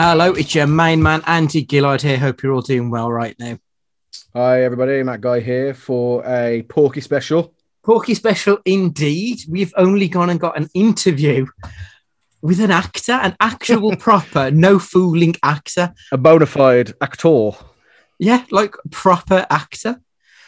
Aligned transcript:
Hello, 0.00 0.32
it's 0.32 0.54
your 0.54 0.68
main 0.68 1.02
man, 1.02 1.24
Andy 1.26 1.66
Gillard 1.68 2.02
here. 2.02 2.18
Hope 2.18 2.40
you're 2.40 2.52
all 2.52 2.60
doing 2.60 2.88
well 2.88 3.10
right 3.10 3.34
now. 3.36 3.58
Hi, 4.32 4.62
everybody. 4.62 5.02
Matt 5.02 5.20
Guy 5.20 5.40
here 5.40 5.74
for 5.74 6.24
a 6.24 6.62
Porky 6.68 7.00
special. 7.00 7.52
Porky 7.84 8.14
special 8.14 8.58
indeed. 8.64 9.40
We've 9.48 9.74
only 9.76 10.06
gone 10.06 10.30
and 10.30 10.38
got 10.38 10.56
an 10.56 10.68
interview 10.72 11.48
with 12.40 12.60
an 12.60 12.70
actor, 12.70 13.10
an 13.10 13.34
actual 13.40 13.96
proper, 13.96 14.52
no 14.52 14.78
fooling 14.78 15.34
actor. 15.42 15.92
A 16.12 16.16
bona 16.16 16.46
fide 16.46 16.94
actor. 17.00 17.50
Yeah, 18.20 18.44
like 18.52 18.76
proper 18.92 19.46
actor. 19.50 20.00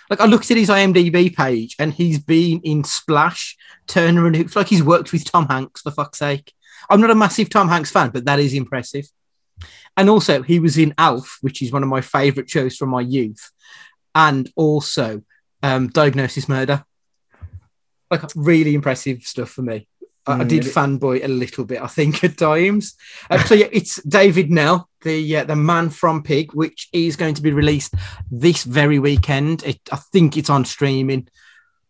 Like 0.09 0.21
I 0.21 0.27
looked 0.27 0.53
at 0.53 0.59
his 0.59 0.69
IMDb 0.69 1.35
page 1.35 1.75
and 1.81 1.93
he's 1.93 2.21
been 2.21 2.61
in 2.61 2.85
Splash, 2.85 3.57
Turner 3.89 4.29
and 4.29 4.37
Hooch. 4.37 4.55
Like 4.55 4.69
he's 4.69 4.85
worked 4.85 5.11
with 5.11 5.25
Tom 5.25 5.47
Hanks 5.49 5.81
for 5.81 5.91
fuck's 5.91 6.21
sake. 6.21 6.53
I'm 6.89 7.01
not 7.01 7.11
a 7.11 7.17
massive 7.17 7.51
Tom 7.51 7.67
Hanks 7.67 7.91
fan, 7.91 8.11
but 8.11 8.27
that 8.27 8.39
is 8.39 8.55
impressive. 8.55 9.09
And 10.01 10.09
also, 10.09 10.41
he 10.41 10.59
was 10.59 10.79
in 10.79 10.95
Alf, 10.97 11.37
which 11.43 11.61
is 11.61 11.73
one 11.73 11.83
of 11.83 11.89
my 11.91 12.01
favourite 12.01 12.49
shows 12.49 12.75
from 12.75 12.89
my 12.89 13.03
youth, 13.03 13.51
and 14.15 14.51
also 14.57 15.21
um, 15.63 15.89
Diagnosis 15.89 16.49
Murder. 16.49 16.87
Like 18.11 18.23
really 18.35 18.75
impressive 18.75 19.25
stuff 19.25 19.51
for 19.51 19.61
me. 19.61 19.87
I, 20.27 20.41
I 20.41 20.45
did 20.45 20.63
fanboy 20.63 21.23
a 21.23 21.29
little 21.29 21.67
bit, 21.67 21.83
I 21.83 21.87
think, 21.87 22.25
at 22.25 22.39
times. 22.39 22.95
Uh, 23.29 23.45
so 23.45 23.55
yeah, 23.55 23.69
it's 23.73 24.03
David 24.05 24.51
Knell, 24.51 24.89
the 25.03 25.37
uh, 25.37 25.45
the 25.45 25.55
man 25.55 25.91
from 25.91 26.23
Pig, 26.23 26.55
which 26.55 26.89
is 26.95 27.17
going 27.17 27.35
to 27.35 27.43
be 27.43 27.53
released 27.53 27.93
this 28.31 28.65
very 28.65 28.99
weekend. 28.99 29.63
It, 29.65 29.81
I 29.93 29.97
think 29.97 30.39
it's 30.39 30.49
on 30.49 30.65
streaming. 30.65 31.29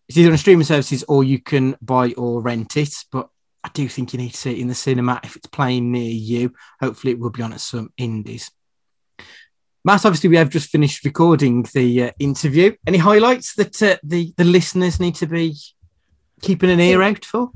It's 0.09 0.19
either 0.19 0.33
on 0.33 0.39
streaming 0.39 0.65
services 0.65 1.05
or 1.07 1.23
you 1.23 1.39
can 1.39 1.77
buy 1.81 2.13
or 2.17 2.43
rent 2.43 2.77
it. 2.77 2.93
But 3.13 3.29
I 3.63 3.71
do 3.75 3.89
think 3.89 4.13
you 4.13 4.19
need 4.19 4.31
to 4.31 4.37
see 4.37 4.53
it 4.53 4.59
in 4.59 4.69
the 4.69 4.75
cinema 4.75 5.21
if 5.23 5.37
it's 5.37 5.47
playing 5.47 5.93
near 5.93 6.11
you. 6.11 6.55
Hopefully, 6.81 7.13
it 7.13 7.19
will 7.19 7.31
be 7.31 7.43
on 7.43 7.53
at 7.53 7.61
some 7.61 7.93
indies. 7.97 8.51
Matt, 9.85 10.05
obviously, 10.05 10.29
we 10.29 10.37
have 10.37 10.51
just 10.51 10.71
finished 10.71 11.05
recording 11.05 11.67
the 11.75 12.05
uh, 12.05 12.11
interview. 12.19 12.75
Any 12.87 12.99
highlights 12.99 13.55
that 13.55 13.83
uh, 13.83 13.97
the 14.03 14.33
the 14.37 14.45
listeners 14.45 15.01
need 15.01 15.15
to 15.17 15.27
be 15.27 15.57
keeping 16.41 16.71
an 16.71 16.81
ear 16.81 17.03
out 17.03 17.25
for? 17.25 17.51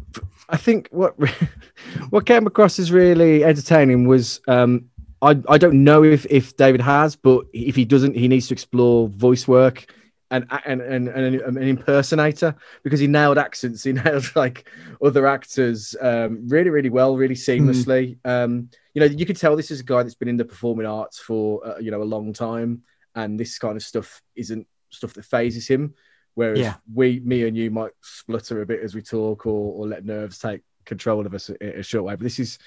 I 0.49 0.57
think 0.57 0.89
what 0.91 1.15
what 2.11 2.27
came 2.27 2.47
across 2.47 2.79
as 2.79 2.93
really 2.93 3.45
entertaining 3.45 4.07
was 4.07 4.41
um, 4.47 4.87
I 5.23 5.41
I 5.49 5.59
don't 5.59 5.85
know 5.85 6.03
if 6.03 6.27
if 6.29 6.57
David 6.57 6.83
has, 6.83 7.17
but 7.17 7.47
if 7.53 7.77
he 7.77 7.85
doesn't, 7.85 8.17
he 8.17 8.29
needs 8.29 8.49
to 8.49 8.55
explore 8.55 9.09
voice 9.09 9.49
work 9.49 9.87
and 10.31 10.47
and 10.65 10.81
and, 10.81 11.09
and 11.09 11.37
an 11.37 11.63
impersonator 11.63 12.55
because 12.83 13.01
he 13.01 13.07
nailed 13.07 13.39
accents, 13.39 13.85
he 13.85 13.93
nailed 14.05 14.31
like 14.35 14.69
other 15.03 15.27
actors 15.27 15.95
um, 16.01 16.49
really 16.49 16.71
really 16.71 16.91
well, 16.91 17.17
really 17.17 17.35
seamlessly. 17.35 18.19
Mm. 18.25 18.45
Um, 18.45 18.71
you 18.95 19.01
know, 19.01 19.07
you 19.07 19.27
could 19.27 19.37
tell 19.37 19.57
this 19.57 19.71
is 19.71 19.81
a 19.81 19.85
guy 19.85 20.03
that's 20.03 20.15
been 20.15 20.29
in 20.29 20.37
the 20.37 20.45
performing 20.45 20.87
arts 20.87 21.19
for 21.19 21.67
uh, 21.67 21.79
you 21.79 21.91
know 21.91 22.03
a 22.03 22.05
long 22.05 22.33
time, 22.33 22.83
and 23.15 23.39
this 23.39 23.59
kind 23.59 23.77
of 23.77 23.83
stuff 23.83 24.23
isn't 24.37 24.67
stuff 24.91 25.15
that 25.15 25.25
phases 25.25 25.67
him. 25.67 25.95
Whereas 26.35 26.59
yeah. 26.59 26.75
we, 26.93 27.21
me 27.21 27.47
and 27.47 27.57
you 27.57 27.71
might 27.71 27.93
splutter 28.01 28.61
a 28.61 28.67
bit 28.67 28.81
as 28.81 28.95
we 28.95 29.03
talk 29.03 29.47
or, 29.47 29.73
or 29.73 29.87
let 29.87 30.05
nerves 30.05 30.39
take 30.39 30.63
control 30.85 31.27
of 31.27 31.35
us 31.35 31.49
a, 31.49 31.79
a 31.79 31.83
short 31.83 32.05
way. 32.05 32.15
But 32.15 32.25
this 32.25 32.41
is 32.41 32.59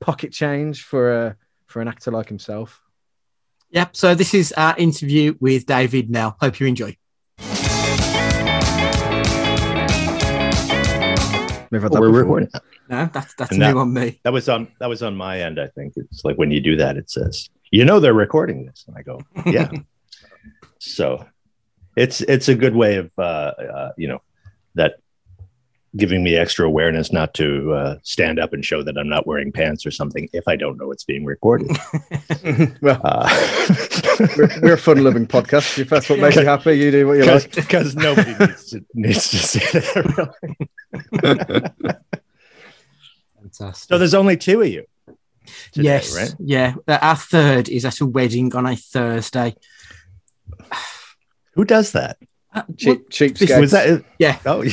pocket 0.00 0.32
change 0.32 0.84
for 0.84 1.12
a, 1.12 1.36
for 1.66 1.82
an 1.82 1.88
actor 1.88 2.10
like 2.10 2.28
himself. 2.28 2.80
Yep. 3.74 3.96
So 3.96 4.14
this 4.14 4.34
is 4.34 4.52
our 4.52 4.76
interview 4.78 5.34
with 5.40 5.66
David 5.66 6.08
Knell, 6.08 6.36
Hope 6.40 6.60
you 6.60 6.68
enjoy. 6.68 6.96
Oh, 11.72 12.00
we're 12.00 12.08
recording. 12.08 12.48
No, 12.88 13.10
that's 13.12 13.34
that's 13.34 13.50
new 13.50 13.76
on 13.76 13.92
me. 13.92 14.20
That 14.22 14.32
was 14.32 14.48
on 14.48 14.68
that 14.78 14.88
was 14.88 15.02
on 15.02 15.16
my 15.16 15.40
end. 15.40 15.58
I 15.58 15.66
think 15.66 15.94
it's 15.96 16.24
like 16.24 16.36
when 16.36 16.52
you 16.52 16.60
do 16.60 16.76
that, 16.76 16.96
it 16.96 17.10
says, 17.10 17.50
"You 17.72 17.84
know, 17.84 17.98
they're 17.98 18.14
recording 18.14 18.64
this," 18.64 18.84
and 18.86 18.96
I 18.96 19.02
go, 19.02 19.18
"Yeah." 19.50 19.68
so 20.78 21.26
it's 21.96 22.20
it's 22.20 22.48
a 22.48 22.54
good 22.54 22.76
way 22.76 22.94
of 22.98 23.10
uh, 23.18 23.22
uh, 23.22 23.92
you 23.96 24.06
know 24.06 24.22
that 24.76 25.00
giving 25.96 26.24
me 26.24 26.36
extra 26.36 26.66
awareness 26.66 27.12
not 27.12 27.34
to 27.34 27.72
uh, 27.72 27.98
stand 28.02 28.38
up 28.40 28.52
and 28.52 28.64
show 28.64 28.82
that 28.82 28.98
I'm 28.98 29.08
not 29.08 29.26
wearing 29.26 29.52
pants 29.52 29.86
or 29.86 29.90
something 29.90 30.28
if 30.32 30.48
I 30.48 30.56
don't 30.56 30.76
know 30.76 30.90
it's 30.90 31.04
being 31.04 31.24
recorded. 31.24 31.70
well, 32.80 33.00
uh, 33.04 33.28
we're, 34.36 34.50
we're, 34.62 34.74
a 34.74 34.78
fun 34.78 35.02
living 35.04 35.26
podcast. 35.26 35.78
If 35.78 35.88
that's 35.90 36.08
what 36.08 36.18
makes 36.18 36.36
you 36.36 36.44
happy, 36.44 36.74
you 36.74 36.90
do 36.90 37.06
what 37.06 37.18
you 37.18 37.24
like. 37.24 37.54
Because 37.54 37.94
nobody 37.94 38.34
needs 38.38 38.70
to, 38.70 38.84
needs 38.94 39.30
to 39.30 39.36
see 39.38 39.58
that. 39.78 40.34
Really. 41.12 41.94
Fantastic. 43.40 43.88
So 43.88 43.98
there's 43.98 44.14
only 44.14 44.36
two 44.36 44.62
of 44.62 44.68
you. 44.68 44.86
Today, 45.72 45.84
yes. 45.84 46.16
Right? 46.16 46.34
Yeah. 46.38 46.74
Our 46.88 47.16
third 47.16 47.68
is 47.68 47.84
at 47.84 48.00
a 48.00 48.06
wedding 48.06 48.54
on 48.54 48.66
a 48.66 48.74
Thursday. 48.74 49.54
Who 51.52 51.64
does 51.64 51.92
that? 51.92 52.18
Uh, 52.54 52.62
cheap, 52.76 53.10
cheap. 53.10 53.36
Was 53.58 53.72
that? 53.72 54.04
Yeah. 54.18 54.38
Oh, 54.46 54.62
yeah. 54.62 54.72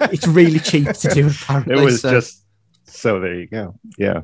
it's 0.12 0.26
really 0.26 0.58
cheap 0.58 0.88
to 0.88 1.08
do. 1.08 1.28
Apparently, 1.42 1.74
it 1.74 1.84
was 1.84 2.00
so. 2.00 2.10
just 2.10 2.42
so. 2.84 3.20
There 3.20 3.34
you 3.34 3.46
go. 3.46 3.78
Yeah. 3.98 4.22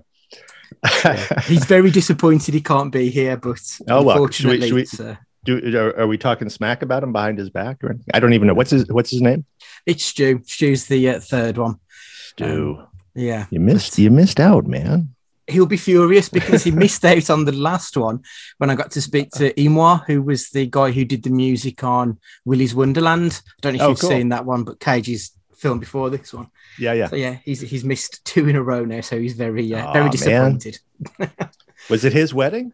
yeah. 1.04 1.40
He's 1.40 1.64
very 1.66 1.90
disappointed 1.90 2.54
he 2.54 2.60
can't 2.60 2.90
be 2.90 3.10
here, 3.10 3.36
but 3.36 3.60
oh, 3.88 4.02
well, 4.02 4.16
unfortunately, 4.16 4.68
should 4.68 4.74
we, 4.74 4.86
should 4.86 5.00
we, 5.00 5.10
uh, 5.10 5.16
do, 5.44 5.78
are, 5.78 6.00
are, 6.00 6.06
we 6.06 6.16
talking 6.16 6.48
smack 6.48 6.82
about 6.82 7.02
him 7.02 7.12
behind 7.12 7.38
his 7.38 7.50
back? 7.50 7.84
Or 7.84 7.98
I 8.14 8.20
don't 8.20 8.32
even 8.32 8.48
know 8.48 8.54
what's 8.54 8.70
his 8.70 8.86
what's 8.88 9.10
his 9.10 9.20
name. 9.20 9.44
It's 9.84 10.04
Stu. 10.04 10.40
Stu's 10.44 10.86
the 10.86 11.10
uh, 11.10 11.20
third 11.20 11.58
one. 11.58 11.80
Stu. 12.28 12.78
Um, 12.78 12.86
yeah, 13.14 13.46
you 13.50 13.60
missed. 13.60 13.92
But, 13.92 13.98
you 13.98 14.10
missed 14.10 14.40
out, 14.40 14.66
man 14.66 15.14
he'll 15.48 15.66
be 15.66 15.76
furious 15.76 16.28
because 16.28 16.64
he 16.64 16.70
missed 16.70 17.04
out 17.04 17.30
on 17.30 17.44
the 17.44 17.52
last 17.52 17.96
one 17.96 18.22
when 18.58 18.70
I 18.70 18.74
got 18.74 18.90
to 18.92 19.02
speak 19.02 19.30
to 19.32 19.52
Émoi, 19.54 20.04
who 20.06 20.22
was 20.22 20.50
the 20.50 20.66
guy 20.66 20.90
who 20.90 21.04
did 21.04 21.22
the 21.22 21.30
music 21.30 21.82
on 21.82 22.18
Willy's 22.44 22.74
Wonderland. 22.74 23.40
I 23.44 23.60
don't 23.60 23.76
know 23.76 23.76
if 23.76 23.82
oh, 23.82 23.88
you've 23.90 24.00
cool. 24.00 24.10
seen 24.10 24.28
that 24.30 24.44
one, 24.44 24.64
but 24.64 24.80
Cage's 24.80 25.32
film 25.56 25.78
before 25.80 26.10
this 26.10 26.32
one. 26.32 26.48
Yeah, 26.78 26.92
yeah. 26.92 27.08
So 27.08 27.16
yeah, 27.16 27.38
he's 27.44 27.60
he's 27.60 27.84
missed 27.84 28.24
two 28.24 28.48
in 28.48 28.56
a 28.56 28.62
row 28.62 28.84
now, 28.84 29.00
so 29.00 29.18
he's 29.18 29.34
very 29.34 29.74
uh, 29.74 29.90
oh, 29.90 29.92
very 29.92 30.10
disappointed. 30.10 30.78
was 31.90 32.04
it 32.04 32.12
his 32.12 32.32
wedding? 32.32 32.72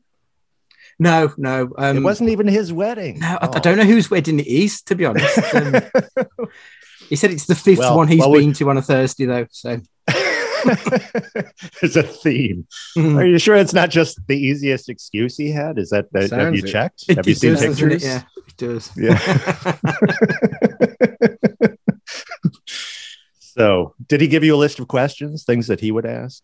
No, 0.98 1.32
no. 1.36 1.72
Um, 1.76 1.98
it 1.98 2.02
wasn't 2.02 2.30
even 2.30 2.46
his 2.46 2.72
wedding. 2.72 3.18
No, 3.18 3.38
oh. 3.40 3.48
I, 3.48 3.56
I, 3.56 3.58
don't 3.58 3.76
know 3.76 3.84
whose 3.84 4.10
wedding 4.10 4.38
it 4.38 4.46
is, 4.46 4.82
to 4.82 4.94
be 4.94 5.04
honest. 5.04 5.38
Um, 5.54 6.48
he 7.08 7.16
said 7.16 7.30
it's 7.30 7.46
the 7.46 7.54
fifth 7.54 7.80
well, 7.80 7.98
one 7.98 8.08
he's 8.08 8.20
well, 8.20 8.32
been 8.32 8.48
we... 8.48 8.54
to 8.54 8.70
on 8.70 8.78
a 8.78 8.82
Thursday, 8.82 9.26
though. 9.26 9.46
So 9.50 9.80
There's 11.80 11.96
a 11.96 12.02
theme. 12.02 12.66
Mm-hmm. 12.96 13.18
Are 13.18 13.24
you 13.24 13.38
sure 13.38 13.56
it's 13.56 13.72
not 13.72 13.90
just 13.90 14.20
the 14.26 14.36
easiest 14.36 14.88
excuse 14.88 15.36
he 15.36 15.50
had? 15.50 15.78
Is 15.78 15.90
that, 15.90 16.12
that 16.12 16.30
have 16.30 16.54
you 16.54 16.62
it. 16.64 16.70
checked? 16.70 17.04
It, 17.08 17.16
have 17.16 17.26
you 17.26 17.34
seen 17.34 17.52
does, 17.52 17.62
pictures? 17.62 18.04
Yeah, 18.04 18.22
it 18.46 18.56
does. 18.56 18.90
Yeah. 18.96 19.18
so, 23.38 23.94
did 24.06 24.20
he 24.20 24.28
give 24.28 24.44
you 24.44 24.54
a 24.54 24.58
list 24.58 24.78
of 24.80 24.88
questions, 24.88 25.44
things 25.44 25.66
that 25.66 25.80
he 25.80 25.92
would 25.92 26.06
ask, 26.06 26.42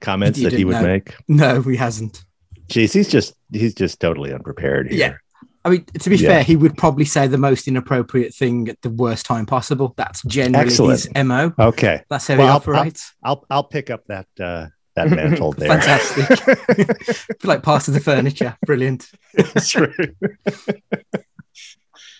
comments 0.00 0.42
that 0.42 0.52
he 0.52 0.64
would 0.64 0.76
know. 0.76 0.82
make? 0.82 1.14
No, 1.28 1.62
he 1.62 1.76
hasn't. 1.76 2.24
Jeez, 2.68 2.92
he's 2.92 3.08
just 3.08 3.34
he's 3.52 3.74
just 3.74 4.00
totally 4.00 4.32
unprepared 4.32 4.90
here. 4.90 5.20
I 5.64 5.68
mean, 5.68 5.84
to 5.84 6.10
be 6.10 6.16
yeah. 6.16 6.28
fair, 6.28 6.42
he 6.42 6.56
would 6.56 6.76
probably 6.78 7.04
say 7.04 7.26
the 7.26 7.36
most 7.36 7.68
inappropriate 7.68 8.34
thing 8.34 8.68
at 8.68 8.80
the 8.80 8.88
worst 8.88 9.26
time 9.26 9.44
possible. 9.44 9.92
That's 9.96 10.22
generally 10.22 10.66
Excellent. 10.66 11.02
his 11.14 11.24
mo. 11.24 11.52
Okay, 11.58 12.02
that's 12.08 12.26
how 12.26 12.36
well, 12.36 12.46
he 12.46 12.52
operates. 12.52 13.12
I'll, 13.22 13.32
I'll, 13.32 13.46
I'll 13.50 13.64
pick 13.64 13.90
up 13.90 14.06
that 14.06 14.26
uh, 14.40 14.68
that 14.96 15.10
mantle 15.10 15.52
there. 15.52 15.68
Fantastic, 15.68 17.44
like 17.44 17.62
part 17.62 17.88
of 17.88 17.94
the 17.94 18.00
furniture. 18.00 18.56
Brilliant. 18.64 19.10
true. 19.66 19.92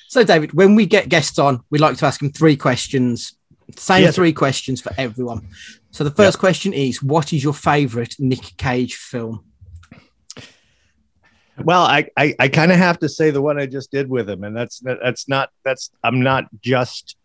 so, 0.09 0.23
David, 0.23 0.53
when 0.53 0.75
we 0.75 0.85
get 0.85 1.09
guests 1.09 1.39
on, 1.39 1.63
we 1.71 1.79
like 1.79 1.97
to 1.99 2.07
ask 2.07 2.21
them 2.21 2.33
three 2.33 2.57
questions. 2.57 3.35
Same 3.77 4.03
yes. 4.03 4.17
three 4.17 4.35
questions 4.35 4.83
for 4.83 4.93
everyone. 4.99 5.49
So, 5.93 6.05
the 6.05 6.11
first 6.11 6.37
yep. 6.37 6.41
question 6.41 6.75
is: 6.75 7.03
What 7.03 7.33
is 7.33 7.43
your 7.43 7.55
favourite 7.55 8.17
Nick 8.19 8.59
Cage 8.59 8.97
film? 8.97 9.50
Well, 11.65 11.83
I 11.83 12.07
I, 12.17 12.35
I 12.39 12.49
kind 12.49 12.73
of 12.73 12.79
have 12.79 12.99
to 13.01 13.09
say 13.09 13.31
the 13.31 13.43
one 13.43 13.59
I 13.59 13.67
just 13.67 13.91
did 13.91 14.09
with 14.09 14.29
him, 14.29 14.45
and 14.45 14.57
that's 14.57 14.81
that's 14.81 15.29
not 15.29 15.51
that's 15.65 15.91
I'm 16.03 16.23
not 16.23 16.47
just 16.61 17.17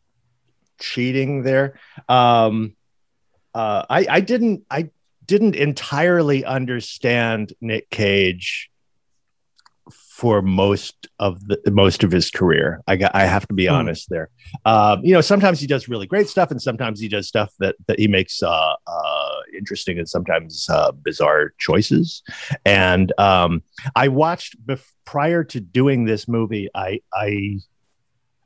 cheating 0.80 1.44
there. 1.44 1.80
Um, 2.10 2.76
uh, 3.54 3.86
I 3.90 4.06
I 4.10 4.20
didn't 4.22 4.64
I 4.70 4.90
didn't 5.26 5.56
entirely 5.56 6.46
understand 6.46 7.54
Nick 7.62 7.90
Cage 7.90 8.70
for 10.16 10.42
most 10.42 11.10
of 11.20 11.46
the 11.46 11.60
most 11.72 12.02
of 12.02 12.10
his 12.10 12.32
career. 12.32 12.82
I 12.88 12.96
got 12.96 13.14
I 13.14 13.26
have 13.26 13.46
to 13.50 13.54
be 13.54 13.66
mm. 13.66 13.74
honest 13.74 14.08
there. 14.10 14.30
Um, 14.64 15.04
you 15.04 15.14
know, 15.14 15.20
sometimes 15.20 15.60
he 15.60 15.68
does 15.68 15.90
really 15.90 16.08
great 16.08 16.30
stuff, 16.30 16.52
and 16.52 16.62
sometimes 16.62 17.02
he 17.02 17.10
does 17.10 17.28
stuff 17.28 17.54
that 17.60 17.76
that 17.88 18.00
he 18.00 18.08
makes 18.08 18.42
uh, 18.42 18.76
uh, 18.88 19.36
interesting 19.58 20.00
and 20.00 20.08
sometimes 20.08 20.70
uh, 20.70 20.94
bizarre 20.94 21.52
choices. 21.60 22.24
And 22.66 23.12
um, 23.20 23.62
I 23.94 24.08
watched 24.08 24.56
bef- 24.66 24.90
prior 25.04 25.44
to 25.44 25.60
doing 25.60 26.06
this 26.06 26.30
movie. 26.30 26.70
I 26.74 27.02
I 27.14 27.60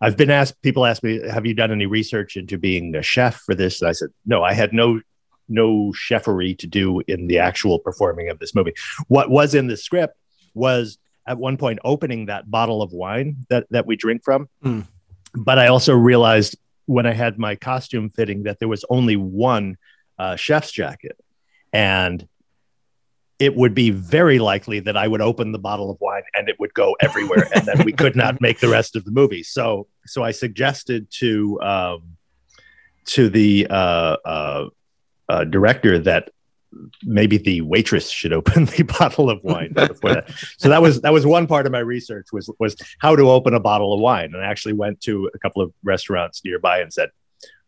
I've 0.01 0.17
been 0.17 0.31
asked. 0.31 0.59
People 0.63 0.87
ask 0.87 1.03
me, 1.03 1.21
"Have 1.29 1.45
you 1.45 1.53
done 1.53 1.71
any 1.71 1.85
research 1.85 2.35
into 2.35 2.57
being 2.57 2.95
a 2.95 3.03
chef 3.03 3.41
for 3.45 3.53
this?" 3.53 3.79
And 3.79 3.89
I 3.89 3.91
said, 3.91 4.09
"No, 4.25 4.43
I 4.43 4.53
had 4.53 4.73
no 4.73 5.01
no 5.47 5.93
chefery 5.93 6.57
to 6.57 6.65
do 6.65 7.01
in 7.07 7.27
the 7.27 7.37
actual 7.37 7.77
performing 7.77 8.29
of 8.29 8.39
this 8.39 8.55
movie. 8.55 8.73
What 9.07 9.29
was 9.29 9.53
in 9.53 9.67
the 9.67 9.77
script 9.77 10.15
was 10.55 10.97
at 11.29 11.37
one 11.37 11.55
point 11.57 11.79
opening 11.85 12.25
that 12.25 12.49
bottle 12.49 12.81
of 12.81 12.91
wine 12.91 13.37
that 13.49 13.67
that 13.69 13.85
we 13.85 13.95
drink 13.95 14.23
from. 14.25 14.49
Mm. 14.65 14.85
But 15.33 15.59
I 15.59 15.67
also 15.67 15.93
realized 15.93 16.57
when 16.87 17.05
I 17.05 17.13
had 17.13 17.37
my 17.37 17.55
costume 17.55 18.09
fitting 18.09 18.43
that 18.43 18.57
there 18.57 18.67
was 18.67 18.83
only 18.89 19.15
one 19.15 19.77
uh, 20.17 20.35
chef's 20.35 20.71
jacket, 20.71 21.17
and 21.71 22.27
it 23.37 23.55
would 23.55 23.73
be 23.73 23.91
very 23.91 24.39
likely 24.39 24.79
that 24.81 24.97
I 24.97 25.07
would 25.07 25.21
open 25.21 25.53
the 25.53 25.59
bottle 25.59 25.89
of 25.91 26.01
wine 26.01 26.23
and 26.33 26.49
it 26.49 26.59
would 26.59 26.73
go 26.73 26.97
everywhere, 26.99 27.47
and 27.53 27.65
then 27.65 27.85
we 27.85 27.93
could 27.93 28.15
not 28.15 28.41
make 28.41 28.59
the 28.59 28.67
rest 28.67 28.95
of 28.95 29.05
the 29.05 29.11
movie. 29.11 29.43
So, 29.43 29.87
so 30.05 30.23
I 30.23 30.31
suggested 30.31 31.09
to 31.19 31.61
um, 31.61 32.17
to 33.05 33.29
the 33.29 33.67
uh, 33.69 34.17
uh, 34.25 34.69
uh, 35.29 35.43
director 35.45 35.99
that 35.99 36.31
maybe 37.03 37.37
the 37.37 37.61
waitress 37.61 38.09
should 38.11 38.33
open 38.33 38.65
the 38.77 38.83
bottle 38.83 39.29
of 39.29 39.39
wine 39.43 39.73
before 39.73 40.13
that. 40.13 40.29
So 40.57 40.69
that 40.69 40.81
was 40.81 41.01
that 41.01 41.13
was 41.13 41.25
one 41.25 41.47
part 41.47 41.65
of 41.65 41.71
my 41.71 41.79
research 41.79 42.27
was 42.31 42.49
was 42.59 42.75
how 42.99 43.15
to 43.15 43.29
open 43.31 43.53
a 43.53 43.59
bottle 43.59 43.93
of 43.93 43.99
wine, 43.99 44.33
and 44.33 44.43
I 44.43 44.45
actually 44.45 44.73
went 44.73 45.01
to 45.01 45.29
a 45.33 45.39
couple 45.39 45.61
of 45.61 45.73
restaurants 45.83 46.41
nearby 46.45 46.79
and 46.79 46.93
said, 46.93 47.09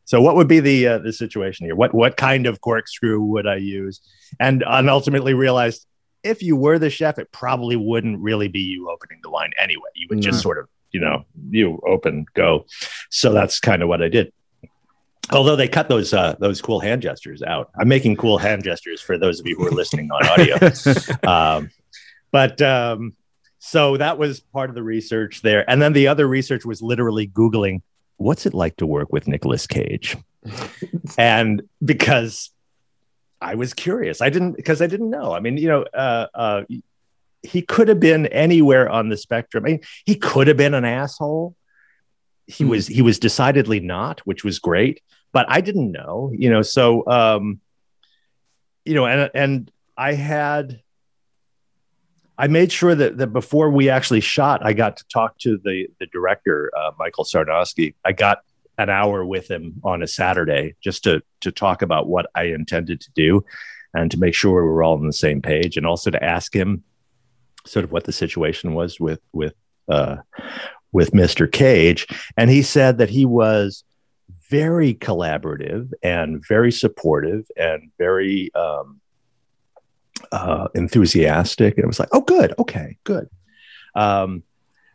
"So 0.06 0.22
what 0.22 0.36
would 0.36 0.48
be 0.48 0.60
the 0.60 0.88
uh, 0.88 0.98
the 1.00 1.14
situation 1.14 1.66
here? 1.66 1.76
What 1.76 1.94
what 1.94 2.18
kind 2.18 2.46
of 2.48 2.62
corkscrew 2.62 3.22
would 3.22 3.48
I 3.48 3.56
use?" 3.58 4.02
And 4.40 4.64
and 4.68 4.90
ultimately 4.90 5.34
realized 5.34 5.86
if 6.24 6.44
you 6.44 6.56
were 6.56 6.78
the 6.78 6.90
chef, 6.92 7.18
it 7.18 7.32
probably 7.32 7.76
wouldn't 7.76 8.20
really 8.20 8.48
be 8.48 8.60
you 8.62 8.90
opening 8.92 9.20
the 9.24 9.30
wine 9.32 9.52
anyway. 9.60 9.90
You 9.96 10.08
would 10.12 10.22
just 10.22 10.38
No. 10.38 10.42
sort 10.42 10.58
of 10.60 10.68
you 10.92 11.00
know 11.00 11.26
you 11.50 11.82
open 11.88 12.26
go. 12.36 12.66
So 13.10 13.34
that's 13.34 13.60
kind 13.60 13.82
of 13.82 13.90
what 13.90 14.02
I 14.04 14.10
did. 14.10 14.32
Although 15.30 15.56
they 15.56 15.68
cut 15.68 15.88
those 15.88 16.14
uh, 16.14 16.36
those 16.40 16.62
cool 16.62 16.80
hand 16.80 17.02
gestures 17.02 17.42
out, 17.44 17.70
I'm 17.80 17.88
making 17.88 18.16
cool 18.18 18.38
hand 18.38 18.64
gestures 18.64 19.02
for 19.02 19.18
those 19.18 19.40
of 19.40 19.48
you 19.48 19.56
who 19.56 19.68
are 19.68 19.72
listening 19.72 20.10
on 20.12 20.26
audio. 20.28 20.58
um, 21.30 21.70
but 22.32 22.62
um, 22.62 23.14
so 23.60 23.98
that 23.98 24.18
was 24.18 24.40
part 24.40 24.70
of 24.70 24.76
the 24.76 24.84
research 24.84 25.42
there, 25.42 25.70
and 25.70 25.82
then 25.82 25.94
the 25.94 26.08
other 26.08 26.28
research 26.28 26.66
was 26.66 26.82
literally 26.82 27.28
googling 27.28 27.82
what's 28.18 28.46
it 28.46 28.54
like 28.54 28.78
to 28.78 28.86
work 28.86 29.14
with 29.14 29.28
Nicolas 29.28 29.68
Cage, 29.68 30.18
and 31.18 31.62
because 31.84 32.50
I 33.42 33.56
was 33.56 33.74
curious, 33.74 34.22
I 34.22 34.30
didn't 34.30 34.54
because 34.54 34.82
I 34.82 34.88
didn't 34.88 35.10
know. 35.10 35.34
I 35.34 35.40
mean, 35.40 35.58
you 35.58 35.68
know, 35.68 35.84
uh, 35.94 36.28
uh, 36.34 36.64
he 37.44 37.62
could 37.62 37.88
have 37.88 38.00
been 38.00 38.28
anywhere 38.28 38.90
on 38.90 39.10
the 39.10 39.18
spectrum. 39.18 39.66
I 39.66 39.70
mean, 39.70 39.82
he 40.06 40.16
could 40.16 40.48
have 40.48 40.58
been 40.58 40.74
an 40.74 40.86
asshole. 40.86 41.56
He 42.48 42.66
was 42.66 42.88
he 42.88 43.02
was 43.02 43.20
decidedly 43.20 43.80
not, 43.80 44.20
which 44.22 44.44
was 44.44 44.60
great. 44.60 45.02
But 45.32 45.46
I 45.50 45.62
didn't 45.62 45.92
know, 45.92 46.32
you 46.34 46.50
know. 46.50 46.62
So, 46.62 47.08
um, 47.08 47.62
you 48.86 48.94
know, 48.96 49.06
and 49.06 49.32
and 49.34 49.72
I 49.98 50.14
had, 50.14 50.82
I 52.38 52.48
made 52.48 52.72
sure 52.72 52.94
that 52.94 53.18
that 53.18 53.28
before 53.28 53.70
we 53.70 53.90
actually 53.90 54.20
shot, 54.20 54.66
I 54.66 54.74
got 54.74 54.98
to 54.98 55.08
talk 55.08 55.38
to 55.40 55.58
the 55.64 55.88
the 56.00 56.08
director, 56.08 56.72
uh, 56.78 56.92
Michael 57.00 57.24
Sarnoski. 57.24 57.96
I 58.04 58.12
got 58.12 58.40
an 58.78 58.90
hour 58.90 59.24
with 59.24 59.50
him 59.50 59.80
on 59.84 60.02
a 60.02 60.08
Saturday 60.08 60.76
just 60.82 61.04
to 61.06 61.22
to 61.42 61.52
talk 61.52 61.82
about 61.82 62.08
what 62.08 62.26
I 62.36 62.46
intended 62.46 63.00
to 63.02 63.12
do, 63.12 63.46
and 63.94 64.12
to 64.12 64.20
make 64.20 64.34
sure 64.34 64.64
we 64.64 64.70
were 64.70 64.84
all 64.84 64.98
on 64.98 65.08
the 65.08 65.14
same 65.14 65.42
page, 65.42 65.78
and 65.78 65.86
also 65.86 66.12
to 66.12 66.24
ask 66.24 66.54
him 66.54 66.84
sort 67.66 67.86
of 67.86 67.92
what 67.92 68.04
the 68.04 68.12
situation 68.12 68.74
was 68.74 69.00
with 69.00 69.22
with 69.32 69.54
uh, 69.88 70.18
with 70.92 71.12
Mr. 71.12 71.52
Cage, 71.52 72.08
and 72.38 72.50
he 72.50 72.62
said 72.62 72.98
that 72.98 73.10
he 73.10 73.26
was 73.26 73.84
very 74.50 74.94
collaborative 74.94 75.92
and 76.04 76.44
very 76.48 76.72
supportive 76.72 77.46
and 77.56 77.90
very 77.98 78.54
um, 78.56 79.00
uh, 80.32 80.68
enthusiastic. 80.76 81.76
And 81.76 81.84
it 81.86 81.88
was 81.88 82.00
like, 82.00 82.10
oh, 82.12 82.22
good, 82.22 82.54
okay, 82.60 82.98
good. 83.06 83.30
Um, 83.96 84.44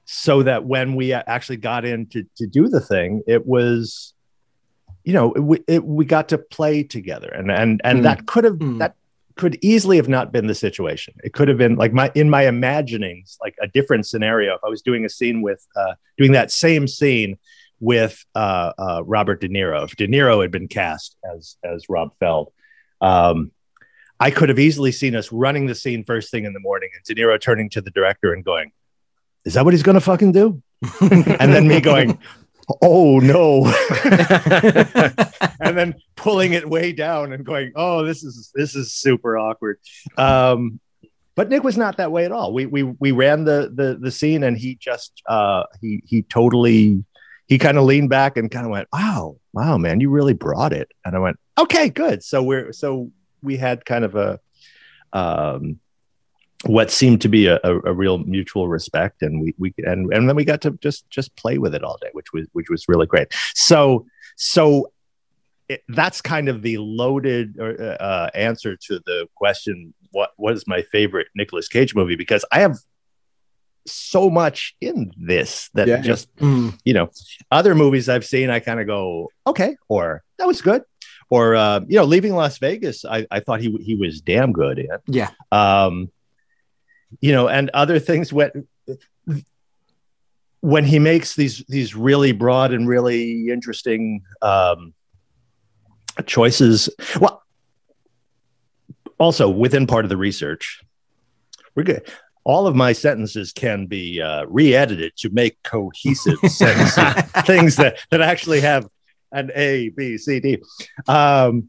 so 0.05 0.43
that 0.43 0.65
when 0.65 0.95
we 0.95 1.13
actually 1.13 1.57
got 1.57 1.85
in 1.85 2.07
to, 2.09 2.25
to 2.37 2.47
do 2.47 2.69
the 2.69 2.81
thing, 2.81 3.23
it 3.27 3.47
was, 3.47 4.15
you 5.05 5.13
know, 5.13 5.33
it, 5.33 5.41
we- 5.41 5.65
it, 5.67 5.85
we 5.85 6.05
got 6.05 6.29
to 6.29 6.39
play 6.39 6.83
together, 6.83 7.29
and 7.29 7.51
and 7.51 7.81
and 7.85 7.99
Hmm. 7.99 8.05
that 8.05 8.27
could 8.27 8.45
have 8.45 8.57
Hmm. 8.59 8.79
that 8.79 8.95
could 9.37 9.59
easily 9.63 9.97
have 9.99 10.09
not 10.09 10.33
been 10.33 10.47
the 10.47 10.55
situation. 10.55 11.15
It 11.23 11.33
could 11.33 11.49
have 11.49 11.59
been 11.59 11.77
like 11.77 11.93
my 11.93 12.11
in 12.15 12.31
my 12.31 12.47
imaginings, 12.47 13.37
like 13.41 13.55
a 13.61 13.69
different 13.69 14.07
scenario. 14.07 14.55
If 14.55 14.65
I 14.65 14.69
was 14.69 14.83
doing 14.83 15.05
a 15.05 15.09
scene 15.09 15.43
with 15.43 15.65
uh, 15.77 15.95
doing 16.17 16.33
that 16.33 16.51
same 16.51 16.89
scene 16.89 17.39
with 17.79 18.25
uh, 18.35 18.73
uh, 18.79 19.03
Robert 19.05 19.41
De 19.41 19.49
Niro, 19.49 19.85
if 19.85 19.95
De 19.97 20.09
Niro 20.09 20.41
had 20.41 20.51
been 20.51 20.69
cast 20.69 21.17
as 21.35 21.57
as 21.63 21.89
Rob 21.89 22.17
Feld, 22.19 22.51
um, 23.01 23.53
I 24.19 24.31
could 24.31 24.49
have 24.49 24.59
easily 24.59 24.93
seen 24.93 25.15
us 25.15 25.31
running 25.31 25.67
the 25.67 25.75
scene 25.75 26.05
first 26.05 26.31
thing 26.31 26.45
in 26.45 26.55
the 26.55 26.61
morning, 26.61 26.89
and 26.95 27.05
De 27.05 27.23
Niro 27.23 27.39
turning 27.39 27.69
to 27.71 27.83
the 27.83 27.91
director 27.91 28.33
and 28.33 28.43
going, 28.43 28.73
"Is 29.45 29.55
that 29.55 29.65
what 29.65 29.75
he's 29.75 29.83
going 29.83 29.95
to 29.95 30.01
fucking 30.01 30.33
do?" 30.33 30.63
and 31.01 31.53
then 31.53 31.69
me 31.69 31.81
going, 31.81 32.19
"Oh 32.83 33.19
no." 33.19 33.67
and 35.61 35.77
then 35.77 35.95
pulling 36.17 36.53
it 36.53 36.69
way 36.69 36.93
down 36.93 37.33
and 37.33 37.45
going, 37.45 37.73
"Oh, 37.75 38.05
this 38.05 38.23
is 38.23 38.51
this 38.55 38.75
is 38.75 38.93
super 38.93 39.39
awkward." 39.39 39.79
Um, 40.17 40.81
but 41.35 41.51
Nick 41.51 41.63
was 41.63 41.77
not 41.77 41.99
that 41.99 42.11
way 42.11 42.25
at 42.25 42.33
all. 42.33 42.53
We 42.53 42.67
we 42.67 42.83
we 42.83 43.13
ran 43.13 43.45
the 43.45 43.71
the 43.75 43.99
the 44.01 44.11
scene, 44.11 44.43
and 44.43 44.57
he 44.57 44.77
just 44.77 45.23
uh, 45.27 45.65
he 45.81 46.03
he 46.07 46.23
totally 46.23 47.05
he 47.47 47.59
kind 47.59 47.79
of 47.79 47.85
leaned 47.85 48.11
back 48.11 48.37
and 48.37 48.51
kind 48.51 48.67
of 48.67 48.73
went, 48.73 48.89
"Wow, 48.93 49.37
wow, 49.53 49.77
man, 49.77 50.01
you 50.01 50.11
really 50.11 50.35
brought 50.35 50.73
it." 50.73 50.91
And 51.05 51.15
I 51.15 51.19
went, 51.19 51.39
"Okay, 51.59 51.91
good." 51.91 52.25
So 52.25 52.43
we're 52.43 52.73
so 52.73 53.13
we 53.43 53.57
had 53.57 53.85
kind 53.85 54.05
of 54.05 54.17
a 54.17 54.41
um, 55.13 55.79
what 56.65 56.91
seemed 56.91 57.21
to 57.21 57.29
be 57.29 57.47
a, 57.47 57.61
a, 57.63 57.75
a 57.81 57.93
real 57.93 58.19
mutual 58.19 58.69
respect, 58.69 59.23
and 59.23 59.41
we 59.43 59.55
we 59.59 59.75
and 59.79 60.13
and 60.13 60.29
then 60.29 60.37
we 60.37 60.45
got 60.45 60.61
to 60.63 60.71
just 60.81 61.09
just 61.11 61.35
play 61.37 61.59
with 61.59 61.75
it 61.75 61.85
all 61.85 61.99
day, 62.01 62.09
which 62.13 62.33
was 62.33 62.47
which 62.53 62.71
was 62.71 62.85
really 62.89 63.07
great. 63.07 63.29
So 63.55 64.07
so 64.37 64.91
it, 65.69 65.83
that's 65.89 66.21
kind 66.21 66.49
of 66.49 66.63
the 66.63 66.79
loaded 66.79 67.59
uh, 67.61 68.31
answer 68.35 68.77
to 68.77 69.01
the 69.05 69.29
question 69.35 69.93
what 70.13 70.31
was 70.39 70.65
my 70.67 70.83
favorite 70.93 71.27
Nicolas 71.35 71.69
Cage 71.69 71.95
movie 71.95 72.17
because 72.17 72.45
I 72.53 72.61
have 72.61 72.77
so 73.87 74.29
much 74.31 74.75
in 74.81 75.13
this 75.17 75.71
that 75.75 75.87
Yeah. 75.89 76.01
just 76.01 76.29
Hmm. 76.39 76.71
you 76.85 76.93
know 76.95 77.11
other 77.53 77.75
movies 77.75 78.09
I've 78.09 78.25
seen 78.25 78.51
I 78.51 78.59
kind 78.61 78.81
of 78.81 78.87
go 78.87 79.29
okay 79.47 79.77
or 79.89 80.23
that 80.39 80.47
was 80.47 80.61
good 80.61 80.83
or 81.31 81.55
uh, 81.55 81.81
you 81.87 81.97
know 81.97 82.05
leaving 82.05 82.35
Las 82.35 82.59
Vegas 82.59 83.05
I, 83.05 83.27
I 83.31 83.41
thought 83.41 83.61
he 83.61 83.71
he 83.85 83.95
was 83.95 84.21
damn 84.21 84.53
good 84.53 84.79
in 84.81 84.89
Yeah. 85.07 85.31
um 85.53 86.11
you 87.21 87.33
know 87.33 87.49
and 87.49 87.71
other 87.71 87.99
things 87.99 88.33
when 88.33 88.67
when 90.61 90.85
he 90.85 90.99
makes 90.99 91.37
these 91.37 91.65
these 91.69 91.95
really 91.95 92.33
broad 92.33 92.73
and 92.73 92.89
really 92.89 93.49
interesting 93.51 94.23
um 94.43 94.95
choices. 96.25 96.89
Well 97.21 97.43
also 99.19 99.49
within 99.49 99.87
part 99.87 100.05
of 100.05 100.09
the 100.09 100.17
research 100.17 100.83
we're 101.75 101.85
good. 101.85 102.11
All 102.45 102.67
of 102.67 102.75
my 102.75 102.93
sentences 102.93 103.53
can 103.53 103.87
be 103.87 104.21
uh, 104.21 104.47
re-edited 104.47 105.17
to 105.19 105.31
make 105.31 105.63
cohesive 105.63 106.39
sentences 106.49 107.23
things 107.45 107.77
that 107.77 107.99
that 108.11 108.21
actually 108.21 108.61
have 108.61 108.89
an 109.33 109.51
a 109.55 109.91
b 109.91 110.17
c 110.19 110.41
d. 110.41 110.63
Um 111.07 111.69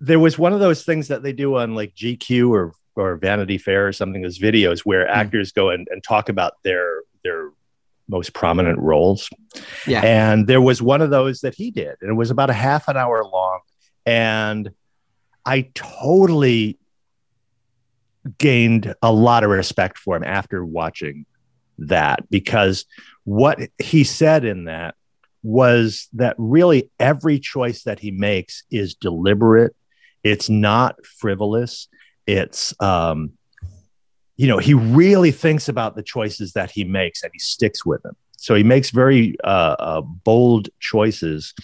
there 0.00 0.20
was 0.20 0.38
one 0.38 0.52
of 0.52 0.60
those 0.60 0.84
things 0.84 1.08
that 1.08 1.22
they 1.22 1.32
do 1.32 1.56
on 1.56 1.74
like 1.74 1.94
gq 1.94 2.50
or 2.50 2.74
or 2.96 3.16
vanity 3.16 3.58
fair 3.58 3.88
or 3.88 3.92
something 3.92 4.22
those 4.22 4.38
videos 4.38 4.80
where 4.80 5.06
hmm. 5.06 5.12
actors 5.12 5.52
go 5.52 5.70
and, 5.70 5.88
and 5.90 6.02
talk 6.02 6.28
about 6.28 6.54
their 6.62 7.02
their 7.22 7.50
most 8.06 8.34
prominent 8.34 8.78
roles. 8.78 9.30
Yeah. 9.86 10.02
and 10.02 10.46
there 10.46 10.60
was 10.60 10.82
one 10.82 11.00
of 11.00 11.10
those 11.10 11.40
that 11.40 11.54
he 11.54 11.70
did 11.70 11.96
and 12.02 12.10
it 12.10 12.14
was 12.14 12.30
about 12.30 12.50
a 12.50 12.54
half 12.54 12.88
an 12.88 12.96
hour 12.96 13.24
long. 13.24 13.60
And 14.06 14.70
i 15.46 15.68
totally 15.74 16.78
gained 18.38 18.94
a 19.02 19.12
lot 19.12 19.44
of 19.44 19.50
respect 19.50 19.98
for 19.98 20.16
him 20.16 20.24
after 20.24 20.64
watching 20.64 21.26
that 21.78 22.28
because 22.30 22.86
what 23.24 23.58
he 23.78 24.04
said 24.04 24.44
in 24.44 24.64
that 24.64 24.94
was 25.42 26.08
that 26.14 26.34
really 26.38 26.90
every 26.98 27.38
choice 27.38 27.82
that 27.82 28.00
he 28.00 28.10
makes 28.10 28.64
is 28.70 28.94
deliberate. 28.94 29.76
It's 30.22 30.48
not 30.48 31.04
frivolous 31.04 31.88
it's 32.26 32.74
um 32.80 33.32
you 34.36 34.46
know 34.46 34.58
he 34.58 34.74
really 34.74 35.30
thinks 35.30 35.68
about 35.68 35.94
the 35.96 36.02
choices 36.02 36.52
that 36.54 36.70
he 36.70 36.84
makes 36.84 37.22
and 37.22 37.30
he 37.32 37.38
sticks 37.38 37.84
with 37.86 38.02
them. 38.02 38.16
So 38.36 38.54
he 38.54 38.62
makes 38.62 38.90
very 38.90 39.36
uh, 39.44 39.76
uh, 39.78 40.00
bold 40.02 40.68
choices. 40.80 41.54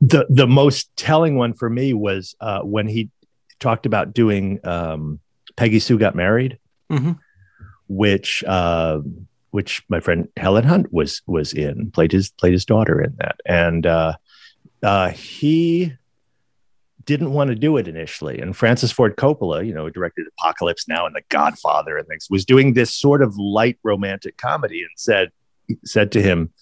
The 0.00 0.26
the 0.28 0.46
most 0.46 0.94
telling 0.96 1.36
one 1.36 1.54
for 1.54 1.68
me 1.68 1.92
was 1.94 2.34
uh, 2.40 2.60
when 2.60 2.86
he 2.86 3.10
talked 3.60 3.86
about 3.86 4.14
doing 4.14 4.60
um, 4.64 5.20
Peggy 5.56 5.80
Sue 5.80 5.98
got 5.98 6.14
married, 6.14 6.58
Mhm. 6.90 7.18
which 7.88 8.44
uh, 8.46 9.00
which 9.50 9.82
my 9.88 10.00
friend 10.00 10.28
Helen 10.36 10.64
Hunt 10.64 10.92
was 10.92 11.22
was 11.26 11.52
in 11.52 11.90
played 11.90 12.12
his 12.12 12.30
played 12.30 12.52
his 12.52 12.64
daughter 12.64 13.00
in 13.02 13.14
that, 13.18 13.40
and 13.44 13.86
uh, 13.86 14.14
uh, 14.82 15.10
he 15.10 15.92
didn't 17.08 17.32
want 17.32 17.48
to 17.48 17.54
do 17.54 17.78
it 17.78 17.88
initially. 17.88 18.38
And 18.38 18.54
Francis 18.54 18.92
Ford 18.92 19.16
Coppola, 19.16 19.66
you 19.66 19.72
know, 19.72 19.88
directed 19.88 20.26
Apocalypse 20.38 20.86
Now 20.86 21.06
and 21.06 21.16
The 21.16 21.22
Godfather 21.30 21.96
and 21.96 22.06
things, 22.06 22.26
was 22.28 22.44
doing 22.44 22.74
this 22.74 22.94
sort 22.94 23.22
of 23.22 23.34
light 23.38 23.78
romantic 23.82 24.36
comedy 24.36 24.80
and 24.80 24.90
said 24.94 25.30
said 25.86 26.12
to 26.12 26.20
him, 26.20 26.52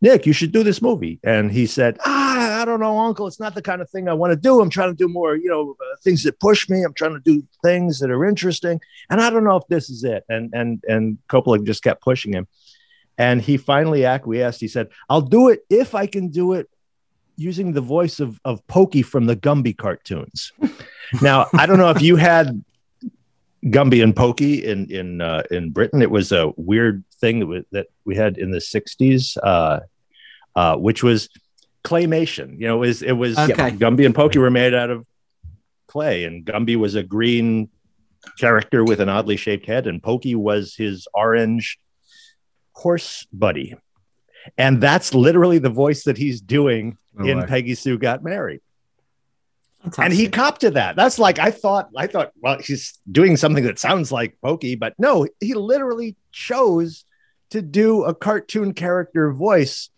Nick, 0.00 0.26
you 0.26 0.32
should 0.32 0.50
do 0.50 0.64
this 0.64 0.82
movie. 0.82 1.20
And 1.22 1.52
he 1.52 1.66
said, 1.66 1.98
ah, 2.04 2.60
I 2.60 2.64
don't 2.64 2.80
know, 2.80 2.98
uncle. 2.98 3.28
It's 3.28 3.38
not 3.38 3.54
the 3.54 3.62
kind 3.62 3.80
of 3.80 3.88
thing 3.90 4.08
I 4.08 4.12
want 4.12 4.32
to 4.32 4.36
do. 4.36 4.60
I'm 4.60 4.70
trying 4.70 4.90
to 4.90 4.96
do 4.96 5.08
more, 5.08 5.36
you 5.36 5.48
know, 5.48 5.76
uh, 5.80 5.96
things 6.02 6.24
that 6.24 6.40
push 6.40 6.68
me. 6.68 6.82
I'm 6.82 6.94
trying 6.94 7.14
to 7.14 7.20
do 7.20 7.46
things 7.62 8.00
that 8.00 8.10
are 8.10 8.24
interesting. 8.24 8.80
And 9.08 9.20
I 9.20 9.30
don't 9.30 9.44
know 9.44 9.56
if 9.56 9.68
this 9.68 9.88
is 9.88 10.02
it. 10.02 10.24
And, 10.28 10.50
and, 10.52 10.82
and 10.88 11.18
Coppola 11.28 11.64
just 11.64 11.84
kept 11.84 12.02
pushing 12.02 12.32
him. 12.32 12.48
And 13.18 13.40
he 13.40 13.56
finally 13.56 14.04
acquiesced. 14.04 14.60
He 14.60 14.68
said, 14.68 14.88
I'll 15.08 15.20
do 15.20 15.48
it 15.48 15.60
if 15.70 15.94
I 15.94 16.06
can 16.06 16.30
do 16.30 16.54
it 16.54 16.68
using 17.40 17.72
the 17.72 17.80
voice 17.80 18.20
of, 18.20 18.40
of 18.44 18.66
Pokey 18.66 19.02
from 19.02 19.26
the 19.26 19.36
Gumby 19.36 19.76
cartoons. 19.76 20.52
now, 21.22 21.46
I 21.54 21.66
don't 21.66 21.78
know 21.78 21.90
if 21.90 22.02
you 22.02 22.16
had 22.16 22.62
Gumby 23.64 24.02
and 24.02 24.14
Pokey 24.14 24.64
in 24.64 24.90
in 24.90 25.20
uh, 25.20 25.42
in 25.50 25.70
Britain. 25.70 26.02
It 26.02 26.10
was 26.10 26.32
a 26.32 26.52
weird 26.56 27.04
thing 27.20 27.40
that 27.40 27.46
we, 27.46 27.64
that 27.72 27.86
we 28.04 28.16
had 28.16 28.38
in 28.38 28.50
the 28.50 28.58
'60s, 28.58 29.36
uh, 29.42 29.80
uh, 30.54 30.76
which 30.76 31.02
was 31.02 31.28
claymation. 31.84 32.58
You 32.58 32.68
know, 32.68 32.76
it 32.76 32.86
was 32.86 33.02
it 33.02 33.12
was 33.12 33.38
Okay. 33.38 33.70
Gumby 33.72 34.06
and 34.06 34.14
Pokey 34.14 34.38
were 34.38 34.50
made 34.50 34.74
out 34.74 34.90
of 34.90 35.06
clay, 35.86 36.24
and 36.24 36.44
Gumby 36.44 36.76
was 36.76 36.94
a 36.94 37.02
green 37.02 37.68
character 38.38 38.84
with 38.84 39.00
an 39.00 39.08
oddly 39.08 39.36
shaped 39.36 39.66
head, 39.66 39.86
and 39.86 40.02
Pokey 40.02 40.34
was 40.34 40.74
his 40.74 41.06
orange 41.14 41.78
horse 42.72 43.26
buddy. 43.32 43.74
And 44.56 44.80
that's 44.80 45.14
literally 45.14 45.58
the 45.58 45.68
voice 45.68 46.04
that 46.04 46.16
he's 46.16 46.40
doing 46.40 46.96
Oh, 47.20 47.24
in 47.26 47.38
wow. 47.38 47.46
Peggy 47.46 47.74
Sue 47.74 47.98
Got 47.98 48.24
Married 48.24 48.60
Fantastic. 49.82 50.04
and 50.04 50.14
he 50.14 50.28
copped 50.28 50.62
to 50.62 50.70
that. 50.72 50.96
That's 50.96 51.18
like 51.18 51.38
I 51.38 51.50
thought. 51.50 51.90
I 51.96 52.06
thought, 52.06 52.32
well, 52.40 52.58
he's 52.58 52.98
doing 53.10 53.36
something 53.36 53.64
that 53.64 53.78
sounds 53.78 54.12
like 54.12 54.36
Pokey, 54.42 54.74
but 54.74 54.94
no, 54.98 55.26
he 55.40 55.54
literally 55.54 56.16
chose 56.32 57.04
to 57.50 57.62
do 57.62 58.04
a 58.04 58.14
cartoon 58.14 58.74
character 58.74 59.32
voice 59.32 59.90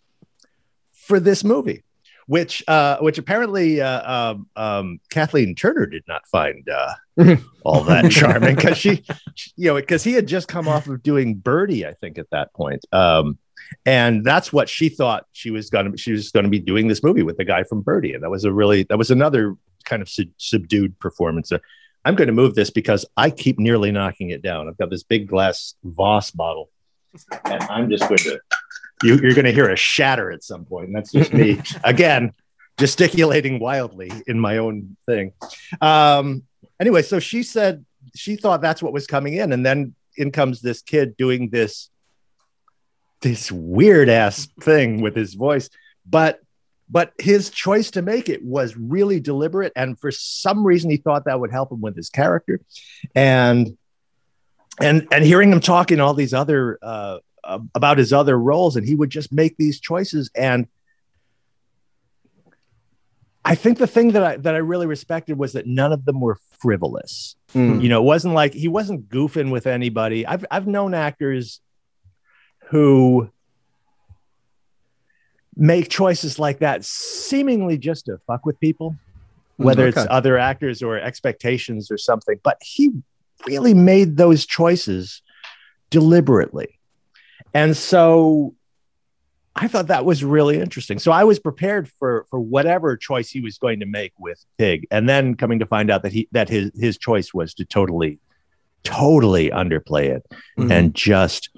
for 0.93 1.19
this 1.19 1.43
movie, 1.43 1.83
which 2.27 2.63
uh, 2.67 2.97
which 2.99 3.17
apparently 3.17 3.81
uh, 3.81 4.31
um, 4.31 4.47
um, 4.55 4.99
Kathleen 5.09 5.55
Turner 5.55 5.85
did 5.85 6.03
not 6.07 6.25
find 6.27 6.67
uh, 6.69 7.35
all 7.63 7.83
that 7.83 8.11
charming 8.11 8.55
because 8.55 8.77
she, 8.77 9.03
she- 9.35 9.51
you 9.55 9.67
know, 9.69 9.75
because 9.75 10.03
he 10.03 10.13
had 10.13 10.27
just 10.27 10.47
come 10.47 10.67
off 10.67 10.87
of 10.87 11.03
doing 11.03 11.35
Birdy, 11.35 11.85
I 11.85 11.93
think, 11.93 12.17
at 12.17 12.29
that 12.31 12.53
point. 12.53 12.85
Um, 12.91 13.37
and 13.85 14.23
that's 14.23 14.51
what 14.53 14.69
she 14.69 14.89
thought 14.89 15.25
she 15.31 15.49
was 15.49 15.69
going 15.69 15.91
to 15.91 15.97
she 15.97 16.11
was 16.11 16.31
going 16.31 16.43
to 16.43 16.49
be 16.49 16.59
doing 16.59 16.87
this 16.87 17.03
movie 17.03 17.23
with 17.23 17.37
the 17.37 17.45
guy 17.45 17.63
from 17.63 17.81
Birdy, 17.81 18.13
and 18.13 18.23
that 18.23 18.29
was 18.29 18.43
a 18.45 18.51
really 18.53 18.83
that 18.83 18.97
was 18.97 19.09
another 19.11 19.55
kind 19.85 20.01
of 20.01 20.09
sub- 20.09 20.27
subdued 20.37 20.97
performance. 20.99 21.51
Uh, 21.51 21.59
I'm 22.05 22.15
going 22.15 22.27
to 22.27 22.33
move 22.33 22.55
this 22.55 22.69
because 22.69 23.05
I 23.15 23.29
keep 23.29 23.57
nearly 23.59 23.91
knocking 23.91 24.29
it 24.29 24.41
down. 24.41 24.67
I've 24.67 24.77
got 24.77 24.89
this 24.89 25.03
big 25.03 25.27
glass 25.27 25.75
Voss 25.83 26.31
bottle, 26.31 26.69
and 27.45 27.63
I'm 27.63 27.89
just 27.89 28.03
going 28.03 28.17
to 28.17 28.39
you, 29.03 29.17
you're 29.17 29.33
going 29.33 29.45
to 29.45 29.51
hear 29.51 29.69
a 29.69 29.75
shatter 29.75 30.31
at 30.31 30.43
some 30.43 30.65
point, 30.65 30.87
and 30.87 30.95
that's 30.95 31.11
just 31.11 31.33
me 31.33 31.61
again 31.83 32.33
gesticulating 32.77 33.59
wildly 33.59 34.11
in 34.27 34.39
my 34.39 34.57
own 34.57 34.97
thing. 35.05 35.33
Um, 35.81 36.43
anyway, 36.79 37.01
so 37.01 37.19
she 37.19 37.43
said 37.43 37.85
she 38.15 38.35
thought 38.35 38.61
that's 38.61 38.81
what 38.81 38.93
was 38.93 39.07
coming 39.07 39.33
in, 39.33 39.53
and 39.53 39.65
then 39.65 39.95
in 40.17 40.31
comes 40.31 40.61
this 40.61 40.81
kid 40.81 41.17
doing 41.17 41.49
this 41.49 41.89
this 43.21 43.51
weird 43.51 44.09
ass 44.09 44.47
thing 44.61 45.01
with 45.01 45.15
his 45.15 45.33
voice, 45.33 45.69
but 46.05 46.39
but 46.89 47.13
his 47.17 47.49
choice 47.49 47.91
to 47.91 48.01
make 48.01 48.29
it 48.29 48.43
was 48.43 48.75
really 48.75 49.19
deliberate, 49.19 49.71
and 49.75 49.99
for 49.99 50.11
some 50.11 50.65
reason 50.65 50.89
he 50.89 50.97
thought 50.97 51.25
that 51.25 51.39
would 51.39 51.51
help 51.51 51.71
him 51.71 51.81
with 51.81 51.95
his 51.95 52.09
character, 52.09 52.59
and 53.15 53.77
and 54.79 55.07
and 55.11 55.23
hearing 55.23 55.51
him 55.51 55.59
talk 55.59 55.91
in 55.91 55.99
all 55.99 56.13
these 56.13 56.33
other 56.33 56.77
uh, 56.81 57.19
uh, 57.43 57.59
about 57.75 57.97
his 57.97 58.13
other 58.13 58.37
roles, 58.37 58.75
and 58.75 58.87
he 58.87 58.95
would 58.95 59.09
just 59.09 59.31
make 59.31 59.57
these 59.57 59.79
choices 59.79 60.29
and. 60.35 60.67
I 63.45 63.55
think 63.55 63.77
the 63.77 63.87
thing 63.87 64.13
that 64.13 64.23
I 64.23 64.37
that 64.37 64.55
I 64.55 64.59
really 64.59 64.85
respected 64.85 65.37
was 65.37 65.51
that 65.51 65.67
none 65.67 65.91
of 65.91 66.05
them 66.05 66.21
were 66.21 66.39
frivolous. 66.61 67.35
Mm. 67.53 67.83
You 67.83 67.89
know, 67.89 68.01
it 68.01 68.05
wasn't 68.05 68.33
like 68.35 68.53
he 68.53 68.69
wasn't 68.69 69.09
goofing 69.09 69.51
with 69.51 69.67
anybody. 69.67 70.25
I've 70.25 70.45
I've 70.49 70.65
known 70.65 70.93
actors 70.93 71.59
who 72.69 73.29
make 75.55 75.89
choices 75.89 76.39
like 76.39 76.59
that 76.59 76.83
seemingly 76.85 77.77
just 77.77 78.05
to 78.05 78.17
fuck 78.25 78.45
with 78.45 78.59
people, 78.59 78.95
whether 79.57 79.87
it's 79.87 80.05
other 80.09 80.37
actors 80.37 80.81
or 80.81 80.97
expectations 80.97 81.91
or 81.91 81.97
something. 81.97 82.39
But 82.43 82.57
he 82.61 82.91
really 83.45 83.73
made 83.73 84.17
those 84.17 84.45
choices 84.45 85.21
deliberately. 85.89 86.79
And 87.53 87.75
so 87.77 88.55
I 89.55 89.67
thought 89.67 89.87
that 89.87 90.03
was 90.05 90.23
really 90.23 90.59
interesting. 90.59 90.97
So 90.99 91.11
I 91.11 91.23
was 91.23 91.37
prepared 91.39 91.87
for 91.87 92.25
for 92.29 92.39
whatever 92.39 92.97
choice 92.97 93.29
he 93.29 93.39
was 93.41 93.57
going 93.59 93.79
to 93.81 93.85
make 93.85 94.13
with 94.19 94.43
Pig, 94.57 94.87
and 94.89 95.07
then 95.07 95.35
coming 95.35 95.59
to 95.59 95.65
find 95.65 95.91
out 95.91 96.01
that 96.03 96.11
he 96.11 96.27
that 96.31 96.49
his 96.49 96.71
his 96.75 96.97
choice 96.97 97.33
was 97.33 97.53
to 97.55 97.65
totally, 97.65 98.17
totally 98.83 99.49
underplay 99.51 100.05
it 100.05 100.25
Mhm. 100.57 100.71
and 100.71 100.95
just 100.95 101.49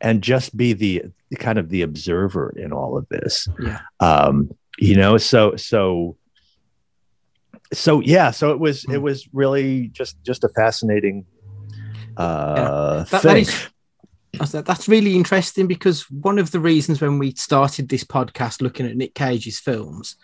and 0.00 0.22
just 0.22 0.56
be 0.56 0.72
the 0.72 1.02
kind 1.38 1.58
of 1.58 1.68
the 1.70 1.82
observer 1.82 2.52
in 2.56 2.72
all 2.72 2.96
of 2.96 3.08
this. 3.08 3.48
Yeah. 3.60 3.80
Um, 4.00 4.50
you 4.78 4.96
know, 4.96 5.16
so 5.18 5.56
so 5.56 6.16
so 7.72 8.00
yeah, 8.00 8.30
so 8.30 8.52
it 8.52 8.58
was 8.60 8.84
it 8.84 8.96
Hmm. 8.98 9.02
was 9.02 9.28
really 9.32 9.88
just 9.88 10.22
just 10.22 10.44
a 10.44 10.48
fascinating 10.48 11.26
uh 12.16 13.04
That, 13.04 13.10
that 13.10 13.22
thing. 13.22 13.36
is 13.42 13.48
I 13.48 13.52
said, 13.52 13.71
that's 14.38 14.88
really 14.88 15.14
interesting 15.14 15.66
because 15.66 16.10
one 16.10 16.38
of 16.38 16.50
the 16.50 16.60
reasons 16.60 17.00
when 17.00 17.18
we 17.18 17.32
started 17.34 17.88
this 17.88 18.04
podcast 18.04 18.62
looking 18.62 18.86
at 18.86 18.96
Nick 18.96 19.14
Cage's 19.14 19.58
films 19.58 20.16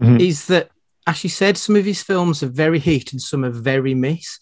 Mhm. 0.00 0.20
is 0.20 0.46
that, 0.46 0.70
as 1.06 1.22
you 1.24 1.30
said, 1.30 1.58
some 1.58 1.76
of 1.76 1.84
his 1.84 2.02
films 2.02 2.42
are 2.42 2.48
very 2.48 2.78
hit 2.78 3.12
and 3.12 3.20
some 3.20 3.44
are 3.44 3.50
very 3.50 3.94
miss, 3.94 4.38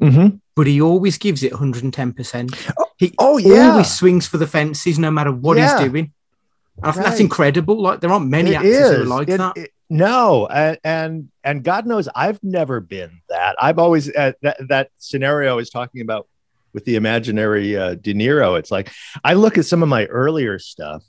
Mhm. 0.00 0.40
but 0.54 0.66
he 0.66 0.80
always 0.80 1.18
gives 1.18 1.42
it 1.42 1.52
110%. 1.52 2.54
He 2.98 3.12
Oh 3.18 3.36
yeah. 3.38 3.70
always 3.72 3.90
swings 3.92 4.26
for 4.28 4.38
the 4.38 4.46
fences 4.46 4.98
no 4.98 5.10
matter 5.10 5.32
what 5.32 5.56
Yeah. 5.56 5.78
he's 5.80 5.88
doing. 5.90 6.12
And 6.78 6.86
I 6.86 6.92
think 6.92 7.04
that's 7.04 7.20
incredible. 7.20 7.80
Like, 7.82 8.00
there 8.00 8.10
aren't 8.10 8.28
many 8.30 8.52
It 8.52 8.56
actors 8.56 8.96
who 8.96 9.02
are 9.02 9.04
like 9.06 9.28
It- 9.28 9.38
that. 9.38 9.56
it- 9.56 9.72
no, 9.90 10.46
and, 10.46 10.78
and 10.84 11.28
and 11.44 11.62
God 11.62 11.84
knows 11.86 12.08
I've 12.14 12.42
never 12.42 12.80
been 12.80 13.20
that. 13.28 13.56
I've 13.60 13.78
always 13.78 14.08
uh, 14.14 14.32
that 14.40 14.56
that 14.68 14.88
scenario 14.96 15.58
is 15.58 15.68
talking 15.68 16.00
about 16.00 16.28
with 16.72 16.84
the 16.84 16.96
imaginary 16.96 17.76
uh, 17.76 17.94
De 17.94 18.14
Niro. 18.14 18.58
It's 18.58 18.70
like 18.70 18.90
I 19.24 19.34
look 19.34 19.58
at 19.58 19.66
some 19.66 19.82
of 19.82 19.88
my 19.88 20.06
earlier 20.06 20.58
stuff, 20.58 21.04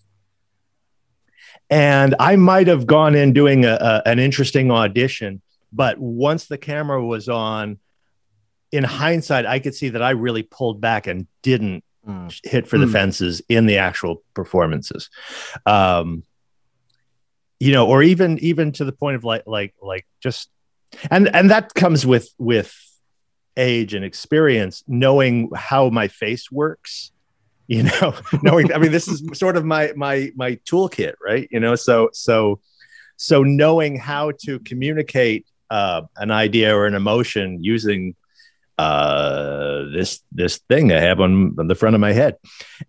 and 1.69 2.15
I 2.19 2.35
might 2.35 2.67
have 2.67 2.85
gone 2.85 3.15
in 3.15 3.33
doing 3.33 3.65
a, 3.65 3.73
a, 3.79 4.01
an 4.07 4.19
interesting 4.19 4.71
audition, 4.71 5.41
but 5.71 5.97
once 5.97 6.45
the 6.47 6.57
camera 6.57 7.03
was 7.03 7.29
on, 7.29 7.79
in 8.71 8.83
hindsight, 8.83 9.45
I 9.45 9.59
could 9.59 9.75
see 9.75 9.89
that 9.89 10.01
I 10.01 10.11
really 10.11 10.43
pulled 10.43 10.81
back 10.81 11.07
and 11.07 11.27
didn't 11.41 11.83
Mm. 12.05 12.37
hit 12.43 12.67
for 12.67 12.77
the 12.77 12.85
Hmm. 12.85 12.91
fences 12.91 13.41
in 13.47 13.65
the 13.65 13.77
actual 13.77 14.23
performances. 14.33 15.09
Um, 15.65 16.23
you 17.61 17.71
know, 17.71 17.87
or 17.87 18.03
even 18.03 18.37
even 18.39 18.73
to 18.73 18.83
the 18.83 18.91
point 18.91 19.15
of 19.15 19.23
like 19.23 19.43
like 19.47 19.73
like 19.81 20.05
just 20.19 20.49
and 21.09 21.33
and 21.33 21.49
that 21.49 21.73
comes 21.73 22.05
with 22.05 22.27
with 22.37 22.75
age 23.57 23.93
and 23.93 24.03
experience, 24.03 24.83
knowing 24.87 25.49
how 25.55 25.89
my 25.89 26.07
face 26.07 26.51
works. 26.51 27.11
You 27.67 27.83
know, 27.83 28.13
knowing 28.43 28.73
I 28.73 28.77
mean, 28.77 28.91
this 28.91 29.07
is 29.07 29.23
sort 29.33 29.57
of 29.57 29.65
my 29.65 29.93
my 29.95 30.31
my 30.35 30.55
toolkit, 30.65 31.13
right? 31.23 31.47
You 31.51 31.59
know, 31.59 31.75
so 31.75 32.09
so 32.13 32.59
so 33.17 33.43
knowing 33.43 33.97
how 33.97 34.31
to 34.45 34.59
communicate 34.59 35.45
uh, 35.69 36.01
an 36.17 36.31
idea 36.31 36.75
or 36.75 36.85
an 36.85 36.93
emotion 36.93 37.63
using 37.63 38.15
uh 38.79 39.83
this 39.93 40.21
this 40.31 40.57
thing 40.67 40.91
i 40.91 40.99
have 40.99 41.19
on, 41.19 41.55
on 41.59 41.67
the 41.67 41.75
front 41.75 41.93
of 41.93 42.01
my 42.01 42.11
head 42.11 42.37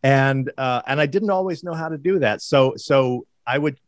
and 0.02 0.50
uh 0.56 0.80
and 0.86 0.98
i 0.98 1.04
didn't 1.04 1.28
always 1.28 1.62
know 1.62 1.74
how 1.74 1.90
to 1.90 1.98
do 1.98 2.20
that 2.20 2.40
so 2.40 2.72
so 2.76 3.26
i 3.46 3.58
would 3.58 3.78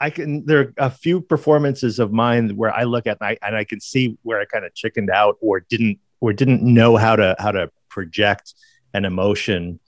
i 0.00 0.10
can 0.10 0.44
there 0.46 0.60
are 0.60 0.72
a 0.78 0.90
few 0.90 1.20
performances 1.20 1.98
of 1.98 2.12
mine 2.12 2.56
where 2.56 2.74
i 2.74 2.84
look 2.84 3.06
at 3.06 3.18
and 3.20 3.28
i, 3.28 3.46
and 3.46 3.56
I 3.56 3.64
can 3.64 3.80
see 3.80 4.16
where 4.22 4.40
i 4.40 4.44
kind 4.44 4.64
of 4.64 4.74
chickened 4.74 5.10
out 5.10 5.36
or 5.40 5.60
didn't 5.60 5.98
or 6.20 6.32
didn't 6.32 6.62
know 6.62 6.96
how 6.96 7.16
to 7.16 7.36
how 7.38 7.52
to 7.52 7.70
project 7.88 8.54
an 8.94 9.04
emotion 9.04 9.80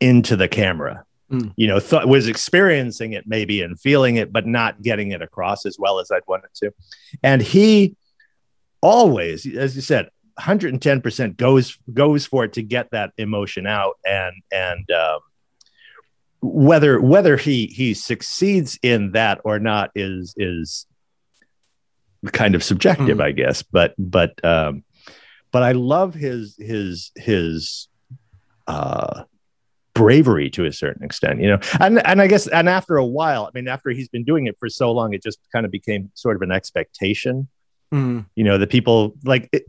into 0.00 0.36
the 0.36 0.48
camera 0.48 1.04
Mm. 1.30 1.52
you 1.58 1.66
know 1.66 1.78
thought 1.78 2.08
was 2.08 2.26
experiencing 2.26 3.12
it 3.12 3.24
maybe 3.26 3.60
and 3.60 3.78
feeling 3.78 4.16
it 4.16 4.32
but 4.32 4.46
not 4.46 4.80
getting 4.80 5.10
it 5.10 5.20
across 5.20 5.66
as 5.66 5.78
well 5.78 6.00
as 6.00 6.10
i'd 6.10 6.22
wanted 6.26 6.48
to 6.54 6.72
and 7.22 7.42
he 7.42 7.94
always 8.80 9.44
as 9.44 9.76
you 9.76 9.82
said 9.82 10.08
110% 10.40 11.36
goes 11.36 11.76
goes 11.92 12.24
for 12.24 12.44
it 12.44 12.52
to 12.54 12.62
get 12.62 12.90
that 12.92 13.12
emotion 13.18 13.66
out 13.66 13.98
and 14.06 14.34
and 14.52 14.90
um, 14.90 15.18
whether 16.40 17.00
whether 17.00 17.36
he 17.36 17.66
he 17.66 17.94
succeeds 17.94 18.78
in 18.82 19.12
that 19.12 19.40
or 19.44 19.58
not 19.58 19.90
is 19.94 20.34
is 20.36 20.86
kind 22.32 22.54
of 22.54 22.62
subjective, 22.64 23.18
Mm. 23.18 23.22
I 23.24 23.32
guess. 23.32 23.62
But 23.62 23.94
but 23.98 24.42
um, 24.44 24.84
but 25.50 25.62
I 25.62 25.72
love 25.72 26.14
his 26.14 26.56
his 26.58 27.10
his 27.16 27.88
uh, 28.66 29.24
bravery 29.94 30.50
to 30.50 30.64
a 30.64 30.72
certain 30.72 31.02
extent, 31.04 31.40
you 31.40 31.48
know. 31.48 31.58
And 31.80 32.04
and 32.06 32.20
I 32.22 32.26
guess 32.26 32.46
and 32.46 32.68
after 32.68 32.96
a 32.96 33.06
while, 33.06 33.46
I 33.46 33.50
mean, 33.54 33.66
after 33.68 33.90
he's 33.90 34.08
been 34.08 34.24
doing 34.24 34.46
it 34.46 34.56
for 34.58 34.68
so 34.68 34.92
long, 34.92 35.14
it 35.14 35.22
just 35.22 35.38
kind 35.52 35.64
of 35.66 35.72
became 35.72 36.10
sort 36.14 36.36
of 36.36 36.42
an 36.42 36.52
expectation 36.52 37.48
Mm. 37.90 38.26
you 38.36 38.44
know 38.44 38.58
the 38.58 38.66
people 38.66 39.14
like 39.24 39.48
it, 39.50 39.62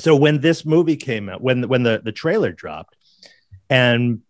so 0.00 0.16
when 0.16 0.40
this 0.40 0.64
movie 0.66 0.96
came 0.96 1.28
out 1.28 1.40
when 1.40 1.68
when 1.68 1.84
the 1.84 2.02
the 2.04 2.10
trailer 2.10 2.50
dropped 2.50 2.96
and 3.70 4.22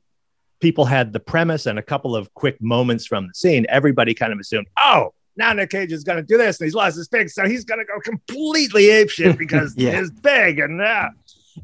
people 0.60 0.84
had 0.84 1.12
the 1.12 1.20
premise 1.20 1.66
and 1.66 1.78
a 1.78 1.82
couple 1.82 2.16
of 2.16 2.32
quick 2.34 2.56
moments 2.60 3.06
from 3.06 3.26
the 3.28 3.34
scene 3.34 3.66
everybody 3.68 4.14
kind 4.14 4.32
of 4.32 4.38
assumed 4.38 4.66
oh 4.78 5.12
now 5.36 5.52
Nick 5.52 5.70
Cage 5.70 5.92
is 5.92 6.02
going 6.02 6.16
to 6.16 6.22
do 6.22 6.38
this 6.38 6.58
and 6.58 6.66
he's 6.66 6.74
lost 6.74 6.96
his 6.96 7.08
pig 7.08 7.28
so 7.30 7.46
he's 7.46 7.64
going 7.64 7.78
to 7.78 7.84
go 7.84 8.00
completely 8.00 8.84
apeshit 8.84 9.36
because 9.44 9.74
Yeah. 9.76 9.92
his 9.92 10.10
pig 10.22 10.58
and 10.58 10.80
that 10.80 11.10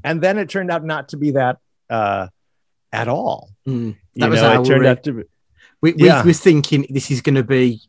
and 0.05 0.21
then 0.23 0.39
it 0.39 0.49
turned 0.49 0.71
out 0.71 0.85
not 0.85 1.09
to 1.11 1.17
be 1.17 1.33
that 1.33 1.59
uh 1.91 2.29
at 2.93 3.09
all 3.09 3.49
Mm. 3.67 3.95
you 4.15 4.21
That 4.21 4.31
was 4.31 4.43
know 4.43 4.53
it 4.61 4.65
turned 4.67 4.81
worry. 4.81 4.89
out 4.89 5.03
to 5.05 5.13
be 5.13 5.23
We, 5.81 5.93
we 5.95 6.07
Yeah. 6.07 6.25
were 6.25 6.33
thinking 6.33 6.87
this 6.91 7.11
is 7.11 7.21
going 7.23 7.37
to 7.37 7.45
be 7.45 7.81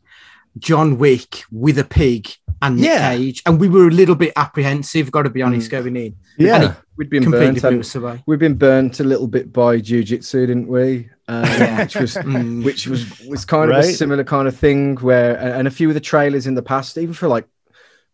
John 0.58 0.98
Wick 0.98 1.42
with 1.50 1.78
a 1.78 1.84
pig 1.84 2.28
and 2.64 2.76
Nick 2.76 2.86
Yeah. 2.86 3.14
Cage, 3.16 3.42
and 3.46 3.60
we 3.60 3.68
were 3.68 3.86
a 3.88 3.90
little 3.90 4.14
bit 4.14 4.32
apprehensive. 4.36 5.10
Got 5.10 5.22
to 5.22 5.30
be 5.30 5.42
honest, 5.42 5.70
going 5.70 5.96
in, 5.96 6.16
yeah 6.38 6.74
we'd 6.96 7.10
been 7.10 7.22
completely 7.24 7.60
burnt, 7.60 7.72
blew 7.74 7.80
us 7.80 7.94
away. 7.96 8.22
We've 8.26 8.38
been 8.38 8.54
burnt 8.54 9.00
a 9.00 9.04
little 9.04 9.26
bit 9.26 9.52
by 9.52 9.78
Jiu 9.80 10.04
Jitsu, 10.04 10.46
didn't 10.46 10.68
we? 10.68 11.10
Uh, 11.28 11.44
Yeah. 11.58 11.80
which 11.82 11.96
was 11.96 12.14
Mm. 12.14 12.64
which 12.64 12.86
was 12.86 13.20
was 13.28 13.44
kind 13.44 13.70
of 13.70 13.76
a 13.78 13.82
similar 13.84 14.24
kind 14.24 14.46
of 14.48 14.56
thing 14.56 14.96
where 14.96 15.36
and 15.58 15.66
a 15.68 15.70
few 15.70 15.88
of 15.88 15.94
the 15.94 16.00
trailers 16.00 16.46
in 16.46 16.54
the 16.54 16.62
past 16.62 16.96
even 16.98 17.14
for 17.14 17.28
like 17.28 17.46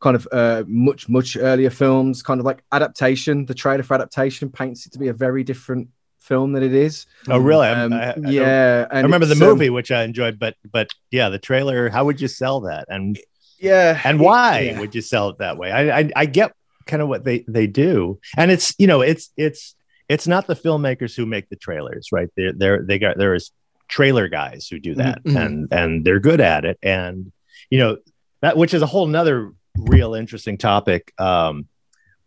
kind 0.00 0.16
of 0.16 0.26
uh 0.32 0.62
much 0.66 1.08
much 1.10 1.36
earlier 1.36 1.68
films 1.70 2.22
kind 2.22 2.40
of 2.40 2.46
like 2.46 2.62
adaptation 2.72 3.44
the 3.46 3.52
trailer 3.54 3.82
for 3.82 3.92
adaptation 3.94 4.48
paints 4.48 4.86
it 4.86 4.92
to 4.92 4.98
be 4.98 5.08
a 5.08 5.12
very 5.12 5.44
different 5.44 5.88
film 6.18 6.52
than 6.54 6.62
it 6.62 6.72
is 6.72 7.04
oh 7.28 7.36
really 7.38 7.66
um, 7.68 7.92
I, 7.92 8.10
I 8.10 8.14
don't- 8.14 8.32
yeah 8.32 8.86
I 8.90 9.00
remember 9.00 9.26
the 9.26 9.32
it's, 9.32 9.42
um, 9.42 9.48
movie, 9.48 9.68
which 9.70 9.90
I 9.90 10.04
enjoyed, 10.04 10.38
but 10.38 10.54
but 10.72 10.88
yeah, 11.10 11.28
the 11.28 11.38
trailer. 11.38 11.90
How 11.90 12.04
would 12.06 12.18
you 12.20 12.28
sell 12.28 12.60
that? 12.62 12.86
And 12.88 13.18
yeah 13.60 14.00
and 14.04 14.18
why 14.20 14.60
yeah. 14.60 14.80
would 14.80 14.94
you 14.94 15.00
sell 15.02 15.28
it 15.30 15.38
that 15.38 15.56
way? 15.58 15.70
I, 15.70 16.00
I 16.00 16.10
I 16.16 16.26
get 16.26 16.52
kind 16.86 17.02
of 17.02 17.08
what 17.08 17.24
they 17.24 17.44
they 17.46 17.66
do, 17.66 18.18
and 18.36 18.50
it's 18.50 18.74
you 18.78 18.86
know 18.86 19.00
it's 19.00 19.30
it's 19.36 19.74
it's 20.08 20.26
not 20.26 20.46
the 20.46 20.56
filmmakers 20.56 21.14
who 21.14 21.26
make 21.26 21.48
the 21.48 21.56
trailers, 21.56 22.08
right? 22.12 22.28
They're 22.36 22.52
they're 22.52 22.82
they 22.82 22.98
got 22.98 23.16
there's 23.16 23.52
trailer 23.88 24.28
guys 24.28 24.66
who 24.68 24.78
do 24.80 24.94
that, 24.96 25.22
Mhm. 25.24 25.36
and 25.44 25.72
and 25.72 26.04
they're 26.04 26.20
good 26.20 26.40
at 26.40 26.64
it, 26.64 26.78
and 26.82 27.30
you 27.70 27.78
know 27.78 27.98
that 28.40 28.56
which 28.56 28.74
is 28.74 28.82
a 28.82 28.86
whole 28.86 29.06
nother 29.06 29.52
real 29.76 30.14
interesting 30.14 30.58
topic. 30.58 31.12
Um, 31.18 31.66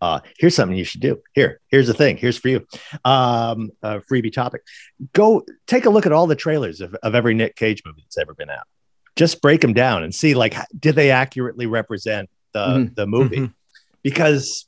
uh, 0.02 0.20
here's 0.38 0.54
something 0.56 0.78
you 0.78 0.84
should 0.84 1.00
do. 1.02 1.22
Here, 1.34 1.62
here's 1.70 1.88
the 1.88 1.94
thing. 1.94 2.18
Here's 2.18 2.38
for 2.38 2.50
you. 2.50 2.68
Um, 3.06 3.72
a 3.82 4.02
freebie 4.02 4.34
topic. 4.34 4.62
Go 5.14 5.46
take 5.66 5.86
a 5.86 5.90
look 5.90 6.06
at 6.06 6.12
all 6.12 6.28
the 6.28 6.36
trailers 6.36 6.82
of, 6.82 6.94
of 7.04 7.16
every 7.16 7.34
Nick 7.34 7.56
Cage 7.56 7.82
movie 7.86 8.02
that's 8.02 8.18
ever 8.18 8.34
been 8.34 8.50
out. 8.50 8.68
Just 9.16 9.42
break 9.42 9.62
them 9.62 9.74
down 9.74 10.04
and 10.04 10.14
see 10.14 10.34
like 10.34 10.56
did 10.78 10.96
they 10.96 11.12
accurately 11.12 11.66
represent 11.68 12.30
the 12.54 12.66
Mhm. 12.66 12.96
the 12.96 13.08
movie? 13.08 13.38
Mhm. 13.38 13.54
Because 14.02 14.66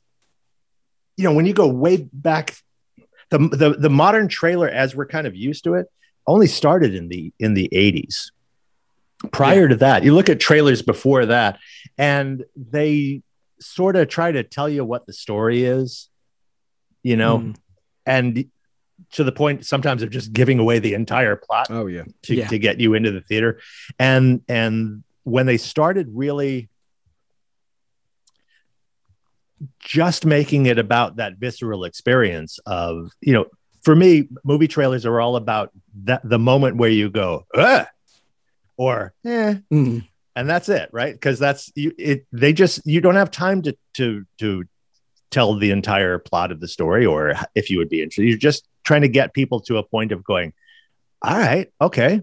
you 1.16 1.24
know 1.24 1.32
when 1.34 1.46
you 1.46 1.52
go 1.52 1.66
way 1.68 2.08
back, 2.12 2.54
the, 3.30 3.38
the 3.38 3.76
the 3.78 3.90
modern 3.90 4.28
trailer 4.28 4.68
as 4.68 4.94
we're 4.94 5.06
kind 5.06 5.26
of 5.26 5.34
used 5.34 5.64
to 5.64 5.74
it 5.74 5.86
only 6.26 6.46
started 6.46 6.94
in 6.94 7.08
the 7.08 7.32
in 7.38 7.54
the 7.54 7.68
80s. 7.72 8.30
Prior 9.32 9.66
to 9.68 9.76
that, 9.76 10.04
you 10.04 10.14
look 10.14 10.28
at 10.28 10.38
trailers 10.38 10.82
before 10.82 11.26
that, 11.26 11.58
and 11.96 12.44
they 12.54 13.22
sort 13.60 13.96
of 13.96 14.08
try 14.08 14.30
to 14.30 14.42
tell 14.42 14.68
you 14.68 14.84
what 14.84 15.06
the 15.06 15.12
story 15.12 15.64
is, 15.64 16.08
you 17.02 17.16
know, 17.16 17.38
Mm. 17.38 17.56
and 18.04 18.44
to 19.12 19.24
the 19.24 19.32
point 19.32 19.64
sometimes 19.64 20.02
of 20.02 20.10
just 20.10 20.32
giving 20.32 20.58
away 20.58 20.78
the 20.78 20.94
entire 20.94 21.36
plot 21.36 21.66
oh 21.70 21.86
yeah 21.86 22.02
to, 22.22 22.34
Yeah. 22.34 22.48
to 22.48 22.58
get 22.58 22.80
you 22.80 22.94
into 22.94 23.10
the 23.10 23.20
theater. 23.20 23.60
And 23.98 24.42
and 24.48 25.02
when 25.24 25.46
they 25.46 25.56
started 25.56 26.08
really 26.12 26.68
just 29.80 30.26
making 30.26 30.66
it 30.66 30.78
about 30.78 31.16
that 31.16 31.36
visceral 31.38 31.84
experience 31.84 32.58
of, 32.66 33.10
you 33.20 33.32
know, 33.32 33.46
for 33.82 33.96
me, 33.96 34.28
movie 34.44 34.68
trailers 34.68 35.06
are 35.06 35.20
all 35.20 35.36
about 35.36 35.70
that 36.04 36.20
the 36.28 36.38
moment 36.38 36.76
where 36.76 36.90
you 36.90 37.08
go, 37.08 37.46
Ugh! 37.54 37.86
or 38.76 39.14
eh, 39.24 39.54
Mm. 39.72 40.06
and 40.34 40.50
that's 40.50 40.68
it 40.68 40.90
right 40.92 41.14
because 41.14 41.38
that's 41.38 41.72
you 41.74 41.92
it 41.96 42.26
they 42.32 42.52
just 42.52 42.84
you 42.86 43.00
don't 43.00 43.14
have 43.14 43.30
time 43.30 43.62
to 43.62 43.74
to 43.94 44.26
to 44.38 44.64
tell 45.30 45.54
the 45.54 45.70
entire 45.70 46.18
plot 46.18 46.52
of 46.52 46.60
the 46.60 46.68
story 46.68 47.06
or 47.06 47.32
if 47.54 47.70
you 47.70 47.78
would 47.78 47.88
be 47.88 48.02
interested 48.02 48.28
you're 48.28 48.36
just 48.36 48.68
trying 48.86 49.02
to 49.02 49.08
get 49.08 49.34
people 49.34 49.60
to 49.60 49.76
a 49.76 49.82
point 49.82 50.12
of 50.12 50.24
going 50.24 50.52
all 51.22 51.36
right 51.36 51.70
okay 51.80 52.22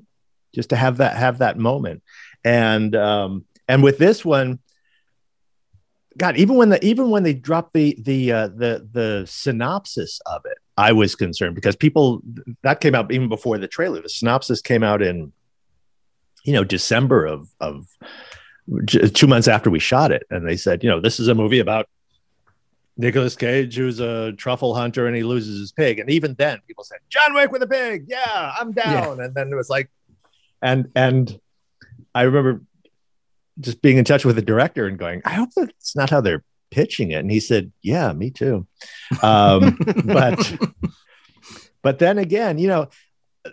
just 0.54 0.70
to 0.70 0.76
have 0.76 0.98
that 0.98 1.16
have 1.18 1.40
that 1.40 1.58
moment. 1.58 2.04
And 2.44 2.96
um 2.96 3.46
and 3.68 3.84
with 3.84 3.98
this 3.98 4.24
one 4.24 4.60
god 6.16 6.38
even 6.38 6.56
when 6.56 6.70
the 6.70 6.84
even 6.86 7.10
when 7.10 7.24
they 7.24 7.34
dropped 7.34 7.74
the 7.74 7.98
the 8.02 8.32
uh 8.32 8.48
the 8.48 8.88
the 8.92 9.26
synopsis 9.28 10.22
of 10.28 10.44
it 10.46 10.60
i 10.78 10.92
was 10.92 11.16
concerned 11.16 11.56
because 11.56 11.76
people 11.76 12.22
that 12.62 12.82
came 12.82 12.94
out 12.94 13.12
even 13.12 13.30
before 13.30 13.58
the 13.58 13.68
trailer. 13.68 14.02
The 14.02 14.10
synopsis 14.10 14.62
came 14.62 14.84
out 14.84 15.02
in 15.02 15.32
you 16.44 16.54
know 16.54 16.64
december 16.64 17.26
of 17.26 17.50
of 17.60 17.88
two 18.88 19.28
months 19.28 19.48
after 19.48 19.70
we 19.70 19.80
shot 19.80 20.12
it. 20.12 20.24
And 20.30 20.48
they 20.48 20.58
said 20.58 20.84
you 20.84 20.90
know 20.90 21.00
this 21.00 21.20
is 21.20 21.28
a 21.28 21.36
movie 21.36 21.60
about 21.60 21.88
Nicolas 22.98 23.36
Cage, 23.36 23.76
who's 23.76 24.00
a 24.00 24.34
truffle 24.34 24.76
hunter, 24.76 25.08
and 25.08 25.16
he 25.16 25.24
loses 25.24 25.60
his 25.60 25.72
pig. 25.72 26.00
And 26.00 26.10
even 26.10 26.36
then, 26.36 26.60
people 26.68 26.84
said, 26.84 27.00
"John 27.10 27.34
Wick 27.34 27.52
with 27.52 27.64
a 27.64 27.68
pig, 27.68 28.06
yeah, 28.08 28.54
I'm 28.60 28.72
down." 28.72 29.20
And 29.20 29.34
then 29.34 29.52
it 29.52 29.56
was 29.56 29.70
like, 29.70 29.90
and 30.62 30.90
and 30.96 31.40
I 32.14 32.24
remember 32.24 32.62
just 33.60 33.82
being 33.82 33.98
in 33.98 34.06
touch 34.06 34.26
with 34.26 34.36
the 34.36 34.42
director 34.42 34.86
and 34.86 34.98
going, 34.98 35.22
"I 35.26 35.34
hope 35.34 35.50
that's 35.56 35.96
not 35.96 36.10
how 36.10 36.22
they're 36.22 36.44
pitching 36.70 37.12
it." 37.12 37.20
And 37.20 37.32
he 37.32 37.40
said, 37.40 37.72
"Yeah, 37.82 38.14
me 38.14 38.30
too." 38.30 38.68
Um, 39.22 39.78
but 40.06 40.54
but 41.82 42.00
then 42.00 42.18
again, 42.18 42.60
you 42.60 42.68
know, 42.68 42.90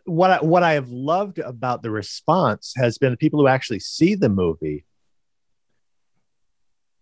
what 0.05 0.31
I, 0.31 0.45
what 0.45 0.63
I 0.63 0.75
have 0.75 0.89
loved 0.89 1.39
about 1.39 1.83
the 1.83 1.91
response 1.91 2.73
has 2.77 2.99
been 2.99 3.11
the 3.11 3.17
people 3.17 3.41
who 3.41 3.49
actually 3.49 3.81
see 3.81 4.15
the 4.15 4.29
movie. 4.29 4.85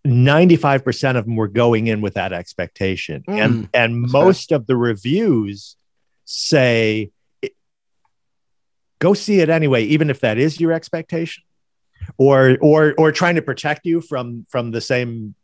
95% 0.06 1.16
of 1.16 1.24
them 1.24 1.36
were 1.36 1.48
going 1.48 1.86
in 1.88 2.00
with 2.00 2.14
that 2.14 2.32
expectation. 2.32 3.24
And 3.26 3.68
and 3.74 4.00
most 4.00 4.52
of 4.52 4.66
the 4.66 4.76
reviews 4.76 5.76
say 6.24 7.10
go 9.00 9.14
see 9.14 9.40
it 9.40 9.48
anyway, 9.48 9.84
even 9.84 10.10
if 10.10 10.20
that 10.20 10.38
is 10.38 10.60
your 10.60 10.72
expectation. 10.72 11.44
Or 12.16 12.56
or 12.62 12.94
or 12.96 13.12
trying 13.12 13.34
to 13.34 13.42
protect 13.42 13.84
you 13.84 14.00
from 14.00 14.46
from 14.48 14.70
the 14.70 14.80
same 14.80 15.34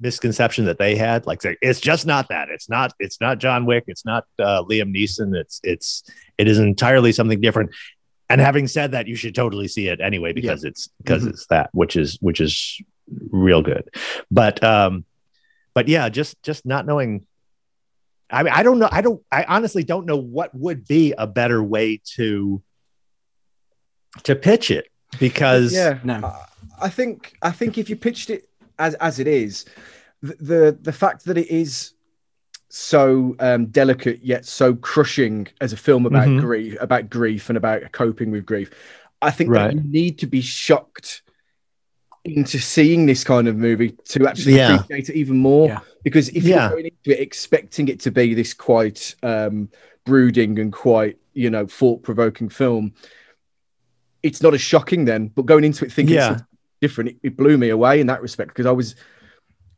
misconception 0.00 0.64
that 0.66 0.78
they 0.78 0.96
had. 0.96 1.26
Like 1.26 1.40
it's 1.60 1.80
just 1.80 2.06
not 2.06 2.28
that. 2.28 2.48
It's 2.50 2.68
not 2.68 2.92
it's 2.98 3.20
not 3.20 3.38
john 3.38 3.66
wick. 3.66 3.84
It's 3.88 4.06
not 4.06 4.24
uh, 4.38 4.62
liam 4.62 4.94
neeson. 4.94 5.34
It's 5.36 5.60
it's 5.64 6.02
it 6.38 6.48
is 6.48 6.58
entirely 6.58 7.12
something 7.12 7.40
different. 7.40 7.70
And 8.30 8.40
having 8.40 8.68
said 8.68 8.92
that 8.92 9.06
you 9.06 9.16
should 9.16 9.34
totally 9.34 9.68
see 9.68 9.88
it 9.88 10.00
anyway 10.00 10.32
because 10.32 10.64
it's 10.64 10.88
because 10.98 11.24
Mhm. 11.24 11.30
it's 11.30 11.46
that 11.48 11.68
which 11.72 11.94
is 11.96 12.16
which 12.20 12.40
is 12.40 12.80
real 13.30 13.60
good 13.62 13.88
but 14.30 14.62
um 14.64 15.04
but 15.74 15.88
yeah 15.88 16.08
just 16.08 16.42
just 16.42 16.64
not 16.64 16.86
knowing 16.86 17.26
i 18.30 18.42
mean 18.42 18.52
i 18.52 18.62
don't 18.62 18.78
know 18.78 18.88
i 18.90 19.00
don't 19.02 19.22
i 19.30 19.44
honestly 19.44 19.84
don't 19.84 20.06
know 20.06 20.16
what 20.16 20.54
would 20.54 20.86
be 20.86 21.12
a 21.18 21.26
better 21.26 21.62
way 21.62 22.00
to 22.04 22.62
to 24.22 24.34
pitch 24.34 24.70
it 24.70 24.86
because 25.18 25.72
yeah 25.72 25.98
No. 26.04 26.14
I- 26.24 26.46
I 26.80 26.88
think 26.88 27.36
I 27.40 27.52
think 27.52 27.78
if 27.78 27.88
you 27.88 27.94
pitched 27.94 28.30
it 28.30 28.48
as 28.80 28.94
as 28.94 29.20
it 29.20 29.28
is, 29.28 29.64
the 30.22 30.34
the, 30.40 30.78
the 30.82 30.92
fact 30.92 31.24
that 31.26 31.38
it 31.38 31.48
is 31.48 31.92
so 32.68 33.36
um, 33.38 33.66
delicate 33.66 34.24
yet 34.24 34.44
so 34.44 34.74
crushing 34.74 35.46
as 35.60 35.72
a 35.72 35.76
film 35.76 36.04
about 36.04 36.26
Mhm. 36.26 36.40
grief, 36.40 36.76
about 36.80 37.10
grief 37.10 37.48
and 37.48 37.56
about 37.56 37.92
coping 37.92 38.32
with 38.32 38.44
grief, 38.44 38.70
I 39.22 39.30
think 39.30 39.50
Right. 39.50 39.68
that 39.68 39.74
you 39.76 39.88
need 39.88 40.18
to 40.18 40.26
be 40.26 40.40
shocked 40.40 41.22
into 42.24 42.58
seeing 42.58 43.04
this 43.06 43.22
kind 43.22 43.46
of 43.48 43.56
movie 43.56 43.90
to 44.06 44.26
actually 44.26 44.56
Yeah. 44.56 44.76
appreciate 44.76 45.10
it 45.10 45.16
even 45.16 45.36
more. 45.36 45.68
Yeah. 45.68 45.80
Because 46.02 46.28
if 46.30 46.44
Yeah. 46.44 46.62
you're 46.62 46.70
going 46.70 46.84
into 46.86 47.18
it 47.18 47.20
expecting 47.20 47.88
it 47.88 48.00
to 48.00 48.10
be 48.10 48.32
this 48.34 48.54
quite 48.54 49.14
um, 49.22 49.68
brooding 50.06 50.58
and 50.58 50.72
quite 50.72 51.18
you 51.34 51.50
know 51.50 51.66
thought 51.66 52.02
provoking 52.02 52.48
film, 52.48 52.94
it's 54.22 54.42
not 54.42 54.54
as 54.54 54.60
shocking 54.60 55.04
then. 55.04 55.28
But 55.28 55.46
going 55.46 55.64
into 55.64 55.84
it 55.84 55.92
thinking 55.92 56.14
Yeah. 56.16 56.34
it's 56.34 56.42
different, 56.80 57.10
it, 57.10 57.16
it 57.22 57.36
blew 57.36 57.58
me 57.58 57.68
away 57.68 58.00
in 58.00 58.06
that 58.06 58.22
respect 58.22 58.48
because 58.48 58.66
I 58.66 58.70
was, 58.72 58.94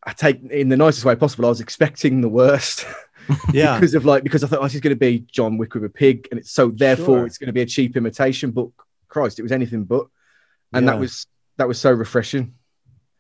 I 0.05 0.13
take 0.13 0.41
in 0.51 0.69
the 0.69 0.77
nicest 0.77 1.05
way 1.05 1.17
possible. 1.17 1.47
I 1.47 1.49
was 1.49 1.61
expecting 1.61 2.21
the 2.21 2.29
worst 2.29 2.87
yeah 3.53 3.75
because 3.77 3.95
of 3.95 4.05
like 4.05 4.23
because 4.23 4.45
I 4.45 4.47
thought 4.47 4.61
oh, 4.61 4.65
this 4.65 4.77
is 4.77 4.81
going 4.81 4.95
to 4.95 4.99
be 5.01 5.27
John 5.33 5.59
Wick 5.59 5.75
with 5.75 5.85
a 5.85 5.89
pig, 5.89 6.29
and 6.31 6.39
it's 6.39 6.53
so 6.53 6.69
therefore 6.71 7.19
Sure. 7.19 7.27
it's 7.27 7.39
going 7.39 7.49
to 7.49 7.53
be 7.53 7.63
a 7.63 7.67
cheap 7.67 7.97
imitation. 7.97 8.53
But 8.53 8.69
Christ, 9.09 9.41
it 9.41 9.43
was 9.43 9.51
anything 9.53 9.83
but, 9.83 10.07
and 10.73 10.87
Yeah. 10.87 10.93
that 10.93 11.01
was 11.01 11.27
that 11.59 11.69
was 11.69 11.79
so 11.79 11.93
refreshing. 11.93 12.55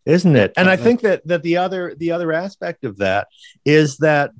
isn't 0.05 0.37
it? 0.37 0.53
And 0.57 0.69
I 0.69 0.75
uh-huh. 0.75 0.85
think 0.85 1.01
that 1.03 1.27
that 1.27 1.43
the 1.43 1.57
other 1.59 1.95
the 1.97 2.13
other 2.13 2.33
aspect 2.33 2.85
of 2.85 2.99
that 2.99 3.29
is 3.65 3.99
that 3.99 4.31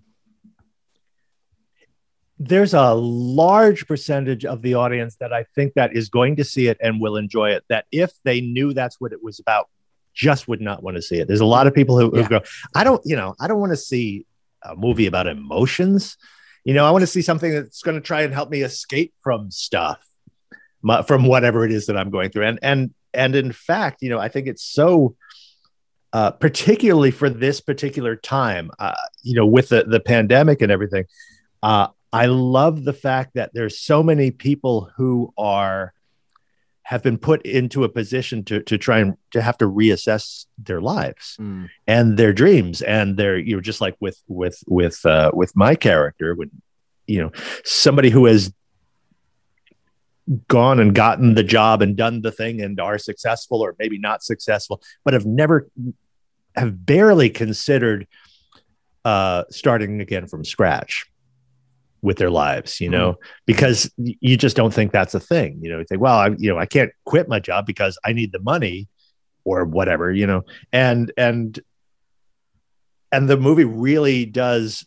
there's 2.39 2.75
a 2.75 2.93
large 2.93 3.87
percentage 3.87 4.45
of 4.45 4.61
the 4.63 4.75
audience 4.75 5.17
that 5.17 5.33
I 5.33 5.45
think 5.55 5.75
that 5.75 5.97
is 5.97 6.09
going 6.11 6.37
to 6.37 6.45
see 6.45 6.69
it 6.69 6.77
and 6.83 7.01
will 7.01 7.17
enjoy 7.17 7.51
it. 7.51 7.65
That 7.69 7.87
if 7.91 8.13
they 8.25 8.41
knew 8.41 8.75
that's 8.75 9.01
what 9.01 9.13
it 9.13 9.23
was 9.23 9.41
about, 9.41 9.69
just 10.15 10.47
would 10.47 10.61
not 10.61 10.83
want 10.83 10.97
to 10.97 11.03
see 11.03 11.17
it. 11.17 11.29
There's 11.29 11.41
a 11.41 11.47
lot 11.47 11.67
of 11.67 11.75
people 11.75 11.99
who, 11.99 12.11
who 12.11 12.21
Yeah. 12.21 12.29
go, 12.29 12.41
I 12.75 12.85
don't, 12.85 13.01
you 13.05 13.17
know, 13.17 13.35
I 13.41 13.49
don't 13.49 13.59
want 13.59 13.73
to 13.73 13.77
see 13.77 14.27
a 14.63 14.77
movie 14.77 15.07
about 15.07 15.27
emotions. 15.27 16.19
You 16.65 16.75
know, 16.75 16.85
I 16.85 16.91
want 16.91 17.03
to 17.03 17.07
see 17.07 17.23
something 17.23 17.53
that's 17.53 17.83
going 17.83 17.95
to 17.95 18.01
try 18.01 18.23
and 18.23 18.35
help 18.35 18.51
me 18.51 18.63
escape 18.63 19.15
from 19.23 19.51
stuff, 19.51 20.07
my, 20.83 21.03
from 21.03 21.25
whatever 21.25 21.65
it 21.65 21.73
is 21.73 21.87
that 21.87 21.97
I'm 21.97 22.11
going 22.11 22.31
through. 22.31 22.45
And 22.45 22.59
and 22.61 22.95
and 23.17 23.35
in 23.35 23.53
fact, 23.53 24.03
you 24.03 24.11
know, 24.11 24.19
I 24.19 24.29
think 24.29 24.47
it's 24.47 24.63
so, 24.63 25.17
uh, 26.13 26.31
particularly 26.33 27.11
for 27.11 27.29
this 27.31 27.61
particular 27.61 28.15
time, 28.17 28.71
uh, 28.79 28.95
you 29.23 29.35
know, 29.35 29.47
with 29.47 29.71
the 29.71 29.85
the 29.85 30.01
pandemic 30.01 30.63
and 30.63 30.71
everything. 30.71 31.05
Uh, 31.63 31.89
I 32.13 32.27
love 32.27 32.85
the 32.85 32.93
fact 32.93 33.35
that 33.35 33.51
there's 33.53 33.79
so 33.81 34.03
many 34.03 34.31
people 34.31 34.91
who 34.97 35.33
are 35.37 35.93
have 36.85 37.03
been 37.03 37.19
put 37.19 37.43
into 37.43 37.83
a 37.83 37.89
position 37.89 38.45
to 38.45 38.63
to 38.63 38.79
try 38.79 39.01
and 39.01 39.17
to 39.33 39.43
have 39.43 39.59
to 39.59 39.65
reassess 39.67 40.47
their 40.57 40.81
lives 40.81 41.37
Mm. 41.41 41.69
and 41.87 42.17
their 42.17 42.33
dreams 42.33 42.81
and 42.81 43.17
their 43.17 43.37
you 43.37 43.57
know 43.57 43.61
just 43.61 43.81
like 43.81 43.97
with 44.01 44.23
with 44.29 44.63
with 44.69 45.05
uh 45.05 45.31
with 45.35 45.53
my 45.57 45.75
character 45.75 46.35
when 46.37 46.51
you 47.09 47.21
know 47.21 47.33
somebody 47.65 48.11
who 48.11 48.27
has 48.27 48.53
gone 50.49 50.81
and 50.81 50.95
gotten 50.95 51.35
the 51.35 51.45
job 51.45 51.83
and 51.83 51.97
done 51.97 52.23
the 52.23 52.33
thing 52.33 52.61
and 52.61 52.81
are 52.81 52.99
successful 52.99 53.61
or 53.61 53.77
maybe 53.79 53.99
not 53.99 54.23
successful 54.23 54.83
but 55.05 55.15
have 55.15 55.27
never 55.27 55.69
have 56.57 56.85
barely 56.85 57.31
considered 57.31 58.07
uh 59.05 59.45
starting 59.51 60.01
again 60.01 60.27
from 60.27 60.45
scratch 60.45 61.07
with 62.03 62.19
their 62.19 62.31
lives 62.31 62.81
you 62.81 62.89
know 62.89 63.17
because 63.47 63.91
you 63.97 64.37
just 64.37 64.57
don't 64.57 64.75
think 64.75 64.93
that's 64.93 65.15
a 65.15 65.21
thing. 65.21 65.59
You 65.63 65.71
know 65.71 65.79
you 65.79 65.85
think 65.85 66.01
well 66.01 66.19
i 66.19 66.29
you 66.39 66.51
know 66.51 66.59
i 66.59 66.67
can't 66.67 66.91
quit 67.05 67.29
my 67.29 67.41
job 67.41 67.67
because 67.67 67.99
i 68.05 68.13
need 68.13 68.33
the 68.33 68.41
money 68.41 68.89
or 69.45 69.65
whatever 69.65 70.13
you 70.13 70.27
know 70.27 70.43
and 70.73 71.13
and 71.17 71.61
and 73.13 73.29
the 73.29 73.37
movie 73.37 73.65
really 73.65 74.27
does 74.27 74.87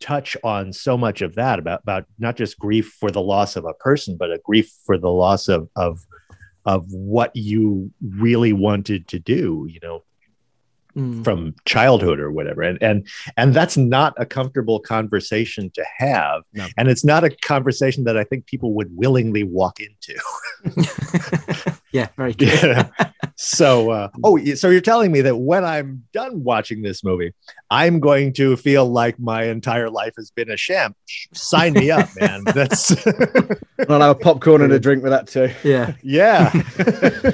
touch 0.00 0.36
on 0.42 0.72
so 0.72 0.96
much 0.96 1.20
of 1.22 1.34
that 1.34 1.58
about 1.58 1.80
about 1.82 2.04
not 2.18 2.36
just 2.36 2.58
grief 2.58 2.96
for 2.98 3.10
the 3.10 3.20
loss 3.20 3.54
of 3.56 3.64
a 3.64 3.74
person 3.74 4.16
but 4.18 4.30
a 4.32 4.38
grief 4.44 4.70
for 4.84 4.96
the 4.98 5.10
loss 5.10 5.46
of 5.48 5.68
of 5.76 6.06
of 6.64 6.86
what 6.92 7.34
you 7.34 7.90
really 8.16 8.52
wanted 8.52 9.06
to 9.08 9.18
do 9.18 9.66
you 9.70 9.80
know 9.82 10.02
Mm. 10.96 11.22
from 11.22 11.54
childhood 11.66 12.18
or 12.18 12.32
whatever 12.32 12.62
and 12.62 12.76
and 12.82 13.06
and 13.36 13.54
that's 13.54 13.76
not 13.76 14.12
a 14.16 14.26
comfortable 14.26 14.80
conversation 14.80 15.70
to 15.70 15.84
have 15.98 16.42
No. 16.52 16.66
and 16.76 16.88
it's 16.88 17.04
not 17.04 17.22
a 17.22 17.30
conversation 17.30 18.02
that 18.04 18.16
i 18.16 18.24
think 18.24 18.46
people 18.46 18.74
would 18.74 18.88
willingly 18.96 19.44
walk 19.44 19.78
into 19.78 20.18
yeah, 21.92 22.08
very 22.16 22.34
true. 22.34 22.48
yeah. 22.48 22.88
so 23.36 23.90
uh, 23.90 24.08
oh 24.22 24.42
so 24.54 24.68
you're 24.68 24.80
telling 24.80 25.10
me 25.10 25.22
that 25.22 25.36
when 25.36 25.64
i'm 25.64 26.04
done 26.12 26.44
watching 26.44 26.82
this 26.82 27.02
movie 27.02 27.32
i'm 27.70 27.98
going 27.98 28.32
to 28.32 28.54
feel 28.56 28.84
like 28.84 29.18
my 29.18 29.44
entire 29.44 29.88
life 29.88 30.12
has 30.16 30.30
been 30.30 30.50
a 30.50 30.56
sham 30.56 30.94
sign 31.32 31.72
me 31.72 31.90
up 31.90 32.08
man 32.20 32.42
that's 32.54 32.94
I'll 33.88 34.00
have 34.00 34.10
a 34.10 34.14
popcorn 34.14 34.62
and 34.62 34.72
a 34.72 34.78
drink 34.80 35.02
with 35.02 35.12
that 35.12 35.26
too. 35.26 35.50
Yeah. 35.64 35.94
yeah 36.02 36.52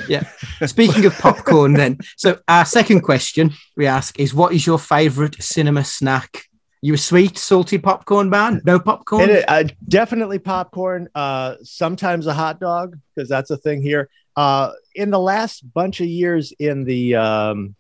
yeah. 0.09 0.25
Speaking 0.67 1.05
of 1.07 1.17
popcorn, 1.19 1.75
then, 1.75 1.99
so 2.17 2.39
our 2.49 2.65
second 2.65 3.01
question 3.03 3.53
we 3.77 3.87
ask 3.87 4.19
is, 4.19 4.35
what 4.35 4.53
is 4.53 4.67
your 4.67 4.79
favorite 4.79 5.43
cinema 5.43 5.85
snack? 5.85 6.45
You 6.83 6.95
a 6.95 6.99
sweet, 6.99 7.39
salty 7.39 7.79
popcorn 7.79 8.31
man? 8.31 8.61
No 8.65 8.79
popcorn? 8.79 9.29
It, 9.31 9.45
uh, 9.49 9.65
definitely 9.89 10.39
popcorn. 10.39 11.09
Uh, 11.15 11.57
sometimes 11.63 12.27
a 12.27 12.35
hot 12.35 12.61
dog 12.61 12.99
because 13.15 13.29
that's 13.29 13.51
a 13.51 13.57
thing 13.57 13.83
here. 13.83 14.09
Uh, 14.37 14.73
in 14.95 15.11
the 15.11 15.19
last 15.21 15.63
bunch 15.73 16.01
of 16.01 16.07
years 16.07 16.53
in 16.59 16.85
the 16.85 17.15
um, 17.15 17.75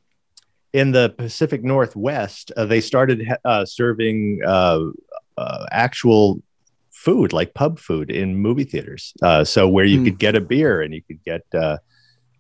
in 0.73 0.93
the 0.93 1.15
Pacific 1.17 1.63
Northwest, 1.63 2.53
uh, 2.57 2.65
they 2.65 2.81
started 2.81 3.27
uh, 3.45 3.65
serving 3.65 4.41
uh, 4.47 4.81
uh, 5.37 5.67
actual 5.71 6.43
food 6.91 7.33
like 7.33 7.55
pub 7.55 7.79
food 7.79 8.11
in 8.11 8.37
movie 8.37 8.65
theaters. 8.65 9.13
Uh, 9.23 9.45
so 9.45 9.69
where 9.69 9.85
you 9.85 9.99
Hmm. 9.99 10.05
could 10.05 10.19
get 10.19 10.35
a 10.35 10.41
beer 10.41 10.81
and 10.83 10.93
you 10.95 11.03
could 11.03 11.23
get 11.25 11.43
uh, 11.55 11.79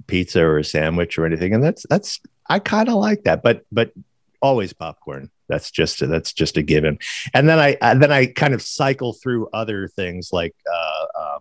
pizza 0.06 0.42
or 0.42 0.58
a 0.58 0.64
sandwich 0.64 1.18
or 1.18 1.26
anything, 1.26 1.54
and 1.54 1.62
that's 1.62 1.84
that's 1.90 2.20
I 2.48 2.58
kind 2.58 2.88
of 2.88 2.94
like 2.96 3.24
that, 3.24 3.42
but 3.42 3.62
but 3.72 3.92
always 4.40 4.72
popcorn. 4.72 5.30
That's 5.48 5.70
just 5.70 6.00
that's 6.08 6.32
just 6.32 6.56
a 6.56 6.62
given 6.62 6.98
and 7.32 7.48
then 7.48 7.60
I 7.60 7.76
uh, 7.80 7.94
then 7.94 8.10
I 8.10 8.26
kind 8.26 8.52
of 8.52 8.60
cycle 8.62 9.12
through 9.12 9.48
other 9.52 9.86
things 9.88 10.30
like 10.32 10.54
uh, 10.68 11.06
uh, 11.20 11.38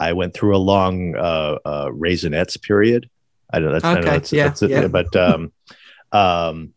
I 0.00 0.14
went 0.14 0.34
through 0.34 0.56
a 0.56 0.58
long 0.58 1.14
uh, 1.14 1.58
uh, 1.64 1.86
raisinets 1.90 2.60
period. 2.60 3.08
I 3.52 3.58
don't 3.60 3.68
know. 3.68 3.72
That's, 3.74 3.84
I 3.84 3.94
know 3.94 4.00
Okay, 4.00 4.10
that's, 4.10 4.32
yeah, 4.32 4.44
that's 4.48 4.62
it, 4.62 4.70
yeah. 4.70 4.86
but 4.88 5.14
um, 5.14 5.52
um, 6.12 6.72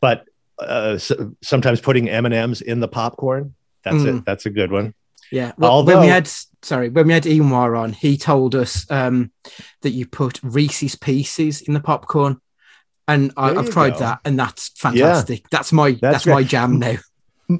but 0.00 0.24
uh, 0.58 0.98
so, 0.98 1.34
sometimes 1.42 1.80
putting 1.80 2.08
M 2.08 2.26
and 2.26 2.34
M's 2.34 2.60
in 2.60 2.80
the 2.80 2.88
popcorn. 2.88 3.54
That's 3.84 3.96
Mm. 3.96 4.18
it. 4.18 4.24
That's 4.26 4.44
a 4.44 4.50
good 4.50 4.72
one. 4.72 4.92
Yeah. 5.30 5.52
Well, 5.56 5.84
when 5.84 6.00
we 6.00 6.08
had 6.08 6.28
sorry, 6.62 6.88
when 6.88 7.06
we 7.06 7.12
had 7.12 7.26
Ewan 7.26 7.52
on, 7.52 7.92
he 7.92 8.16
told 8.16 8.54
us 8.54 8.90
um, 8.90 9.30
that 9.82 9.90
you 9.90 10.06
put 10.06 10.40
Reese's 10.42 10.96
Pieces 10.96 11.60
in 11.60 11.74
the 11.74 11.80
popcorn, 11.80 12.40
and 13.06 13.32
I, 13.36 13.54
I've 13.54 13.70
tried 13.70 13.94
go. 13.94 13.98
that, 14.00 14.20
and 14.24 14.38
that's 14.38 14.70
fantastic. 14.70 15.48
That's 15.50 15.72
my 15.72 15.92
that's, 16.00 16.24
great. 16.24 16.34
my 16.34 16.42
jam 16.42 16.78
now. 16.78 16.96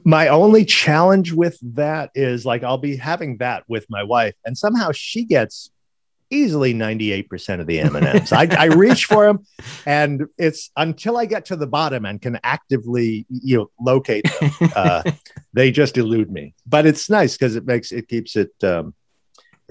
My 0.05 0.29
only 0.29 0.64
challenge 0.64 1.33
with 1.33 1.59
that 1.74 2.11
is 2.14 2.44
like 2.44 2.62
I'll 2.62 2.77
be 2.79 2.96
having 2.96 3.38
that 3.38 3.64
with 3.68 3.87
my 3.88 4.03
wife, 4.03 4.35
and 4.44 4.57
somehow 4.57 4.92
she 4.92 5.24
gets 5.24 5.70
easily 6.31 6.74
98% 6.74 7.59
of 7.59 7.66
the 7.66 7.81
M&Ms. 7.81 8.35
I, 8.35 8.46
I 8.59 8.66
reach 8.66 9.07
for 9.07 9.24
them 9.24 9.46
and 9.87 10.27
it's 10.37 10.70
until 10.77 11.16
I 11.16 11.24
get 11.24 11.46
to 11.46 11.57
the 11.57 11.66
bottom 11.66 12.05
and 12.05 12.20
can 12.20 12.38
actively 12.44 13.24
you 13.31 13.57
know 13.57 13.70
locate 13.81 14.27
them, 14.38 14.70
uh, 14.77 15.11
they 15.55 15.70
just 15.70 15.96
elude 15.96 16.31
me. 16.31 16.55
But 16.66 16.85
it's 16.85 17.09
nice 17.09 17.38
because 17.38 17.57
it 17.57 17.64
makes 17.64 17.92
it 17.92 18.09
keeps 18.09 18.37
it 18.37 18.53
um, 18.62 18.94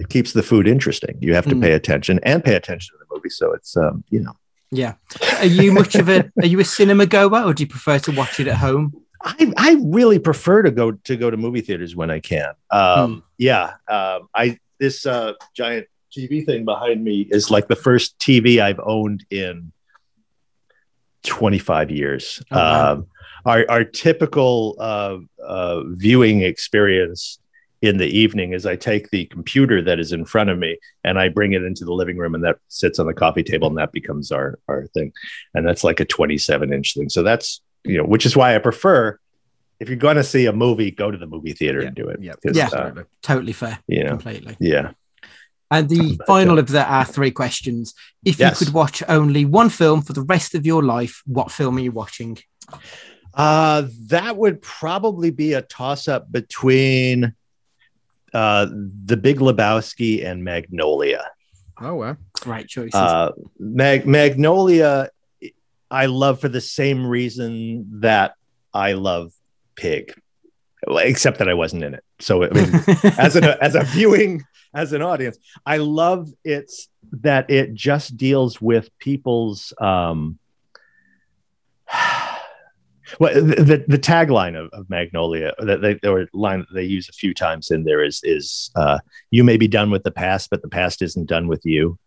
it 0.00 0.08
keeps 0.08 0.32
the 0.32 0.42
food 0.42 0.66
interesting. 0.66 1.16
You 1.20 1.34
have 1.34 1.46
to 1.46 1.54
Mm. 1.54 1.62
pay 1.62 1.72
attention 1.74 2.18
and 2.24 2.42
pay 2.42 2.56
attention 2.56 2.92
to 2.94 2.98
the 2.98 3.14
movie. 3.14 3.30
So 3.30 3.52
it's 3.52 3.76
um, 3.76 4.02
you 4.10 4.18
know 4.20 4.32
yeah. 4.72 4.94
Are 5.38 5.46
you 5.46 5.70
much 5.72 5.94
of 5.94 6.08
a 6.08 6.28
are 6.42 6.46
you 6.46 6.58
a 6.58 6.64
cinema 6.64 7.06
goer, 7.06 7.44
or 7.44 7.54
do 7.54 7.62
you 7.62 7.68
prefer 7.68 8.00
to 8.00 8.10
watch 8.12 8.40
it 8.40 8.48
at 8.48 8.56
home? 8.56 8.94
I, 9.20 9.52
I 9.56 9.76
really 9.84 10.18
prefer 10.18 10.62
to 10.62 10.70
go 10.70 10.92
to 10.92 11.16
go 11.16 11.30
to 11.30 11.36
movie 11.36 11.60
theaters 11.60 11.96
when 11.96 12.10
I 12.10 12.20
can. 12.20 12.52
Um, 12.70 13.24
Yeah, 13.36 13.74
um, 13.88 14.28
I 14.34 14.58
this 14.78 15.06
uh, 15.06 15.34
giant 15.54 15.88
TV 16.16 16.44
thing 16.44 16.64
behind 16.64 17.02
me 17.02 17.22
is 17.30 17.50
like 17.50 17.68
the 17.68 17.76
first 17.76 18.18
TV 18.18 18.60
I've 18.60 18.80
owned 18.80 19.24
in 19.30 19.72
25 21.24 21.90
years. 21.90 22.42
Oh, 22.50 22.56
wow. 22.56 22.92
um, 22.92 23.06
our 23.44 23.64
our 23.68 23.84
typical 23.84 24.76
uh, 24.78 25.18
uh, 25.44 25.82
viewing 25.86 26.42
experience 26.42 27.38
in 27.80 27.96
the 27.96 28.06
evening 28.06 28.52
is 28.52 28.66
I 28.66 28.74
take 28.74 29.10
the 29.10 29.26
computer 29.26 29.80
that 29.82 30.00
is 30.00 30.12
in 30.12 30.24
front 30.24 30.50
of 30.50 30.58
me 30.58 30.78
and 31.04 31.16
I 31.18 31.28
bring 31.28 31.52
it 31.52 31.62
into 31.62 31.84
the 31.84 31.92
living 31.92 32.16
room 32.16 32.34
and 32.34 32.42
that 32.42 32.56
sits 32.66 32.98
on 32.98 33.06
the 33.06 33.14
coffee 33.14 33.44
table 33.44 33.68
and 33.68 33.78
that 33.78 33.92
becomes 33.92 34.32
our 34.32 34.58
our 34.68 34.86
thing, 34.88 35.12
and 35.54 35.66
that's 35.66 35.84
like 35.84 36.00
a 36.00 36.04
27 36.04 36.72
inch 36.72 36.94
thing. 36.94 37.08
So 37.08 37.22
that's 37.22 37.60
you 37.84 37.98
know, 37.98 38.04
which 38.04 38.26
is 38.26 38.36
why 38.36 38.54
I 38.54 38.58
prefer 38.58 39.18
if 39.80 39.88
you're 39.88 39.96
going 39.96 40.16
to 40.16 40.24
see 40.24 40.46
a 40.46 40.52
movie, 40.52 40.90
go 40.90 41.10
to 41.10 41.16
the 41.16 41.26
movie 41.26 41.52
theater 41.52 41.78
and 41.80 41.94
do 41.94 42.08
it. 42.08 42.20
Yeah. 42.20 42.32
Yeah. 42.52 42.68
uh, 42.72 43.02
Totally 43.22 43.52
fair, 43.52 43.78
know, 43.88 44.08
completely. 44.08 44.56
yeah. 44.58 44.90
And 45.70 45.88
the 45.88 46.18
final 46.26 46.58
of 46.58 46.68
the 46.68 46.82
our 46.82 47.04
three 47.04 47.30
questions: 47.30 47.94
If 48.24 48.38
Yes. 48.40 48.60
you 48.60 48.66
could 48.66 48.74
watch 48.74 49.02
only 49.08 49.44
one 49.44 49.68
film 49.68 50.02
for 50.02 50.14
the 50.14 50.22
rest 50.22 50.54
of 50.54 50.64
your 50.66 50.82
life, 50.82 51.22
what 51.26 51.52
film 51.52 51.76
are 51.76 51.80
you 51.80 51.92
watching? 51.92 52.38
Uh, 53.34 53.86
that 54.06 54.36
would 54.36 54.60
probably 54.62 55.30
be 55.30 55.52
a 55.52 55.62
toss 55.62 56.08
up 56.08 56.32
between 56.32 57.34
uh, 58.34 58.66
The 59.04 59.16
Big 59.16 59.38
Lebowski 59.38 60.24
and 60.24 60.42
Magnolia. 60.42 61.30
Oh 61.80 61.94
wow. 61.96 62.16
Great 62.40 62.66
choices. 62.66 62.94
Uh, 62.94 63.30
Mag- 63.58 64.06
Magnolia, 64.06 65.10
I 65.90 66.06
love 66.06 66.40
for 66.40 66.48
the 66.48 66.60
same 66.60 67.06
reason 67.06 68.00
that 68.00 68.34
I 68.74 68.92
love 68.92 69.32
Pig, 69.74 70.14
except 70.88 71.38
that 71.38 71.48
I 71.48 71.54
wasn't 71.54 71.84
in 71.84 71.94
it. 71.94 72.04
So, 72.18 72.44
I 72.44 72.50
mean, 72.50 72.70
as 73.18 73.36
an 73.36 73.44
as 73.44 73.74
a 73.74 73.84
viewing 73.84 74.44
as 74.74 74.92
an 74.92 75.02
audience 75.02 75.38
i 75.66 75.76
love 75.76 76.28
it's 76.44 76.88
that 77.10 77.50
it 77.50 77.74
just 77.74 78.16
deals 78.16 78.60
with 78.60 78.96
people's 78.98 79.72
um 79.80 80.38
well 83.18 83.34
the, 83.34 83.84
the, 83.88 83.98
tagline 83.98 84.54
of, 84.58 84.68
of 84.72 84.88
magnolia 84.90 85.54
that 85.58 85.80
they 85.80 85.98
or 86.08 86.28
line 86.34 86.60
that 86.60 86.74
they 86.74 86.84
use 86.84 87.08
a 87.08 87.12
few 87.12 87.32
times 87.32 87.70
in 87.70 87.84
there 87.84 88.04
is 88.04 88.20
is 88.22 88.70
uh 88.76 88.98
you 89.30 89.42
may 89.42 89.56
be 89.56 89.68
done 89.68 89.90
with 89.90 90.02
the 90.02 90.10
past 90.10 90.50
but 90.50 90.60
the 90.62 90.68
past 90.68 91.00
isn't 91.00 91.26
done 91.26 91.48
with 91.48 91.64
you 91.64 91.98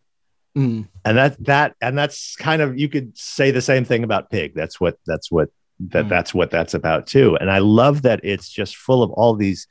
Mm. 0.55 0.87
and 1.05 1.17
that 1.17 1.41
that 1.45 1.75
and 1.81 1.97
that's 1.97 2.35
kind 2.35 2.61
of 2.61 2.77
you 2.77 2.89
could 2.89 3.17
say 3.17 3.51
the 3.51 3.61
same 3.61 3.85
thing 3.85 4.03
about 4.03 4.29
pig 4.29 4.53
that's 4.53 4.81
what 4.81 4.97
that's 5.07 5.31
what 5.31 5.49
that 5.79 6.05
Mm. 6.05 6.09
that's 6.09 6.33
what 6.33 6.51
that's 6.51 6.73
about 6.73 7.07
too 7.07 7.37
and 7.37 7.49
i 7.49 7.59
love 7.59 8.01
that 8.01 8.19
it's 8.23 8.49
just 8.49 8.75
full 8.75 9.01
of 9.01 9.11
all 9.11 9.33
these 9.33 9.65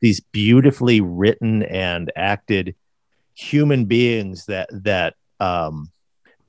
these 0.00 0.20
beautifully 0.20 1.00
written 1.00 1.62
and 1.62 2.12
acted 2.16 2.74
human 3.34 3.86
beings 3.86 4.44
that 4.44 4.68
that 4.70 5.14
um 5.40 5.90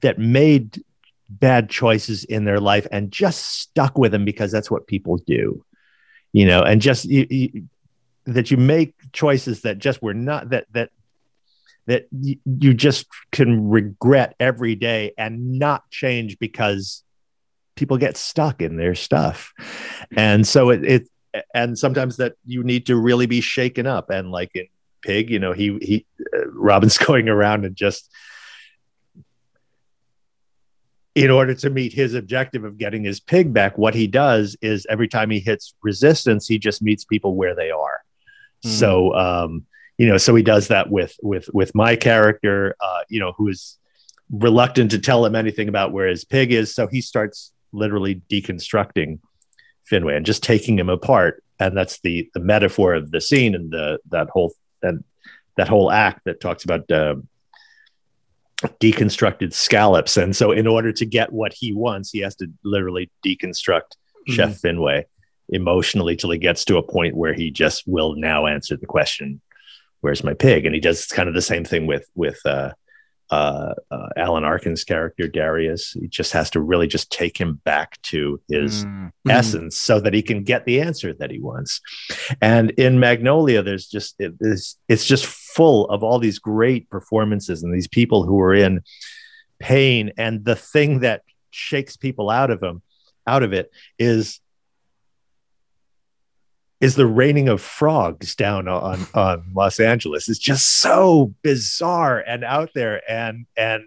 that 0.02 0.19
made 0.19 0.84
bad 1.30 1.69
choices 1.69 2.26
in 2.26 2.43
their 2.43 2.60
life 2.60 2.88
and 2.91 3.12
just 3.12 3.45
stuck 3.62 3.97
with 3.97 4.12
them 4.12 4.26
because 4.26 4.52
that's 4.52 4.69
what 4.69 4.86
people 4.88 5.17
do 5.26 5.63
you 6.34 6.45
know 6.45 6.62
and 6.62 6.82
just 6.82 7.06
you, 7.06 7.26
you, 7.30 7.63
that 8.26 8.52
you 8.52 8.58
make 8.58 8.93
choices 9.13 9.62
that 9.62 9.78
just 9.80 10.02
were 10.02 10.13
not 10.13 10.50
that 10.50 10.65
that 10.71 10.89
that 11.88 12.06
y- 12.12 12.38
you 12.45 12.73
just 12.73 13.08
can 13.32 13.67
regret 13.69 14.36
every 14.39 14.76
day 14.76 15.13
and 15.17 15.58
not 15.58 15.89
change 15.89 16.38
because 16.39 17.04
people 17.76 17.97
get 17.97 18.15
stuck 18.17 18.62
in 18.62 18.78
their 18.78 18.95
stuff 18.95 19.54
and 20.15 20.47
so 20.47 20.69
it, 20.69 20.84
it 20.86 21.08
and 21.54 21.78
sometimes 21.78 22.17
that 22.17 22.34
you 22.45 22.63
need 22.63 22.86
to 22.88 22.95
really 22.95 23.26
be 23.28 23.41
shaken 23.41 23.86
up 23.86 24.10
and 24.10 24.32
like 24.32 24.52
in 24.56 24.65
pig 25.04 25.30
you 25.30 25.38
know 25.39 25.54
he 25.54 25.78
he 25.82 26.06
uh, 26.36 26.47
robin's 26.54 26.97
going 27.10 27.30
around 27.30 27.65
and 27.65 27.76
just 27.76 28.10
in 31.15 31.32
order 31.32 31.54
to 31.56 31.69
meet 31.69 31.93
his 31.93 32.13
objective 32.13 32.63
of 32.63 32.78
getting 32.78 33.04
his 33.04 33.19
pig 33.19 33.52
back 33.54 33.78
what 33.78 33.95
he 33.95 34.08
does 34.08 34.56
is 34.62 34.86
every 34.89 35.08
time 35.08 35.30
he 35.30 35.39
hits 35.39 35.73
resistance 35.82 36.47
he 36.47 36.58
just 36.60 36.82
meets 36.82 37.06
people 37.06 37.36
where 37.36 37.56
they 37.56 37.71
are 37.71 38.02
Mm. 38.65 38.69
so 38.69 39.13
um 39.13 39.65
you 39.98 40.08
know 40.08 40.18
so 40.18 40.36
he 40.36 40.44
does 40.44 40.68
that 40.68 40.90
with 40.90 41.16
with 41.22 41.50
with 41.54 41.74
my 41.74 41.96
character 41.96 42.76
uh 42.80 43.02
you 43.10 43.20
know 43.20 43.34
who 43.38 43.48
is 43.48 43.78
reluctant 44.32 44.92
to 44.92 45.00
tell 45.00 45.26
him 45.26 45.36
anything 45.36 45.68
about 45.68 45.92
where 45.92 46.08
his 46.08 46.26
pig 46.26 46.52
is. 46.52 46.74
So 46.74 46.88
he 46.88 47.02
starts 47.02 47.52
literally 47.72 48.22
deconstructing 48.30 49.20
finway 49.90 50.18
and 50.18 50.26
just 50.26 50.44
taking 50.44 50.78
him 50.78 50.90
apart. 50.90 51.44
And 51.60 51.76
that's 51.76 52.00
the 52.02 52.30
the 52.34 52.40
metaphor 52.40 52.94
of 52.94 53.12
the 53.12 53.22
scene 53.22 53.56
and 53.56 53.72
the 53.72 54.00
that 54.10 54.30
whole 54.30 54.54
and 54.82 55.04
that 55.56 55.68
whole 55.68 55.92
act 55.92 56.22
that 56.26 56.40
talks 56.40 56.64
about 56.64 56.90
uh, 56.92 57.16
deconstructed 58.80 59.54
scallops. 59.54 60.18
And 60.18 60.36
so 60.36 60.52
in 60.52 60.68
order 60.68 60.92
to 60.94 61.06
get 61.06 61.32
what 61.32 61.54
he 61.54 61.74
wants 61.74 62.12
he 62.12 62.20
has 62.20 62.36
to 62.36 62.48
literally 62.64 63.10
deconstruct 63.26 63.96
chef 64.28 64.62
finway 64.62 65.06
emotionally 65.50 66.18
till 66.18 66.32
he 66.32 66.38
gets 66.38 66.66
to 66.66 66.78
a 66.78 66.84
point 66.84 67.16
where 67.16 67.34
he 67.34 67.50
just 67.50 67.88
will 67.88 68.16
now 68.18 68.46
answer 68.46 68.76
the 68.76 68.86
question 68.86 69.40
where's 70.02 70.24
my 70.24 70.34
pig 70.34 70.66
and 70.66 70.74
he 70.76 70.82
does 70.82 71.06
kind 71.08 71.28
of 71.30 71.36
the 71.36 71.42
same 71.42 71.64
thing 71.66 71.88
with 71.88 72.08
with 72.16 72.40
uh 72.46 72.72
uh, 73.30 73.74
uh 73.92 74.08
alan 74.16 74.46
arkin's 74.46 74.86
character 74.86 75.28
darius 75.28 75.92
he 76.00 76.08
just 76.08 76.32
has 76.32 76.50
to 76.50 76.62
really 76.62 76.88
just 76.88 77.12
take 77.12 77.38
him 77.38 77.60
back 77.66 78.02
to 78.02 78.40
his 78.48 78.86
Mm. 78.86 79.12
Mm. 79.28 79.32
essence 79.32 79.78
so 79.78 80.00
that 80.00 80.14
he 80.14 80.22
can 80.22 80.44
get 80.44 80.64
the 80.66 80.80
answer 80.80 81.14
that 81.14 81.30
he 81.32 81.40
wants 81.40 81.82
and 82.42 82.72
in 82.72 83.00
magnolia 83.02 83.62
there's 83.62 83.88
just 83.88 84.16
it 84.20 84.34
is 84.40 84.78
it's 84.88 85.06
just 85.06 85.26
full 85.26 85.88
of 85.90 86.04
all 86.04 86.20
these 86.20 86.40
great 86.40 86.90
performances 86.90 87.64
and 87.64 87.74
these 87.74 87.88
people 87.90 88.24
who 88.24 88.40
are 88.40 88.54
in 88.56 88.82
pain 89.60 90.14
and 90.18 90.46
the 90.46 90.56
thing 90.56 91.00
that 91.02 91.24
shakes 91.52 91.98
people 91.98 92.30
out 92.30 92.50
of 92.52 92.60
them 92.62 92.82
out 93.26 93.44
of 93.44 93.52
it 93.52 93.70
is 94.00 94.40
is 96.80 96.96
the 96.96 97.08
raining 97.08 97.50
of 97.50 97.62
frogs 97.62 98.36
down 98.36 98.68
on 98.68 99.06
on 99.13 99.44
Los 99.54 99.80
Angeles. 99.80 100.30
It's 100.30 100.40
just 100.40 100.80
so 100.80 101.34
bizarre 101.42 102.20
and 102.20 102.44
out 102.44 102.72
there 102.74 103.02
and 103.10 103.46
and 103.56 103.84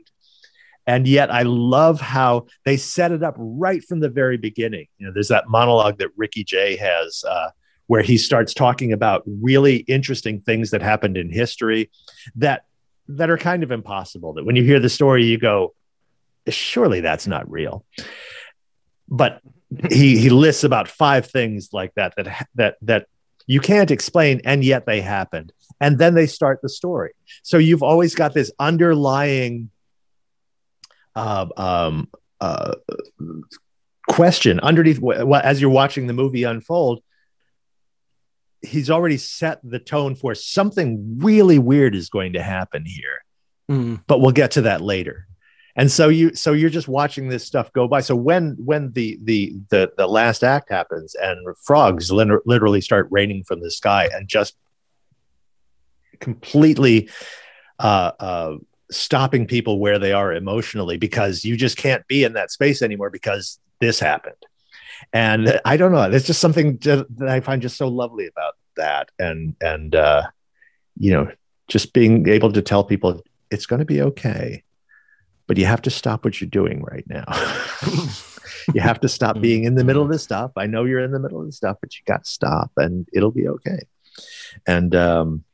and 0.87 1.07
yet 1.07 1.33
I 1.33 1.43
love 1.43 2.01
how 2.01 2.47
they 2.65 2.77
set 2.77 3.13
it 3.13 3.23
up 3.23 3.35
right 3.39 3.85
from 3.85 4.01
the 4.01 4.09
very 4.09 4.37
beginning. 4.37 4.87
You 4.99 5.07
know, 5.07 5.13
there's 5.13 5.29
that 5.29 5.49
monologue 5.49 5.99
that 5.99 6.09
Ricky 6.17 6.43
Jay 6.43 6.75
has 6.77 7.23
uh, 7.29 7.51
where 7.87 8.03
he 8.03 8.17
starts 8.17 8.55
talking 8.55 8.93
about 8.93 9.23
really 9.27 9.79
interesting 9.79 10.41
things 10.41 10.71
that 10.71 10.83
happened 10.83 11.17
in 11.17 11.31
history 11.31 11.91
that 12.37 12.65
that 13.09 13.31
are 13.31 13.39
kind 13.39 13.63
of 13.63 13.71
impossible. 13.71 14.33
That 14.35 14.45
when 14.45 14.57
you 14.57 14.65
hear 14.65 14.81
the 14.81 14.89
story, 14.89 15.25
you 15.25 15.39
go, 15.39 15.75
surely 16.49 17.01
that's 17.01 17.27
not 17.27 17.51
real. 17.51 17.85
But 19.09 19.41
he 19.91 20.19
he 20.19 20.31
lists 20.31 20.65
about 20.65 20.89
five 20.89 21.27
things 21.27 21.71
like 21.73 21.95
that 21.95 22.15
that 22.17 22.47
that 22.55 22.77
that 22.83 23.07
you 23.47 23.61
can't 23.61 23.91
explain 23.91 24.41
and 24.45 24.65
yet 24.65 24.87
they 24.87 25.01
happened. 25.01 25.53
And 25.81 25.99
then 25.99 26.15
they 26.15 26.27
start 26.27 26.61
the 26.63 26.69
story. 26.69 27.13
So 27.43 27.59
you've 27.59 27.83
always 27.83 28.15
got 28.15 28.35
this 28.35 28.53
underlying 28.59 29.71
uh, 31.17 31.47
um, 31.57 32.09
uh, 32.41 32.75
question 34.09 34.61
underneath 34.61 35.01
wh- 35.01 35.45
as 35.45 35.61
you're 35.61 35.71
watching 35.71 36.07
the 36.07 36.13
movie 36.13 36.45
unfold 36.45 37.03
he's 38.63 38.91
already 38.91 39.17
set 39.17 39.59
the 39.63 39.79
tone 39.79 40.15
for 40.15 40.35
something 40.35 41.19
really 41.19 41.59
weird 41.59 41.95
is 41.95 42.11
going 42.11 42.35
to 42.35 42.43
happen 42.43 42.85
here. 42.85 43.25
Mm. 43.71 44.03
but 44.09 44.21
we'll 44.21 44.33
get 44.33 44.53
to 44.53 44.63
that 44.63 44.81
later 44.81 45.29
and 45.81 45.91
so 45.91 46.11
you 46.11 46.35
so 46.35 46.53
you're 46.53 46.69
just 46.69 46.89
watching 46.89 47.29
this 47.29 47.43
stuff 47.43 47.73
go 47.73 47.89
by. 47.89 48.03
So 48.03 48.15
when 48.15 48.55
when 48.63 48.93
the 48.93 49.19
the 49.23 49.55
the, 49.71 49.91
the 49.97 50.07
last 50.07 50.45
act 50.45 50.69
happens 50.69 51.15
and 51.15 51.39
frogs 51.57 52.13
literally 52.13 52.83
start 52.83 53.09
raining 53.11 53.45
from 53.45 53.61
the 53.63 53.71
sky 53.71 54.11
and 54.13 54.29
just 54.29 54.57
completely 56.21 57.09
uh 57.79 58.13
uh 58.21 58.57
stopping 58.91 59.47
people 59.47 59.79
where 59.79 59.99
they 59.99 60.13
are 60.13 60.35
emotionally 60.35 60.99
because 60.99 61.47
you 61.47 61.57
just 61.57 61.79
can't 61.79 62.07
be 62.09 62.25
in 62.25 62.35
that 62.35 62.51
space 62.51 62.83
anymore 62.83 63.09
because 63.09 63.59
this 63.79 63.99
happened. 63.99 64.37
And 65.15 65.63
i 65.65 65.79
don't 65.79 65.93
know 65.93 66.03
it's 66.03 66.27
just 66.27 66.43
something 66.43 66.77
that 66.83 67.07
i 67.27 67.41
find 67.41 67.63
just 67.63 67.79
so 67.79 67.89
lovely 67.89 68.27
about 68.27 68.53
that. 68.77 69.09
And 69.19 69.57
and 69.63 69.95
uh 69.95 70.25
you 70.99 71.11
know 71.11 71.33
just 71.69 71.95
being 71.95 72.29
able 72.29 72.53
to 72.53 72.61
tell 72.61 72.85
people 72.85 73.23
it's 73.51 73.65
going 73.65 73.79
to 73.79 73.87
be 73.87 74.03
okay 74.03 74.63
but 75.51 75.57
you 75.57 75.67
have 75.67 75.83
to 75.83 75.91
stop 75.91 76.25
what 76.25 76.41
you're 76.41 76.49
doing 76.49 76.81
right 76.83 77.05
now. 77.09 77.25
You 78.75 78.81
have 78.83 79.01
to 79.01 79.09
stop 79.09 79.41
being 79.41 79.65
in 79.65 79.75
the 79.75 79.83
middle 79.85 80.03
of 80.03 80.11
this 80.11 80.23
stuff. 80.23 80.53
I 80.57 80.67
know 80.67 80.85
you're 80.85 81.01
in 81.03 81.11
the 81.13 81.19
middle 81.19 81.41
of 81.41 81.47
the 81.47 81.53
stuff 81.53 81.79
but 81.81 81.97
you 81.97 82.03
got 82.07 82.25
to 82.25 82.31
stop 82.31 82.71
and 82.77 83.09
it'll 83.13 83.31
be 83.33 83.49
okay. 83.49 83.81
And 84.67 84.95
um 84.95 85.45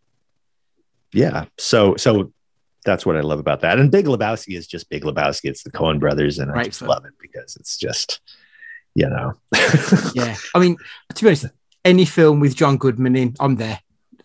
yeah 1.13 1.45
so 1.57 1.95
so 1.97 2.33
that's 2.85 3.07
what 3.07 3.17
i 3.17 3.21
love 3.21 3.39
about 3.39 3.61
that. 3.61 3.79
And 3.79 3.91
big 3.91 4.05
lebowski 4.07 4.57
is 4.59 4.67
just 4.67 4.91
big 4.91 5.03
lebowski. 5.05 5.45
It's 5.49 5.63
the 5.63 5.71
coen 5.71 5.99
brothers 6.01 6.39
and 6.39 6.51
i 6.51 6.55
Right, 6.55 6.67
just 6.67 6.81
so- 6.81 6.87
love 6.87 7.05
it 7.07 7.15
because 7.21 7.57
it's 7.57 7.79
just 7.79 8.21
you 8.95 9.09
know. 9.09 9.33
Yeah. 10.15 10.35
I 10.55 10.59
mean, 10.59 10.77
to 11.15 11.23
be 11.25 11.29
honest, 11.29 11.47
any 11.85 12.05
film 12.05 12.41
with 12.41 12.55
John 12.57 12.77
Goodman 12.77 13.15
in, 13.17 13.35
I'm 13.41 13.57
there. 13.57 13.81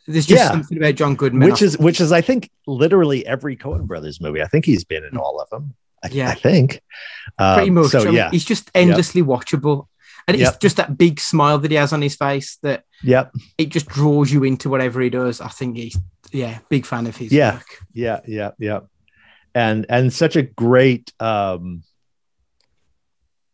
There's 0.08 0.26
just 0.26 0.42
Yeah. 0.44 0.50
something 0.52 0.78
about 0.78 0.96
John 0.96 1.16
Goodman. 1.16 1.50
which 1.50 1.62
is 1.62 1.78
which 1.78 2.02
is 2.02 2.12
i 2.12 2.22
think 2.22 2.50
literally 2.66 3.26
every 3.26 3.56
coen 3.56 3.86
brothers 3.86 4.20
movie 4.20 4.42
i 4.42 4.48
think 4.48 4.66
he's 4.66 4.84
been 4.84 5.04
in 5.04 5.16
all 5.18 5.40
of 5.40 5.50
them 5.52 5.76
i, 6.04 6.10
Yeah. 6.12 6.30
I 6.30 6.36
think 6.36 6.82
pretty 7.38 7.70
Um, 7.70 7.74
much. 7.76 7.92
so 7.92 8.10
yeah 8.10 8.30
he's 8.32 8.46
just 8.46 8.72
endlessly 8.76 9.22
watchable. 9.22 9.88
And 10.28 10.36
it's 10.36 10.52
Yep. 10.52 10.60
just 10.60 10.78
that 10.78 10.98
big 11.00 11.20
smile 11.20 11.58
that 11.58 11.72
he 11.72 11.78
has 11.78 11.94
on 11.94 12.02
his 12.04 12.16
face 12.16 12.58
that 12.62 12.84
yep 13.04 13.32
it 13.58 13.70
just 13.70 13.88
draws 13.88 14.32
you 14.32 14.44
into 14.44 14.70
whatever 14.70 15.02
he 15.02 15.10
does. 15.10 15.42
I 15.42 15.48
think 15.50 15.78
he's, 15.78 15.98
yeah, 16.32 16.60
big 16.70 16.86
fan 16.86 17.08
of 17.08 17.18
his 17.18 17.32
Yeah. 17.32 17.54
work. 17.56 17.66
yeah 17.94 18.20
yeah 18.28 18.52
yeah 18.60 18.80
and 19.56 19.86
and 19.90 20.14
such 20.14 20.36
a 20.36 20.44
great 20.44 21.12
um 21.20 21.84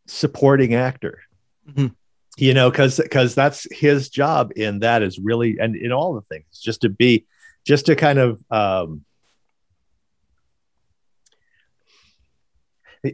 supporting 0.07 0.73
actor 0.73 1.21
Mhm. 1.69 1.93
You 2.37 2.53
know 2.53 2.69
because 2.69 2.97
because 2.97 3.35
that's 3.35 3.67
his 3.71 4.09
job 4.09 4.51
in 4.55 4.79
that 4.79 5.01
is 5.01 5.19
really 5.19 5.57
and 5.59 5.75
in 5.75 5.91
all 5.91 6.13
the 6.13 6.21
things 6.21 6.45
just 6.61 6.81
to 6.81 6.89
be 6.89 7.25
just 7.65 7.87
to 7.87 7.95
kind 7.95 8.19
of 8.19 8.41
um 8.51 9.03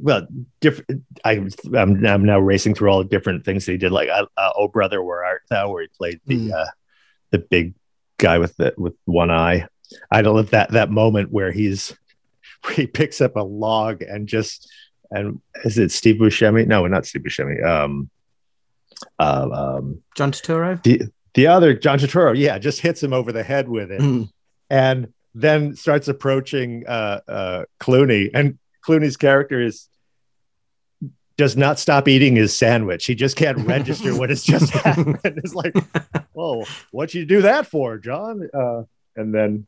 well 0.01 0.27
different 0.59 1.03
I, 1.23 1.45
I'm, 1.75 2.05
I'm 2.05 2.25
now 2.25 2.39
racing 2.39 2.75
through 2.75 2.89
all 2.89 2.99
the 2.99 3.09
different 3.09 3.45
things 3.45 3.65
that 3.65 3.73
he 3.73 3.77
did. 3.77 3.91
Like 3.91 4.09
uh, 4.09 4.25
uh, 4.37 4.51
oh 4.55 4.67
brother 4.67 5.03
where 5.03 5.23
art 5.23 5.43
thou? 5.49 5.71
Where 5.71 5.83
he 5.83 5.89
played 5.97 6.19
the 6.25 6.49
Mm. 6.49 6.53
uh 6.53 6.69
the 7.31 7.39
big 7.39 7.73
guy 8.17 8.37
with 8.39 8.55
the 8.57 8.73
with 8.77 8.93
one 9.05 9.31
eye. 9.31 9.67
I 10.11 10.21
don't 10.21 10.35
know 10.35 10.41
that 10.43 10.71
that 10.71 10.89
moment 10.91 11.31
where 11.31 11.51
he's 11.51 11.95
where 12.63 12.73
he 12.73 12.87
picks 12.87 13.21
up 13.21 13.35
a 13.35 13.43
log 13.43 14.01
and 14.01 14.27
just 14.27 14.71
and 15.11 15.41
is 15.63 15.77
it 15.77 15.91
steve 15.91 16.15
buscemi? 16.15 16.65
No 16.67 16.87
not 16.87 17.05
steve 17.05 17.23
buscemi. 17.23 17.63
Um 17.63 18.09
uh, 19.19 19.47
um 19.51 20.01
John 20.15 20.31
Turturro. 20.31 20.81
the 20.83 21.03
the 21.33 21.47
other 21.47 21.73
john 21.73 21.97
Turturro, 21.99 22.37
yeah 22.37 22.57
just 22.59 22.81
hits 22.81 23.01
him 23.01 23.13
over 23.13 23.31
the 23.31 23.43
head 23.43 23.67
with 23.69 23.91
it 23.91 24.01
Mm. 24.01 24.29
and 24.69 25.13
then 25.35 25.75
starts 25.75 26.07
approaching 26.07 26.83
uh, 26.87 27.19
uh, 27.27 27.65
Clooney, 27.79 28.29
and 28.35 28.59
Clooney's 28.87 29.17
character 29.17 29.59
is 29.61 29.89
does 31.37 31.57
not 31.57 31.79
stop 31.79 32.07
eating 32.07 32.35
his 32.35 32.55
sandwich. 32.55 33.05
He 33.07 33.15
just 33.15 33.35
can't 33.35 33.57
register 33.67 34.15
what 34.15 34.29
has 34.29 34.43
just 34.43 34.69
happened. 34.85 35.17
It's 35.23 35.55
like, 35.55 35.73
oh, 36.37 36.65
what'd 36.91 37.15
you 37.15 37.25
do 37.25 37.41
that 37.41 37.65
for, 37.65 37.97
John? 37.97 38.47
Uh, 38.53 38.83
and 39.15 39.33
then 39.33 39.65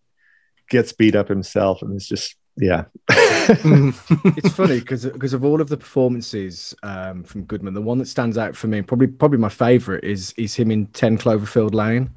gets 0.70 0.94
beat 0.94 1.16
up 1.16 1.28
himself, 1.28 1.82
and 1.82 1.96
it's 1.96 2.08
just 2.08 2.36
yeah. 2.58 2.86
it's 3.10 4.54
funny 4.54 4.80
because 4.80 5.06
because 5.06 5.34
of 5.34 5.44
all 5.44 5.62
of 5.62 5.70
the 5.70 5.78
performances 5.78 6.74
um, 6.84 7.24
from 7.24 7.44
Goodman, 7.44 7.74
the 7.74 7.82
one 7.82 7.98
that 8.00 8.08
stands 8.08 8.38
out 8.38 8.56
for 8.56 8.68
me, 8.68 8.82
probably 8.82 9.08
probably 9.08 9.38
my 9.38 9.50
favorite, 9.50 10.04
is 10.04 10.34
is 10.38 10.56
him 10.56 10.72
in 10.72 10.88
Ten 10.88 11.18
Cloverfield 11.18 11.74
Lane, 11.74 12.10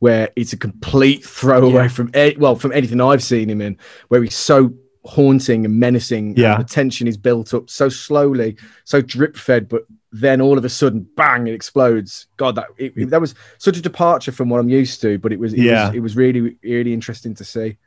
where 0.00 0.30
it's 0.36 0.52
a 0.52 0.56
complete 0.56 1.24
throwaway 1.24 1.82
Yeah. 1.84 1.88
from 1.88 2.10
a- 2.14 2.36
well 2.36 2.56
from 2.56 2.72
anything 2.72 3.00
I've 3.00 3.22
seen 3.22 3.48
him 3.50 3.60
in, 3.60 3.76
where 4.08 4.22
he's 4.22 4.34
so 4.34 4.72
haunting 5.04 5.64
and 5.64 5.78
menacing. 5.80 6.36
Yeah. 6.36 6.54
and 6.56 6.64
the 6.64 6.68
tension 6.68 7.06
is 7.06 7.16
built 7.16 7.52
up 7.54 7.68
so 7.68 7.88
slowly, 7.88 8.56
so 8.84 9.00
drip 9.02 9.36
fed, 9.36 9.68
but 9.68 9.82
then 10.12 10.40
all 10.40 10.58
of 10.58 10.64
a 10.64 10.68
sudden, 10.68 11.06
bang! 11.16 11.46
It 11.46 11.54
explodes. 11.54 12.26
God, 12.36 12.54
that 12.56 12.66
it, 12.78 12.92
it- 12.96 13.10
that 13.10 13.20
was 13.20 13.34
such 13.58 13.76
a 13.76 13.82
departure 13.82 14.32
from 14.32 14.48
what 14.48 14.58
I'm 14.60 14.68
used 14.68 15.00
to, 15.02 15.18
but 15.18 15.32
it 15.32 15.38
was 15.38 15.52
it 15.52 15.60
Yeah. 15.60 15.88
was, 15.88 15.96
it 15.96 16.00
was 16.00 16.16
really 16.16 16.56
really 16.62 16.92
interesting 16.92 17.34
to 17.34 17.44
see. 17.44 17.78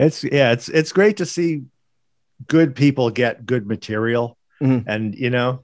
It's 0.00 0.24
yeah, 0.24 0.52
it's 0.52 0.68
it's 0.68 0.92
great 0.92 1.18
to 1.18 1.26
see 1.26 1.62
good 2.48 2.74
people 2.74 3.10
get 3.10 3.44
good 3.44 3.66
material, 3.66 4.36
Mhm. 4.62 4.84
and 4.86 5.14
you 5.14 5.28
know, 5.30 5.62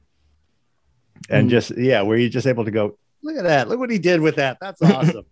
and 1.31 1.49
Mhm. 1.49 1.51
just 1.51 1.71
yeah, 1.77 2.03
where 2.03 2.19
you're 2.19 2.29
just 2.29 2.47
able 2.47 2.65
to 2.67 2.71
go, 2.71 2.99
look 3.23 3.37
at 3.39 3.45
that, 3.45 3.69
look 3.69 3.79
what 3.79 3.91
he 3.91 3.99
did 3.99 4.21
with 4.21 4.37
that. 4.37 4.59
That's 4.61 4.83
awesome. 4.97 5.25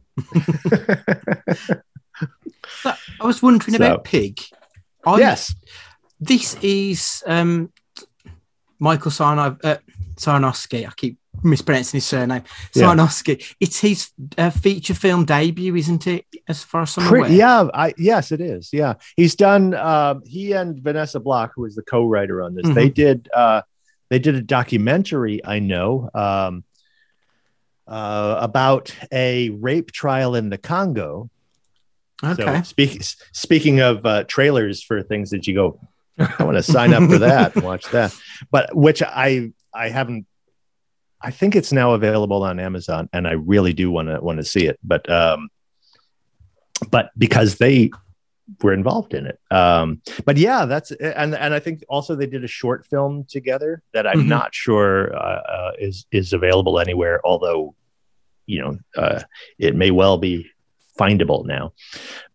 But 2.83 2.99
I 3.21 3.27
was 3.27 3.43
wondering 3.43 3.77
So- 3.77 3.85
about 3.85 4.05
Pig. 4.05 4.41
I, 5.07 5.19
yes, 5.19 5.55
This 6.19 6.57
is 6.63 7.23
um, 7.27 7.71
Michael 8.79 9.11
Sarno, 9.11 9.59
uh, 9.63 9.77
Sarnoski. 10.17 10.87
I 10.89 10.93
keep 10.97 11.19
mispronouncing 11.45 11.99
his 11.99 12.07
surname. 12.07 12.43
Yeah. 12.75 12.85
Sarnoski. 12.85 13.55
It's 13.61 13.81
his 13.81 14.11
uh, 14.39 14.51
feature 14.51 14.95
film 14.95 15.25
debut, 15.25 15.77
isn't 15.77 16.07
it? 16.07 16.27
As 16.49 16.65
far 16.65 16.83
as 16.83 16.97
I'm 16.99 17.07
aware. 17.07 17.31
yeah, 17.31 17.69
I 17.73 17.95
yes, 17.99 18.33
it 18.33 18.41
is. 18.41 18.71
Yeah, 18.73 18.95
he's 19.17 19.35
done. 19.35 19.75
Uh, 19.75 20.21
he 20.25 20.53
and 20.53 20.79
Vanessa 20.79 21.21
Block, 21.21 21.53
who 21.55 21.65
is 21.65 21.75
the 21.75 21.83
co-writer 21.83 22.43
on 22.43 22.55
this, 22.55 22.75
they 22.75 22.89
did. 22.89 23.29
Uh, 23.35 23.63
they 24.11 24.19
did 24.19 24.35
a 24.35 24.43
documentary. 24.43 25.45
I 25.45 25.59
know. 25.59 26.11
Um, 26.15 26.65
uh, 27.87 28.39
about 28.41 28.95
a 29.13 29.51
rape 29.51 29.93
trial 29.93 30.35
in 30.35 30.49
the 30.49 30.59
Congo. 30.59 31.31
Okay. 32.23 32.45
So 32.45 32.63
speak, 32.63 33.03
speaking 33.33 33.81
of 33.81 34.07
uh, 34.07 34.25
trailers 34.25 34.83
for 34.83 35.03
things 35.03 35.31
that 35.31 35.47
you 35.47 35.55
go, 35.55 35.81
I 36.19 36.45
want 36.45 36.57
to 36.57 36.63
sign 36.63 36.95
up 36.95 37.11
for 37.11 37.19
that 37.19 37.57
and 37.57 37.65
watch 37.65 37.91
that. 37.91 38.17
But 38.51 38.75
which 38.75 39.03
I 39.03 39.51
I 39.75 39.89
haven't. 39.89 40.27
I 41.25 41.31
think 41.31 41.57
it's 41.57 41.73
now 41.73 41.93
available 41.95 42.43
on 42.43 42.61
Amazon, 42.61 43.09
and 43.13 43.27
I 43.27 43.33
really 43.33 43.73
do 43.73 43.91
want 43.91 44.09
to 44.09 44.21
want 44.21 44.39
to 44.39 44.45
see 44.45 44.67
it. 44.67 44.79
But 44.85 45.09
um, 45.11 45.49
but 46.91 47.11
because 47.17 47.57
they 47.57 47.91
were 48.63 48.75
involved 48.75 49.15
in 49.15 49.27
it. 49.27 49.39
Um, 49.51 50.03
but 50.27 50.37
yeah, 50.37 50.67
that's 50.67 50.91
and 50.91 51.35
and 51.35 51.55
I 51.55 51.61
think 51.61 51.83
also 51.89 52.15
they 52.15 52.27
did 52.27 52.45
a 52.45 52.49
short 52.49 52.87
film 52.87 53.25
together 53.29 53.83
that 53.95 54.07
I'm 54.07 54.25
Mhm. 54.25 54.29
not 54.29 54.55
sure 54.55 55.17
uh, 55.17 55.43
uh, 55.57 55.73
is 55.79 56.05
is 56.13 56.33
available 56.35 56.79
anywhere. 56.79 57.21
Although, 57.25 57.75
you 58.47 58.61
know, 58.61 58.79
uh, 58.97 59.21
it 59.59 59.75
may 59.75 59.91
well 59.91 60.19
be 60.19 60.47
findable 61.01 61.47
now. 61.47 61.73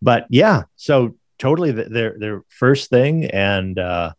But 0.02 0.26
yeah, 0.30 0.64
so 0.74 1.16
totally 1.38 1.72
th- 1.72 1.88
their 1.90 2.16
their 2.18 2.42
first 2.48 2.90
thing, 2.90 3.26
and 3.26 3.78
uh, 3.78 4.12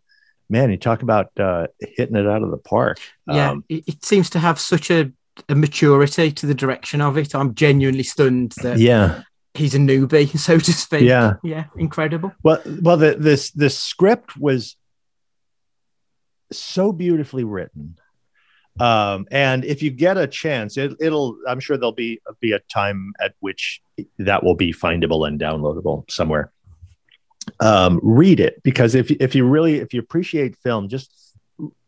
man, 0.52 0.70
you 0.70 0.78
talk 0.78 1.02
about 1.02 1.32
uh, 1.40 1.68
hitting 1.80 2.18
it 2.18 2.28
out 2.28 2.44
of 2.44 2.52
the 2.52 2.58
park. 2.58 3.00
yeah, 3.28 3.52
Um, 3.52 3.64
it, 3.70 3.84
it 3.88 4.06
seems 4.06 4.30
to 4.32 4.40
have 4.40 4.60
such 4.60 4.92
a, 4.92 5.12
a 5.48 5.56
maturity 5.56 6.32
to 6.32 6.46
the 6.46 6.54
direction 6.54 7.02
of 7.02 7.18
it. 7.18 7.34
I'm 7.34 7.56
genuinely 7.56 8.04
stunned 8.04 8.52
that 8.62 8.78
yeah. 8.78 9.24
he's 9.54 9.74
a 9.74 9.80
newbie, 9.80 10.38
so 10.38 10.60
to 10.60 10.74
speak. 10.74 11.04
Yeah. 11.04 11.36
yeah, 11.42 11.66
incredible. 11.78 12.34
Well, 12.44 12.62
well, 12.82 12.98
the 12.98 13.16
this 13.16 13.52
this 13.52 13.80
script 13.80 14.38
was 14.38 14.76
so 16.52 16.92
beautifully 16.92 17.46
written, 17.46 17.98
um, 18.80 19.26
and 19.32 19.64
if 19.64 19.82
you 19.82 19.90
get 19.90 20.18
a 20.18 20.28
chance, 20.28 20.78
it, 20.78 20.94
it'll. 21.00 21.38
I'm 21.48 21.62
sure 21.62 21.78
there'll 21.78 21.94
be 21.94 22.22
be 22.42 22.52
a 22.52 22.60
time 22.60 23.14
at 23.22 23.36
which 23.40 23.82
that 24.20 24.44
will 24.44 24.56
be 24.56 24.74
findable 24.74 25.26
and 25.26 25.40
downloadable 25.40 26.12
somewhere. 26.12 26.52
Um, 27.60 28.00
read 28.04 28.40
it. 28.40 28.62
Because 28.64 28.96
if 28.96 29.10
if 29.12 29.36
you 29.36 29.46
really 29.46 29.78
if 29.80 29.94
you 29.94 30.00
appreciate 30.00 30.56
film, 30.58 30.90
just 30.90 31.12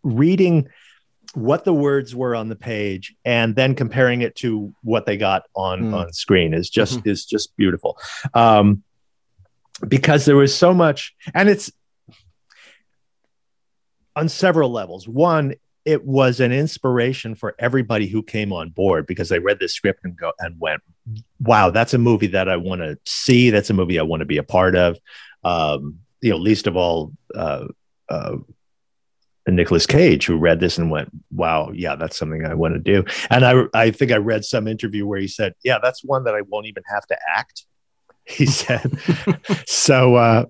reading 0.03 0.67
what 1.33 1.63
the 1.65 1.73
words 1.73 2.15
were 2.15 2.35
on 2.35 2.47
the 2.49 2.55
page 2.55 3.15
and 3.25 3.55
then 3.55 3.73
comparing 3.73 4.21
it 4.21 4.35
to 4.35 4.73
what 4.83 5.05
they 5.05 5.17
got 5.17 5.43
on 5.55 5.81
Mm. 5.85 5.93
on 5.95 6.13
screen 6.13 6.53
is 6.53 6.69
just 6.69 7.01
is 7.05 7.25
just 7.25 7.55
beautiful. 7.57 7.97
Um 8.33 8.83
because 9.87 10.25
there 10.25 10.35
was 10.35 10.55
so 10.55 10.73
much 10.73 11.15
and 11.33 11.49
it's 11.49 11.71
on 14.15 14.29
several 14.29 14.71
levels. 14.71 15.07
One 15.07 15.55
it 15.85 16.05
was 16.05 16.39
an 16.39 16.53
inspiration 16.53 17.35
for 17.35 17.55
everybody 17.59 18.07
who 18.07 18.23
came 18.23 18.53
on 18.53 18.69
board 18.69 19.05
because 19.05 19.27
they 19.27 19.39
read 19.39 19.59
this 19.59 19.73
script 19.73 19.99
and 20.05 20.15
go 20.15 20.31
and 20.39 20.57
went 20.57 20.81
wow 21.41 21.69
that's 21.69 21.93
a 21.93 21.97
movie 21.97 22.27
that 22.27 22.47
i 22.47 22.55
want 22.55 22.79
to 22.79 22.97
see. 23.05 23.49
That's 23.49 23.69
a 23.69 23.73
movie 23.73 23.99
i 23.99 24.03
want 24.03 24.21
to 24.21 24.25
be 24.25 24.37
a 24.37 24.43
part 24.43 24.77
of 24.77 24.97
um 25.43 25.99
you 26.21 26.31
know 26.31 26.37
least 26.37 26.67
of 26.67 26.75
all 26.77 27.11
uh 27.35 27.65
uh 28.09 28.37
Nicolas 29.47 29.85
Cage, 29.85 30.25
who 30.25 30.37
read 30.37 30.59
this 30.59 30.77
and 30.77 30.89
went, 30.89 31.09
"Wow, 31.31 31.71
yeah, 31.73 31.95
that's 31.95 32.17
something 32.17 32.45
I 32.45 32.53
want 32.53 32.75
to 32.75 32.79
do." 32.79 33.03
And 33.29 33.45
I, 33.45 33.63
I 33.73 33.91
think 33.91 34.11
I 34.11 34.17
read 34.17 34.45
some 34.45 34.67
interview 34.67 35.05
where 35.05 35.19
he 35.19 35.27
said, 35.27 35.53
"Yeah, 35.63 35.79
that's 35.81 36.03
one 36.03 36.23
that 36.23 36.35
I 36.35 36.41
won't 36.41 36.67
even 36.67 36.83
have 36.87 37.05
to 37.07 37.17
act." 37.35 37.65
He 38.25 38.45
said, 38.45 38.89
"So, 39.67 40.15
uh, 40.15 40.45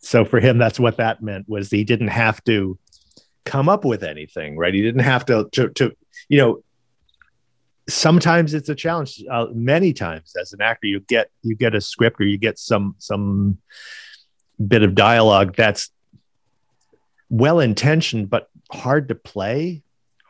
so 0.00 0.26
for 0.26 0.38
him, 0.38 0.58
that's 0.58 0.78
what 0.78 0.98
that 0.98 1.22
meant 1.22 1.48
was 1.48 1.70
he 1.70 1.82
didn't 1.82 2.08
have 2.08 2.44
to 2.44 2.78
come 3.46 3.70
up 3.70 3.86
with 3.86 4.02
anything, 4.02 4.58
right? 4.58 4.74
He 4.74 4.82
didn't 4.82 5.00
have 5.00 5.24
to, 5.26 5.48
to, 5.52 5.70
to 5.70 5.96
you 6.28 6.38
know." 6.38 6.62
Sometimes 7.88 8.54
it's 8.54 8.68
a 8.68 8.74
challenge. 8.74 9.22
Uh, 9.30 9.46
many 9.52 9.92
times, 9.92 10.34
as 10.40 10.52
an 10.52 10.62
actor, 10.62 10.86
you 10.86 11.00
get 11.00 11.30
you 11.42 11.54
get 11.54 11.74
a 11.74 11.80
script 11.80 12.20
or 12.20 12.24
you 12.24 12.38
get 12.38 12.58
some 12.58 12.94
some 12.98 13.58
bit 14.66 14.82
of 14.82 14.94
dialogue 14.94 15.54
that's 15.56 15.90
well 17.28 17.58
intentioned 17.58 18.30
but 18.30 18.48
hard 18.70 19.08
to 19.08 19.14
play 19.14 19.82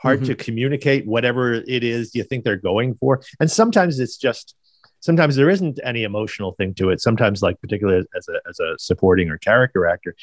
hard 0.05 0.23
to 0.23 0.35
communicate 0.35 1.07
whatever 1.07 1.55
it 1.55 1.83
is 1.83 2.15
you 2.15 2.23
think 2.23 2.45
they're 2.45 2.57
going 2.57 2.95
for. 2.95 3.23
And 3.41 3.51
sometimes 3.51 3.99
it's 3.99 4.19
just 4.19 4.55
sometimes 5.01 5.35
there 5.35 5.49
isn't 5.49 5.81
any 5.83 6.03
emotional 6.03 6.53
thing 6.53 6.75
to 6.75 6.91
it. 6.91 7.01
Sometimes 7.01 7.41
like 7.41 7.59
particularly 7.61 8.07
as 8.15 8.29
a, 8.29 8.49
as 8.49 8.61
a 8.61 8.79
supporting 8.79 9.31
or 9.31 9.39
character 9.39 9.87
actor 9.87 10.15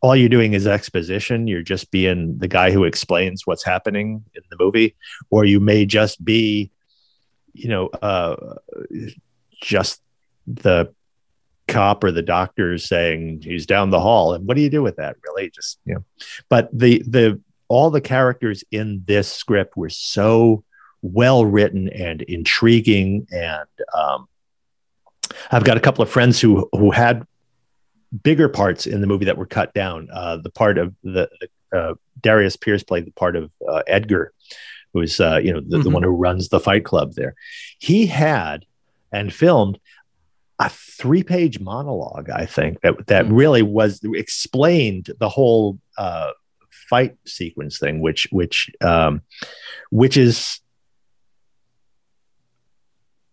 all 0.00 0.14
you're 0.14 0.28
doing 0.28 0.52
is 0.52 0.66
exposition. 0.66 1.46
You're 1.46 1.62
just 1.62 1.90
being 1.90 2.38
the 2.38 2.48
guy 2.48 2.70
who 2.70 2.84
explains 2.84 3.46
what's 3.46 3.64
happening 3.64 4.24
in 4.34 4.42
the 4.50 4.56
movie 4.58 4.96
or 5.30 5.44
you 5.44 5.60
may 5.60 5.86
just 5.86 6.24
be 6.24 6.70
you 7.52 7.68
know 7.68 7.86
uh 7.86 8.56
just 9.62 10.02
the 10.46 10.92
cop 11.68 12.04
or 12.04 12.12
the 12.12 12.22
doctor 12.22 12.78
saying 12.78 13.40
he's 13.42 13.66
down 13.66 13.90
the 13.90 14.00
hall 14.00 14.34
and 14.34 14.46
what 14.46 14.56
do 14.56 14.62
you 14.62 14.70
do 14.70 14.82
with 14.82 14.96
that 14.96 15.16
really? 15.26 15.50
Just 15.50 15.78
you 15.84 15.94
know. 15.94 16.04
But 16.48 16.68
the 16.72 17.02
the 17.06 17.40
all 17.68 17.90
the 17.90 18.00
characters 18.00 18.62
in 18.70 19.02
this 19.06 19.32
script 19.32 19.76
were 19.76 19.90
so 19.90 20.62
well 21.02 21.44
written 21.44 21.88
and 21.88 22.22
intriguing 22.22 23.26
and 23.30 23.68
um, 23.94 24.28
i've 25.50 25.64
got 25.64 25.76
a 25.76 25.80
couple 25.80 26.02
of 26.02 26.10
friends 26.10 26.40
who 26.40 26.68
who 26.72 26.90
had 26.90 27.26
bigger 28.22 28.48
parts 28.48 28.86
in 28.86 29.00
the 29.00 29.06
movie 29.06 29.24
that 29.24 29.38
were 29.38 29.46
cut 29.46 29.72
down 29.74 30.08
uh, 30.12 30.36
the 30.36 30.50
part 30.50 30.78
of 30.78 30.94
the, 31.02 31.28
the 31.40 31.78
uh, 31.78 31.94
darius 32.20 32.56
pearce 32.56 32.82
played 32.82 33.04
the 33.06 33.12
part 33.12 33.36
of 33.36 33.50
uh, 33.68 33.82
edgar 33.86 34.32
who's 34.92 35.20
uh, 35.20 35.38
you 35.42 35.52
know 35.52 35.60
the, 35.60 35.78
the 35.78 35.90
Mhm. 35.90 35.94
one 35.94 36.02
who 36.02 36.10
runs 36.10 36.48
the 36.48 36.60
fight 36.60 36.84
club 36.84 37.12
there 37.14 37.34
he 37.78 38.06
had 38.06 38.64
and 39.12 39.32
filmed 39.32 39.78
a 40.58 40.70
three 40.70 41.22
page 41.22 41.60
monologue, 41.60 42.30
I 42.30 42.46
think, 42.46 42.80
that, 42.80 43.06
that 43.08 43.26
Mm. 43.26 43.36
really 43.36 43.60
was 43.60 44.00
explained 44.14 45.10
the 45.20 45.28
whole 45.28 45.78
uh, 45.98 46.30
fight 46.88 47.14
sequence 47.26 47.78
thing, 47.78 48.00
which, 48.00 48.26
which, 48.30 48.70
um, 48.80 49.20
which 49.90 50.16
is 50.16 50.60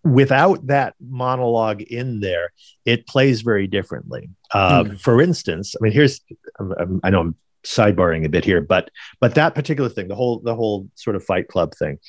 without 0.04 0.68
that 0.68 0.96
monologue 1.00 1.82
in 1.82 2.20
there, 2.20 2.52
it 2.86 3.08
plays 3.08 3.42
very 3.42 3.68
differently. 3.68 4.30
Uh, 4.52 4.84
For 5.00 5.22
instance, 5.22 5.76
I 5.80 5.84
mean, 5.84 5.94
here's, 5.94 6.22
I'm- 6.60 6.74
I'm- 6.78 7.00
I 7.04 7.10
know 7.10 7.22
I'm 7.22 7.36
sidebarring 7.64 8.26
a 8.26 8.30
bit 8.30 8.44
here, 8.44 8.60
but, 8.62 8.90
but 9.22 9.36
that 9.36 9.56
particular 9.56 9.90
thing, 9.90 10.08
the 10.10 10.16
whole, 10.16 10.40
the 10.40 10.56
whole 10.56 10.90
sort 10.96 11.16
of 11.16 11.24
fight 11.24 11.48
club 11.48 11.74
thing, 11.76 12.00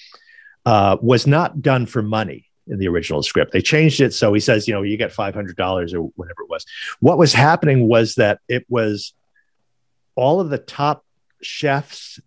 uh, 0.66 0.97
was 1.01 1.26
not 1.26 1.62
done 1.62 1.86
for 1.86 2.03
money 2.03 2.47
in 2.66 2.78
the 2.78 2.88
original 2.88 3.22
script. 3.22 3.53
They 3.53 3.61
changed 3.61 4.01
it 4.01 4.14
so 4.14 4.32
he 4.32 4.40
says, 4.40 4.66
you 4.66 4.72
know, 4.74 4.82
you 4.82 4.97
get 4.97 5.12
five 5.12 5.34
hundred 5.34 5.57
dollars 5.57 5.92
or 5.92 6.01
whatever 6.16 6.42
it 6.42 6.49
was. 6.51 6.64
What 7.01 7.18
was 7.18 7.34
happening 7.34 7.86
was 7.86 8.14
that 8.14 8.40
it 8.49 8.64
was 8.70 9.12
all 10.16 10.40
of 10.40 10.49
the 10.49 10.57
top 10.59 11.05
chefs. 11.42 12.18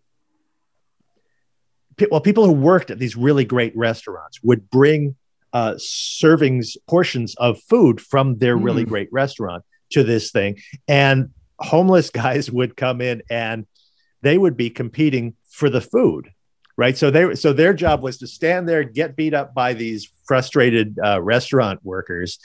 Well, 2.11 2.21
people 2.21 2.45
who 2.45 2.51
worked 2.51 2.91
at 2.91 2.99
these 2.99 3.15
really 3.15 3.43
great 3.45 3.75
restaurants 3.75 4.39
would 4.43 4.69
bring 4.69 5.15
uh, 5.53 5.73
servings, 5.75 6.77
portions 6.87 7.35
of 7.35 7.59
food 7.61 7.99
from 8.01 8.37
their 8.37 8.55
really 8.57 8.83
Mm. 8.85 8.89
great 8.89 9.09
restaurant 9.11 9.63
to 9.91 10.03
this 10.03 10.31
thing, 10.31 10.57
and 10.87 11.29
homeless 11.59 12.09
guys 12.23 12.51
would 12.51 12.75
come 12.75 13.01
in 13.01 13.21
and 13.29 13.65
they 14.21 14.37
would 14.37 14.57
be 14.57 14.69
competing 14.69 15.35
for 15.49 15.69
the 15.69 15.81
food 15.81 16.29
right? 16.79 16.95
So 16.95 17.09
they 17.09 17.33
so 17.33 17.53
their 17.53 17.73
job 17.73 18.03
was 18.03 18.19
to 18.19 18.27
stand 18.27 18.69
there 18.69 18.83
get 18.83 19.15
beat 19.15 19.33
up 19.33 19.55
by 19.55 19.73
these 19.73 20.11
frustrated 20.27 20.99
uh, 21.03 21.19
restaurant 21.19 21.79
workers. 21.83 22.37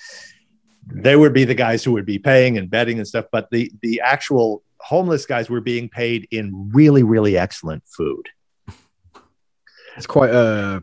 They 0.86 1.16
would 1.16 1.34
be 1.34 1.44
the 1.44 1.54
guys 1.54 1.84
who 1.84 1.92
would 1.92 2.06
be 2.06 2.18
paying 2.18 2.56
and 2.56 2.70
betting 2.70 2.96
and 2.98 3.06
stuff 3.06 3.26
but 3.30 3.50
the 3.50 3.70
the 3.82 4.00
actual 4.00 4.62
homeless 4.80 5.26
guys 5.26 5.50
were 5.50 5.60
being 5.60 5.88
paid 5.90 6.28
in 6.30 6.70
really 6.72 7.02
really 7.02 7.36
excellent 7.36 7.82
food. 7.86 8.30
It's 9.98 10.06
quite 10.06 10.30
a 10.30 10.82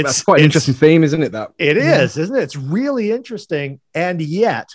it's 0.00 0.04
that's 0.08 0.22
quite 0.22 0.40
an 0.40 0.44
interesting 0.44 0.74
theme, 0.74 1.04
isn't 1.04 1.22
it? 1.22 1.32
That 1.32 1.52
it 1.58 1.76
is, 1.76 1.84
Yeah. 1.84 2.02
is, 2.02 2.16
isn't 2.16 2.36
it? 2.36 2.42
It's 2.42 2.56
really 2.56 3.12
interesting. 3.12 3.80
And 3.94 4.20
yet, 4.20 4.68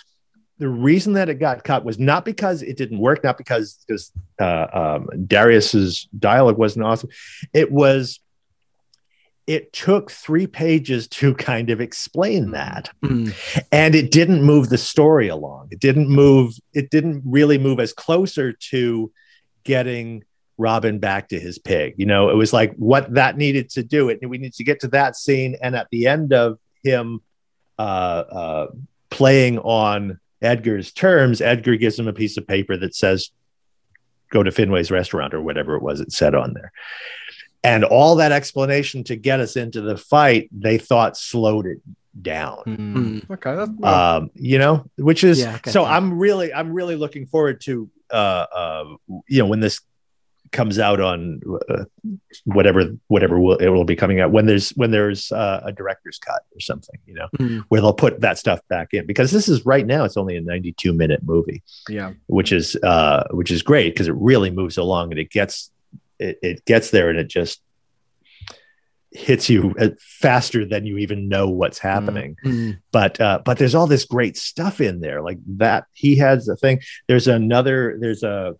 the 0.58 0.68
reason 0.68 1.14
that 1.14 1.28
it 1.28 1.34
got 1.36 1.64
cut 1.64 1.84
was 1.84 1.98
not 1.98 2.24
because 2.24 2.62
it 2.62 2.76
didn't 2.76 2.98
work, 2.98 3.22
not 3.24 3.38
because 3.38 3.78
because 3.86 4.12
uh, 4.40 4.66
um, 4.72 5.26
Darius's 5.26 6.08
dialogue 6.18 6.58
wasn't 6.58 6.84
awesome. 6.84 7.10
It 7.52 7.70
was. 7.72 8.20
It 9.46 9.72
took 9.72 10.12
three 10.12 10.46
pages 10.46 11.08
to 11.08 11.34
kind 11.34 11.70
of 11.70 11.80
explain 11.80 12.52
that, 12.52 12.90
Mm. 13.02 13.34
and 13.72 13.94
it 13.96 14.12
didn't 14.12 14.44
move 14.44 14.68
the 14.68 14.78
story 14.78 15.26
along. 15.28 15.68
It 15.72 15.80
didn't 15.80 16.08
move. 16.08 16.54
It 16.72 16.90
didn't 16.90 17.22
really 17.24 17.58
move 17.58 17.80
as 17.80 17.92
closer 17.92 18.52
to 18.70 19.10
getting 19.64 20.22
Robin 20.60 20.98
back 20.98 21.28
to 21.30 21.40
his 21.40 21.58
pig. 21.58 21.94
You 21.96 22.06
know, 22.06 22.28
it 22.30 22.36
was 22.36 22.52
like 22.52 22.74
what 22.76 23.14
that 23.14 23.36
needed 23.36 23.70
to 23.70 23.82
do. 23.82 24.08
It 24.10 24.20
we 24.28 24.38
need 24.38 24.54
to 24.54 24.64
get 24.64 24.80
to 24.80 24.88
that 24.88 25.16
scene, 25.16 25.56
and 25.62 25.74
at 25.74 25.88
the 25.90 26.06
end 26.06 26.32
of 26.32 26.58
him 26.84 27.20
uh, 27.78 27.82
uh, 27.82 28.66
playing 29.08 29.58
on 29.58 30.20
Edgar's 30.42 30.92
terms, 30.92 31.40
Edgar 31.40 31.76
gives 31.76 31.98
him 31.98 32.08
a 32.08 32.12
piece 32.12 32.36
of 32.36 32.46
paper 32.46 32.76
that 32.76 32.94
says, 32.94 33.30
"Go 34.30 34.42
to 34.42 34.50
Finway's 34.50 34.90
restaurant" 34.90 35.34
or 35.34 35.40
whatever 35.40 35.74
it 35.76 35.82
was 35.82 36.00
it 36.00 36.12
said 36.12 36.34
on 36.34 36.52
there. 36.54 36.72
And 37.62 37.84
all 37.84 38.16
that 38.16 38.32
explanation 38.32 39.04
to 39.04 39.16
get 39.16 39.40
us 39.40 39.56
into 39.56 39.80
the 39.82 39.96
fight, 39.96 40.48
they 40.52 40.78
thought 40.78 41.16
slowed 41.16 41.66
it 41.66 41.78
down 42.20 42.58
Mm. 42.66 43.30
Okay, 43.30 43.54
that's, 43.54 43.70
um 43.84 44.30
you 44.34 44.58
know 44.58 44.84
which 44.96 45.22
is 45.22 45.38
Yeah, 45.40 45.54
I 45.54 45.58
get 45.58 45.72
so 45.72 45.84
that. 45.84 45.92
i'm 45.92 46.18
really 46.18 46.52
i'm 46.52 46.72
really 46.72 46.96
looking 46.96 47.26
forward 47.26 47.60
to 47.62 47.88
uh 48.10 48.46
uh 48.52 48.84
you 49.28 49.38
know 49.38 49.46
when 49.46 49.60
this 49.60 49.80
comes 50.52 50.78
out 50.78 51.00
on 51.00 51.40
uh, 51.68 51.84
whatever 52.44 52.96
whatever 53.06 53.38
will, 53.38 53.56
it 53.58 53.68
will 53.68 53.84
be 53.84 53.94
coming 53.94 54.20
out 54.20 54.32
when 54.32 54.46
there's 54.46 54.70
when 54.70 54.90
there's 54.90 55.30
uh, 55.32 55.60
a 55.64 55.72
director's 55.72 56.18
cut 56.18 56.42
or 56.54 56.60
something 56.60 56.98
you 57.06 57.14
know 57.14 57.28
Mm. 57.38 57.64
where 57.68 57.80
they'll 57.80 57.92
put 57.92 58.20
that 58.20 58.36
stuff 58.38 58.60
back 58.68 58.88
in 58.92 59.06
because 59.06 59.30
this 59.30 59.48
is 59.48 59.64
right 59.64 59.86
now 59.86 60.02
it's 60.04 60.16
only 60.16 60.36
a 60.36 60.40
92 60.40 60.92
minute 60.92 61.20
movie 61.22 61.62
yeah. 61.88 62.12
which 62.26 62.50
is 62.52 62.74
uh 62.82 63.24
which 63.30 63.50
is 63.50 63.62
great 63.62 63.94
because 63.94 64.08
it 64.08 64.14
really 64.16 64.50
moves 64.50 64.76
along 64.76 65.10
and 65.12 65.20
it 65.20 65.30
gets 65.30 65.70
it, 66.18 66.38
it 66.42 66.64
gets 66.64 66.90
there 66.90 67.10
and 67.10 67.18
it 67.18 67.28
just 67.28 67.62
hits 69.12 69.48
you 69.50 69.74
uh, 69.80 69.88
faster 69.98 70.64
than 70.64 70.86
you 70.86 70.96
even 70.98 71.28
know 71.28 71.48
what's 71.48 71.78
happening 71.78 72.36
Mm. 72.44 72.78
but 72.92 73.20
uh 73.20 73.40
but 73.44 73.58
there's 73.58 73.74
all 73.74 73.86
this 73.88 74.04
great 74.04 74.36
stuff 74.36 74.80
in 74.80 75.00
there 75.00 75.20
like 75.20 75.38
that 75.58 75.84
he 75.92 76.16
has 76.16 76.48
a 76.48 76.54
thing 76.56 76.80
there's 77.08 77.26
another 77.28 77.96
there's 78.00 78.22
a 78.22 78.54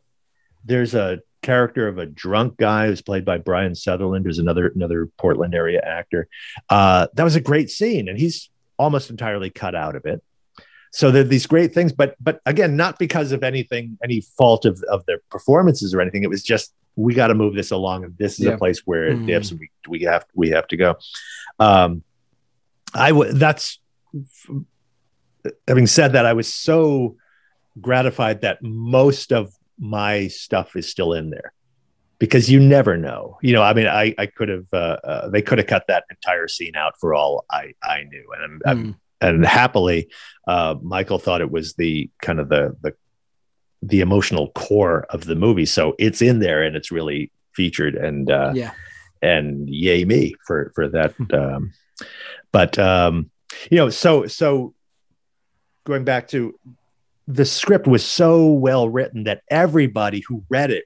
there's 0.64 0.94
a 0.94 1.20
character 1.42 1.88
of 1.88 1.98
a 1.98 2.06
drunk 2.06 2.56
guy 2.58 2.86
who's 2.86 3.00
played 3.02 3.24
by 3.24 3.38
Brian 3.38 3.74
Sutherland 3.74 4.26
who's 4.26 4.38
another 4.38 4.68
another 4.74 5.06
Portland 5.18 5.54
area 5.54 5.80
actor 5.84 6.28
uh 6.68 7.06
that 7.14 7.24
was 7.24 7.36
a 7.36 7.40
great 7.40 7.70
scene 7.70 8.08
and 8.08 8.18
he's 8.18 8.50
almost 8.78 9.10
entirely 9.10 9.50
cut 9.50 9.74
out 9.74 9.96
of 9.96 10.04
it 10.04 10.22
so 10.92 11.10
there 11.10 11.22
are 11.22 11.24
these 11.24 11.46
great 11.46 11.72
things 11.72 11.92
but 11.92 12.14
but 12.20 12.40
again 12.46 12.76
not 12.76 12.98
because 12.98 13.32
of 13.32 13.42
anything 13.42 13.96
any 14.04 14.20
fault 14.20 14.64
of 14.64 14.82
of 14.90 15.04
their 15.06 15.18
performances 15.30 15.94
or 15.94 16.00
anything 16.00 16.22
it 16.22 16.30
was 16.30 16.42
just 16.42 16.72
we 16.96 17.14
got 17.14 17.28
to 17.28 17.34
move 17.34 17.54
this 17.54 17.70
along 17.70 18.04
and 18.04 18.16
this 18.18 18.38
is 18.38 18.46
Yeah. 18.46 18.52
a 18.52 18.58
place 18.58 18.80
where 18.84 19.08
it 19.08 19.18
Mm. 19.20 19.26
dips 19.26 19.50
and 19.50 19.60
we, 19.60 19.70
we 19.88 20.00
have 20.02 20.26
we 20.34 20.50
have 20.50 20.66
to 20.68 20.76
go 20.76 20.96
um 21.58 22.02
i 22.94 23.10
would 23.12 23.36
that's 23.36 23.78
having 25.66 25.86
said 25.86 26.12
that 26.12 26.26
i 26.26 26.32
was 26.32 26.52
so 26.52 27.16
gratified 27.80 28.42
that 28.42 28.62
most 28.62 29.32
of 29.32 29.54
my 29.80 30.28
stuff 30.28 30.76
is 30.76 30.88
still 30.88 31.12
in 31.14 31.30
there. 31.30 31.52
Because 32.18 32.50
you 32.50 32.60
never 32.60 32.98
know. 32.98 33.38
You 33.40 33.54
know 33.54 33.62
i 33.62 33.72
mean 33.72 33.86
i 33.86 34.14
i 34.18 34.26
could 34.26 34.50
have 34.50 34.66
uh, 34.74 34.98
uh, 35.02 35.28
they 35.30 35.40
could 35.42 35.56
have 35.58 35.66
cut 35.66 35.86
that 35.88 36.04
entire 36.10 36.48
scene 36.48 36.76
out 36.76 36.92
for 37.00 37.14
all 37.14 37.44
i 37.50 37.72
i 37.82 38.02
knew. 38.04 38.26
And 38.34 38.44
I'm, 38.44 38.60
I'm 38.66 38.84
Mm. 38.86 38.94
and 39.22 39.46
happily 39.46 40.08
uh, 40.46 40.74
michael 40.82 41.18
thought 41.18 41.40
it 41.40 41.50
was 41.50 41.74
the 41.74 42.10
kind 42.20 42.38
of 42.40 42.48
the 42.50 42.76
the 42.82 42.92
the 43.82 44.00
emotional 44.00 44.50
core 44.50 45.06
of 45.08 45.24
the 45.24 45.34
movie. 45.34 45.64
So 45.64 45.94
it's 45.98 46.20
in 46.20 46.40
there 46.40 46.62
and 46.62 46.76
it's 46.76 46.90
really 46.92 47.32
featured 47.54 47.94
and 47.94 48.30
uh 48.30 48.52
Yeah. 48.54 48.72
and 49.22 49.66
yay 49.70 50.04
me 50.04 50.34
for 50.46 50.72
for 50.74 50.88
that 50.90 51.14
um 51.32 51.72
but 52.52 52.78
um 52.78 53.30
you 53.70 53.78
know 53.78 53.88
so 53.88 54.26
so 54.26 54.74
going 55.84 56.04
back 56.04 56.28
to 56.28 56.54
the 57.28 57.44
script 57.44 57.86
was 57.86 58.04
so 58.04 58.46
well 58.46 58.88
written 58.88 59.24
that 59.24 59.42
everybody 59.50 60.22
who 60.26 60.44
read 60.48 60.70
it 60.70 60.84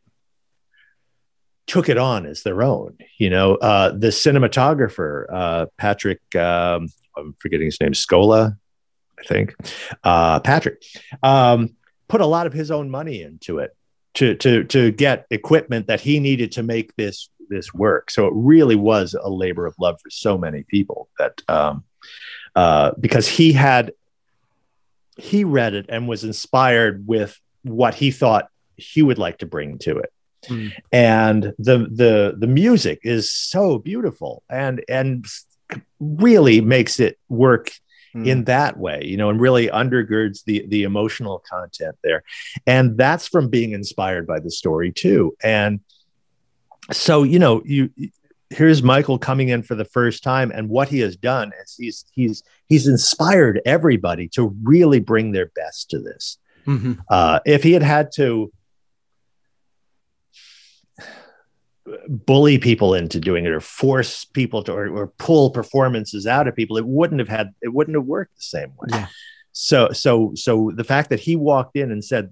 took 1.66 1.88
it 1.88 1.96
on 1.96 2.26
as 2.26 2.42
their 2.42 2.62
own 2.62 2.96
you 3.18 3.30
know? 3.30 3.54
Uh 3.56 3.90
the 3.90 4.08
cinematographer 4.08 5.26
uh 5.32 5.66
patrick 5.78 6.20
um 6.36 6.88
i'm 7.16 7.34
forgetting 7.38 7.66
his 7.66 7.80
name 7.80 7.92
scola 7.92 8.56
i 9.18 9.22
think. 9.24 9.54
Uh 10.02 10.40
patrick 10.40 10.82
um 11.22 11.76
put 12.08 12.20
a 12.20 12.26
lot 12.26 12.46
of 12.46 12.52
his 12.52 12.70
own 12.70 12.90
money 12.90 13.22
into 13.22 13.58
it 13.58 13.74
to 14.14 14.34
to 14.36 14.64
to 14.64 14.92
get 14.92 15.26
equipment 15.30 15.86
that 15.88 16.00
he 16.00 16.20
needed 16.20 16.52
to 16.52 16.62
make 16.62 16.94
this 16.96 17.28
this 17.50 17.74
work. 17.74 18.10
So 18.10 18.26
it 18.26 18.32
really 18.34 18.76
was 18.76 19.14
a 19.14 19.28
labor 19.28 19.66
of 19.66 19.74
love 19.78 20.00
for 20.02 20.10
so 20.10 20.38
many 20.38 20.64
people 20.64 21.08
that 21.18 21.40
um 21.48 21.84
uh 22.54 22.92
because 23.00 23.28
he 23.28 23.52
had 23.52 23.92
he 25.16 25.44
read 25.44 25.74
it 25.74 25.86
and 25.88 26.08
was 26.08 26.24
inspired 26.24 27.06
with 27.06 27.38
what 27.62 27.94
he 27.94 28.10
thought 28.10 28.48
he 28.76 29.02
would 29.02 29.18
like 29.18 29.38
to 29.38 29.46
bring 29.46 29.78
to 29.78 29.98
it 29.98 30.10
Mm. 30.50 30.72
and 30.92 31.42
the 31.58 31.88
the 31.90 32.34
the 32.38 32.46
music 32.46 32.98
is 33.02 33.32
so 33.32 33.78
beautiful 33.78 34.42
and 34.50 34.84
and 34.90 35.24
really 36.00 36.60
makes 36.60 37.00
it 37.00 37.18
work 37.30 37.70
Mm. 38.14 38.26
in 38.28 38.44
that 38.44 38.76
way 38.76 39.00
you 39.04 39.16
know 39.16 39.28
and 39.30 39.40
really 39.40 39.66
undergirds 39.68 40.44
the 40.44 40.64
the 40.68 40.82
emotional 40.84 41.42
content 41.50 41.96
there 42.04 42.22
and 42.66 42.96
that's 42.96 43.26
from 43.26 43.48
being 43.48 43.72
inspired 43.72 44.24
by 44.26 44.38
the 44.38 44.50
story 44.50 44.92
too 44.92 45.34
and 45.42 45.80
so 46.92 47.22
you 47.24 47.38
know 47.40 47.60
you 47.64 47.90
here's 48.50 48.82
michael 48.82 49.18
coming 49.18 49.48
in 49.48 49.62
for 49.62 49.74
the 49.74 49.84
first 49.84 50.22
time 50.22 50.50
and 50.52 50.68
what 50.68 50.88
he 50.88 50.98
has 51.00 51.16
done 51.16 51.50
is 51.62 51.74
he's 51.78 52.04
he's 52.12 52.42
he's 52.66 52.86
inspired 52.86 53.60
everybody 53.64 54.28
to 54.28 54.54
really 54.62 55.00
bring 55.00 55.32
their 55.32 55.50
best 55.54 55.90
to 55.90 55.98
this 55.98 56.38
Mhm. 56.66 56.98
uh, 57.10 57.40
if 57.44 57.62
he 57.62 57.72
had 57.72 57.82
had 57.82 58.10
to 58.16 58.50
bully 62.08 62.56
people 62.58 62.94
into 62.94 63.20
doing 63.20 63.44
it 63.44 63.50
or 63.50 63.60
force 63.60 64.24
people 64.24 64.62
to 64.62 64.72
or, 64.72 64.88
or 64.88 65.06
pull 65.18 65.50
performances 65.50 66.26
out 66.26 66.48
of 66.48 66.56
people 66.56 66.78
it 66.78 66.86
wouldn't 66.86 67.18
have 67.18 67.28
had 67.28 67.52
it 67.60 67.74
wouldn't 67.74 67.94
have 67.96 68.06
worked 68.06 68.34
the 68.36 68.42
same 68.42 68.70
way 68.78 68.86
Yeah. 68.90 69.06
so 69.52 69.90
so 69.92 70.32
so 70.34 70.72
the 70.74 70.84
fact 70.84 71.10
that 71.10 71.20
he 71.20 71.36
walked 71.36 71.76
in 71.76 71.92
and 71.92 72.02
said 72.02 72.30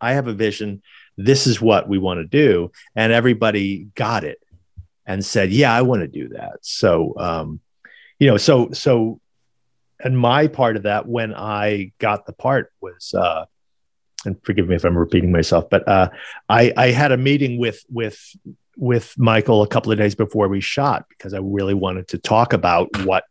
i 0.00 0.12
have 0.12 0.28
a 0.28 0.32
vision 0.32 0.80
this 1.16 1.46
is 1.48 1.60
what 1.60 1.88
we 1.88 1.98
want 1.98 2.18
to 2.20 2.24
do 2.24 2.70
and 2.94 3.12
everybody 3.12 3.88
got 3.96 4.22
it 4.22 4.38
and 5.06 5.24
said 5.24 5.52
yeah 5.52 5.74
i 5.74 5.82
want 5.82 6.00
to 6.02 6.08
do 6.08 6.28
that. 6.30 6.58
So 6.62 7.14
um 7.18 7.60
you 8.18 8.26
know 8.26 8.36
so 8.36 8.70
so 8.72 9.20
and 10.00 10.18
my 10.18 10.46
part 10.48 10.76
of 10.76 10.84
that 10.84 11.06
when 11.06 11.34
i 11.34 11.92
got 11.98 12.26
the 12.26 12.32
part 12.32 12.72
was 12.80 13.14
uh 13.14 13.44
and 14.24 14.42
forgive 14.42 14.68
me 14.68 14.76
if 14.76 14.84
i'm 14.84 14.96
repeating 14.96 15.32
myself 15.32 15.68
but 15.70 15.86
uh 15.88 16.08
i 16.48 16.72
i 16.76 16.86
had 16.88 17.12
a 17.12 17.16
meeting 17.16 17.58
with 17.58 17.84
with 17.90 18.36
with 18.76 19.14
michael 19.18 19.62
a 19.62 19.68
couple 19.68 19.92
of 19.92 19.98
days 19.98 20.14
before 20.14 20.48
we 20.48 20.60
shot 20.60 21.06
because 21.08 21.34
i 21.34 21.38
really 21.38 21.74
wanted 21.74 22.08
to 22.08 22.18
talk 22.18 22.52
about 22.52 22.88
what 23.04 23.24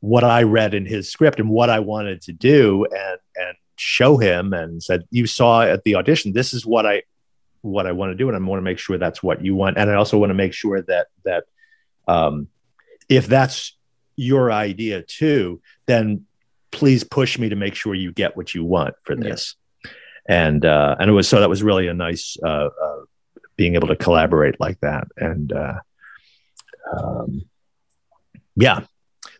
what 0.00 0.24
i 0.24 0.42
read 0.42 0.74
in 0.74 0.86
his 0.86 1.10
script 1.10 1.38
and 1.38 1.48
what 1.48 1.70
i 1.70 1.78
wanted 1.78 2.20
to 2.22 2.32
do 2.32 2.84
and 2.90 3.18
and 3.36 3.56
show 3.76 4.16
him 4.16 4.52
and 4.52 4.82
said 4.82 5.04
you 5.10 5.26
saw 5.26 5.62
at 5.62 5.82
the 5.84 5.94
audition 5.94 6.32
this 6.32 6.52
is 6.54 6.66
what 6.66 6.86
i 6.86 7.02
what 7.62 7.86
i 7.86 7.92
want 7.92 8.10
to 8.10 8.14
do 8.14 8.28
and 8.28 8.36
i 8.36 8.40
want 8.48 8.58
to 8.58 8.64
make 8.64 8.78
sure 8.78 8.98
that's 8.98 9.22
what 9.22 9.44
you 9.44 9.54
want 9.54 9.76
and 9.78 9.90
i 9.90 9.94
also 9.94 10.18
want 10.18 10.30
to 10.30 10.34
make 10.34 10.52
sure 10.52 10.82
that 10.82 11.06
that 11.24 11.44
um 12.08 12.46
if 13.08 13.26
that's 13.26 13.76
your 14.16 14.52
idea 14.52 15.02
too 15.02 15.60
then 15.86 16.24
please 16.70 17.02
push 17.04 17.38
me 17.38 17.48
to 17.48 17.56
make 17.56 17.74
sure 17.74 17.94
you 17.94 18.12
get 18.12 18.36
what 18.36 18.54
you 18.54 18.64
want 18.64 18.94
for 19.02 19.14
Yeah. 19.14 19.30
this 19.30 19.56
and 20.28 20.64
uh 20.64 20.96
and 20.98 21.08
it 21.10 21.12
was 21.12 21.28
so 21.28 21.40
that 21.40 21.48
was 21.48 21.62
really 21.62 21.88
a 21.88 21.94
nice 21.94 22.36
uh, 22.44 22.68
uh 22.82 22.98
being 23.56 23.74
able 23.74 23.88
to 23.88 23.96
collaborate 23.96 24.58
like 24.60 24.78
that 24.80 25.06
and 25.16 25.52
uh 25.52 25.78
um 26.96 27.42
yeah 28.56 28.80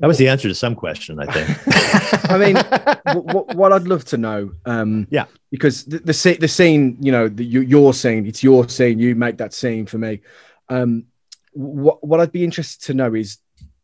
that 0.00 0.06
was 0.06 0.18
the 0.18 0.28
answer 0.28 0.48
to 0.48 0.54
some 0.54 0.74
question 0.74 1.18
i 1.20 1.26
think 1.26 1.48
I 2.30 2.38
mean, 2.38 2.56
what, 3.16 3.24
what, 3.34 3.54
what 3.56 3.72
I'd 3.72 3.82
love 3.82 4.04
to 4.06 4.16
know, 4.16 4.52
um, 4.64 5.06
Yeah. 5.10 5.26
Because 5.52 5.84
the 5.84 5.98
the, 5.98 6.36
the 6.40 6.48
scene, 6.48 6.96
you 6.98 7.12
know, 7.12 7.28
the, 7.28 7.44
your, 7.44 7.92
scene, 7.92 8.26
it's 8.26 8.42
your 8.42 8.66
scene. 8.70 8.98
You 8.98 9.14
make 9.14 9.36
that 9.36 9.52
scene 9.52 9.84
for 9.84 9.98
me. 9.98 10.22
Um, 10.70 11.04
what 11.52 12.02
what 12.02 12.20
I'd 12.20 12.32
be 12.32 12.42
interested 12.42 12.86
to 12.86 12.94
know 12.94 13.14
is 13.14 13.36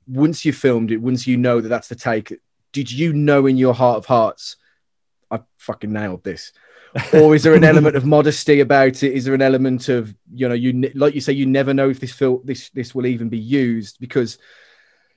once 0.09 0.47
you 0.47 0.55
filmed 0.55 0.91
it, 0.91 0.97
once 0.97 1.27
you 1.27 1.37
know 1.37 1.61
that 1.61 1.69
that's 1.69 1.89
the 1.89 1.95
take, 1.95 2.33
did 2.73 2.91
you 2.91 3.13
know 3.13 3.47
in 3.47 3.59
your 3.59 3.75
heart 3.75 3.99
of 3.99 4.07
hearts, 4.07 4.57
I 5.31 5.41
fucking 5.59 5.93
nailed 5.93 6.25
this? 6.25 6.53
or 7.13 7.35
is 7.35 7.43
there 7.43 7.55
an 7.55 7.65
element 7.65 7.97
of 7.97 8.07
modesty 8.07 8.61
about 8.61 9.03
it? 9.03 9.13
Is 9.13 9.27
there 9.27 9.35
an 9.35 9.43
element 9.43 9.91
of 9.91 10.15
you 10.33 10.49
know 10.49 10.55
you 10.55 10.91
like 10.95 11.15
you 11.15 11.21
say 11.21 11.35
you 11.35 11.45
never 11.45 11.75
know 11.75 11.91
if 11.91 12.01
this 12.01 12.13
film 12.13 12.41
this 12.45 12.71
this 12.71 12.95
will 12.95 13.05
even 13.05 13.29
be 13.29 13.39
used 13.39 13.99
because 14.01 14.39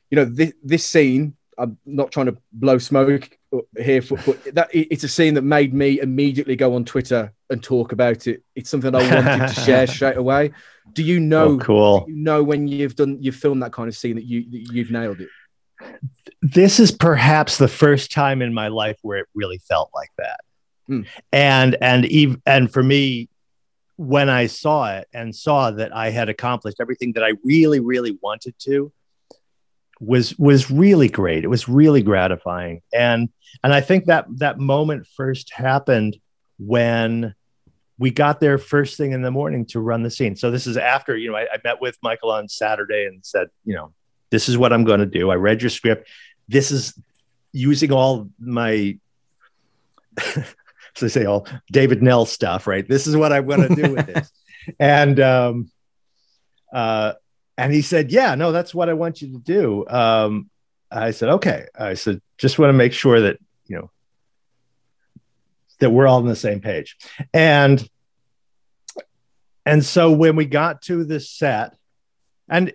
you 0.10 0.18
know 0.18 0.26
this 0.26 0.52
this 0.62 0.86
scene. 0.86 1.38
I'm 1.58 1.78
not 1.86 2.12
trying 2.12 2.26
to 2.26 2.38
blow 2.52 2.78
smoke 2.78 3.38
here, 3.78 4.02
for, 4.02 4.18
but 4.26 4.56
that 4.56 4.70
it's 4.72 5.04
a 5.04 5.08
scene 5.08 5.34
that 5.34 5.44
made 5.44 5.74
me 5.74 6.00
immediately 6.00 6.56
go 6.56 6.76
on 6.76 6.86
Twitter 6.86 7.34
and 7.50 7.62
talk 7.62 7.92
about 7.92 8.28
it. 8.28 8.44
It's 8.56 8.70
something 8.70 8.94
I 8.96 9.14
wanted 9.14 9.48
to 9.48 9.62
share 9.62 9.88
straight 9.96 10.18
away. 10.18 10.52
Do 10.94 11.04
you 11.04 11.20
know? 11.20 11.50
oh, 11.50 11.58
cool. 11.60 12.06
you 12.08 12.16
know 12.16 12.44
when 12.44 12.68
you've 12.68 12.96
done 12.96 13.18
you've 13.22 13.36
filmed 13.36 13.62
that 13.64 13.72
kind 13.72 13.88
of 13.88 13.96
scene 13.96 14.16
that 14.16 14.26
you 14.26 14.50
that 14.52 14.74
you've 14.74 14.92
nailed 14.92 15.22
it? 15.22 15.30
this 16.42 16.80
is 16.80 16.92
perhaps 16.92 17.58
the 17.58 17.68
first 17.68 18.12
time 18.12 18.42
in 18.42 18.54
my 18.54 18.68
life 18.68 18.98
where 19.02 19.20
it 19.20 19.28
really 19.34 19.60
felt 19.60 19.92
like 19.94 20.10
that. 20.18 20.40
Hmm. 20.88 21.02
And 21.32 21.78
and 21.82 22.06
even 22.06 22.42
and 22.46 22.72
for 22.72 22.84
me, 22.84 23.30
when 23.98 24.30
I 24.30 24.48
saw 24.48 24.98
it 24.98 25.08
and 25.14 25.36
saw 25.36 25.72
that 25.72 25.96
I 25.96 26.10
had 26.10 26.30
accomplished 26.30 26.78
everything 26.80 27.14
that 27.14 27.24
I 27.24 27.34
really, 27.44 27.80
really 27.80 28.18
wanted 28.22 28.56
to, 28.60 28.92
was 30.00 30.38
was 30.40 30.72
really 30.72 31.10
great. 31.10 31.44
It 31.44 31.50
was 31.50 31.70
really 31.70 32.02
gratifying. 32.02 32.82
And 32.92 33.30
and 33.64 33.74
I 33.74 33.82
think 33.82 34.06
that 34.06 34.26
that 34.38 34.60
moment 34.60 35.08
first 35.08 35.54
happened 35.54 36.18
when 36.58 37.36
we 37.98 38.10
got 38.10 38.40
there 38.40 38.58
first 38.58 38.98
thing 38.98 39.12
in 39.12 39.22
the 39.22 39.32
morning 39.32 39.66
to 39.68 39.80
run 39.80 40.02
the 40.02 40.10
scene. 40.10 40.36
So 40.36 40.50
this 40.50 40.66
is 40.66 40.76
after, 40.76 41.16
you 41.16 41.30
know, 41.30 41.38
I, 41.38 41.44
I 41.44 41.58
met 41.64 41.80
with 41.80 41.98
Michael 42.02 42.32
on 42.32 42.50
Saturday 42.50 43.06
and 43.06 43.24
said, 43.24 43.50
you 43.64 43.76
know, 43.76 43.94
this 44.32 44.50
is 44.50 44.58
what 44.58 44.74
I'm 44.74 44.84
going 44.84 45.02
to 45.02 45.06
do. 45.06 45.30
I 45.30 45.36
read 45.36 45.62
your 45.62 45.70
script. 45.70 46.10
This 46.48 46.72
is 46.72 47.00
using 47.52 47.92
all 47.92 48.30
my, 48.40 48.98
so 50.20 51.06
I 51.06 51.08
say 51.08 51.26
all 51.26 51.48
David 51.72 52.02
Knell 52.02 52.26
stuff, 52.26 52.66
right? 52.66 52.88
This 52.88 53.06
is 53.06 53.16
what 53.16 53.32
I'm 53.32 53.46
going 53.46 53.68
to 53.68 53.76
do 53.76 53.94
with 53.94 54.08
this. 54.08 54.32
and, 54.80 55.20
um, 55.20 55.72
uh, 56.74 57.14
and 57.56 57.72
he 57.72 57.84
said, 57.84 58.12
yeah, 58.12 58.34
no, 58.34 58.52
that's 58.52 58.74
what 58.74 58.90
I 58.90 58.94
want 58.94 59.22
you 59.22 59.34
to 59.34 59.40
do. 59.40 59.86
Um, 59.88 60.50
I 60.92 61.12
said, 61.12 61.30
okay. 61.30 61.66
I 61.78 61.94
said, 61.94 62.22
just 62.38 62.60
want 62.60 62.70
to 62.70 62.74
make 62.74 62.94
sure 62.94 63.22
that, 63.22 63.38
you 63.68 63.78
know, 63.78 63.92
that 65.80 65.90
we're 65.90 66.08
all 66.08 66.18
on 66.20 66.28
the 66.28 66.36
same 66.36 66.60
page. 66.60 66.98
And, 67.34 67.88
and 69.66 69.84
so 69.86 70.12
when 70.12 70.36
we 70.36 70.46
got 70.46 70.82
to 70.84 71.04
the 71.04 71.20
set, 71.20 71.76
and 72.50 72.74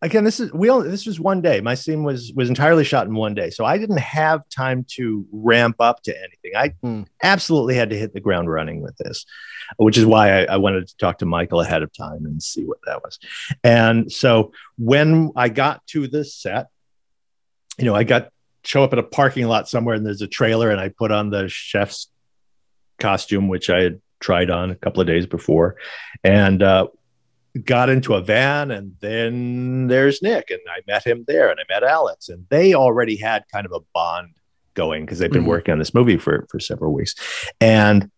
again 0.00 0.24
this 0.24 0.40
is 0.40 0.52
we 0.52 0.68
only 0.70 0.88
this 0.88 1.06
was 1.06 1.20
one 1.20 1.40
day 1.40 1.60
my 1.60 1.74
scene 1.74 2.02
was 2.02 2.32
was 2.34 2.48
entirely 2.48 2.82
shot 2.82 3.06
in 3.06 3.14
one 3.14 3.34
day 3.34 3.50
so 3.50 3.64
i 3.64 3.78
didn't 3.78 3.98
have 4.00 4.40
time 4.48 4.84
to 4.88 5.24
ramp 5.30 5.76
up 5.78 6.02
to 6.02 6.12
anything 6.18 6.52
i 6.56 6.72
Hmm. 6.82 7.02
absolutely 7.22 7.74
had 7.76 7.90
to 7.90 7.96
hit 7.98 8.12
the 8.12 8.18
ground 8.20 8.50
running 8.50 8.80
with 8.82 8.96
this 8.96 9.24
which 9.76 9.96
is 9.96 10.04
why 10.04 10.40
I, 10.40 10.54
I 10.54 10.56
wanted 10.56 10.88
to 10.88 10.96
talk 10.96 11.18
to 11.18 11.26
michael 11.26 11.60
ahead 11.60 11.82
of 11.82 11.92
time 11.92 12.24
and 12.24 12.42
see 12.42 12.64
what 12.64 12.78
that 12.86 13.02
was 13.04 13.18
and 13.62 14.10
so 14.10 14.52
when 14.76 15.30
i 15.36 15.48
got 15.48 15.86
to 15.88 16.08
the 16.08 16.24
set 16.24 16.66
you 17.82 17.86
know 17.86 17.94
i 17.96 18.04
got 18.04 18.28
show 18.64 18.84
up 18.84 18.92
at 18.92 18.98
a 18.98 19.02
parking 19.02 19.46
lot 19.48 19.68
somewhere 19.68 19.94
and 19.96 20.06
there's 20.06 20.22
a 20.22 20.26
trailer 20.28 20.70
and 20.70 20.80
i 20.80 20.88
put 20.88 21.10
on 21.10 21.30
the 21.30 21.48
chef's 21.48 22.06
costume 23.00 23.48
which 23.48 23.68
i 23.68 23.80
had 23.82 24.00
tried 24.20 24.50
on 24.50 24.70
a 24.70 24.76
couple 24.76 25.00
of 25.00 25.06
days 25.08 25.26
before 25.26 25.74
and 26.22 26.62
uh, 26.62 26.86
got 27.64 27.88
into 27.90 28.14
a 28.14 28.20
van 28.22 28.70
and 28.70 28.94
then 29.00 29.88
there's 29.88 30.22
Nick 30.22 30.48
and 30.50 30.60
I 30.70 30.80
met 30.86 31.04
him 31.04 31.24
there 31.26 31.50
and 31.50 31.58
I 31.58 31.64
met 31.68 31.82
Alex 31.82 32.28
and 32.28 32.46
they 32.48 32.72
already 32.72 33.16
had 33.16 33.42
kind 33.52 33.66
of 33.66 33.72
a 33.72 33.80
bond 33.92 34.28
going 34.74 35.04
because 35.04 35.18
they've 35.18 35.30
been 35.32 35.42
Mhm. 35.42 35.48
working 35.48 35.72
on 35.72 35.78
this 35.80 35.92
movie 35.92 36.16
for 36.18 36.46
for 36.50 36.60
several 36.60 36.92
weeks 36.94 37.16
and 37.60 38.10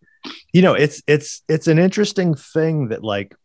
you 0.53 0.61
know 0.61 0.73
it's 0.75 1.01
it's 1.07 1.41
it's 1.49 1.67
an 1.67 1.79
interesting 1.79 2.35
thing 2.35 2.89
that 2.89 3.03
like 3.03 3.35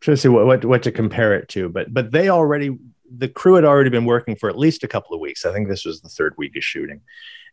trying 0.00 0.16
to 0.16 0.20
see 0.20 0.28
what, 0.28 0.46
what 0.46 0.64
what 0.64 0.82
to 0.84 0.92
compare 0.92 1.34
it 1.34 1.48
to 1.48 1.68
but 1.68 1.92
but 1.92 2.10
they 2.10 2.28
already 2.28 2.76
the 3.16 3.28
crew 3.28 3.54
had 3.54 3.64
already 3.64 3.90
been 3.90 4.04
working 4.04 4.36
for 4.36 4.50
at 4.50 4.58
least 4.58 4.84
a 4.84 4.88
couple 4.88 5.14
of 5.14 5.20
weeks. 5.20 5.46
I 5.46 5.52
think 5.52 5.66
this 5.66 5.86
was 5.86 6.02
the 6.02 6.10
third 6.10 6.34
week 6.36 6.54
of 6.56 6.62
shooting. 6.62 7.00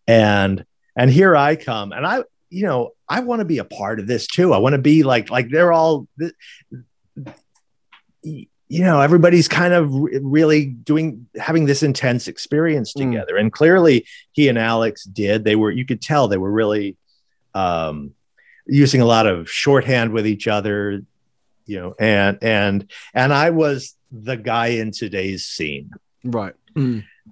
And 0.06 0.66
and 0.98 1.10
here 1.10 1.36
I 1.36 1.56
come 1.56 1.94
and 1.94 2.06
I 2.06 2.24
you 2.50 2.64
know 2.64 2.92
I 3.08 3.22
want 3.22 3.40
to 3.40 3.46
be 3.46 3.60
a 3.60 3.64
part 3.66 4.00
of 4.02 4.08
this 4.08 4.28
too. 4.28 4.54
I 4.54 4.58
want 4.58 4.74
to 4.74 4.82
be 4.82 5.04
like 5.04 5.30
like 5.30 5.50
they're 5.50 5.72
all 5.72 6.08
you 8.22 8.48
know 8.70 9.00
everybody's 9.00 9.48
kind 9.48 9.74
of 9.74 9.92
really 9.92 10.66
doing 10.66 11.28
having 11.38 11.66
this 11.66 11.84
intense 11.84 12.28
experience 12.28 12.94
Mm. 12.94 13.12
together. 13.12 13.38
And 13.38 13.52
clearly 13.52 14.06
he 14.34 14.50
and 14.50 14.58
alex 14.58 15.04
did. 15.06 15.44
They 15.44 15.56
were 15.56 15.72
you 15.72 15.86
could 15.86 16.02
tell 16.02 16.28
they 16.28 16.38
were 16.38 16.52
really 16.52 16.98
um 17.54 18.14
using 18.68 19.00
a 19.00 19.06
lot 19.06 19.28
of 19.28 19.50
shorthand 19.50 20.12
with 20.12 20.26
each 20.28 20.48
other 20.48 21.04
you 21.66 21.80
know 21.80 21.96
and 22.00 22.38
and 22.42 22.92
and 23.14 23.34
i 23.34 23.50
was 23.50 23.96
the 24.12 24.38
guy 24.38 24.68
in 24.68 24.92
today's 24.92 25.46
scene. 25.46 25.92
Right. 26.24 26.54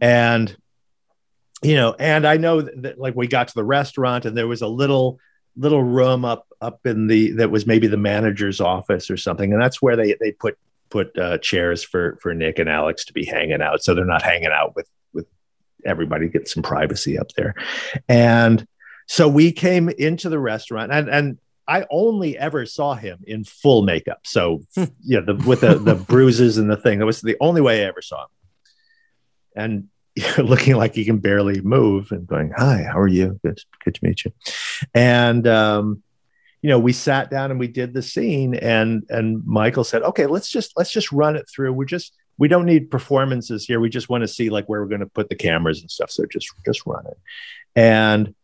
and 0.02 0.56
you 1.62 1.76
know 1.76 1.96
and 1.98 2.26
i 2.28 2.38
know 2.38 2.62
that, 2.62 2.82
that, 2.82 3.00
like 3.00 3.16
we 3.16 3.28
got 3.28 3.48
to 3.50 3.54
the 3.56 3.64
restaurant 3.64 4.26
and 4.26 4.36
there 4.36 4.48
was 4.48 4.62
a 4.62 4.68
little 4.68 5.20
little 5.56 5.84
room 5.84 6.26
up 6.26 6.48
up 6.62 6.86
in 6.86 7.08
the 7.08 7.32
that 7.34 7.52
was 7.52 7.68
maybe 7.68 7.88
the 7.88 7.98
manager's 7.98 8.60
office 8.60 9.10
or 9.10 9.18
something. 9.18 9.52
And 9.54 9.62
that's 9.62 9.82
where 9.82 9.96
they 9.96 10.16
they 10.20 10.32
put 10.32 10.58
put 10.90 11.18
uh, 11.18 11.38
chairs 11.40 11.84
for 11.84 12.18
for 12.22 12.34
nick 12.34 12.60
and 12.60 12.70
alex 12.70 13.06
to 13.06 13.14
be 13.14 13.26
hanging 13.26 13.62
out. 13.62 13.84
So 13.84 13.94
they're 13.94 14.06
not 14.06 14.22
hanging 14.22 14.52
out 14.54 14.76
with 14.76 14.90
with 15.14 15.28
everybody 15.86 16.30
get 16.30 16.48
some 16.48 16.64
privacy 16.64 17.18
up 17.18 17.32
there. 17.36 17.56
And 18.08 18.66
so 19.08 19.28
we 19.28 19.52
came 19.52 19.90
into 19.90 20.30
the 20.30 20.40
restaurant 20.40 20.92
and 20.92 21.10
and 21.10 21.38
I 21.68 21.86
only 21.90 22.38
ever 22.38 22.66
saw 22.66 22.96
him 22.96 23.20
in 23.26 23.44
full 23.44 23.84
makeup. 23.84 24.22
So 24.26 24.64
yeah, 25.02 25.22
the 25.22 25.36
with 25.48 25.62
the 25.62 25.76
the 25.76 25.96
bruises 26.08 26.58
and 26.58 26.70
the 26.70 26.78
thing. 26.78 27.00
That 27.00 27.06
was 27.06 27.22
the 27.22 27.38
only 27.40 27.62
way 27.62 27.84
I 27.84 27.88
ever 27.88 28.02
saw 28.02 28.24
him. 28.24 28.30
And 29.56 29.88
looking 30.38 30.76
like 30.76 30.94
he 30.94 31.06
can 31.06 31.20
barely 31.20 31.62
move 31.62 32.12
and 32.12 32.28
going, 32.28 32.52
"Hi, 32.56 32.84
how 32.84 33.00
are 33.00 33.08
you? 33.08 33.40
Good, 33.44 33.60
good 33.84 33.96
to 33.96 34.06
meet 34.06 34.26
you." 34.26 34.32
And 34.94 35.48
um, 35.48 36.04
you 36.62 36.70
know, 36.70 36.80
we 36.80 36.94
sat 36.94 37.30
down 37.30 37.52
and 37.52 37.60
we 37.60 37.68
did 37.68 37.94
the 37.94 38.02
scene, 38.02 38.54
and 38.56 39.04
and 39.10 39.46
Michael 39.46 39.84
said, 39.84 40.04
"Okay, 40.04 40.28
let's 40.28 40.50
just 40.50 40.74
let's 40.78 40.92
just 40.92 41.12
run 41.12 41.36
it 41.36 41.50
through. 41.50 41.74
We're 41.74 41.86
just 41.86 42.14
we 42.38 42.48
don't 42.48 42.66
need 42.66 42.92
performances 42.92 43.66
here. 43.66 43.80
We 43.80 43.90
just 43.90 44.10
want 44.10 44.22
to 44.22 44.28
see 44.28 44.50
like 44.50 44.66
where 44.66 44.82
we're 44.82 44.88
going 44.88 45.00
to 45.00 45.08
put 45.08 45.30
the 45.30 45.36
cameras 45.36 45.82
and 45.82 45.90
stuff. 45.90 46.12
So 46.12 46.26
just 46.26 46.54
just 46.66 46.86
run 46.86 47.06
it." 47.08 47.18
And 47.76 48.36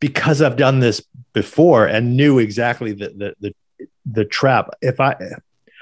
because 0.00 0.42
I've 0.42 0.56
done 0.56 0.80
this 0.80 1.02
before 1.32 1.86
and 1.86 2.16
knew 2.16 2.38
exactly 2.38 2.92
the 2.92 3.08
the 3.10 3.34
the, 3.78 3.86
the 4.10 4.24
trap, 4.24 4.70
if 4.80 5.00
I 5.00 5.16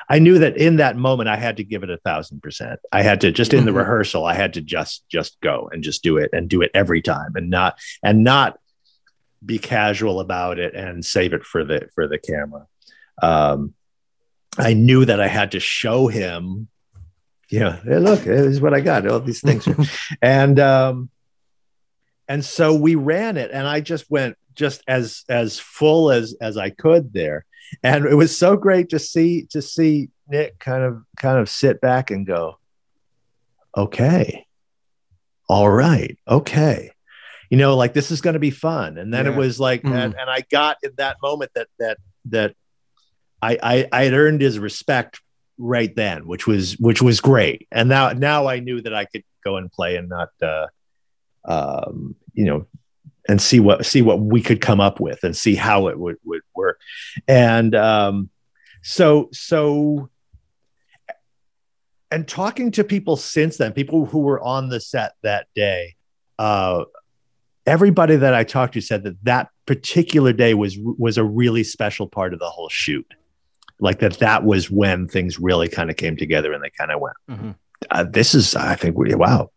I 0.09 0.19
knew 0.21 0.39
that 0.39 0.57
in 0.57 0.77
that 0.77 0.97
moment 0.97 1.29
I 1.29 1.37
had 1.37 1.57
to 1.57 1.65
give 1.65 1.83
it 1.83 1.91
a 1.91 1.97
thousand 1.99 2.43
percent. 2.43 2.79
I 2.93 3.03
had 3.03 3.21
to 3.23 3.33
just 3.33 3.53
in 3.55 3.65
the 3.65 3.73
Mhm. 3.73 3.77
rehearsal, 3.79 4.25
I 4.25 4.35
had 4.35 4.53
to 4.55 4.61
just 4.61 5.09
just 5.09 5.37
go 5.41 5.69
and 5.73 5.83
just 5.83 6.03
do 6.03 6.17
it 6.17 6.31
and 6.33 6.49
do 6.49 6.63
it 6.63 6.71
every 6.75 7.03
time 7.03 7.33
and 7.35 7.51
not 7.51 7.79
and 8.03 8.23
not 8.25 8.59
be 9.45 9.59
casual 9.59 10.21
about 10.21 10.59
it 10.59 10.75
and 10.75 11.05
save 11.05 11.33
it 11.33 11.45
for 11.45 11.65
the 11.65 11.89
for 11.95 12.07
the 12.09 12.19
camera. 12.19 12.67
Um, 13.23 13.75
I 14.59 14.73
knew 14.75 15.05
that 15.05 15.21
I 15.21 15.29
had 15.29 15.53
to 15.53 15.61
show 15.61 16.07
him, 16.07 16.69
you 17.51 17.61
know, 17.61 17.73
hey, 17.85 17.99
look, 17.99 18.21
this 18.21 18.47
is 18.47 18.61
what 18.61 18.75
I 18.75 18.81
got, 18.81 19.07
all 19.07 19.21
these 19.21 19.41
things. 19.43 19.69
and 20.23 20.59
um, 20.59 21.11
and 22.29 22.45
so 22.45 22.75
we 22.75 22.95
ran 22.95 23.37
it, 23.37 23.51
and 23.53 23.67
I 23.67 23.81
just 23.81 24.11
went 24.11 24.37
just 24.55 24.83
as 24.89 25.25
as 25.29 25.59
full 25.59 26.11
as 26.11 26.35
as 26.41 26.57
I 26.57 26.71
could 26.71 27.13
there 27.13 27.45
and 27.83 28.07
it 28.07 28.15
was 28.15 28.37
so 28.37 28.57
great 28.57 28.91
to 28.91 28.99
see 28.99 29.47
to 29.51 29.63
see 29.63 30.09
Nick 30.29 30.59
kind 30.59 30.83
of 30.83 31.03
kind 31.17 31.39
of 31.39 31.49
sit 31.49 31.81
back 31.81 32.11
and 32.11 32.27
go, 32.27 32.59
okay, 33.77 34.47
all 35.49 35.69
right, 35.69 36.19
okay, 36.27 36.91
you 37.51 37.57
know, 37.57 37.77
like 37.77 37.95
this 37.95 38.11
is 38.11 38.21
going 38.21 38.35
to 38.35 38.41
be 38.41 38.51
fun. 38.51 38.99
And 38.99 39.13
then 39.13 39.27
it 39.27 39.37
was 39.37 39.61
like, 39.61 39.83
Mm. 39.83 39.93
and, 39.95 40.15
and 40.19 40.31
I 40.31 40.43
got 40.51 40.79
in 40.83 40.93
that 40.97 41.17
moment 41.23 41.53
that 41.55 41.69
that 41.79 41.99
that 42.27 42.55
I, 43.41 43.59
I 43.63 43.89
I 43.93 44.05
had 44.05 44.15
earned 44.15 44.41
his 44.41 44.59
respect 44.59 45.21
right 45.59 45.95
then, 45.95 46.27
which 46.27 46.47
was 46.47 46.75
which 46.79 47.03
was 47.03 47.21
great. 47.21 47.67
And 47.71 47.89
now 47.89 48.11
now 48.11 48.47
I 48.47 48.61
knew 48.61 48.81
that 48.83 48.95
I 48.95 49.05
could 49.05 49.25
go 49.45 49.57
and 49.57 49.71
play 49.71 49.97
and 49.97 50.09
not, 50.09 50.31
uh, 50.43 50.67
um, 51.47 52.15
you 52.35 52.45
know, 52.45 52.67
and 53.29 53.41
see 53.41 53.59
what 53.61 53.85
see 53.87 54.03
what 54.03 54.21
we 54.21 54.41
could 54.43 54.61
come 54.61 54.81
up 54.81 55.01
with 55.01 55.25
and 55.25 55.37
see 55.37 55.55
how 55.55 55.89
it 55.89 55.99
would 55.99 56.17
would 56.25 56.43
work 56.55 56.79
and 57.27 57.75
um 57.75 58.31
so 58.83 59.29
so 59.33 60.09
and 62.11 62.29
talking 62.29 62.71
to 62.71 62.85
people 62.85 63.17
since 63.17 63.57
then 63.57 63.73
people 63.73 64.07
who 64.07 64.21
were 64.21 64.41
on 64.41 64.69
the 64.69 64.81
set 64.81 65.15
that 65.23 65.49
day 65.55 65.95
uh, 66.39 66.85
everybody 67.67 68.15
that 68.17 68.35
I 68.35 68.45
talked 68.45 68.75
to 68.75 68.81
said 68.81 69.03
that 69.05 69.17
that 69.25 69.49
particular 69.67 70.33
day 70.33 70.55
was 70.55 70.79
was 70.79 71.19
a 71.19 71.25
really 71.25 71.65
special 71.65 72.07
part 72.07 72.33
of 72.33 72.39
the 72.39 72.49
whole 72.49 72.69
shoot. 72.69 73.07
Like 73.81 73.99
that, 74.01 74.19
that 74.19 74.45
was 74.45 74.71
when 74.71 75.09
things 75.09 75.39
really 75.39 75.69
kind 75.69 75.91
of 75.91 75.97
came 75.97 76.17
together, 76.17 76.53
and 76.53 76.63
they 76.63 76.71
kind 76.71 76.91
of 76.93 77.01
went, 77.01 77.17
Mhm. 77.29 77.55
uh, 77.91 78.05
"This 78.05 78.35
is, 78.35 78.55
I 78.55 78.75
think, 78.75 78.97
wow." 78.99 79.51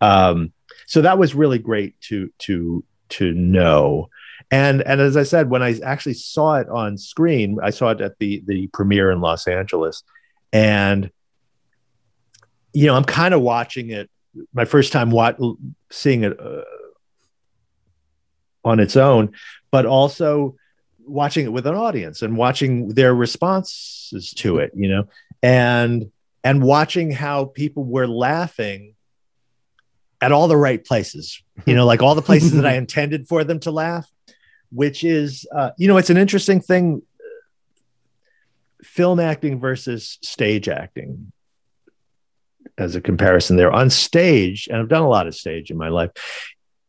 Um, 0.00 0.52
so 0.88 1.02
that 1.02 1.18
was 1.18 1.34
really 1.34 1.58
great 1.58 2.00
to 2.00 2.32
to 2.38 2.82
to 3.10 3.32
know. 3.32 4.08
And 4.50 4.80
and 4.82 5.02
as 5.02 5.18
I 5.18 5.22
said, 5.22 5.50
when 5.50 5.62
I 5.62 5.78
actually 5.80 6.14
saw 6.14 6.54
it 6.54 6.68
on 6.70 6.96
screen, 6.96 7.58
I 7.62 7.70
saw 7.70 7.90
it 7.90 8.00
at 8.00 8.18
the 8.18 8.42
the 8.46 8.68
premiere 8.68 9.10
in 9.10 9.20
Los 9.20 9.46
Angeles, 9.46 10.02
and 10.50 11.10
you 12.72 12.86
know, 12.86 12.94
I'm 12.94 13.04
kind 13.04 13.34
of 13.34 13.42
watching 13.42 13.90
it. 13.90 14.08
My 14.54 14.64
first 14.64 14.90
time 14.90 15.10
wat- 15.10 15.38
seeing 15.90 16.24
it 16.24 16.40
uh, 16.40 16.62
on 18.64 18.80
its 18.80 18.96
own, 18.96 19.32
but 19.70 19.84
also 19.84 20.56
watching 21.04 21.44
it 21.44 21.52
with 21.52 21.66
an 21.66 21.74
audience 21.74 22.22
and 22.22 22.34
watching 22.34 22.88
their 22.94 23.14
responses 23.14 24.32
to 24.36 24.56
it. 24.56 24.72
You 24.74 24.88
know, 24.88 25.08
and 25.42 26.10
and 26.42 26.62
watching 26.62 27.10
how 27.10 27.44
people 27.44 27.84
were 27.84 28.08
laughing 28.08 28.94
at 30.20 30.32
all 30.32 30.48
the 30.48 30.56
right 30.56 30.84
places. 30.84 31.42
You 31.66 31.74
know, 31.74 31.86
like 31.86 32.02
all 32.02 32.14
the 32.14 32.22
places 32.22 32.52
that 32.52 32.66
I 32.66 32.74
intended 32.76 33.28
for 33.28 33.44
them 33.44 33.60
to 33.60 33.70
laugh 33.70 34.10
which 34.70 35.02
is 35.02 35.46
uh, 35.56 35.70
you 35.78 35.88
know 35.88 35.96
it's 35.96 36.10
an 36.10 36.18
interesting 36.18 36.60
thing 36.60 37.00
film 38.82 39.18
acting 39.18 39.58
versus 39.58 40.18
stage 40.22 40.68
acting 40.68 41.32
as 42.76 42.94
a 42.94 43.00
comparison 43.00 43.56
there 43.56 43.72
on 43.72 43.90
stage 43.90 44.68
and 44.68 44.78
i've 44.78 44.88
done 44.88 45.02
a 45.02 45.08
lot 45.08 45.26
of 45.26 45.34
stage 45.34 45.70
in 45.70 45.76
my 45.78 45.88
life 45.88 46.10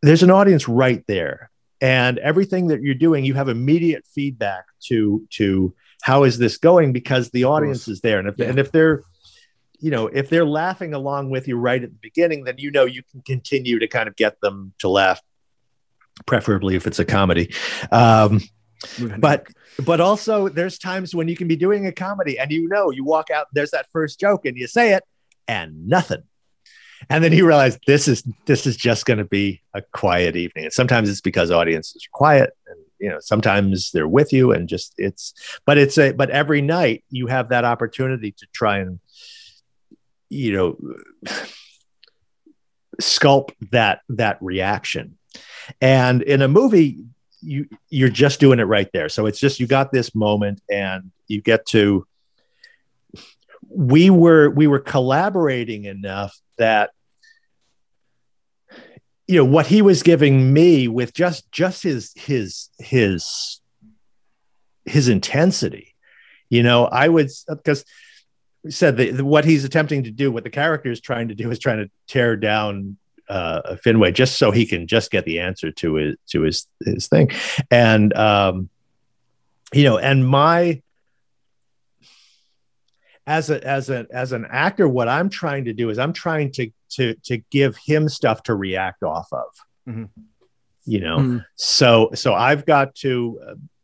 there's 0.01 0.23
an 0.23 0.29
audience 0.29 0.67
right 0.67 1.03
there 1.07 1.49
and 1.81 2.19
everything 2.19 2.67
that 2.67 2.81
you're 2.81 2.93
doing 2.93 3.25
you 3.25 3.33
have 3.33 3.49
immediate 3.49 4.05
feedback 4.13 4.65
to 4.83 5.25
to 5.29 5.73
how 6.01 6.23
is 6.25 6.37
this 6.37 6.57
going 6.57 6.91
because 6.93 7.29
the 7.31 7.45
audience 7.45 7.87
is 7.87 8.01
there 8.01 8.19
and 8.19 8.27
if, 8.27 8.35
Yeah. 8.37 8.47
and 8.47 8.59
if 8.59 8.71
they're 8.71 9.03
you 9.79 9.91
know 9.91 10.07
if 10.07 10.29
they're 10.29 10.45
laughing 10.45 10.93
along 10.93 11.29
with 11.29 11.47
you 11.47 11.57
right 11.57 11.83
at 11.83 11.89
the 11.89 11.99
beginning 12.01 12.43
then 12.43 12.55
you 12.57 12.71
know 12.71 12.85
you 12.85 13.01
can 13.11 13.21
continue 13.21 13.79
to 13.79 13.87
kind 13.87 14.07
of 14.07 14.15
get 14.15 14.39
them 14.41 14.73
to 14.79 14.89
laugh 14.89 15.21
preferably 16.25 16.75
if 16.75 16.87
it's 16.87 16.99
a 16.99 17.05
comedy. 17.05 17.53
Um, 17.91 18.41
but 19.17 19.47
but 19.85 19.99
also 19.99 20.47
there's 20.47 20.77
times 20.77 21.13
when 21.13 21.27
you 21.27 21.35
can 21.35 21.47
be 21.47 21.55
doing 21.55 21.85
a 21.85 21.91
comedy 21.91 22.39
and 22.39 22.49
you 22.49 22.67
know 22.69 22.91
you 22.91 23.03
walk 23.03 23.29
out 23.29 23.47
there's 23.51 23.71
that 23.71 23.87
first 23.91 24.19
joke 24.19 24.45
and 24.45 24.57
you 24.57 24.67
say 24.67 24.93
it 24.93 25.03
and 25.47 25.87
nothing. 25.87 26.23
And 27.09 27.23
then 27.23 27.31
you 27.31 27.47
realize 27.47 27.77
this 27.87 28.07
is 28.07 28.23
this 28.45 28.65
is 28.65 28.77
just 28.77 29.05
going 29.05 29.17
to 29.17 29.25
be 29.25 29.61
a 29.73 29.81
quiet 29.81 30.35
evening. 30.35 30.65
And 30.65 30.73
sometimes 30.73 31.09
it's 31.09 31.21
because 31.21 31.51
audiences 31.51 32.05
are 32.05 32.17
quiet 32.17 32.51
and 32.67 32.77
you 32.99 33.09
know 33.09 33.19
sometimes 33.19 33.91
they're 33.91 34.07
with 34.07 34.31
you 34.31 34.51
and 34.51 34.67
just 34.67 34.93
it's 34.97 35.33
but 35.65 35.77
it's 35.77 35.97
a 35.97 36.11
but 36.11 36.29
every 36.29 36.61
night 36.61 37.03
you 37.09 37.27
have 37.27 37.49
that 37.49 37.65
opportunity 37.65 38.31
to 38.31 38.47
try 38.53 38.79
and 38.79 38.99
you 40.29 40.53
know 40.53 40.77
sculpt 43.01 43.51
that 43.71 44.01
that 44.09 44.37
reaction. 44.41 45.17
And 45.81 46.21
in 46.21 46.41
a 46.41 46.47
movie 46.47 47.05
you 47.41 47.67
you're 47.89 48.09
just 48.09 48.39
doing 48.39 48.59
it 48.59 48.63
right 48.63 48.89
there. 48.93 49.09
So 49.09 49.25
it's 49.25 49.39
just 49.39 49.59
you 49.59 49.67
got 49.67 49.91
this 49.91 50.13
moment 50.13 50.61
and 50.69 51.11
you 51.27 51.41
get 51.41 51.65
to 51.67 52.05
we 53.69 54.09
were 54.09 54.49
we 54.49 54.67
were 54.67 54.79
collaborating 54.79 55.85
enough 55.85 56.37
that 56.57 56.91
you 59.27 59.35
know 59.35 59.45
what 59.45 59.67
he 59.67 59.81
was 59.81 60.01
giving 60.01 60.51
me 60.51 60.87
with 60.87 61.13
just 61.13 61.51
just 61.51 61.83
his 61.83 62.11
his 62.15 62.69
his 62.79 63.61
his 64.85 65.07
intensity 65.07 65.93
you 66.49 66.63
know 66.63 66.85
i 66.85 67.07
would 67.07 67.29
because 67.47 67.85
said 68.67 68.97
that 68.97 69.21
what 69.23 69.45
he's 69.45 69.63
attempting 69.63 70.03
to 70.03 70.11
do 70.11 70.31
what 70.31 70.43
the 70.43 70.49
character 70.49 70.91
is 70.91 70.99
trying 70.99 71.29
to 71.29 71.35
do 71.35 71.49
is 71.49 71.59
trying 71.59 71.77
to 71.77 71.89
tear 72.07 72.35
down 72.35 72.97
uh, 73.29 73.75
Finway 73.85 74.13
just 74.13 74.37
so 74.37 74.51
he 74.51 74.65
can 74.65 74.87
just 74.87 75.11
get 75.11 75.23
the 75.23 75.39
answer 75.39 75.71
to 75.71 75.93
his 75.95 76.15
to 76.31 76.41
his 76.41 76.67
his 76.83 77.07
thing, 77.07 77.29
and 77.69 78.11
um, 78.15 78.69
you 79.71 79.83
know, 79.83 79.97
and 79.97 80.27
my 80.27 80.81
as 83.27 83.49
a 83.51 83.65
as 83.65 83.89
a 83.89 84.07
as 84.11 84.31
an 84.31 84.47
actor, 84.49 84.87
what 84.87 85.07
I'm 85.07 85.29
trying 85.29 85.65
to 85.65 85.73
do 85.73 85.89
is 85.89 85.99
I'm 85.99 86.13
trying 86.13 86.51
to 86.53 86.71
to 86.91 87.13
to 87.25 87.37
give 87.51 87.77
him 87.77 88.09
stuff 88.09 88.41
to 88.43 88.55
react 88.55 89.03
off 89.03 89.31
of, 89.31 89.45
Mhm. 89.87 90.09
you 90.85 90.99
know. 90.99 91.17
Mm. 91.19 91.45
So 91.55 92.09
so 92.15 92.33
I've 92.33 92.65
got 92.65 92.95
to. 92.95 93.39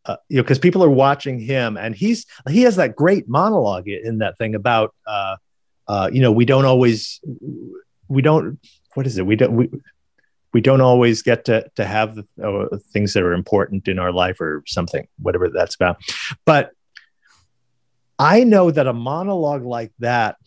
Uh, 0.06 0.18
you 0.30 0.38
know, 0.38 0.44
because 0.44 0.60
people 0.60 0.84
are 0.84 0.90
watching 0.90 1.40
him, 1.40 1.78
and 1.78 1.96
he's 1.96 2.26
he 2.48 2.62
has 2.62 2.76
that 2.76 2.96
great 2.96 3.28
monologue 3.28 3.88
in 3.88 4.20
that 4.20 4.38
thing 4.38 4.54
about, 4.54 4.94
uh, 5.08 5.36
uh, 5.88 6.10
you 6.14 6.22
know, 6.22 6.32
we 6.32 6.46
don't 6.46 6.66
always, 6.66 7.20
we 8.08 8.22
don't 8.22 8.60
what 8.94 9.08
is 9.08 9.18
it? 9.18 9.26
We 9.26 9.36
don't 9.36 9.56
we 9.56 9.70
we 10.54 10.62
don't 10.62 10.82
always 10.82 11.22
get 11.22 11.46
to 11.46 11.70
to 11.76 11.86
have 11.86 12.16
the 12.16 12.26
uh, 12.42 12.78
things 12.94 13.14
that 13.14 13.24
are 13.24 13.34
important 13.34 13.88
in 13.88 14.00
our 14.00 14.12
life 14.12 14.40
or 14.40 14.64
something, 14.68 15.08
whatever 15.20 15.50
that's 15.50 15.76
about. 15.76 15.98
But 16.46 16.72
I 18.18 18.44
know 18.44 18.72
that 18.72 18.88
a 18.88 18.94
monologue 18.94 19.66
like 19.66 19.92
that 20.00 20.38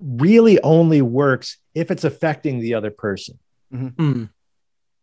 really 0.00 0.60
only 0.62 1.02
works 1.02 1.58
if 1.74 1.90
it's 1.90 2.04
affecting 2.04 2.58
the 2.58 2.74
other 2.74 2.90
person. 2.90 3.38
Mm. 3.72 4.30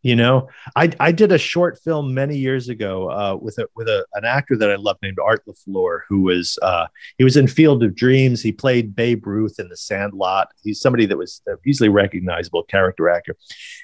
You 0.03 0.15
know, 0.15 0.47
I 0.75 0.91
I 0.99 1.11
did 1.11 1.31
a 1.31 1.39
short 1.39 1.79
film 1.83 2.13
many 2.13 2.37
years 2.37 2.69
ago 2.69 3.09
uh, 3.09 3.35
with 3.35 3.57
a 3.57 3.67
with 3.75 3.87
a, 3.87 4.05
an 4.13 4.25
actor 4.25 4.55
that 4.55 4.69
I 4.69 4.75
love 4.75 4.97
named 5.01 5.17
Art 5.19 5.43
LaFleur, 5.47 6.01
who 6.07 6.21
was 6.21 6.59
uh, 6.61 6.85
he 7.17 7.23
was 7.23 7.35
in 7.35 7.47
Field 7.47 7.83
of 7.83 7.95
Dreams. 7.95 8.43
He 8.43 8.51
played 8.51 8.95
Babe 8.95 9.25
Ruth 9.25 9.55
in 9.59 9.69
The 9.69 9.75
Sandlot. 9.75 10.49
He's 10.63 10.79
somebody 10.79 11.07
that 11.07 11.17
was 11.17 11.41
easily 11.65 11.89
recognizable 11.89 12.63
character 12.63 13.09
actor, 13.09 13.35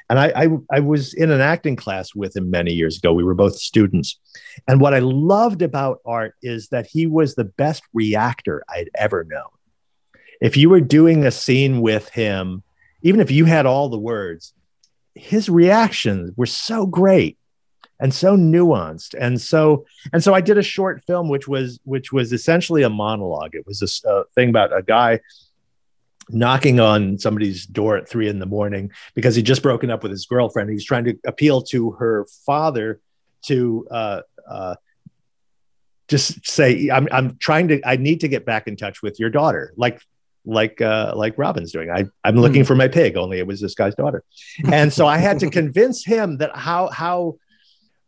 and 0.08 0.20
I, 0.20 0.32
I 0.36 0.48
I 0.72 0.80
was 0.82 1.16
in 1.16 1.32
an 1.32 1.42
acting 1.42 1.76
class 1.76 2.14
with 2.14 2.36
him 2.36 2.52
many 2.52 2.74
years 2.74 2.98
ago. 3.00 3.12
We 3.12 3.24
were 3.24 3.34
both 3.34 3.56
students, 3.56 4.20
and 4.68 4.80
what 4.80 4.94
I 4.94 5.00
loved 5.00 5.64
about 5.64 6.00
Art 6.06 6.36
is 6.44 6.70
that 6.70 6.86
he 6.86 7.08
was 7.08 7.34
the 7.34 7.46
best 7.46 7.82
reactor 7.92 8.64
I'd 8.70 8.92
ever 8.96 9.24
known. 9.24 9.50
If 10.40 10.58
you 10.58 10.70
were 10.70 10.82
doing 10.82 11.26
a 11.26 11.32
scene 11.32 11.82
with 11.82 12.10
him, 12.10 12.62
even 13.02 13.20
if 13.20 13.32
you 13.32 13.46
had 13.46 13.66
all 13.66 13.90
the 13.90 13.98
words 13.98 14.54
his 15.16 15.50
reactions 15.50 16.32
were 16.36 16.46
so 16.46 16.86
great 16.86 17.38
and 18.00 18.14
so 18.14 18.36
nuanced 18.36 19.16
and 19.18 19.40
so 19.40 19.86
and 20.12 20.24
so 20.24 20.34
i 20.34 20.42
did 20.42 20.58
a 20.58 20.64
short 20.64 21.04
film 21.06 21.30
which 21.30 21.48
was 21.48 21.80
which 21.84 22.12
was 22.12 22.34
essentially 22.34 22.84
a 22.84 22.90
monologue. 22.90 23.56
It 23.56 23.66
was 23.66 23.82
a, 24.06 24.24
thing 24.36 24.50
about 24.50 24.76
a 24.76 24.82
guy 24.82 25.20
knocking 26.30 26.80
on 26.80 27.18
somebody's 27.20 27.66
door 27.66 27.98
at 27.98 28.08
three 28.08 28.28
in 28.28 28.40
the 28.40 28.46
morning 28.46 28.92
because 29.14 29.36
he'd 29.36 29.46
just 29.46 29.62
broken 29.62 29.90
up 29.90 30.04
with 30.04 30.12
his 30.12 30.26
girlfriend. 30.26 30.70
He's 30.70 30.86
trying 30.86 31.04
to 31.06 31.18
appeal 31.26 31.62
to 31.64 31.92
her 31.92 32.26
father 32.46 33.02
to 33.44 33.88
uh, 33.92 34.22
uh, 34.50 34.76
just 36.08 36.48
say 36.48 36.90
I'm, 36.90 37.08
I'm 37.12 37.38
trying 37.38 37.70
to 37.70 37.82
i 37.86 37.96
need 37.96 38.22
to 38.22 38.28
get 38.28 38.46
back 38.46 38.68
in 38.68 38.76
touch 38.76 39.02
with 39.02 39.20
your 39.20 39.30
daughter. 39.30 39.74
Like 39.76 40.02
like 40.46 40.82
uh, 40.82 41.14
like 41.16 41.38
Robin's 41.38 41.72
doing. 41.72 41.90
I, 41.90 42.06
I'm 42.24 42.36
looking 42.36 42.64
for 42.64 42.76
my 42.76 42.88
pig, 42.88 43.18
only 43.18 43.40
it 43.40 43.48
was 43.48 43.62
this 43.62 43.76
guy's 43.76 43.96
daughter. 43.96 44.24
And 44.72 44.92
so 44.92 45.08
I 45.08 45.18
had 45.18 45.40
to 45.40 45.50
convince 45.62 46.04
him 46.04 46.38
that 46.38 46.56
how 46.56 46.90
how 46.90 47.38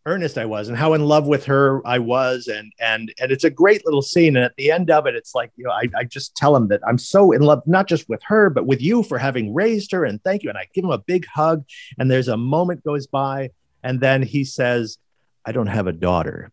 earnest 0.07 0.37
I 0.37 0.45
was 0.45 0.69
and 0.69 0.77
how 0.77 0.93
in 0.93 1.01
love 1.01 1.25
with 1.25 1.45
her 1.45 1.85
I 1.85 1.99
was. 1.99 2.47
And 2.47 2.71
and 2.79 3.13
and 3.19 3.31
it's 3.31 3.43
a 3.43 3.49
great 3.49 3.85
little 3.85 4.01
scene. 4.01 4.35
And 4.35 4.45
at 4.45 4.55
the 4.57 4.71
end 4.71 4.91
of 4.91 5.07
it, 5.07 5.15
it's 5.15 5.33
like, 5.33 5.51
you 5.55 5.65
know, 5.65 5.71
I, 5.71 5.87
I 5.97 6.03
just 6.03 6.35
tell 6.35 6.55
him 6.55 6.67
that 6.67 6.81
I'm 6.87 6.97
so 6.97 7.31
in 7.31 7.41
love, 7.41 7.63
not 7.65 7.87
just 7.87 8.07
with 8.09 8.21
her, 8.23 8.49
but 8.49 8.65
with 8.65 8.81
you 8.81 9.03
for 9.03 9.17
having 9.17 9.53
raised 9.53 9.91
her. 9.91 10.05
And 10.05 10.23
thank 10.23 10.43
you. 10.43 10.49
And 10.49 10.57
I 10.57 10.67
give 10.73 10.83
him 10.83 10.91
a 10.91 10.99
big 10.99 11.25
hug. 11.25 11.63
And 11.97 12.09
there's 12.09 12.27
a 12.27 12.37
moment 12.37 12.83
goes 12.83 13.07
by, 13.07 13.51
and 13.83 13.99
then 13.99 14.21
he 14.21 14.43
says, 14.43 14.97
I 15.45 15.51
don't 15.51 15.67
have 15.67 15.87
a 15.87 15.93
daughter. 15.93 16.51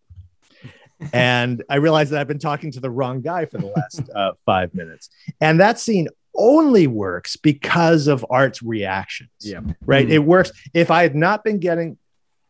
And 1.13 1.63
I 1.69 1.77
realized 1.77 2.13
that 2.13 2.21
I've 2.21 2.29
been 2.29 2.39
talking 2.39 2.71
to 2.73 2.81
the 2.81 2.91
wrong 2.91 3.21
guy 3.21 3.47
for 3.47 3.59
the 3.59 3.67
last 3.67 4.03
uh, 4.15 4.33
five 4.45 4.75
minutes. 4.75 5.09
And 5.41 5.61
that 5.61 5.79
scene 5.79 6.09
only 6.35 6.87
works 6.87 7.37
because 7.37 8.07
of 8.07 8.25
Art's 8.31 8.63
reactions. 8.63 9.31
Yeah. 9.41 9.61
Right. 9.85 10.07
Mm. 10.07 10.13
It 10.13 10.19
works. 10.21 10.53
If 10.75 10.91
I 10.91 11.03
had 11.03 11.15
not 11.15 11.45
been 11.45 11.59
getting 11.59 11.99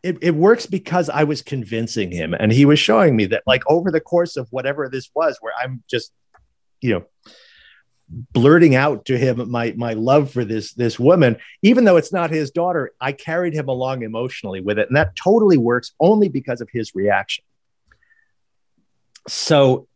it, 0.02 0.18
it 0.20 0.34
works 0.34 0.66
because 0.66 1.08
I 1.08 1.24
was 1.24 1.42
convincing 1.42 2.10
him 2.10 2.34
and 2.34 2.52
he 2.52 2.64
was 2.64 2.78
showing 2.78 3.14
me 3.14 3.26
that, 3.26 3.44
like, 3.46 3.62
over 3.68 3.90
the 3.90 4.00
course 4.00 4.36
of 4.36 4.48
whatever 4.50 4.88
this 4.88 5.10
was, 5.14 5.38
where 5.40 5.52
I'm 5.60 5.82
just, 5.88 6.12
you 6.80 6.94
know, 6.94 7.04
blurting 8.32 8.74
out 8.74 9.06
to 9.06 9.16
him 9.16 9.50
my 9.50 9.72
my 9.76 9.94
love 9.94 10.30
for 10.30 10.44
this 10.44 10.74
this 10.74 10.98
woman 10.98 11.36
even 11.62 11.84
though 11.84 11.96
it's 11.96 12.12
not 12.12 12.30
his 12.30 12.50
daughter 12.50 12.92
i 13.00 13.10
carried 13.10 13.54
him 13.54 13.68
along 13.68 14.02
emotionally 14.02 14.60
with 14.60 14.78
it 14.78 14.86
and 14.88 14.96
that 14.96 15.16
totally 15.16 15.56
works 15.56 15.92
only 15.98 16.28
because 16.28 16.60
of 16.60 16.68
his 16.72 16.94
reaction 16.94 17.42
so 19.28 19.86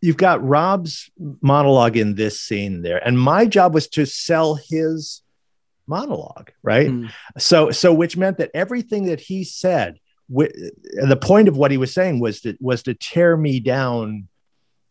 you've 0.00 0.16
got 0.16 0.46
Rob's 0.46 1.10
monologue 1.40 1.96
in 1.96 2.14
this 2.14 2.40
scene 2.40 2.82
there, 2.82 3.04
and 3.04 3.18
my 3.18 3.46
job 3.46 3.74
was 3.74 3.88
to 3.88 4.06
sell 4.06 4.54
his 4.54 5.22
monologue, 5.86 6.50
right? 6.62 6.88
Mm. 6.88 7.10
So 7.38 7.70
so 7.70 7.92
which 7.92 8.16
meant 8.16 8.38
that 8.38 8.50
everything 8.54 9.06
that 9.06 9.20
he 9.20 9.44
said, 9.44 9.98
the 10.28 11.18
point 11.20 11.48
of 11.48 11.56
what 11.56 11.70
he 11.70 11.78
was 11.78 11.92
saying 11.92 12.20
was 12.20 12.42
to 12.42 12.56
was 12.60 12.82
to 12.84 12.94
tear 12.94 13.36
me 13.36 13.60
down 13.60 14.28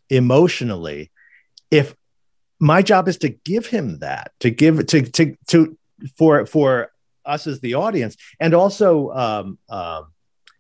emotionally. 0.10 1.12
If 1.72 1.96
my 2.60 2.82
job 2.82 3.08
is 3.08 3.18
to 3.20 3.30
give 3.30 3.68
him 3.68 4.00
that, 4.00 4.32
to 4.40 4.50
give 4.50 4.86
to 4.88 5.02
to 5.04 5.38
to 5.48 5.78
for 6.18 6.46
for 6.46 6.92
us 7.26 7.46
as 7.46 7.60
the 7.60 7.76
audience, 7.76 8.18
and 8.40 8.54
also 8.54 9.12
um, 9.12 9.60
um, 9.70 10.08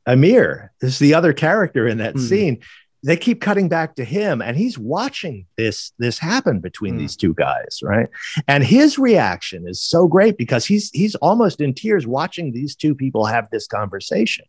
Amir 0.08 0.72
is 0.82 0.98
the 0.98 1.14
other 1.14 1.34
character 1.34 1.88
in 1.88 2.00
that 2.00 2.14
Hmm. 2.16 2.22
scene. 2.22 2.60
They 3.04 3.16
keep 3.16 3.42
cutting 3.42 3.70
back 3.70 3.96
to 3.98 4.04
him, 4.04 4.42
and 4.42 4.58
he's 4.58 4.78
watching 4.78 5.46
this 5.56 5.92
this 6.00 6.18
happen 6.18 6.60
between 6.60 6.96
Hmm. 6.96 7.00
these 7.02 7.16
two 7.16 7.36
guys, 7.36 7.80
right? 7.84 8.10
And 8.48 8.64
his 8.64 8.98
reaction 8.98 9.68
is 9.68 9.80
so 9.82 10.08
great 10.08 10.36
because 10.38 10.66
he's 10.66 10.90
he's 10.92 11.14
almost 11.16 11.62
in 11.62 11.74
tears 11.76 12.08
watching 12.08 12.54
these 12.54 12.76
two 12.76 12.96
people 12.96 13.26
have 13.26 13.50
this 13.52 13.68
conversation. 13.68 14.46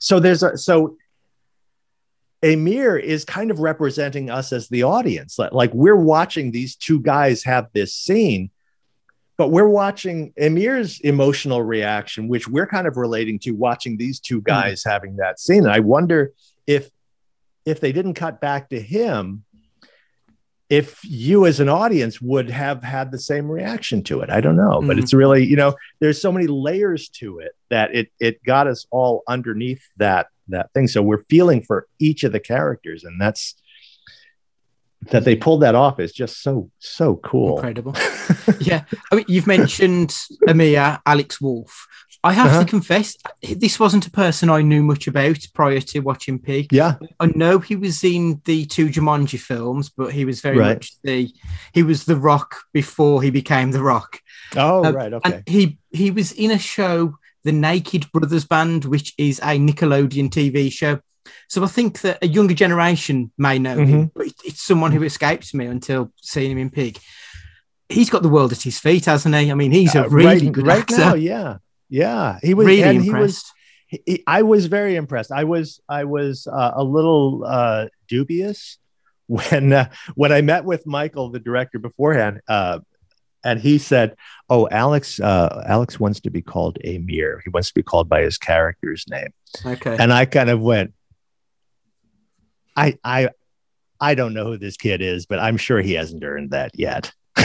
So 0.00 0.18
there's 0.18 0.42
a 0.42 0.58
so 0.58 0.96
Amir 2.42 2.96
is 2.96 3.24
kind 3.24 3.52
of 3.52 3.60
representing 3.60 4.28
us 4.28 4.52
as 4.52 4.68
the 4.68 4.82
audience. 4.82 5.38
Like, 5.38 5.52
like 5.52 5.72
we're 5.72 5.94
watching 5.94 6.50
these 6.50 6.74
two 6.74 6.98
guys 7.00 7.44
have 7.44 7.68
this 7.72 7.94
scene, 7.94 8.50
but 9.36 9.48
we're 9.48 9.68
watching 9.68 10.32
Amir's 10.40 11.00
emotional 11.00 11.62
reaction, 11.62 12.28
which 12.28 12.48
we're 12.48 12.66
kind 12.66 12.86
of 12.86 12.96
relating 12.96 13.38
to 13.40 13.52
watching 13.52 13.96
these 13.96 14.20
two 14.20 14.40
guys 14.42 14.84
having 14.84 15.16
that 15.16 15.40
scene. 15.40 15.66
I 15.66 15.80
wonder 15.80 16.32
if 16.66 16.90
if 17.64 17.80
they 17.80 17.92
didn't 17.92 18.14
cut 18.14 18.40
back 18.40 18.70
to 18.70 18.80
him, 18.80 19.44
if 20.68 21.00
you 21.04 21.46
as 21.46 21.60
an 21.60 21.68
audience 21.68 22.20
would 22.20 22.50
have 22.50 22.82
had 22.82 23.12
the 23.12 23.18
same 23.18 23.50
reaction 23.50 24.02
to 24.04 24.20
it. 24.20 24.30
I 24.30 24.40
don't 24.40 24.56
know, 24.56 24.80
but 24.80 24.96
Mhm. 24.96 25.02
it's 25.02 25.12
really, 25.12 25.44
you 25.44 25.54
know, 25.56 25.74
there's 26.00 26.20
so 26.20 26.32
many 26.32 26.46
layers 26.46 27.08
to 27.20 27.38
it 27.40 27.52
that 27.70 27.94
it 27.94 28.08
it 28.18 28.42
got 28.44 28.66
us 28.66 28.86
all 28.90 29.22
underneath 29.28 29.82
that 29.98 30.26
that 30.48 30.72
thing. 30.72 30.88
So 30.88 31.02
we're 31.02 31.22
feeling 31.28 31.62
for 31.62 31.86
each 31.98 32.24
of 32.24 32.32
the 32.32 32.40
characters, 32.40 33.04
and 33.04 33.20
that's 33.20 33.54
that 35.10 35.24
they 35.24 35.36
pulled 35.36 35.62
that 35.62 35.74
off 35.74 35.98
is 36.00 36.12
just 36.12 36.42
so 36.42 36.70
so 36.78 37.16
cool. 37.16 37.56
Incredible. 37.56 37.94
yeah. 38.60 38.84
I 39.10 39.16
mean, 39.16 39.24
you've 39.28 39.46
mentioned 39.46 40.14
Amir, 40.48 41.00
Alex 41.06 41.40
Wolff. 41.40 41.86
I 42.24 42.32
have 42.34 42.46
Uh-huh. 42.52 42.60
to 42.62 42.70
confess, 42.70 43.16
this 43.56 43.80
wasn't 43.80 44.06
a 44.06 44.10
person 44.10 44.48
I 44.48 44.62
knew 44.62 44.84
much 44.84 45.08
about 45.08 45.38
prior 45.54 45.80
to 45.80 45.98
watching 46.00 46.38
Pig. 46.38 46.72
Yeah, 46.72 46.94
I 47.18 47.26
know 47.34 47.58
he 47.58 47.74
was 47.74 48.04
in 48.04 48.40
the 48.44 48.64
two 48.66 48.86
Jumanji 48.86 49.40
films, 49.40 49.90
but 49.90 50.12
he 50.12 50.24
was 50.24 50.40
very 50.40 50.58
Right. 50.58 50.74
much 50.76 50.92
the 51.02 51.28
he 51.74 51.82
was 51.82 52.04
the 52.04 52.14
Rock 52.16 52.54
before 52.72 53.22
he 53.22 53.30
became 53.30 53.72
the 53.72 53.82
Rock. 53.82 54.20
Oh, 54.56 54.84
Um, 54.84 54.94
right. 54.94 55.12
Okay. 55.12 55.32
And 55.34 55.42
he 55.48 55.78
he 55.90 56.12
was 56.12 56.30
in 56.30 56.52
a 56.52 56.58
show, 56.58 57.16
The 57.42 57.50
Naked 57.52 58.12
Brothers 58.12 58.44
Band, 58.44 58.84
which 58.84 59.14
is 59.18 59.40
a 59.40 59.58
Nickelodeon 59.58 60.30
TV 60.30 60.70
show. 60.70 61.00
So 61.48 61.62
I 61.64 61.66
think 61.66 62.00
that 62.02 62.18
a 62.22 62.26
younger 62.26 62.54
generation 62.54 63.30
may 63.38 63.58
know 63.58 63.76
him, 63.78 63.86
Mm-hmm. 63.88 64.04
but 64.14 64.26
it's 64.44 64.62
someone 64.62 64.92
who 64.92 65.02
escaped 65.02 65.54
me 65.54 65.66
until 65.66 66.12
seeing 66.22 66.50
him 66.52 66.58
in 66.58 66.70
Pig. 66.70 66.98
He's 67.88 68.10
got 68.10 68.22
the 68.22 68.28
world 68.28 68.52
at 68.52 68.62
his 68.62 68.78
feet, 68.78 69.04
hasn't 69.04 69.34
he? 69.34 69.50
I 69.50 69.54
mean, 69.54 69.70
he's 69.72 69.94
a 69.94 70.04
Uh, 70.04 70.08
really 70.08 70.26
right, 70.46 70.52
good 70.52 70.66
right 70.66 70.78
actor. 70.80 70.96
now. 70.98 71.14
Yeah. 71.14 71.56
Yeah. 71.90 72.38
He 72.42 72.54
was 72.54 72.66
really 72.66 72.82
and 72.84 73.02
he 73.02 73.08
impressed. 73.08 73.52
was 73.88 74.02
he- 74.06 74.24
I 74.26 74.42
was 74.42 74.66
very 74.66 74.96
impressed. 74.96 75.30
I 75.30 75.44
was 75.44 75.80
I 75.88 76.04
was 76.04 76.46
uh, 76.50 76.72
a 76.74 76.82
little 76.82 77.44
uh, 77.46 77.88
dubious 78.08 78.78
when 79.26 79.72
uh, 79.74 79.90
when 80.14 80.32
I 80.32 80.40
met 80.40 80.64
with 80.64 80.86
Michael, 80.86 81.30
the 81.30 81.38
director, 81.40 81.78
beforehand, 81.78 82.40
uh, 82.48 82.80
and 83.44 83.60
he 83.60 83.76
said, 83.78 84.16
"Oh, 84.48 84.66
Alex, 84.70 85.20
uh, 85.20 85.62
Alex 85.66 86.00
wants 86.00 86.20
to 86.20 86.30
be 86.30 86.40
called 86.42 86.78
Amir. 86.84 87.40
He 87.44 87.50
wants 87.50 87.68
to 87.68 87.74
be 87.74 87.82
called 87.82 88.08
by 88.08 88.22
his 88.22 88.38
character's 88.38 89.04
name." 89.10 89.32
okay. 89.66 89.96
And 89.98 90.12
I 90.12 90.24
kind 90.24 90.48
of 90.48 90.60
went, 90.60 90.94
"I 92.76 92.98
I 93.04 93.30
I 94.00 94.14
don't 94.14 94.34
know 94.34 94.44
who 94.44 94.58
this 94.58 94.76
kid 94.76 95.00
is, 95.02 95.26
but 95.26 95.38
I'm 95.38 95.56
sure 95.56 95.80
he 95.80 95.94
hasn't 95.94 96.24
earned 96.24 96.50
that 96.50 96.72
yet." 96.78 97.12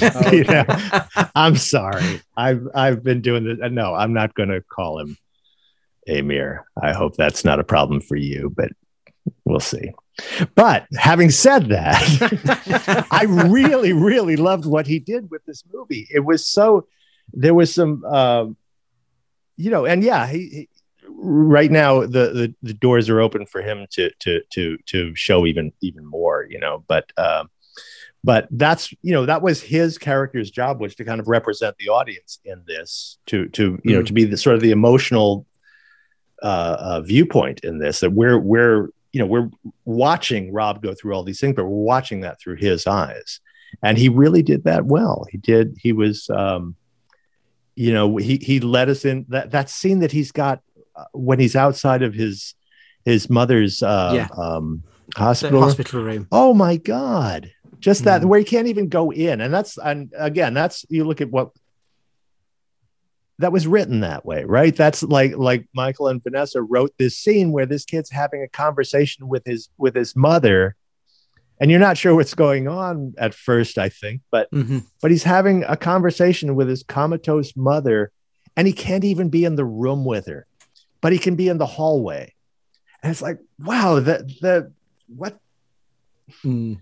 you 0.32 0.44
know? 0.44 0.64
I'm 1.34 1.56
sorry. 1.56 2.20
I've 2.36 2.66
I've 2.74 3.02
been 3.02 3.20
doing 3.20 3.44
this. 3.44 3.58
uh, 3.62 3.68
No, 3.68 3.94
I'm 3.94 4.12
not 4.12 4.34
going 4.34 4.48
to 4.50 4.60
call 4.62 4.98
him 4.98 5.16
Amir. 6.08 6.64
I 6.80 6.92
hope 6.92 7.16
that's 7.16 7.44
not 7.44 7.60
a 7.60 7.64
problem 7.64 8.00
for 8.00 8.16
you, 8.16 8.52
but 8.56 8.70
we'll 9.44 9.60
see. 9.60 9.92
But 10.54 10.86
having 10.96 11.30
said 11.30 11.68
that, 11.68 13.06
I 13.10 13.24
really, 13.24 13.92
really 13.92 14.36
loved 14.36 14.64
what 14.64 14.86
he 14.86 14.98
did 14.98 15.30
with 15.30 15.44
this 15.44 15.62
movie. 15.72 16.06
It 16.10 16.20
was 16.20 16.46
so. 16.46 16.86
There 17.32 17.54
was 17.54 17.74
some, 17.74 18.04
um, 18.04 18.56
you 19.56 19.70
know, 19.70 19.84
and 19.84 20.02
yeah, 20.04 20.26
he 20.28 20.68
right 21.28 21.70
now 21.70 22.00
the, 22.00 22.06
the 22.08 22.54
the 22.62 22.74
doors 22.74 23.08
are 23.10 23.20
open 23.20 23.46
for 23.46 23.60
him 23.60 23.86
to 23.90 24.10
to 24.20 24.40
to 24.50 24.78
to 24.86 25.14
show 25.14 25.46
even 25.46 25.72
even 25.80 26.04
more. 26.04 26.46
You 26.48 26.60
know, 26.60 26.84
but. 26.86 27.10
Um, 27.16 27.50
but 28.24 28.48
that's 28.50 28.92
you 29.02 29.12
know 29.12 29.24
that 29.26 29.40
was 29.40 29.62
his 29.62 29.98
character's 29.98 30.50
job 30.50 30.80
was 30.80 30.96
to 30.96 31.04
kind 31.04 31.20
of 31.20 31.28
represent 31.28 31.76
the 31.78 31.90
audience 31.90 32.40
in 32.44 32.60
this 32.66 33.18
to 33.26 33.48
to 33.50 33.78
you 33.84 33.94
know 33.94 34.02
Mm. 34.02 34.06
to 34.06 34.12
be 34.12 34.24
the 34.24 34.36
sort 34.36 34.56
of 34.56 34.62
the 34.62 34.72
emotional 34.72 35.46
uh, 36.42 36.76
uh 36.80 37.00
viewpoint 37.02 37.60
in 37.60 37.78
this 37.78 38.00
that 38.00 38.10
we're 38.10 38.38
we're 38.38 38.88
you 39.12 39.20
know 39.20 39.26
we're 39.26 39.48
watching 39.84 40.52
rob 40.52 40.82
go 40.82 40.92
through 40.92 41.14
all 41.14 41.22
these 41.22 41.38
things 41.38 41.54
but 41.54 41.66
we're 41.66 41.84
watching 41.84 42.22
that 42.22 42.40
through 42.40 42.56
his 42.56 42.86
eyes 42.88 43.40
and 43.82 43.96
he 43.96 44.08
really 44.08 44.42
did 44.42 44.64
that 44.64 44.86
well 44.86 45.24
he 45.30 45.38
did 45.38 45.76
he 45.80 45.92
was 45.92 46.28
um 46.30 46.74
you 47.76 47.92
know 47.92 48.16
he 48.16 48.38
he 48.38 48.58
led 48.58 48.88
us 48.88 49.04
in 49.04 49.24
that 49.28 49.52
that 49.52 49.70
scene 49.70 50.00
that 50.00 50.10
he's 50.10 50.32
got 50.32 50.62
when 51.12 51.38
he's 51.38 51.56
outside 51.56 52.02
of 52.02 52.14
his 52.14 52.54
his 53.04 53.28
mother's 53.30 53.82
uh 53.82 54.12
Yeah. 54.14 54.28
um 54.36 54.82
The 55.14 55.20
hospital 55.20 55.60
hospital 55.62 56.02
room. 56.02 56.26
oh 56.32 56.54
my 56.54 56.76
god 56.76 57.50
just 57.78 58.04
that 58.04 58.22
Mm. 58.22 58.26
where 58.26 58.38
you 58.40 58.46
can't 58.46 58.68
even 58.68 58.88
go 58.88 59.12
in 59.12 59.40
and 59.40 59.52
that's 59.52 59.78
and 59.78 60.12
again 60.16 60.54
that's 60.54 60.84
you 60.88 61.04
look 61.04 61.20
at 61.20 61.30
what 61.30 61.50
that 63.38 63.52
was 63.52 63.66
written 63.66 64.00
that 64.00 64.24
way 64.24 64.44
right 64.44 64.74
that's 64.74 65.02
like 65.02 65.36
like 65.36 65.66
michael 65.74 66.08
and 66.08 66.22
vanessa 66.22 66.62
wrote 66.62 66.92
this 66.98 67.16
scene 67.16 67.52
where 67.52 67.66
this 67.66 67.84
kid's 67.84 68.10
having 68.10 68.42
a 68.42 68.48
conversation 68.48 69.28
with 69.28 69.44
his 69.44 69.68
with 69.76 69.94
his 69.94 70.16
mother 70.16 70.74
and 71.60 71.70
you're 71.70 71.80
not 71.80 71.98
sure 71.98 72.14
what's 72.14 72.34
going 72.34 72.66
on 72.66 73.12
at 73.18 73.34
first 73.34 73.76
i 73.78 73.88
think 73.90 74.22
but 74.30 74.50
Mhm. 74.52 74.84
but 75.02 75.10
he's 75.10 75.22
having 75.24 75.64
a 75.64 75.76
conversation 75.76 76.54
with 76.54 76.68
his 76.68 76.82
comatose 76.82 77.54
mother 77.56 78.10
and 78.56 78.66
he 78.66 78.72
can't 78.72 79.04
even 79.04 79.28
be 79.28 79.44
in 79.44 79.56
the 79.56 79.66
room 79.66 80.04
with 80.06 80.26
her 80.26 80.46
but 81.06 81.12
he 81.12 81.20
can 81.20 81.36
be 81.36 81.48
in 81.48 81.56
the 81.56 81.66
hallway. 81.66 82.34
And 83.00 83.12
it's 83.12 83.22
like 83.22 83.38
wow 83.60 84.00
the 84.00 84.28
the 84.40 84.72
what? 85.06 85.38
Mm. 86.42 86.80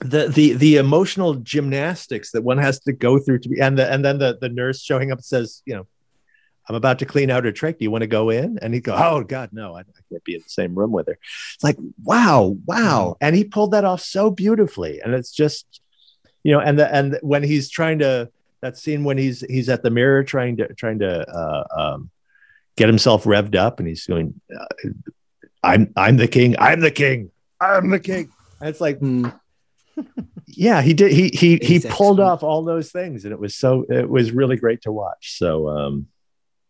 the 0.00 0.28
the 0.28 0.52
the 0.52 0.76
emotional 0.76 1.36
gymnastics 1.36 2.32
that 2.32 2.42
one 2.42 2.58
has 2.58 2.78
to 2.80 2.92
go 2.92 3.18
through 3.18 3.38
to 3.38 3.48
be 3.48 3.58
and 3.58 3.78
the 3.78 3.90
and 3.90 4.04
then 4.04 4.18
the 4.18 4.36
the 4.38 4.50
nurse 4.50 4.82
showing 4.82 5.12
up 5.12 5.22
says 5.22 5.62
you 5.64 5.74
know 5.74 5.86
i'm 6.68 6.74
about 6.74 6.98
to 6.98 7.06
clean 7.06 7.30
out 7.30 7.46
her 7.46 7.52
trach. 7.52 7.78
Do 7.78 7.84
you 7.86 7.90
want 7.90 8.02
to 8.02 8.06
go 8.06 8.28
in? 8.28 8.58
And 8.60 8.74
he 8.74 8.80
go 8.80 8.94
oh 8.94 9.24
god 9.24 9.48
no 9.50 9.74
I, 9.74 9.80
I 9.80 10.00
can't 10.10 10.22
be 10.22 10.34
in 10.34 10.42
the 10.42 10.50
same 10.50 10.74
room 10.74 10.92
with 10.92 11.06
her. 11.06 11.18
It's 11.54 11.64
like 11.64 11.78
wow 12.04 12.54
wow. 12.66 13.16
And 13.22 13.34
he 13.34 13.44
pulled 13.44 13.70
that 13.70 13.86
off 13.86 14.02
so 14.02 14.30
beautifully. 14.30 15.00
And 15.00 15.14
it's 15.14 15.32
just 15.32 15.80
you 16.42 16.52
know 16.52 16.60
and 16.60 16.78
the 16.78 16.94
and 16.94 17.18
when 17.22 17.42
he's 17.42 17.70
trying 17.70 18.00
to 18.00 18.30
that 18.60 18.76
scene 18.76 19.04
when 19.04 19.16
he's 19.16 19.40
he's 19.40 19.70
at 19.70 19.82
the 19.82 19.90
mirror 19.90 20.22
trying 20.22 20.58
to 20.58 20.74
trying 20.74 20.98
to 20.98 21.26
uh, 21.26 21.64
um, 21.74 22.10
get 22.76 22.88
himself 22.88 23.24
revved 23.24 23.54
up 23.56 23.78
and 23.78 23.88
he's 23.88 24.06
going 24.06 24.38
uh, 24.58 24.88
i'm 25.62 25.92
i'm 25.96 26.16
the 26.16 26.28
king 26.28 26.54
i'm 26.58 26.80
the 26.80 26.90
king 26.90 27.30
i'm 27.60 27.90
the 27.90 28.00
king 28.00 28.30
and 28.60 28.68
it's 28.68 28.80
like 28.80 28.98
Mm. 29.00 29.38
yeah 30.46 30.82
he 30.82 30.92
did 30.92 31.10
he 31.10 31.28
he 31.30 31.56
he 31.56 31.80
pulled 31.80 32.20
off 32.20 32.42
all 32.42 32.62
those 32.64 32.92
things 32.92 33.24
and 33.24 33.32
it 33.32 33.38
was 33.40 33.54
so 33.54 33.84
it 33.88 34.08
was 34.08 34.30
really 34.30 34.56
great 34.56 34.82
to 34.82 34.92
watch 34.92 35.36
so 35.38 35.68
um 35.68 36.06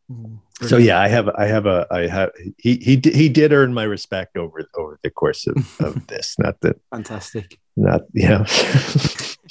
Mm. 0.09 0.39
so 0.63 0.77
yeah 0.77 1.01
i 1.01 1.09
have 1.09 1.29
i 1.31 1.47
have 1.47 1.67
a 1.67 1.85
i 1.91 2.07
have 2.07 2.31
he 2.59 2.77
he 2.77 2.95
did, 2.95 3.13
he 3.17 3.29
did 3.29 3.53
earn 3.53 3.75
my 3.75 3.83
respect 3.83 4.37
over 4.37 4.65
over 4.77 5.01
the 5.03 5.11
course 5.11 5.49
of, 5.49 5.57
of 5.81 6.07
this 6.13 6.37
not 6.39 6.61
that 6.61 6.77
Fantastic. 6.93 7.59
not 7.77 8.03
you 8.13 8.29
know 8.29 8.45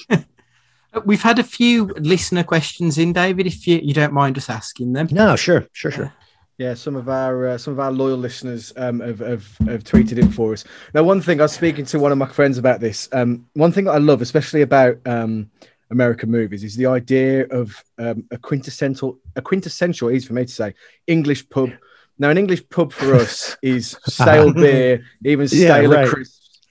Uh, 0.10 1.01
We've 1.03 1.22
had 1.22 1.39
a 1.39 1.43
few 1.43 1.88
listener 1.99 2.43
questions 2.43 2.97
in, 2.97 3.12
David, 3.12 3.45
if 3.47 3.68
you, 3.68 3.82
you 3.84 3.93
don't 3.93 4.14
mind 4.14 4.38
us 4.38 4.49
asking 4.49 4.93
them. 4.93 5.10
no 5.12 5.36
sure 5.36 5.66
sure 5.74 5.91
sure 5.91 6.14
Yeah, 6.58 6.74
some 6.74 6.95
of 6.95 7.10
our 7.10 7.47
uh, 7.49 7.58
some 7.58 7.74
of 7.74 7.82
our 7.82 7.91
loyal 7.91 8.18
listeners 8.18 8.72
um, 8.78 9.01
have, 9.01 9.20
have 9.20 9.58
have 9.68 9.84
tweeted 9.84 10.18
in 10.18 10.32
for 10.32 10.53
us. 10.53 10.64
Now, 10.93 11.03
one 11.03 11.20
thing 11.20 11.41
I 11.41 11.43
was 11.43 11.51
speaking 11.51 11.84
to 11.86 11.99
one 11.99 12.14
of 12.14 12.18
my 12.18 12.28
friends 12.28 12.58
about 12.58 12.80
this. 12.80 13.10
Um, 13.12 13.45
one 13.56 13.74
thing 13.74 13.86
that 13.86 13.91
I 13.91 13.97
love, 13.97 14.22
especially 14.22 14.62
about 14.62 14.97
um, 15.06 15.51
American 15.91 16.32
movies, 16.32 16.64
is 16.64 16.78
the 16.78 16.86
idea 16.86 17.45
of 17.47 17.84
um, 17.97 18.24
a 18.32 18.38
quintessential 18.38 19.20
a 19.36 19.41
quintessential 19.41 20.12
easy 20.12 20.28
for 20.28 20.34
me 20.34 20.45
to 20.45 20.51
say 20.51 20.74
English 21.08 21.49
pub. 21.49 21.72
Now, 22.18 22.30
an 22.30 22.38
English 22.38 22.68
pub 22.70 22.93
for 22.93 23.16
us 23.16 23.58
is 23.62 23.97
stale 24.06 24.53
beer, 24.53 25.03
even 25.26 25.49
Yeah, 25.51 25.68
stale 25.76 25.89
right. 25.91 26.08
crisps. 26.08 26.62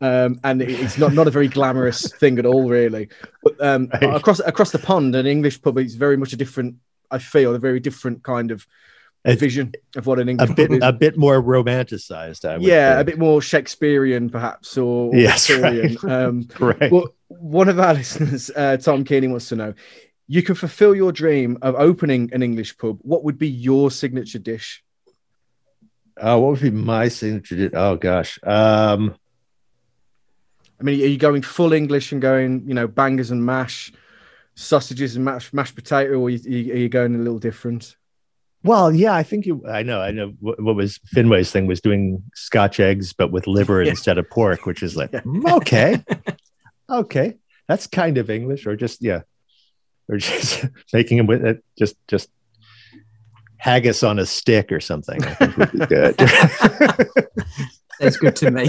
Um, 0.00 0.40
and 0.42 0.62
it's 0.62 0.98
not, 0.98 1.12
not 1.12 1.28
a 1.28 1.30
very 1.30 1.48
glamorous 1.48 2.12
thing 2.18 2.38
at 2.38 2.46
all, 2.46 2.68
really. 2.68 3.08
But 3.42 3.62
um, 3.62 3.90
Right. 3.92 4.16
across 4.16 4.40
across 4.40 4.70
the 4.70 4.78
pond, 4.78 5.14
an 5.14 5.26
English 5.26 5.60
pub 5.60 5.76
is 5.78 5.96
very 5.96 6.16
much 6.16 6.32
a 6.32 6.36
different. 6.36 6.76
I 7.10 7.18
feel 7.18 7.54
a 7.54 7.58
very 7.58 7.78
different 7.78 8.22
kind 8.22 8.50
of 8.50 8.66
It- 9.32 9.38
vision 9.40 9.72
of 9.96 10.06
what 10.06 10.18
an 10.18 10.28
a 10.28 10.32
English 10.32 10.50
bit 10.54 10.68
pub 10.68 10.76
is. 10.78 10.84
a 10.84 10.92
bit 10.92 11.16
more 11.16 11.42
romanticized. 11.42 12.44
I 12.48 12.58
would 12.58 12.66
yeah, 12.66 12.96
say. 12.96 13.00
a 13.00 13.04
bit 13.04 13.18
more 13.18 13.40
Shakespearean, 13.40 14.28
perhaps, 14.30 14.76
or, 14.76 15.12
or 15.12 15.16
Yes, 15.16 15.46
Victorian. 15.46 15.96
right. 16.02 16.12
Um, 16.26 16.48
right. 16.60 16.92
well, 16.92 17.14
one 17.28 17.68
of 17.70 17.78
our 17.80 17.94
listeners, 18.02 18.50
uh, 18.54 18.76
Tom 18.76 19.02
Keeney, 19.04 19.28
wants 19.28 19.48
to 19.48 19.56
know: 19.56 19.74
you 20.28 20.42
can 20.42 20.54
fulfill 20.54 20.94
your 20.94 21.10
dream 21.12 21.56
of 21.62 21.74
opening 21.74 22.30
an 22.34 22.42
English 22.42 22.76
pub. 22.76 22.98
What 23.02 23.24
would 23.24 23.38
be 23.38 23.48
your 23.48 23.90
signature 23.90 24.38
dish? 24.38 24.82
Oh, 26.20 26.38
what 26.40 26.50
would 26.52 26.60
be 26.60 26.70
my 26.70 27.08
signature? 27.08 27.56
dish? 27.56 27.70
Oh 27.74 27.96
gosh. 27.96 28.38
Um, 28.42 29.14
I 30.78 30.82
mean, 30.82 31.00
are 31.00 31.06
you 31.06 31.16
going 31.18 31.42
full 31.42 31.72
English 31.72 32.12
and 32.12 32.20
going, 32.20 32.64
you 32.68 32.74
know, 32.74 32.86
bangers 32.86 33.30
and 33.30 33.44
mash, 33.44 33.92
sausages 34.54 35.16
and 35.16 35.24
mashed 35.24 35.54
mashed 35.54 35.74
potato, 35.76 36.18
or 36.20 36.26
are 36.26 36.30
you, 36.30 36.72
are 36.74 36.76
you 36.76 36.88
going 36.88 37.14
a 37.14 37.18
little 37.18 37.38
different? 37.38 37.96
Well, 38.64 38.92
yeah, 38.94 39.14
I 39.14 39.22
think 39.22 39.46
you. 39.46 39.62
I 39.68 39.82
know. 39.82 40.00
I 40.00 40.10
know. 40.10 40.32
What, 40.40 40.60
what 40.60 40.74
was 40.74 40.98
Finway's 41.14 41.50
thing 41.52 41.66
was 41.66 41.80
doing 41.80 42.22
Scotch 42.34 42.80
eggs, 42.80 43.12
but 43.12 43.30
with 43.30 43.46
liver 43.46 43.82
Yeah. 43.82 43.90
instead 43.90 44.18
of 44.18 44.28
pork, 44.30 44.66
which 44.66 44.82
is 44.82 44.96
like 44.96 45.10
Yeah. 45.12 45.20
mm, 45.20 45.52
okay, 45.58 46.02
okay, 46.90 47.34
that's 47.68 47.86
kind 47.86 48.18
of 48.18 48.30
English, 48.30 48.66
or 48.66 48.74
just 48.76 49.02
yeah, 49.02 49.20
or 50.08 50.16
just 50.18 50.64
making 50.92 51.18
them 51.18 51.26
with 51.26 51.44
it, 51.44 51.62
just 51.78 51.96
just 52.08 52.30
haggis 53.58 54.02
on 54.02 54.18
a 54.18 54.26
stick 54.26 54.72
or 54.72 54.80
something. 54.80 55.22
I 55.24 55.34
think 55.34 55.56
would 55.56 55.72
be 55.72 55.86
good. 55.86 56.16
It's 58.00 58.16
good 58.16 58.34
to 58.36 58.50
me. 58.50 58.68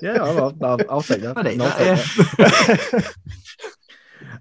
Yeah, 0.00 0.22
I'll, 0.22 0.56
I'll, 0.62 0.78
I'll, 0.88 1.02
take 1.02 1.22
that. 1.22 1.36
I'll 1.36 1.42
take 1.42 1.58
that. 1.58 3.14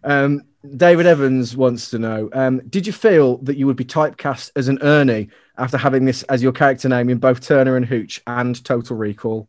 Um, 0.04 0.42
David 0.78 1.06
Evans 1.06 1.56
wants 1.56 1.90
to 1.92 2.00
know: 2.00 2.30
um, 2.34 2.60
Did 2.70 2.88
you 2.88 2.94
feel 2.94 3.38
that 3.40 3.58
you 3.58 3.68
would 3.68 3.76
be 3.78 3.86
typecast 3.86 4.52
as 4.56 4.68
an 4.68 4.80
Ernie 4.82 5.30
after 5.58 5.78
having 5.78 6.06
this 6.06 6.24
as 6.24 6.42
your 6.44 6.52
character 6.52 6.90
name 6.90 7.10
in 7.10 7.18
both 7.20 7.40
Turner 7.42 7.78
and 7.78 7.86
Hooch 7.86 8.22
and 8.28 8.62
Total 8.64 8.96
Recall? 8.98 9.48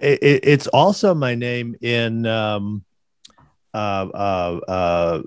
it, 0.00 0.22
it- 0.22 0.44
it's 0.44 0.66
also 0.68 1.12
my 1.14 1.34
name 1.34 1.74
in 1.80 2.24
um 2.26 2.84
uh 3.74 4.06
uh 4.14 4.60
uh 4.68 5.22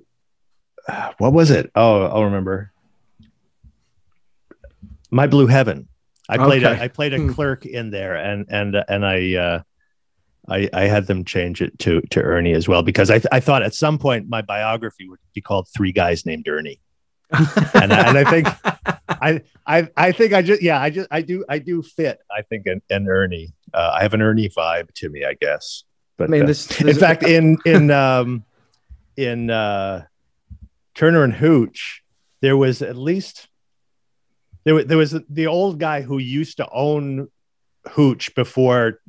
what 1.19 1.33
was 1.33 1.51
it 1.51 1.69
oh 1.75 2.03
i'll 2.05 2.23
remember 2.23 2.71
my 5.11 5.27
blue 5.27 5.47
heaven 5.47 5.87
i 6.29 6.37
played 6.37 6.63
Okay. 6.63 6.77
a, 6.79 6.83
i 6.83 6.87
played 6.87 7.13
a 7.13 7.17
Hmm. 7.19 7.29
clerk 7.33 7.65
in 7.65 7.91
there 7.91 8.15
and 8.15 8.45
and 8.49 8.75
and 8.87 9.05
i 9.05 9.35
uh 9.35 9.61
I, 10.49 10.69
I 10.73 10.83
had 10.83 11.07
them 11.07 11.23
change 11.23 11.61
it 11.61 11.77
to 11.79 12.01
to 12.11 12.21
Ernie 12.21 12.53
as 12.53 12.67
well 12.67 12.81
because 12.83 13.09
I, 13.09 13.19
th- 13.19 13.27
I 13.31 13.39
thought 13.39 13.63
at 13.63 13.73
some 13.73 13.97
point 13.97 14.27
my 14.27 14.41
biography 14.41 15.07
would 15.07 15.19
be 15.33 15.41
called 15.41 15.67
Three 15.69 15.91
Guys 15.91 16.25
Named 16.25 16.47
Ernie, 16.47 16.79
and 17.31 17.93
I, 17.93 18.09
and 18.09 18.17
I 18.17 18.23
think 18.29 18.47
I, 19.09 19.41
I 19.67 19.89
I 19.95 20.11
think 20.11 20.33
I 20.33 20.41
just 20.41 20.61
yeah 20.61 20.81
I 20.81 20.89
just 20.89 21.07
I 21.11 21.21
do 21.21 21.45
I 21.47 21.59
do 21.59 21.83
fit 21.83 22.19
I 22.35 22.41
think 22.41 22.65
an, 22.65 22.81
an 22.89 23.07
Ernie. 23.07 23.53
Uh, 23.73 23.95
I 23.95 24.01
have 24.01 24.13
an 24.13 24.21
Ernie 24.21 24.49
vibe 24.49 24.91
to 24.95 25.09
me 25.09 25.25
I 25.25 25.35
guess. 25.39 25.83
But 26.17 26.25
I 26.25 26.31
mean, 26.31 26.43
uh, 26.43 26.45
there's, 26.45 26.79
in 26.79 26.85
there's 26.87 26.99
fact 26.99 27.23
in 27.23 27.57
in 27.65 27.91
um 27.91 28.43
in 29.15 29.49
uh 29.49 30.05
Turner 30.95 31.23
and 31.23 31.33
Hooch 31.33 32.01
there 32.41 32.57
was 32.57 32.81
at 32.81 32.97
least 32.97 33.47
there 34.63 34.75
was 34.75 34.85
there 34.87 34.97
was 34.97 35.15
the 35.29 35.47
old 35.47 35.79
guy 35.79 36.01
who 36.01 36.17
used 36.17 36.57
to 36.57 36.67
own 36.71 37.29
Hooch 37.91 38.33
before 38.35 38.99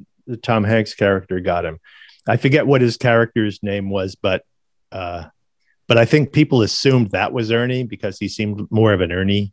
Tom 0.43 0.65
Hanks 0.65 0.95
character 0.95 1.41
got 1.41 1.65
him 1.65 1.79
I 2.27 2.37
forget 2.37 2.67
what 2.67 2.81
his 2.81 2.97
character's 2.97 3.63
name 3.63 3.91
was 3.91 4.15
but 4.15 4.45
uh 4.91 5.25
but 5.89 5.99
I 5.99 6.05
think 6.05 6.33
people 6.33 6.63
assumed 6.63 7.11
that 7.11 7.33
was 7.33 7.51
Ernie 7.53 7.83
because 7.85 8.19
he 8.19 8.29
seemed 8.29 8.71
more 8.71 8.93
of 8.93 9.01
an 9.01 9.13
Ernie 9.13 9.53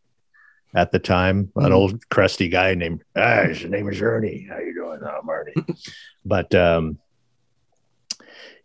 at 0.75 0.91
the 0.91 0.99
time, 0.99 1.51
an 1.55 1.71
Mm. 1.71 1.73
old 1.73 2.09
crusty 2.09 2.47
guy 2.47 2.75
named 2.75 3.03
ah, 3.15 3.41
his 3.45 3.65
name 3.65 3.89
is 3.89 3.99
Ernie. 4.01 4.47
How 4.47 4.59
you 4.59 4.73
doing? 4.73 4.99
I'm 5.03 5.27
Ernie. 5.27 5.53
but 6.25 6.53
um, 6.53 6.99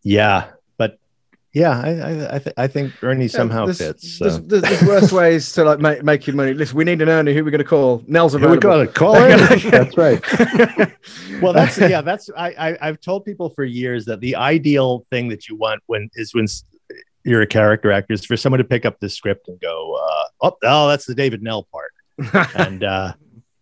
yeah, 0.03 0.51
yeah, 1.55 1.81
I 1.81 1.91
I, 1.91 2.35
I, 2.35 2.39
th- 2.41 2.55
I 2.57 2.67
think 2.67 2.93
Ernie 3.03 3.29
somehow 3.29 3.65
there's, 3.67 3.79
fits. 3.79 4.19
There's, 4.19 4.35
So. 4.35 4.41
there's, 4.41 4.63
there's 4.63 4.83
worse 4.83 5.13
ways 5.21 5.53
to 5.55 5.65
like 5.65 6.03
make, 6.03 6.27
your 6.27 6.35
money. 6.37 6.53
Listen, 6.53 6.77
we 6.77 6.85
need 6.85 7.01
an 7.01 7.09
Ernie. 7.09 7.33
Who 7.33 7.41
are 7.41 7.45
we 7.45 7.51
going 7.53 7.61
to 7.61 7.65
call? 7.65 8.03
Knell's 8.09 8.33
Here 8.33 8.41
we 8.41 8.57
available. 8.57 8.87
go. 8.87 8.93
Call 8.93 9.17
in. 9.17 9.39
That's 9.71 9.97
right. 9.97 10.23
Well, 11.41 11.53
that's 11.53 11.77
yeah. 11.79 12.01
That's 12.01 12.31
I, 12.37 12.49
I 12.71 12.79
I've 12.81 13.01
told 13.01 13.25
people 13.25 13.51
for 13.51 13.65
years 13.65 14.05
that 14.07 14.21
the 14.21 14.37
ideal 14.37 15.05
thing 15.11 15.29
that 15.29 15.49
you 15.49 15.57
want 15.57 15.83
when 15.87 16.09
is 16.15 16.33
when 16.33 16.47
you're 17.25 17.43
a 17.43 17.47
character 17.47 17.91
actor 17.93 18.15
is 18.15 18.25
for 18.25 18.37
someone 18.37 18.59
to 18.59 18.65
pick 18.65 18.87
up 18.87 19.01
the 19.01 19.09
script 19.11 19.49
and 19.49 19.61
go, 19.61 19.95
uh, 19.97 20.25
oh, 20.43 20.57
oh, 20.63 20.89
that's 20.89 21.05
the 21.07 21.15
David 21.15 21.43
Knell 21.43 21.65
part. 21.65 21.93
and 22.55 22.85
uh 22.85 23.13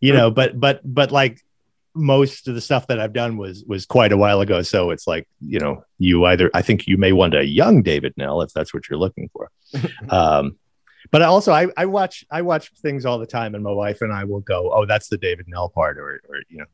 you 0.01 0.13
know 0.13 0.31
but 0.31 0.59
but 0.61 0.81
but 0.85 1.11
like 1.11 1.41
most 1.95 2.49
of 2.49 2.55
the 2.55 2.61
stuff 2.61 2.87
that 2.87 2.99
i've 2.99 3.13
done 3.13 3.37
was 3.37 3.65
was 3.65 3.85
quite 3.87 4.13
a 4.13 4.17
while 4.17 4.41
ago. 4.41 4.63
So 4.63 4.91
it's 4.91 5.07
like 5.07 5.29
you 5.41 5.59
know 5.59 5.85
you 5.99 6.25
either 6.25 6.51
i 6.55 6.63
think 6.63 6.87
you 6.87 6.97
may 6.97 7.13
want 7.13 7.35
a 7.35 7.45
young 7.45 7.83
david 7.83 8.15
knell 8.17 8.43
if 8.43 8.53
that's 8.53 8.73
what 8.73 8.89
you're 8.89 8.99
looking 8.99 9.31
for. 9.33 9.51
Um 10.11 10.59
but 11.11 11.23
also 11.23 11.53
I, 11.53 11.69
I 11.77 11.87
watch 11.87 12.25
I 12.31 12.43
watch 12.43 12.73
things 12.81 13.05
all 13.05 13.19
the 13.19 13.27
time 13.27 13.55
and 13.55 13.65
my 13.65 13.73
wife 13.73 14.01
and 14.01 14.13
I 14.13 14.25
will 14.25 14.41
go 14.41 14.73
oh 14.73 14.87
that's 14.87 15.09
the 15.09 15.19
David 15.19 15.47
Knell 15.49 15.69
part 15.69 15.99
or 15.99 16.21
or 16.29 16.37
you 16.49 16.59
know 16.59 16.65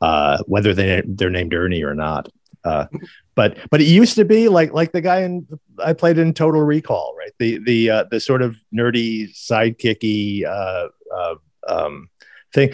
uh 0.00 0.38
whether 0.46 0.74
they 0.74 1.02
they're 1.06 1.30
named 1.30 1.54
Ernie 1.54 1.82
or 1.82 1.94
not. 1.94 2.28
Uh 2.64 2.86
but 3.34 3.58
but 3.70 3.80
it 3.80 3.86
used 3.86 4.16
to 4.16 4.24
be 4.24 4.48
like 4.48 4.72
like 4.72 4.92
the 4.92 5.00
guy 5.00 5.22
in 5.22 5.46
I 5.82 5.92
played 5.92 6.18
in 6.18 6.32
Total 6.34 6.62
Recall 6.62 7.14
right? 7.18 7.32
The 7.38 7.58
the 7.58 7.90
uh, 7.90 8.04
the 8.10 8.20
sort 8.20 8.42
of 8.42 8.56
nerdy 8.74 9.30
sidekicky 9.30 10.44
uh, 10.44 10.88
uh 11.14 11.34
um 11.68 12.08
thing 12.52 12.72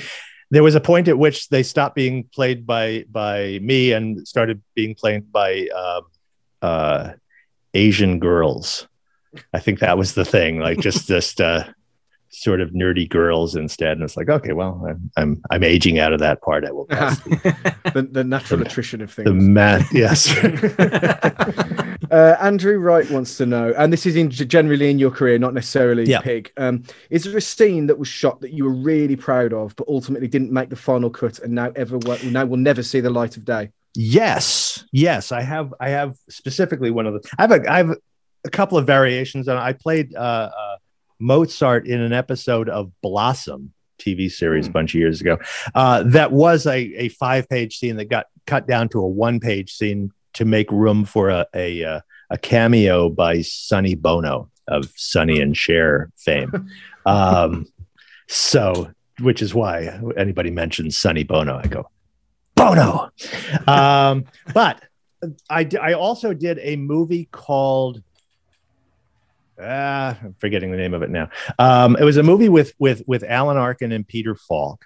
there 0.51 0.62
was 0.62 0.74
a 0.74 0.80
point 0.80 1.09
at 1.09 1.18
which 1.18 1.48
they 1.48 1.62
stopped 1.62 1.94
being 1.94 2.24
played 2.24 2.66
by 2.66 3.05
by 3.11 3.59
me 3.62 3.92
and 3.92 4.26
started 4.26 4.62
being 4.74 4.94
played 4.94 5.30
by 5.32 5.68
um 5.68 6.03
uh 6.62 7.12
Asian 7.74 8.18
girls. 8.18 8.88
I 9.55 9.61
think 9.61 9.78
that 9.78 9.96
was 9.96 10.14
the 10.14 10.24
thing, 10.24 10.59
like 10.59 10.80
just 10.80 11.07
just 11.14 11.40
uh, 11.40 11.64
sort 12.33 12.61
of 12.61 12.70
nerdy 12.70 13.09
girls 13.09 13.57
instead. 13.57 13.93
And 13.93 14.03
it's 14.03 14.16
like, 14.16 14.28
okay, 14.28 14.53
well, 14.53 14.85
I'm 14.89 15.11
I'm, 15.16 15.43
I'm 15.51 15.64
aging 15.64 15.99
out 15.99 16.12
of 16.12 16.20
that 16.20 16.41
part. 16.43 16.64
I 16.64 16.70
will 16.72 16.87
pass 16.87 17.18
the, 17.24 18.09
the 18.11 18.24
natural 18.24 18.62
attrition 18.62 19.01
of 19.03 19.12
things. 19.12 19.26
the 19.26 19.35
math. 19.35 19.93
Yes, 19.93 20.28
uh, 22.11 22.37
Andrew 22.41 22.78
Wright 22.78 23.09
wants 23.11 23.37
to 23.39 23.47
know, 23.47 23.72
and 23.76 23.93
this 23.93 24.07
is 24.07 24.16
in 24.16 24.31
generally 24.31 24.91
in 24.91 24.99
your 24.99 25.11
career, 25.11 25.39
not 25.39 25.55
necessarily 25.55 26.05
Yeah. 26.05 26.20
Pig. 26.20 26.53
Um, 26.57 26.85
is 27.11 27.24
there 27.24 27.37
a 27.37 27.41
scene 27.41 27.87
that 27.87 27.99
was 27.99 28.09
shot 28.09 28.41
that 28.41 28.53
you 28.53 28.64
were 28.64 28.74
really 28.74 29.16
proud 29.16 29.53
of, 29.53 29.74
but 29.76 29.89
ultimately 29.89 30.28
didn't 30.28 30.53
make 30.53 30.70
the 30.70 30.76
final 30.76 31.11
cut, 31.11 31.39
and 31.41 31.55
now 31.55 31.72
ever 31.76 31.99
will- 31.99 32.18
now 32.24 32.45
will 32.45 32.57
never 32.57 32.83
see 32.83 33.01
the 33.01 33.11
light 33.11 33.37
of 33.37 33.45
day? 33.45 33.70
yes, 33.97 34.85
yes. 34.93 35.33
I 35.33 35.43
have 35.43 35.74
I 35.81 35.89
have 35.91 36.14
specifically 36.28 36.91
one 36.93 37.07
of 37.07 37.14
the. 37.14 37.28
I 37.39 37.43
have 37.43 37.51
a 37.53 37.70
I 37.72 37.76
have 37.78 37.91
a 38.45 38.51
couple 38.51 38.78
of 38.78 38.87
variations 38.87 39.49
on. 39.49 39.57
I 39.57 39.72
played 39.72 40.14
uh, 40.14 40.18
uh, 40.57 40.70
Mozart 41.21 41.87
in 41.87 42.01
an 42.01 42.12
episode 42.12 42.68
of 42.68 42.93
Blossom. 43.03 43.73
TV 43.99 44.31
series 44.31 44.66
a 44.66 44.71
bunch 44.71 44.95
of 44.95 44.99
years 44.99 45.21
ago. 45.21 45.37
Uh, 45.75 46.03
that 46.05 46.33
was 46.33 46.66
a, 46.66 46.79
a 46.79 47.09
five 47.11 47.47
page 47.51 47.77
scene 47.77 47.97
that 47.97 48.07
got 48.07 48.29
cut 48.47 48.66
down 48.66 48.89
to 48.89 48.99
a 48.99 49.07
one 49.07 49.41
page 49.41 49.75
scene 49.75 50.11
to 50.33 50.47
make 50.47 50.73
room 50.73 51.05
for 51.05 51.29
a, 51.29 51.47
a, 51.55 51.85
uh, 51.85 52.01
a 52.31 52.39
cameo 52.39 53.11
by 53.11 53.43
Sonny 53.43 53.95
Bono 53.95 54.51
of 54.66 54.91
Sonny 54.97 55.41
and 55.41 55.57
Cher 55.57 56.11
fame. 56.16 56.71
Um, 57.07 57.66
so, 58.29 58.91
which 59.21 59.41
is 59.41 59.55
why 59.55 59.99
anybody 60.18 60.51
mentions 60.51 60.99
Sonny 60.99 61.25
Bono, 61.25 61.57
I 61.57 61.66
go, 61.66 61.89
Bono. 62.55 63.11
Um, 63.66 64.27
but 64.53 64.85
I 65.49 65.95
also 65.95 66.35
did 66.35 66.59
a 66.61 66.77
movie 66.77 67.27
called 67.33 68.03
ah, 69.63 70.19
I'm 70.23 70.35
forgetting 70.39 70.71
the 70.71 70.77
name 70.77 70.95
of 70.95 71.03
it 71.03 71.11
now. 71.11 71.29
Um, 71.59 71.97
it 71.97 72.05
was 72.05 72.17
a 72.17 72.23
movie 72.23 72.49
with 72.49 72.75
with 72.79 73.03
with 73.07 73.25
Alan 73.25 73.57
Arkin 73.57 73.93
and 73.93 74.07
Peter 74.07 74.35
Falk. 74.35 74.85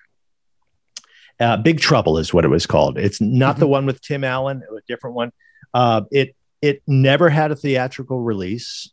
Uh, 1.40 1.56
Big 1.56 1.80
Trouble 1.80 2.18
is 2.18 2.32
what 2.32 2.44
it 2.44 2.48
was 2.48 2.66
called. 2.66 2.98
It's 2.98 3.20
not 3.20 3.58
the 3.58 3.66
one 3.66 3.86
with 3.86 4.00
Tim 4.00 4.22
Allen, 4.24 4.62
a 4.62 4.80
different 4.86 5.16
one. 5.16 5.32
Uh, 5.72 6.02
it 6.10 6.36
it 6.62 6.82
never 6.86 7.28
had 7.28 7.50
a 7.50 7.56
theatrical 7.56 8.20
release. 8.20 8.90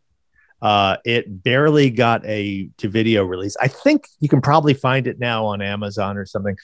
Uh, 0.62 0.98
it 1.06 1.44
barely 1.44 1.90
got 1.90 2.26
a 2.26 2.70
to 2.78 2.88
video 2.88 3.24
release. 3.24 3.56
I 3.60 3.68
think 3.68 4.06
you 4.20 4.30
can 4.30 4.42
probably 4.42 4.74
find 4.74 5.08
it 5.08 5.20
now 5.20 5.46
on 5.46 5.62
Amazon 5.62 6.18
or 6.18 6.26
something. 6.26 6.58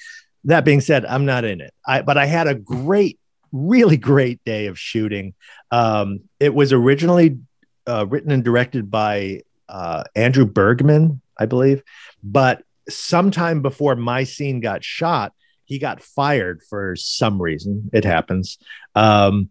That 0.44 0.66
being 0.66 0.82
said, 0.82 1.06
I'm 1.06 1.26
not 1.26 1.46
in 1.46 1.62
it. 1.62 1.74
I, 1.86 2.02
but 2.04 2.18
I 2.18 2.26
had 2.26 2.48
a 2.48 2.56
great, 2.56 3.20
really 3.52 3.98
great 3.98 4.44
day 4.46 4.68
of 4.68 4.78
shooting. 4.78 5.34
Um, 5.72 6.22
it 6.40 6.54
was 6.54 6.74
originally 6.74 7.40
uh, 7.88 8.06
written 8.08 8.32
and 8.32 8.44
directed 8.44 8.92
by 8.92 9.42
uh, 9.70 10.04
Andrew 10.16 10.46
Bergman, 10.46 11.22
I 11.38 11.46
believe. 11.46 11.84
But 12.24 12.64
sometime 12.90 13.62
before 13.62 13.96
my 13.96 14.24
scene 14.24 14.60
got 14.60 14.84
shot, 14.84 15.34
he 15.66 15.80
got 15.80 16.02
fired 16.02 16.62
for 16.70 16.96
some 16.96 17.42
reason. 17.42 17.90
It 17.94 18.06
happens. 18.06 18.58
Um, 18.96 19.50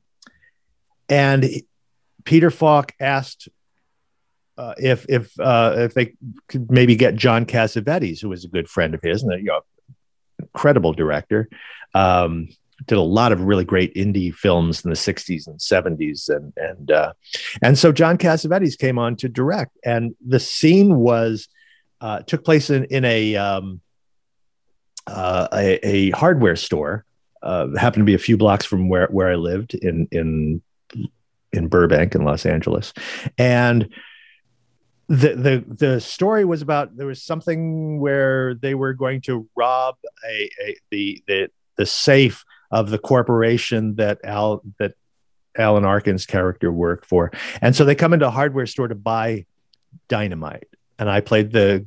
and 1.09 1.45
Peter 2.25 2.51
Falk 2.51 2.93
asked 2.99 3.49
uh, 4.59 4.75
if 4.79 5.05
if 5.09 5.39
uh, 5.39 5.75
if 5.77 5.95
they 5.95 6.15
could 6.49 6.71
maybe 6.71 6.97
get 6.97 7.15
John 7.15 7.45
Cassavetes, 7.45 8.21
who 8.21 8.31
was 8.31 8.45
a 8.45 8.49
good 8.49 8.69
friend 8.69 8.95
of 8.95 9.01
his 9.03 9.23
and 9.23 9.35
a 9.35 9.39
you 9.39 9.45
know, 9.45 9.61
incredible 10.39 10.95
director. 10.95 11.49
Um, 11.95 12.49
did 12.85 12.99
a 12.99 13.03
lot 13.03 13.33
of 13.33 13.41
really 13.41 13.65
great 13.65 13.95
indie 13.95 14.35
films 14.35 14.85
in 14.85 14.91
the 14.91 14.97
60s 14.97 15.47
and 15.47 15.59
70s 15.59 16.29
and 16.29 16.53
and 16.57 16.91
uh, 16.91 17.13
and 17.63 17.79
so 17.79 17.93
John 17.93 18.19
Cassavetes 18.19 18.79
came 18.79 18.99
on 18.99 19.17
to 19.17 19.29
direct 19.29 19.77
and 19.85 20.15
the 20.27 20.41
scene 20.41 20.97
was 20.97 21.49
uh, 22.01 22.21
took 22.21 22.45
place 22.45 22.69
in 22.71 22.85
in 22.87 23.05
a 23.05 23.37
um, 23.37 23.81
uh, 25.07 25.49
a, 25.53 25.87
a 25.87 26.11
hardware 26.11 26.57
store 26.57 27.05
uh, 27.43 27.69
happened 27.77 28.03
to 28.03 28.07
be 28.07 28.15
a 28.15 28.19
few 28.19 28.37
blocks 28.37 28.67
from 28.67 28.89
where 28.89 29.07
where 29.07 29.31
I 29.31 29.37
lived 29.37 29.75
in 29.75 30.09
in 30.11 30.63
in 31.53 31.69
Burbank 31.69 32.15
in 32.15 32.25
Los 32.25 32.45
Angeles 32.45 32.93
and 33.39 33.89
the 35.09 35.35
the 35.35 35.65
the 35.69 36.01
story 36.01 36.45
was 36.45 36.63
about 36.63 36.97
there 36.97 37.07
was 37.07 37.23
something 37.23 38.01
where 38.01 38.55
they 38.55 38.75
were 38.75 38.93
going 38.93 39.21
to 39.23 39.49
rob 39.57 39.97
a, 40.29 40.51
a 40.61 40.77
the 40.91 41.23
the 41.27 41.49
the 41.77 41.87
safe 41.87 42.45
of 42.71 42.91
the 42.91 42.99
corporation 42.99 43.97
that 43.97 44.19
Al 44.25 44.63
that 44.79 44.95
Alan 45.57 45.85
Arkin's 45.85 46.27
character 46.27 46.71
worked 46.71 47.07
for, 47.07 47.31
and 47.61 47.75
so 47.75 47.85
they 47.85 47.95
come 47.95 48.13
into 48.13 48.27
a 48.27 48.31
hardware 48.31 48.67
store 48.67 48.89
to 48.89 48.95
buy 48.95 49.47
dynamite, 50.09 50.69
and 50.99 51.11
I 51.11 51.21
played 51.21 51.53
the 51.53 51.87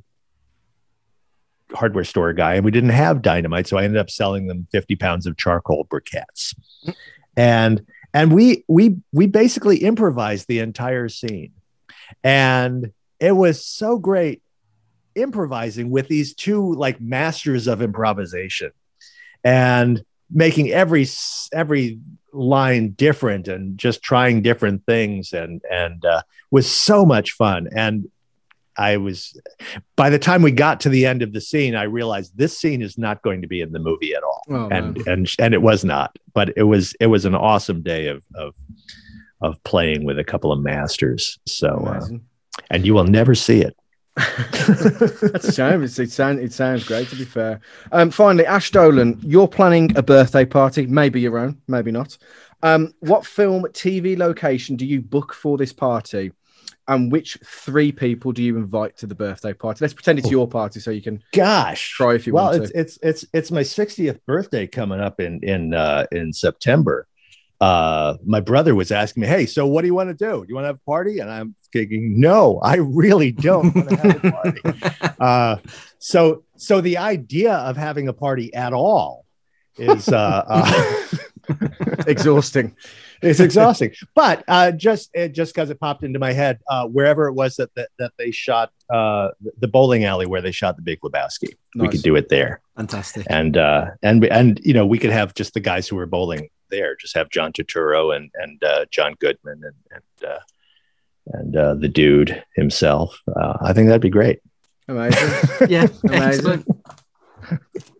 hardware 1.73 2.03
store 2.03 2.33
guy, 2.33 2.55
and 2.55 2.65
we 2.65 2.71
didn't 2.71 2.89
have 2.89 3.21
dynamite, 3.21 3.67
so 3.67 3.77
I 3.77 3.83
ended 3.83 3.99
up 3.99 4.09
selling 4.09 4.47
them 4.47 4.67
fifty 4.71 4.95
pounds 4.95 5.27
of 5.27 5.37
charcoal 5.37 5.85
briquettes, 5.85 6.55
and 7.37 7.85
and 8.13 8.33
we 8.33 8.63
we 8.67 8.97
we 9.11 9.27
basically 9.27 9.77
improvised 9.77 10.47
the 10.47 10.59
entire 10.59 11.09
scene, 11.09 11.53
and 12.23 12.91
it 13.19 13.33
was 13.33 13.65
so 13.65 13.97
great 13.99 14.41
improvising 15.15 15.89
with 15.89 16.07
these 16.07 16.33
two 16.33 16.73
like 16.73 17.01
masters 17.01 17.67
of 17.67 17.81
improvisation. 17.81 18.71
And 19.43 20.03
making 20.31 20.69
every 20.69 21.07
every 21.53 21.99
line 22.31 22.91
different 22.91 23.47
and 23.47 23.77
just 23.77 24.01
trying 24.03 24.41
different 24.41 24.85
things 24.85 25.33
and 25.33 25.61
and 25.71 26.05
uh, 26.05 26.21
was 26.51 26.69
so 26.69 27.05
much 27.05 27.31
fun. 27.31 27.67
And 27.75 28.09
i 28.77 28.95
was 28.95 29.39
by 29.97 30.09
the 30.09 30.19
time 30.19 30.41
we 30.41 30.51
got 30.51 30.79
to 30.79 30.89
the 30.89 31.05
end 31.05 31.21
of 31.21 31.33
the 31.33 31.41
scene 31.41 31.75
i 31.75 31.83
realized 31.83 32.37
this 32.37 32.57
scene 32.57 32.81
is 32.81 32.97
not 32.97 33.21
going 33.23 33.41
to 33.41 33.47
be 33.47 33.59
in 33.59 33.73
the 33.73 33.79
movie 33.79 34.13
at 34.13 34.23
all. 34.23 34.43
Oh, 34.49 34.69
and 34.69 34.95
man. 34.95 35.07
and 35.07 35.31
and 35.39 35.53
it 35.53 35.61
was 35.61 35.83
not. 35.83 36.15
But 36.33 36.53
it 36.55 36.63
was 36.63 36.93
it 36.99 37.07
was 37.07 37.25
an 37.25 37.35
awesome 37.35 37.81
day 37.81 38.07
of 38.07 38.23
of 38.35 38.55
of 39.41 39.61
playing 39.63 40.05
with 40.05 40.19
a 40.19 40.23
couple 40.23 40.51
of 40.51 40.59
masters. 40.59 41.39
So 41.45 41.69
uh, 41.85 42.07
and 42.69 42.85
you 42.85 42.93
will 42.93 43.05
never 43.05 43.35
see 43.35 43.61
it 43.61 43.75
That's 44.67 45.47
a 45.47 45.51
shame. 45.51 45.83
It's, 45.83 45.97
it, 45.99 46.11
sound, 46.11 46.39
it 46.39 46.51
sounds 46.51 46.83
great, 46.83 47.07
to 47.09 47.15
be 47.15 47.25
fair. 47.25 47.61
Um, 47.91 48.11
finally, 48.11 48.45
Ash 48.45 48.71
Dolan, 48.71 49.19
you're 49.23 49.47
planning 49.47 49.95
a 49.97 50.03
birthday 50.03 50.45
party, 50.45 50.85
maybe 50.87 51.21
your 51.21 51.37
own, 51.37 51.61
maybe 51.67 51.91
not. 51.91 52.17
Um, 52.61 52.93
what 52.99 53.25
film, 53.25 53.63
TV 53.71 54.17
location 54.17 54.75
do 54.75 54.85
you 54.85 55.01
book 55.01 55.33
for 55.33 55.57
this 55.57 55.71
party? 55.71 56.31
And 56.87 57.11
which 57.11 57.37
three 57.45 57.91
people 57.91 58.31
do 58.31 58.41
you 58.41 58.57
invite 58.57 58.97
to 58.97 59.07
the 59.07 59.15
birthday 59.15 59.53
party? 59.53 59.77
Let's 59.81 59.93
pretend 59.93 60.19
it's 60.19 60.31
your 60.31 60.47
party 60.47 60.79
so 60.79 60.89
you 60.89 61.03
can 61.03 61.23
gosh 61.33 61.91
try 61.91 62.15
if 62.15 62.25
you 62.25 62.33
well 62.33 62.45
want 62.45 62.63
it's, 62.63 62.71
it's 62.71 62.99
it's 63.03 63.25
it's 63.31 63.51
my 63.51 63.61
60th 63.61 64.19
birthday 64.25 64.65
coming 64.65 64.99
up 64.99 65.19
in 65.19 65.39
in 65.43 65.75
uh 65.75 66.07
in 66.11 66.33
september 66.33 67.07
uh 67.61 68.15
my 68.25 68.39
brother 68.39 68.73
was 68.73 68.91
asking 68.91 69.21
me 69.21 69.27
hey 69.27 69.45
so 69.45 69.67
what 69.67 69.81
do 69.81 69.87
you 69.87 69.93
want 69.93 70.09
to 70.09 70.13
do? 70.15 70.41
Do 70.43 70.45
you 70.47 70.55
want 70.55 70.63
to 70.63 70.67
have 70.69 70.75
a 70.77 70.89
party? 70.89 71.19
And 71.19 71.29
i'm 71.29 71.55
thinking 71.73 72.19
no 72.19 72.59
i 72.63 72.75
really 72.77 73.31
don't 73.31 73.75
want 73.75 73.89
to 73.89 73.95
have 73.97 74.25
a 74.25 74.31
party. 74.31 74.61
Uh 75.19 75.57
so 75.99 76.43
so 76.55 76.79
the 76.79 76.97
idea 76.97 77.53
of 77.53 77.75
having 77.75 78.07
a 78.07 78.13
party 78.13 78.53
at 78.53 78.71
all 78.73 79.25
is 79.77 80.07
uh, 80.07 80.43
uh 80.47 81.07
Exhausting. 82.07 82.75
it's 83.21 83.39
exhausting. 83.39 83.91
But 84.15 84.43
uh 84.47 84.71
just 84.71 85.09
it 85.13 85.29
just 85.33 85.53
because 85.53 85.69
it 85.69 85.79
popped 85.79 86.03
into 86.03 86.19
my 86.19 86.31
head 86.31 86.59
uh 86.69 86.85
wherever 86.87 87.27
it 87.27 87.33
was 87.33 87.55
that 87.57 87.73
that, 87.75 87.89
that 87.99 88.11
they 88.17 88.31
shot 88.31 88.71
uh 88.89 89.29
the 89.59 89.67
bowling 89.67 90.05
alley 90.05 90.25
where 90.25 90.41
they 90.41 90.51
shot 90.51 90.75
the 90.75 90.81
big 90.81 90.99
lebowski 91.01 91.55
we 91.75 91.87
could 91.89 92.01
do 92.01 92.15
it 92.15 92.29
there. 92.29 92.61
Fantastic. 92.77 93.25
and 93.29 93.57
uh 93.57 93.87
and 94.01 94.23
and 94.25 94.61
you 94.63 94.73
know 94.73 94.85
we 94.85 94.99
could 94.99 95.11
have 95.11 95.33
just 95.33 95.53
the 95.53 95.59
guys 95.59 95.87
who 95.87 95.95
were 95.95 96.05
bowling 96.05 96.49
there 96.69 96.95
just 96.95 97.15
have 97.15 97.29
john 97.29 97.51
turturro 97.51 98.15
and 98.15 98.29
and 98.35 98.63
uh 98.63 98.85
john 98.91 99.15
goodman 99.19 99.61
and 99.63 99.75
and 100.21 100.29
uh 100.31 100.39
and 101.27 101.55
uh 101.55 101.73
the 101.75 101.87
dude 101.87 102.43
himself 102.55 103.19
uh 103.35 103.57
i 103.61 103.73
think 103.73 103.87
that'd 103.87 104.01
be 104.01 104.09
great 104.09 104.39
Amazing. 104.87 105.29
Yeah, 105.69 105.85
Amazing. 106.03 106.65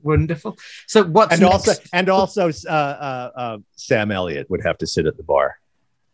Wonderful. 0.02 0.58
So 0.88 1.04
what's 1.04 1.34
and 1.34 1.42
next? 1.42 1.54
also 1.68 1.74
and 1.94 2.10
also 2.10 2.50
uh, 2.68 2.72
uh 2.72 3.32
uh 3.36 3.58
sam 3.76 4.12
elliott 4.12 4.50
would 4.50 4.62
have 4.64 4.78
to 4.80 4.88
sit 4.88 5.06
at 5.06 5.18
the 5.18 5.24
bar 5.24 5.58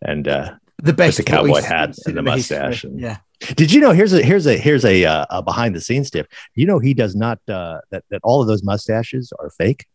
and 0.02 0.28
uh 0.28 0.54
the 0.84 0.94
best 0.94 1.18
the 1.18 1.24
cowboy 1.24 1.62
hat 1.62 1.96
and 2.06 2.18
the 2.18 2.22
mustache 2.22 2.84
and- 2.84 3.00
Yeah. 3.00 3.18
did 3.56 3.72
you 3.72 3.80
know 3.82 3.92
here's 3.92 4.14
a 4.14 4.22
here's 4.22 4.46
a 4.48 4.58
here's 4.58 4.84
a, 4.86 5.06
uh, 5.06 5.26
a 5.30 5.42
behind 5.42 5.76
the 5.76 5.82
scenes 5.82 6.10
tip 6.10 6.28
you 6.56 6.66
know 6.66 6.80
he 6.80 6.94
does 6.94 7.16
not 7.16 7.40
uh 7.48 7.80
that 7.92 8.04
that 8.10 8.20
all 8.24 8.42
of 8.42 8.48
those 8.48 8.64
mustaches 8.64 9.32
are 9.40 9.50
fake 9.52 9.86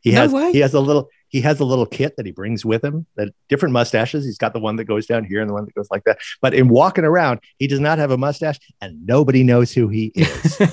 he 0.00 0.12
No 0.12 0.18
has 0.22 0.32
way. 0.32 0.52
he 0.52 0.58
has 0.60 0.74
a 0.74 0.80
little 0.80 1.08
he 1.28 1.40
has 1.42 1.60
a 1.60 1.64
little 1.64 1.86
kit 1.86 2.16
that 2.16 2.26
he 2.26 2.32
brings 2.32 2.64
with 2.64 2.84
him 2.84 3.06
that 3.16 3.32
different 3.48 3.72
mustaches. 3.72 4.24
He's 4.24 4.38
got 4.38 4.52
the 4.52 4.60
one 4.60 4.76
that 4.76 4.84
goes 4.84 5.06
down 5.06 5.24
here 5.24 5.40
and 5.40 5.48
the 5.48 5.54
one 5.54 5.64
that 5.64 5.74
goes 5.74 5.88
like 5.90 6.04
that. 6.04 6.18
But 6.40 6.54
in 6.54 6.68
walking 6.68 7.04
around 7.04 7.40
he 7.58 7.66
does 7.66 7.80
not 7.80 7.98
have 7.98 8.10
a 8.10 8.18
mustache 8.18 8.58
and 8.80 9.06
nobody 9.06 9.42
knows 9.42 9.72
who 9.72 9.88
he 9.88 10.12
is. 10.14 10.58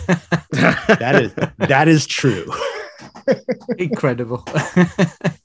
That 0.56 1.22
is 1.22 1.34
that 1.58 1.88
is 1.88 2.08
true. 2.08 2.45
Incredible. 3.78 4.45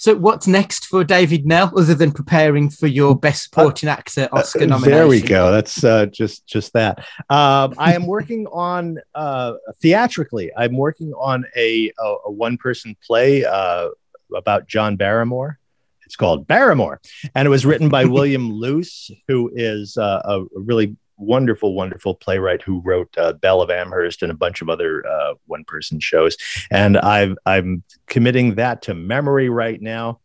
so 0.00 0.14
what's 0.14 0.46
next 0.46 0.86
for 0.86 1.04
David 1.04 1.44
Knell 1.44 1.78
other 1.78 1.94
than 1.94 2.10
preparing 2.10 2.70
for 2.70 2.86
your 2.86 3.14
best 3.14 3.42
supporting 3.42 3.86
actor 3.86 4.30
Oscar 4.32 4.60
nomination? 4.60 4.92
Uh, 4.94 4.96
There 4.96 5.06
we 5.06 5.20
go. 5.20 5.52
That's 5.52 5.84
uh, 5.84 6.06
just 6.06 6.46
just 6.46 6.72
that. 6.72 7.00
Um, 7.28 7.74
I 7.76 7.92
am 7.92 8.06
working 8.06 8.46
on 8.46 8.98
uh, 9.14 9.56
theatrically. 9.82 10.52
I'm 10.56 10.74
working 10.74 11.12
on 11.12 11.44
a 11.54 11.92
a, 11.98 12.14
a 12.24 12.30
one 12.30 12.56
person 12.56 12.96
play 13.06 13.44
uh, 13.44 13.90
about 14.34 14.66
John 14.66 14.96
Barrymore. 14.96 15.58
It's 16.06 16.16
called 16.16 16.46
Barrymore, 16.46 17.02
and 17.34 17.44
it 17.44 17.50
was 17.50 17.66
written 17.66 17.90
by 17.90 18.04
William 18.06 18.50
Luce, 18.50 19.10
who 19.28 19.50
is 19.54 19.98
uh, 19.98 20.22
a 20.24 20.44
really 20.54 20.96
wonderful, 21.20 21.74
wonderful 21.74 22.14
playwright 22.14 22.62
who 22.62 22.80
wrote 22.80 23.16
uh, 23.16 23.34
Belle 23.34 23.62
of 23.62 23.70
Amherst 23.70 24.22
and 24.22 24.32
a 24.32 24.34
bunch 24.34 24.62
of 24.62 24.68
other 24.68 25.06
uh, 25.06 25.34
one 25.46 25.64
person 25.64 26.00
shows. 26.00 26.36
And 26.70 26.98
I've 26.98 27.36
I'm 27.46 27.82
committing 28.06 28.56
that 28.56 28.82
to 28.82 28.94
memory 28.94 29.48
right 29.48 29.80
now. 29.80 30.20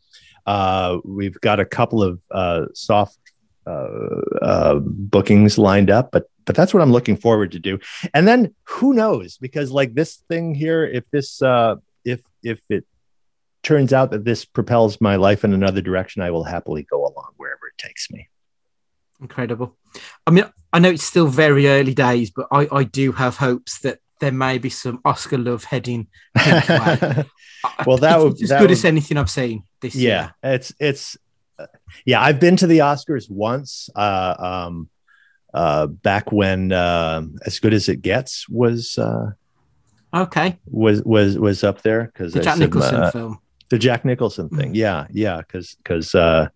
Uh, 0.46 1.00
we've 1.04 1.40
got 1.42 1.60
a 1.60 1.66
couple 1.66 2.04
of 2.04 2.22
uh, 2.32 2.66
soft 2.74 3.18
uh, 3.68 3.88
uh, 4.42 4.80
bookings 4.82 5.58
lined 5.58 5.90
up, 5.90 6.12
but 6.12 6.30
but 6.46 6.56
that's 6.56 6.74
what 6.74 6.84
I'm 6.84 6.92
looking 6.92 7.18
forward 7.18 7.52
to 7.54 7.60
do. 7.60 7.80
And 8.14 8.28
then 8.28 8.54
who 8.66 8.94
knows? 8.94 9.38
Because 9.38 9.72
like 9.72 9.96
this 9.96 10.18
thing 10.30 10.54
here, 10.54 10.86
if 10.86 11.10
this 11.10 11.42
if 12.04 12.22
if 12.44 12.62
it 12.70 12.86
turns 13.64 13.92
out 13.92 14.12
that 14.12 14.24
this 14.24 14.46
propels 14.46 15.02
my 15.02 15.16
life 15.16 15.44
in 15.44 15.54
another 15.54 15.82
direction, 15.82 16.22
I 16.22 16.30
will 16.30 16.44
happily 16.44 16.84
go 16.84 17.02
along 17.02 17.32
wherever 17.38 17.68
it 17.68 17.78
takes 17.80 18.12
me. 18.12 18.30
Incredible. 19.20 19.76
I 20.28 20.32
mean, 20.32 20.46
I 20.76 20.80
know 20.80 20.90
it's 20.90 21.04
still 21.04 21.28
very 21.28 21.68
early 21.68 21.94
days, 21.94 22.32
but 22.32 22.48
I, 22.52 22.68
I 22.72 22.84
do 22.84 23.12
have 23.14 23.38
hopes 23.38 23.80
that 23.80 24.00
there 24.20 24.32
may 24.32 24.58
be 24.58 24.70
some 24.70 25.00
Oscar 25.06 25.38
love 25.38 25.64
heading. 25.64 26.08
Well, 27.86 27.98
that 27.98 28.16
It's 28.18 28.24
would- 28.24 28.42
as 28.44 28.50
that 28.50 28.60
good 28.60 28.70
would- 28.70 28.72
as 28.72 28.86
anything 28.86 29.18
I've 29.18 29.30
seen 29.30 29.64
this 29.82 29.96
year. 29.96 30.32
yeah, 30.44 30.52
it's 30.54 30.72
it's 30.80 31.18
uh, 31.58 31.66
yeah. 32.06 32.22
I've 32.22 32.40
been 32.40 32.56
to 32.58 32.68
the 32.68 32.80
Oscars 32.80 33.28
once. 33.30 33.90
Uh, 33.96 34.36
um, 34.38 34.90
uh, 35.54 35.88
back 35.88 36.32
when 36.32 36.72
um 36.74 37.38
as 37.46 37.60
good 37.60 37.74
as 37.74 37.90
it 37.90 38.02
gets 38.04 38.48
was 38.50 38.98
uh. 39.00 39.32
Okay, 40.14 40.60
was 40.68 41.02
was 41.04 41.40
was 41.40 41.64
up 41.64 41.82
there 41.82 42.04
because 42.06 42.34
the 42.34 42.42
Jack 42.42 42.60
Nicholson 42.60 42.96
uh, 42.96 43.12
film. 43.12 43.40
the 43.72 43.80
Jack 43.80 44.06
Nicholson 44.06 44.50
thing. 44.50 44.76
Yeah, 44.76 45.08
yeah, 45.12 45.38
because 45.38 45.76
because 45.76 46.14
uh, 46.14 46.50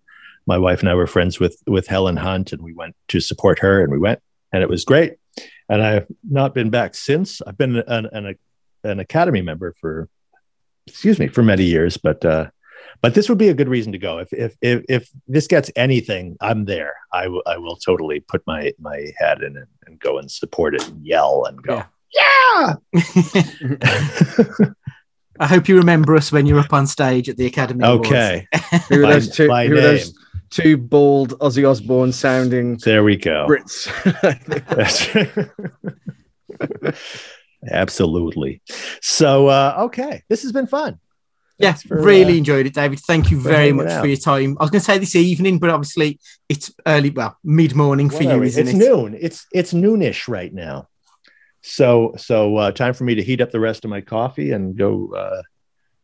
my 0.50 0.58
wife 0.58 0.80
and 0.82 0.90
I 0.90 0.96
were 0.96 1.08
friends 1.08 1.40
with 1.40 1.62
with 1.68 1.88
Helen 1.88 2.18
Hunt, 2.18 2.52
and 2.52 2.62
we 2.62 2.74
went 2.74 2.96
to 3.10 3.22
support 3.22 3.60
her, 3.60 3.82
and 3.82 3.92
we 3.92 4.00
went, 4.00 4.20
and 4.52 4.64
it 4.64 4.68
was 4.68 4.84
great. 4.84 5.14
And 5.70 5.82
I've 5.82 6.08
not 6.30 6.54
been 6.54 6.72
back 6.72 6.96
since. 6.96 7.42
I've 7.42 7.58
been 7.58 7.78
an 7.78 8.08
an, 8.12 8.36
an 8.84 9.00
Academy 9.00 9.42
member 9.42 9.76
for, 9.80 10.10
excuse 10.88 11.20
me, 11.20 11.28
for 11.28 11.44
many 11.44 11.64
years, 11.64 11.98
but 11.98 12.26
uh, 12.26 12.50
but 13.00 13.14
this 13.14 13.30
would 13.30 13.38
be 13.38 13.50
a 13.50 13.54
good 13.54 13.70
reason 13.70 13.92
to 13.92 14.00
go. 14.00 14.18
If 14.18 14.34
if 14.34 14.58
if, 14.62 14.84
if 14.90 15.10
this 15.28 15.46
gets 15.48 15.72
anything, 15.76 16.36
I'm 16.42 16.66
there. 16.66 16.96
I 17.14 17.28
will 17.28 17.44
I 17.46 17.58
will 17.58 17.76
totally 17.76 18.20
put 18.20 18.42
my 18.48 18.74
my 18.80 19.14
hat 19.20 19.44
in 19.44 19.56
and, 19.56 19.68
and 19.86 20.00
go 20.00 20.18
and 20.18 20.30
support 20.30 20.74
it 20.74 20.86
and 20.88 21.06
yell 21.06 21.46
and 21.46 21.62
go. 21.62 21.84
Yeah. 22.12 22.76
Yeah. 22.92 23.04
I 25.40 25.48
hope 25.48 25.70
you 25.70 25.78
remember 25.78 26.16
us 26.16 26.32
when 26.32 26.46
you're 26.46 26.60
up 26.60 26.74
on 26.74 26.86
stage 26.86 27.30
at 27.30 27.38
the 27.38 27.46
Academy. 27.46 27.86
Awards. 27.86 28.08
Okay. 28.08 28.48
Who 28.90 29.00
are 29.00 29.04
By- 29.04 29.14
those 29.14 29.30
two? 29.30 29.46
Who 29.46 29.54
are 29.54 29.68
those 29.82 30.08
name. 30.08 30.26
Two 30.50 30.78
bald 30.78 31.38
Ozzy 31.40 31.70
Osbourne 31.70 32.12
sounding 32.12 32.78
There 32.78 33.04
we 33.04 33.18
go. 33.18 33.48
Brits? 33.48 33.88
That's- 34.68 35.50
Absolutely. 37.72 38.62
So, 39.02 39.48
uh, 39.48 39.76
okay. 39.86 40.24
This 40.30 40.44
has 40.44 40.52
been 40.52 40.68
fun. 40.68 41.00
Yeah, 41.58 41.74
for, 41.74 42.02
really 42.02 42.36
uh, 42.36 42.38
enjoyed 42.38 42.66
it, 42.66 42.74
David. 42.74 43.00
Thank 43.00 43.32
you 43.32 43.40
very 43.40 43.74
much 43.74 43.92
for 44.00 44.08
your 44.08 44.18
time. 44.18 44.56
I 44.60 44.64
was 44.64 44.72
going 44.72 44.80
to 44.80 44.86
say 44.86 44.98
this 44.98 45.16
evening, 45.16 45.60
but 45.60 45.70
obviously 45.70 46.20
it's 46.48 46.74
early, 46.86 47.10
well, 47.10 47.38
mid 47.44 47.76
morning 47.76 48.10
for 48.10 48.24
you, 48.24 48.42
isn't 48.42 48.68
it's 48.68 48.76
it? 48.76 48.78
noon. 48.78 49.18
It's 49.20 49.46
it's 49.52 49.74
noonish 49.74 50.30
right 50.30 50.54
now. 50.54 50.88
So 51.62 52.14
so 52.18 52.56
uh, 52.56 52.72
time 52.72 52.94
for 52.94 53.04
me 53.04 53.16
to 53.16 53.24
heat 53.24 53.42
up 53.42 53.52
the 53.52 53.60
rest 53.60 53.84
of 53.84 53.90
my 53.90 54.00
coffee 54.00 54.54
and 54.54 54.78
go 54.78 55.14
uh, 55.14 55.42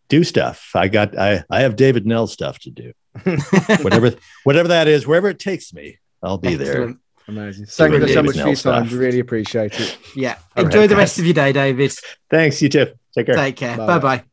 do 0.09 0.25
stuff. 0.25 0.71
I 0.75 0.89
got 0.89 1.17
I 1.17 1.45
I 1.49 1.61
have 1.61 1.77
David 1.77 2.05
Knell 2.05 2.27
stuff 2.27 2.59
to 2.59 2.69
do. 2.69 2.91
Whatever 3.81 4.13
whatever 4.43 4.67
that 4.69 4.87
is, 4.87 5.07
wherever 5.07 5.29
it 5.29 5.39
takes 5.39 5.73
me, 5.73 5.99
I'll 6.21 6.37
be 6.37 6.55
there. 6.55 6.95
Amazing. 7.27 7.65
Thank 7.65 7.93
you 7.93 8.07
so 8.07 8.21
much 8.21 8.31
for 8.33 8.37
your 8.37 8.45
time. 8.47 8.55
stuff. 8.55 8.91
We 8.91 8.97
really 8.97 9.19
appreciate 9.19 9.79
it. 9.79 9.97
Yeah. 10.15 10.37
All 10.55 10.65
Enjoy 10.65 10.81
right, 10.81 10.89
the 10.89 10.95
rest 10.95 11.17
of 11.17 11.25
your 11.25 11.33
day, 11.33 11.51
David. 11.53 11.91
Thanks, 12.29 12.61
you 12.61 12.69
too. 12.69 12.87
Take 13.15 13.25
care. 13.27 13.35
Take 13.35 13.55
care. 13.55 13.77
Bye. 13.77 13.85
Bye 13.85 13.99
bye. 13.99 14.23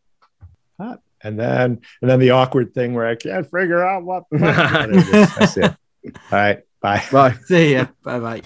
Ah, 0.78 0.96
and 1.22 1.38
then 1.38 1.80
and 2.02 2.10
then 2.10 2.18
the 2.18 2.30
awkward 2.30 2.74
thing 2.74 2.92
where 2.92 3.06
I 3.06 3.14
can't 3.14 3.48
figure 3.50 3.86
out 3.86 4.02
what. 4.02 4.24
That's 4.30 5.56
it. 5.56 5.64
All 5.64 6.12
right. 6.30 6.60
Bye. 6.80 7.02
Bye. 7.10 7.34
See 7.46 7.74
ya. 7.74 7.86
Bye 8.02 8.18
bye. 8.18 8.40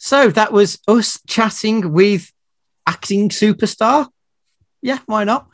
So 0.00 0.30
that 0.30 0.52
was 0.52 0.78
us 0.88 1.20
chatting 1.26 1.92
with 1.92 2.32
acting 2.86 3.28
superstar. 3.28 4.08
Yeah, 4.80 5.00
why 5.04 5.24
not? 5.24 5.48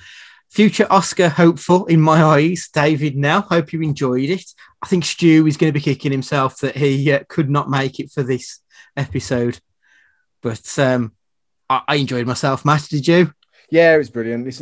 Future 0.55 0.87
Oscar 0.89 1.31
hopeful 1.31 1.85
in 1.87 2.01
my 2.01 2.23
eyes, 2.23 2.69
David. 2.73 3.17
Now, 3.17 3.41
hope 3.41 3.73
you 3.73 3.83
enjoyed 3.83 4.31
it. 4.31 4.53
I 4.81 4.87
think 4.87 5.05
Stu 5.05 5.49
is 5.49 5.57
going 5.57 5.73
to 5.73 5.77
be 5.77 5.83
kicking 5.83 6.13
himself 6.13 6.59
that 6.59 6.77
he 6.77 7.11
uh, 7.11 7.25
could 7.29 7.51
not 7.51 7.69
make 7.69 7.99
it 7.99 8.13
for 8.13 8.23
this 8.23 8.61
episode, 8.97 9.59
but 10.43 10.79
um, 10.79 11.11
I, 11.69 11.83
I 11.89 11.97
enjoyed 11.97 12.29
myself. 12.29 12.65
Matt, 12.65 12.87
did 12.89 13.09
you? 13.09 13.35
Yeah, 13.71 13.97
it 13.97 13.99
was 13.99 14.11
brilliant. 14.11 14.47
It's, 14.47 14.61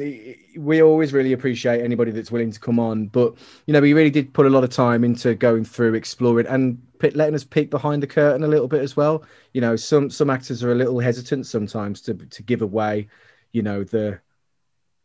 we 0.56 0.80
always 0.80 1.12
really 1.12 1.34
appreciate 1.34 1.84
anybody 1.84 2.10
that's 2.10 2.30
willing 2.30 2.52
to 2.52 2.60
come 2.60 2.78
on, 2.78 3.08
but 3.08 3.34
you 3.66 3.74
know, 3.74 3.80
we 3.82 3.92
really 3.92 4.08
did 4.08 4.32
put 4.32 4.46
a 4.46 4.50
lot 4.50 4.64
of 4.64 4.70
time 4.70 5.04
into 5.04 5.34
going 5.34 5.62
through, 5.62 5.92
exploring, 5.92 6.46
and 6.46 6.80
letting 7.02 7.34
us 7.34 7.44
peek 7.44 7.68
behind 7.68 8.02
the 8.02 8.06
curtain 8.06 8.44
a 8.44 8.48
little 8.48 8.66
bit 8.66 8.80
as 8.80 8.96
well. 8.96 9.24
You 9.52 9.60
know, 9.60 9.76
some 9.76 10.08
some 10.08 10.30
actors 10.30 10.64
are 10.64 10.72
a 10.72 10.74
little 10.74 11.00
hesitant 11.00 11.46
sometimes 11.46 12.00
to 12.02 12.14
to 12.14 12.42
give 12.42 12.62
away, 12.62 13.08
you 13.52 13.60
know, 13.60 13.84
the 13.84 14.18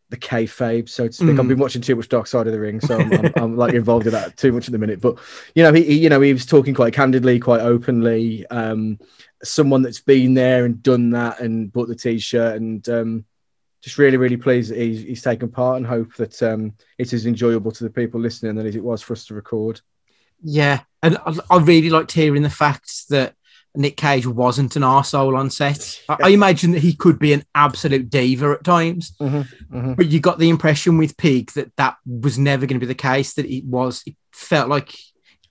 the 0.10 0.18
kayfabe, 0.18 0.88
so 0.88 1.08
to 1.08 1.14
speak. 1.14 1.30
Mm. 1.30 1.39
I've 1.39 1.47
been 1.47 1.60
watching 1.60 1.82
too 1.82 1.95
much 1.95 2.10
Dark 2.10 2.28
Side 2.28 2.47
of 2.47 2.53
the 2.53 2.60
Ring, 2.60 2.80
so 2.80 2.97
I'm, 2.97 3.12
I'm, 3.14 3.34
I'm 3.36 3.58
like 3.58 3.74
involved 3.76 4.08
in 4.08 4.14
that 4.14 4.38
too 4.38 4.51
much 4.51 4.68
at 4.68 4.72
the 4.72 4.78
minute. 4.78 5.01
But 5.01 5.18
you 5.53 5.64
know, 5.64 5.74
he, 5.74 5.84
he 5.84 5.99
you 5.99 6.10
know 6.10 6.22
he 6.22 6.34
was 6.34 6.45
talking 6.45 6.74
quite 6.74 6.93
candidly, 6.93 7.39
quite 7.39 7.62
openly. 7.62 8.45
Um, 8.47 8.99
someone 9.43 9.82
that's 9.82 9.99
been 9.99 10.34
there 10.34 10.66
and 10.66 10.82
done 10.82 11.12
that 11.12 11.39
and 11.39 11.72
bought 11.72 11.88
the 11.88 11.95
t-shirt 11.95 12.55
and 12.55 12.88
um, 12.89 13.26
just 13.82 13.97
really, 13.97 14.18
really 14.18 14.38
pleased 14.38 14.72
that 14.72 14.80
he's, 14.80 15.01
he's 15.01 15.22
taken 15.22 15.49
part 15.49 15.78
and 15.78 15.86
hope 15.86 16.14
that 16.16 16.41
um, 16.43 16.74
it's 16.97 17.14
as 17.14 17.26
enjoyable 17.26 17.72
to 17.72 17.84
the 17.84 17.89
people 17.89 18.20
listening 18.20 18.55
than 18.55 18.66
as 18.66 18.76
it 18.76 18.84
was 18.84 19.01
for 19.01 19.14
us 19.14 19.26
to 19.26 19.34
record. 19.34 19.82
Yeah, 20.41 20.82
and 21.01 21.18
I, 21.26 21.36
I 21.49 21.58
really 21.60 21.89
liked 21.89 22.12
hearing 22.12 22.41
the 22.41 22.49
fact 22.49 23.10
that 23.10 23.36
Nick 23.78 23.95
Cage 23.97 24.25
wasn't 24.28 24.75
an 24.75 24.82
arsehole 24.82 25.38
on 25.38 25.49
set. 25.49 26.01
I, 26.09 26.17
I 26.23 26.30
imagine 26.30 26.71
that 26.71 26.82
he 26.82 26.93
could 26.93 27.19
be 27.19 27.32
an 27.34 27.43
absolute 27.55 28.09
diva 28.09 28.51
at 28.51 28.63
times, 28.63 29.13
Mhm. 29.21 29.95
but 29.95 30.07
you 30.07 30.19
got 30.19 30.39
the 30.39 30.49
impression 30.49 30.97
with 30.97 31.15
Pig 31.17 31.51
that 31.53 31.75
that 31.78 31.95
was 32.05 32.38
never 32.38 32.65
going 32.65 32.80
to 32.80 32.86
be 32.86 32.93
the 32.93 32.95
case. 32.95 33.34
That 33.36 33.45
it 33.45 33.65
was, 33.65 34.03
it 34.05 34.15
felt 34.32 34.67
like 34.69 34.95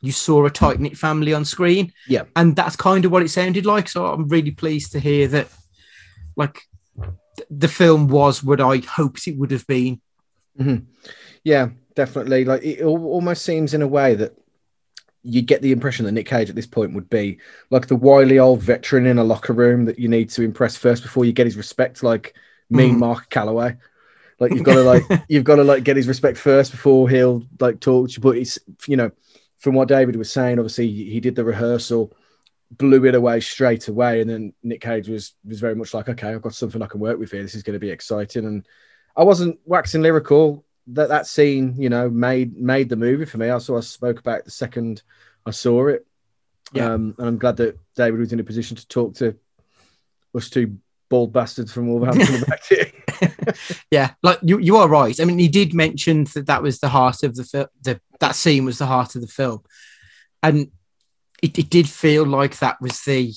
you 0.02 0.12
saw 0.12 0.44
a 0.44 0.50
tight 0.50 0.78
knit 0.80 0.96
family 0.98 1.32
on 1.32 1.44
screen. 1.44 1.92
Yeah. 2.08 2.24
and 2.36 2.54
that's 2.54 2.76
kind 2.76 3.04
of 3.04 3.12
what 3.12 3.22
it 3.22 3.30
sounded 3.30 3.64
like. 3.64 3.88
So 3.88 4.06
I'm 4.06 4.28
really 4.28 4.50
pleased 4.50 4.92
to 4.92 5.00
hear 5.00 5.26
that, 5.28 5.48
like, 6.36 6.62
th- 7.36 7.48
the 7.50 7.68
film 7.68 8.08
was 8.08 8.42
what 8.42 8.60
I 8.60 8.78
hoped 8.78 9.26
it 9.26 9.36
would 9.38 9.50
have 9.52 9.66
been. 9.66 10.00
Yeah, 11.44 11.68
definitely. 11.94 12.44
Like 12.44 12.62
it 12.64 12.80
al- 12.80 13.06
almost 13.06 13.42
seems 13.44 13.72
in 13.74 13.82
a 13.82 13.86
way 13.88 14.14
that 14.16 14.34
you 15.26 15.42
get 15.42 15.62
the 15.62 15.72
impression 15.72 16.04
that 16.04 16.12
Nick 16.12 16.26
Cage 16.26 16.48
at 16.48 16.54
this 16.54 16.66
point 16.66 16.94
would 16.94 17.10
be 17.10 17.38
like 17.70 17.88
the 17.88 17.96
wily 17.96 18.38
old 18.38 18.62
veteran 18.62 19.06
in 19.06 19.18
a 19.18 19.24
locker 19.24 19.52
room 19.52 19.84
that 19.86 19.98
you 19.98 20.08
need 20.08 20.30
to 20.30 20.42
impress 20.42 20.76
first 20.76 21.02
before 21.02 21.24
you 21.24 21.32
get 21.32 21.46
his 21.46 21.56
respect, 21.56 22.02
like 22.02 22.34
mean 22.70 22.96
Mm. 22.96 22.98
Mark 22.98 23.30
Calaway. 23.30 23.78
Like 24.38 24.52
you've 24.52 24.64
got 24.64 24.74
to 24.74 24.82
like 24.82 25.02
you've 25.28 25.44
got 25.44 25.56
to 25.56 25.64
like 25.64 25.84
get 25.84 25.96
his 25.96 26.08
respect 26.08 26.38
first 26.38 26.70
before 26.70 27.08
he'll 27.08 27.44
like 27.58 27.80
talk 27.80 28.08
to 28.08 28.12
you. 28.14 28.20
But 28.20 28.36
it's 28.36 28.58
you 28.86 28.96
know, 28.96 29.10
from 29.58 29.74
what 29.74 29.88
David 29.88 30.16
was 30.16 30.30
saying, 30.30 30.58
obviously 30.58 30.90
he 30.90 31.20
did 31.20 31.34
the 31.34 31.44
rehearsal, 31.44 32.12
blew 32.70 33.04
it 33.06 33.14
away 33.14 33.40
straight 33.40 33.88
away, 33.88 34.20
and 34.20 34.28
then 34.28 34.52
Nick 34.62 34.82
Cage 34.82 35.08
was 35.08 35.34
was 35.44 35.60
very 35.60 35.74
much 35.74 35.94
like, 35.94 36.08
okay, 36.08 36.28
I've 36.28 36.42
got 36.42 36.54
something 36.54 36.82
I 36.82 36.86
can 36.86 37.00
work 37.00 37.18
with 37.18 37.32
here. 37.32 37.42
This 37.42 37.54
is 37.54 37.62
going 37.62 37.74
to 37.74 37.80
be 37.80 37.90
exciting. 37.90 38.44
And 38.44 38.66
I 39.16 39.24
wasn't 39.24 39.58
waxing 39.64 40.02
lyrical. 40.02 40.65
That 40.88 41.08
that 41.08 41.26
scene, 41.26 41.74
you 41.76 41.88
know, 41.88 42.08
made 42.08 42.56
made 42.56 42.88
the 42.88 42.96
movie 42.96 43.24
for 43.24 43.38
me. 43.38 43.50
I 43.50 43.58
saw 43.58 43.76
I 43.76 43.80
spoke 43.80 44.20
about 44.20 44.40
it 44.40 44.44
the 44.44 44.50
second 44.50 45.02
I 45.44 45.50
saw 45.50 45.88
it. 45.88 46.06
Yeah. 46.72 46.92
Um, 46.92 47.14
and 47.18 47.28
I'm 47.28 47.38
glad 47.38 47.56
that 47.58 47.78
David 47.94 48.20
was 48.20 48.32
in 48.32 48.40
a 48.40 48.44
position 48.44 48.76
to 48.76 48.86
talk 48.88 49.14
to 49.16 49.36
us 50.34 50.50
two 50.50 50.78
bald 51.08 51.32
bastards 51.32 51.72
from 51.72 51.88
Wolverhampton 51.88 52.42
about 52.42 52.70
it. 52.70 52.94
Yeah, 53.90 54.12
like 54.22 54.38
you, 54.42 54.58
you 54.58 54.76
are 54.76 54.88
right. 54.88 55.18
I 55.18 55.24
mean, 55.24 55.38
he 55.38 55.48
did 55.48 55.72
mention 55.72 56.24
that 56.34 56.46
that 56.46 56.62
was 56.62 56.80
the 56.80 56.88
heart 56.88 57.22
of 57.22 57.36
the 57.36 57.44
film. 57.44 57.68
The 57.80 58.00
that 58.20 58.34
scene 58.34 58.64
was 58.64 58.78
the 58.78 58.86
heart 58.86 59.14
of 59.14 59.22
the 59.22 59.26
film, 59.26 59.62
and 60.42 60.70
it, 61.42 61.58
it 61.58 61.70
did 61.70 61.88
feel 61.88 62.26
like 62.26 62.58
that 62.58 62.80
was 62.80 63.00
the 63.04 63.32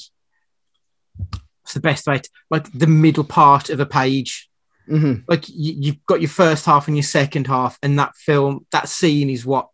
the 1.73 1.79
best 1.79 2.07
way, 2.07 2.17
to, 2.19 2.29
like 2.49 2.71
the 2.73 2.87
middle 2.87 3.23
part 3.23 3.69
of 3.69 3.79
a 3.79 3.85
page. 3.85 4.48
Mhm. 4.89 5.23
Like 5.27 5.47
you, 5.49 5.73
you've 5.77 6.05
got 6.05 6.21
your 6.21 6.29
first 6.29 6.65
half 6.65 6.87
and 6.87 6.97
your 6.97 7.03
second 7.03 7.47
half, 7.47 7.77
and 7.83 7.97
that 7.99 8.15
film, 8.15 8.65
that 8.71 8.89
scene 8.89 9.29
is 9.29 9.45
what 9.45 9.69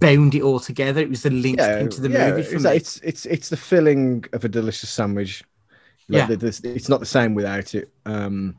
bound 0.00 0.34
it 0.34 0.42
all 0.42 0.60
together. 0.60 1.00
It 1.00 1.08
was 1.08 1.22
the 1.22 1.30
link 1.30 1.58
into 1.58 2.00
the 2.00 2.08
movie 2.08 2.42
for 2.42 2.54
it's, 2.56 2.64
me. 2.64 2.70
it's 2.76 2.96
it's 3.02 3.26
it's 3.26 3.48
the 3.48 3.56
filling 3.56 4.24
of 4.32 4.44
a 4.44 4.48
delicious 4.48 4.90
sandwich. 4.90 5.42
Like 6.08 6.28
Yeah. 6.28 6.36
the- 6.36 6.36
the- 6.36 6.74
it's 6.74 6.88
not 6.88 7.00
the 7.00 7.06
same 7.06 7.34
without 7.34 7.74
it. 7.74 7.90
Um, 8.06 8.56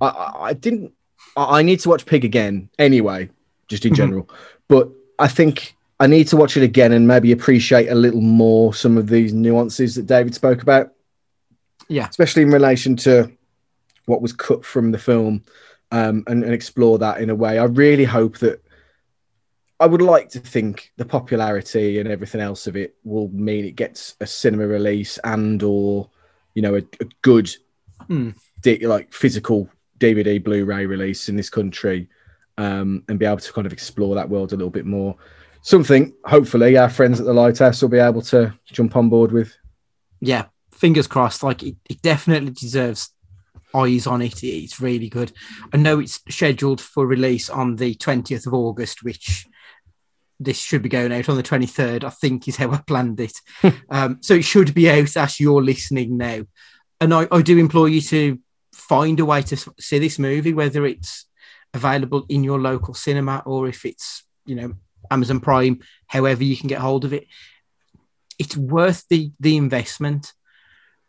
I, 0.00 0.32
I, 0.38 0.52
didn't. 0.52 0.92
I, 1.36 1.58
I 1.58 1.62
need 1.62 1.80
to 1.80 1.88
watch 1.88 2.06
Pig 2.06 2.24
again 2.24 2.68
anyway, 2.78 3.28
just 3.68 3.84
in 3.84 3.92
Mhm. 3.92 3.96
general. 3.96 4.30
But 4.68 4.90
I 5.18 5.28
think 5.28 5.74
I 6.00 6.06
need 6.06 6.28
to 6.28 6.36
watch 6.36 6.56
it 6.56 6.62
again 6.62 6.92
and 6.92 7.06
maybe 7.08 7.32
appreciate 7.32 7.88
a 7.88 7.94
little 7.94 8.20
more 8.20 8.72
some 8.72 8.96
of 8.96 9.08
these 9.08 9.32
nuances 9.34 9.94
that 9.96 10.06
David 10.06 10.34
spoke 10.34 10.62
about. 10.62 10.92
Yeah. 11.90 12.06
especially 12.08 12.42
in 12.42 12.50
relation 12.50 12.96
to 12.96 13.32
what 14.08 14.22
was 14.22 14.32
cut 14.32 14.64
from 14.64 14.90
the 14.90 14.98
film, 14.98 15.44
um, 15.92 16.24
and, 16.26 16.42
and 16.44 16.52
explore 16.52 16.98
that 16.98 17.20
in 17.20 17.30
a 17.30 17.34
way. 17.34 17.58
I 17.58 17.64
really 17.64 18.04
hope 18.04 18.38
that 18.38 18.62
I 19.80 19.86
would 19.86 20.02
like 20.02 20.28
to 20.30 20.40
think 20.40 20.92
the 20.96 21.04
popularity 21.04 22.00
and 22.00 22.08
everything 22.08 22.40
else 22.40 22.66
of 22.66 22.76
it 22.76 22.96
will 23.04 23.28
mean 23.28 23.64
it 23.64 23.76
gets 23.76 24.16
a 24.20 24.26
cinema 24.26 24.66
release 24.66 25.18
and 25.22 25.62
or 25.62 26.10
you 26.54 26.62
know 26.62 26.74
a, 26.74 26.78
a 27.00 27.06
good 27.22 27.50
Hmm. 28.06 28.30
di- 28.62 28.86
like 28.86 29.12
physical 29.12 29.68
DVD 29.98 30.42
Blu-ray 30.42 30.86
release 30.86 31.28
in 31.28 31.36
this 31.36 31.50
country 31.50 32.08
um, 32.56 33.02
and 33.08 33.18
be 33.18 33.26
able 33.26 33.36
to 33.38 33.52
kind 33.52 33.66
of 33.66 33.72
explore 33.72 34.14
that 34.14 34.28
world 34.30 34.52
a 34.52 34.56
little 34.56 34.70
bit 34.70 34.86
more. 34.86 35.16
Something 35.62 36.14
hopefully 36.24 36.76
our 36.78 36.88
friends 36.88 37.20
at 37.20 37.26
the 37.26 37.34
Lighthouse 37.34 37.82
will 37.82 37.88
be 37.88 37.98
able 37.98 38.22
to 38.22 38.54
jump 38.66 38.96
on 38.96 39.08
board 39.10 39.32
with. 39.32 39.54
yeah, 40.20 40.46
fingers 40.72 41.06
crossed. 41.08 41.42
Like 41.42 41.62
it, 41.62 41.76
it 41.90 42.00
definitely 42.00 42.50
deserves 42.52 43.10
eyes 43.74 44.06
on 44.06 44.22
it. 44.22 44.42
It's 44.42 44.80
really 44.80 45.08
good. 45.08 45.32
I 45.72 45.76
know 45.76 46.00
it's 46.00 46.20
scheduled 46.28 46.80
for 46.80 47.06
release 47.06 47.50
on 47.50 47.76
the 47.76 47.94
20th 47.94 48.46
of 48.46 48.54
August, 48.54 49.02
which 49.02 49.46
this 50.40 50.58
should 50.58 50.82
be 50.82 50.88
going 50.88 51.12
out 51.12 51.28
on 51.28 51.36
the 51.36 51.42
23rd, 51.42 52.04
I 52.04 52.10
think 52.10 52.46
is 52.46 52.56
how 52.56 52.70
I 52.70 52.78
planned 52.78 53.20
it. 53.20 53.40
um, 53.90 54.18
so 54.20 54.34
it 54.34 54.44
should 54.44 54.74
be 54.74 54.88
out 54.88 55.16
as 55.16 55.40
you're 55.40 55.62
listening 55.62 56.16
now. 56.16 56.44
And 57.00 57.12
I, 57.12 57.26
I 57.30 57.42
do 57.42 57.58
implore 57.58 57.88
you 57.88 58.00
to 58.02 58.38
find 58.72 59.18
a 59.20 59.24
way 59.24 59.42
to 59.42 59.56
see 59.78 59.98
this 59.98 60.18
movie, 60.18 60.52
whether 60.52 60.86
it's 60.86 61.26
available 61.74 62.24
in 62.28 62.44
your 62.44 62.60
local 62.60 62.94
cinema 62.94 63.42
or 63.44 63.68
if 63.68 63.84
it's, 63.84 64.24
you 64.46 64.54
know, 64.54 64.74
Amazon 65.10 65.40
Prime, 65.40 65.80
however 66.06 66.44
you 66.44 66.56
can 66.56 66.68
get 66.68 66.80
hold 66.80 67.04
of 67.04 67.12
it. 67.12 67.26
It's 68.38 68.56
worth 68.56 69.04
the 69.08 69.32
the 69.40 69.56
investment. 69.56 70.32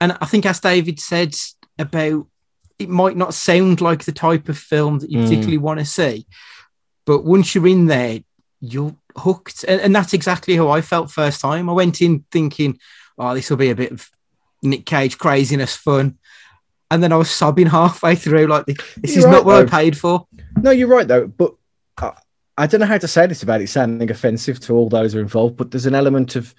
And 0.01 0.17
I 0.21 0.25
think, 0.25 0.45
as 0.45 0.59
David 0.59 0.99
said 0.99 1.35
about 1.77 2.27
it, 2.79 2.89
might 2.89 3.17
not 3.17 3.33
sound 3.33 3.81
like 3.81 4.05
the 4.05 4.11
type 4.11 4.49
of 4.49 4.57
film 4.57 4.99
that 4.99 5.11
you 5.11 5.19
Mm. 5.19 5.23
particularly 5.23 5.57
want 5.57 5.79
to 5.79 5.85
see, 5.85 6.25
but 7.05 7.23
once 7.23 7.53
you're 7.53 7.67
in 7.67 7.85
there, 7.87 8.19
you're 8.61 8.95
hooked. 9.17 9.63
And, 9.67 9.79
and 9.81 9.95
that's 9.95 10.13
exactly 10.13 10.55
how 10.55 10.69
I 10.69 10.81
felt 10.81 11.11
first 11.11 11.41
time. 11.41 11.69
I 11.69 11.73
went 11.73 12.01
in 12.01 12.25
thinking, 12.31 12.79
"Oh, 13.17 13.33
this 13.33 13.49
will 13.49 13.57
be 13.57 13.69
a 13.69 13.75
bit 13.75 13.91
of 13.91 14.09
Nick 14.63 14.85
Cage 14.85 15.17
craziness 15.17 15.75
fun," 15.75 16.17
and 16.91 17.03
then 17.03 17.11
I 17.13 17.17
was 17.17 17.29
sobbing 17.29 17.67
halfway 17.79 18.15
through. 18.15 18.47
Like 18.47 18.65
this 18.65 18.77
You're 19.03 19.19
is 19.19 19.25
right, 19.25 19.31
not 19.31 19.45
what 19.45 19.61
I 19.61 19.65
paid 19.65 19.97
for. 19.97 20.27
No, 20.61 20.71
you're 20.71 20.87
right 20.87 21.07
though, 21.07 21.27
but 21.27 21.53
I, 21.97 22.13
I 22.57 22.67
don't 22.67 22.81
know 22.81 22.85
how 22.87 22.97
to 22.97 23.07
say 23.07 23.27
this 23.27 23.43
about 23.43 23.61
it 23.61 23.67
sounding 23.69 24.11
offensive 24.11 24.59
to 24.61 24.73
all 24.73 24.89
those 24.89 25.13
who 25.13 25.19
are 25.19 25.21
involved. 25.21 25.55
But 25.57 25.71
there's 25.71 25.85
an 25.85 25.95
element 25.95 26.35
of 26.35 26.53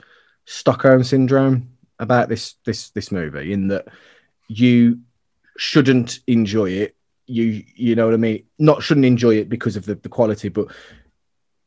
Stockholm 0.46 1.04
syndrome 1.04 1.68
about 1.98 2.28
this 2.30 2.54
this 2.64 2.90
this 2.90 3.12
movie 3.12 3.52
in 3.52 3.68
that 3.68 3.86
you 4.48 5.00
shouldn't 5.60 6.20
enjoy 6.26 6.70
it. 6.70 6.96
You 7.26 7.62
you 7.76 7.94
know 7.94 8.06
what 8.06 8.14
I 8.14 8.16
mean? 8.16 8.44
Not 8.58 8.82
shouldn't 8.82 9.04
enjoy 9.04 9.36
it 9.36 9.50
because 9.50 9.76
of 9.76 9.84
the, 9.84 9.94
the 9.94 10.08
quality, 10.08 10.48
but 10.48 10.68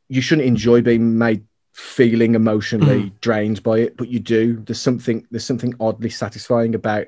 you 0.10 0.20
shouldn't 0.20 0.48
enjoy 0.48 0.82
being 0.82 1.18
made 1.20 1.46
feeling 1.74 2.34
emotionally 2.34 3.04
mm. 3.04 3.22
drained 3.22 3.62
by 3.62 3.78
it. 3.78 3.96
But 3.96 4.10
you 4.10 4.20
do. 4.20 4.58
There's 4.66 4.82
something 4.82 5.28
there's 5.30 5.46
something 5.46 5.76
oddly 5.80 6.10
satisfying 6.10 6.74
about 6.74 7.08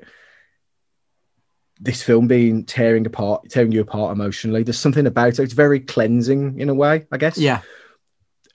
this 1.80 2.04
film 2.04 2.28
being 2.28 2.64
tearing 2.64 3.04
apart, 3.04 3.50
tearing 3.50 3.72
you 3.72 3.80
apart 3.80 4.12
emotionally. 4.12 4.62
There's 4.62 4.78
something 4.78 5.08
about 5.08 5.40
it. 5.40 5.40
It's 5.40 5.54
very 5.54 5.80
cleansing 5.80 6.60
in 6.60 6.68
a 6.68 6.74
way, 6.74 7.04
I 7.10 7.16
guess. 7.16 7.36
Yeah, 7.36 7.62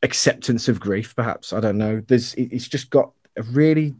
Acceptance 0.03 0.69
of 0.69 0.79
grief, 0.79 1.17
perhaps. 1.17 1.51
I 1.51 1.59
don't 1.59 1.77
know. 1.77 2.01
There's. 2.07 2.33
It, 2.35 2.53
it's 2.53 2.69
just 2.69 2.89
got 2.89 3.11
a 3.37 3.43
really. 3.43 3.93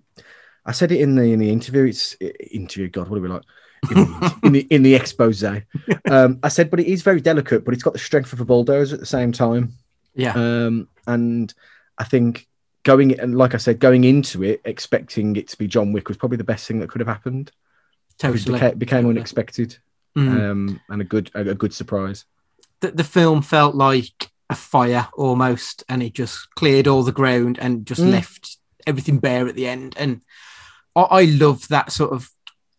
I 0.66 0.72
said 0.72 0.94
it 0.94 1.02
in 1.02 1.16
the 1.16 1.34
in 1.34 1.40
the 1.40 1.52
interview. 1.52 1.84
It's 1.84 2.16
interview. 2.50 2.90
God, 2.90 3.10
what 3.10 3.18
are 3.18 3.22
we 3.22 3.28
like? 3.28 3.44
In 3.90 3.96
the 3.96 4.36
in 4.44 4.52
the, 4.54 4.60
in 4.70 4.84
the 4.84 4.96
expose. 4.96 5.44
Um, 5.44 6.40
I 6.44 6.50
said, 6.50 6.70
but 6.70 6.80
it 6.80 6.86
is 6.88 7.02
very 7.02 7.20
delicate. 7.22 7.66
But 7.66 7.74
it's 7.74 7.84
got 7.84 7.94
the 7.94 8.00
strength 8.00 8.32
of 8.32 8.40
a 8.40 8.46
bulldozer 8.46 8.94
at 8.94 9.00
the 9.00 9.06
same 9.08 9.32
time. 9.32 9.74
yeah, 10.14 10.34
Um, 10.34 10.88
and 11.08 11.52
I 11.98 12.04
think 12.04 12.48
going 12.84 13.20
and 13.20 13.36
like 13.38 13.54
I 13.56 13.58
said, 13.58 13.80
going 13.80 14.04
into 14.04 14.44
it 14.44 14.62
expecting 14.66 15.36
it 15.36 15.48
to 15.50 15.58
be 15.58 15.68
John 15.68 15.94
Wick 15.94 16.08
was 16.08 16.18
probably 16.18 16.38
the 16.38 16.44
best 16.44 16.68
thing 16.68 16.80
that 16.80 16.90
could 16.90 17.02
have 17.02 17.08
happened. 17.08 17.52
It 18.12 18.18
totally. 18.20 18.54
became, 18.60 18.78
became 18.78 19.08
unexpected 19.10 19.78
Mm. 20.16 20.52
um, 20.52 20.82
and 20.90 21.02
a 21.02 21.06
good 21.06 21.32
a, 21.34 21.40
a 21.40 21.56
good 21.56 21.74
surprise. 21.74 22.26
the, 22.82 22.92
the 22.92 23.04
film 23.06 23.42
felt 23.42 23.76
like 23.76 24.30
a 24.50 24.56
fire 24.56 25.08
almost, 25.14 25.86
and 25.88 26.04
it 26.04 26.14
just 26.14 26.54
cleared 26.56 26.86
all 26.86 27.02
the 27.04 27.14
ground 27.14 27.58
and 27.60 27.86
just 27.88 28.02
Mm. 28.02 28.12
left 28.12 28.58
everything 28.86 29.20
bare 29.20 29.48
at 29.48 29.56
the 29.56 29.68
end. 29.68 29.96
And 29.98 30.20
I, 30.98 31.02
I 31.04 31.24
love 31.24 31.68
that 31.70 31.94
sort 31.94 32.12
of 32.12 32.30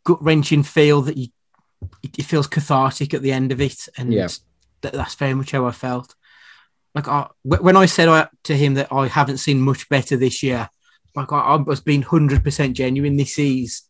gut 0.05 0.23
wrenching 0.23 0.62
feel 0.62 1.03
that 1.03 1.16
you 1.16 1.29
it, 2.03 2.19
it 2.19 2.24
feels 2.24 2.47
cathartic 2.47 3.12
at 3.12 3.23
the 3.23 3.33
end 3.33 3.51
of 3.53 3.61
it, 3.61 3.89
and 3.97 4.12
Yeah. 4.12 4.29
that, 4.83 4.93
that's 4.93 5.15
very 5.16 5.35
much 5.35 5.51
how 5.51 5.66
I 5.66 5.73
felt. 5.73 6.15
Like 6.95 7.09
I, 7.09 7.29
when 7.43 7.77
I 7.77 7.87
said 7.87 8.09
I, 8.09 8.29
to 8.45 8.57
him 8.57 8.74
that 8.74 8.93
I 8.93 9.09
haven't 9.09 9.39
seen 9.39 9.61
much 9.61 9.89
better 9.89 10.16
this 10.16 10.43
year, 10.43 10.69
like 11.16 11.33
I, 11.33 11.39
I 11.39 11.57
was 11.57 11.81
being 11.81 12.03
hundred 12.03 12.45
percent 12.45 12.77
genuine. 12.77 13.16
This 13.16 13.39
is 13.39 13.83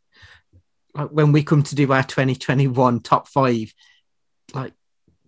like 0.94 1.08
when 1.10 1.32
we 1.32 1.42
come 1.42 1.62
to 1.64 1.74
do 1.74 1.92
our 1.92 2.02
2021 2.02 3.00
top 3.00 3.28
five, 3.28 3.72
like 4.54 4.72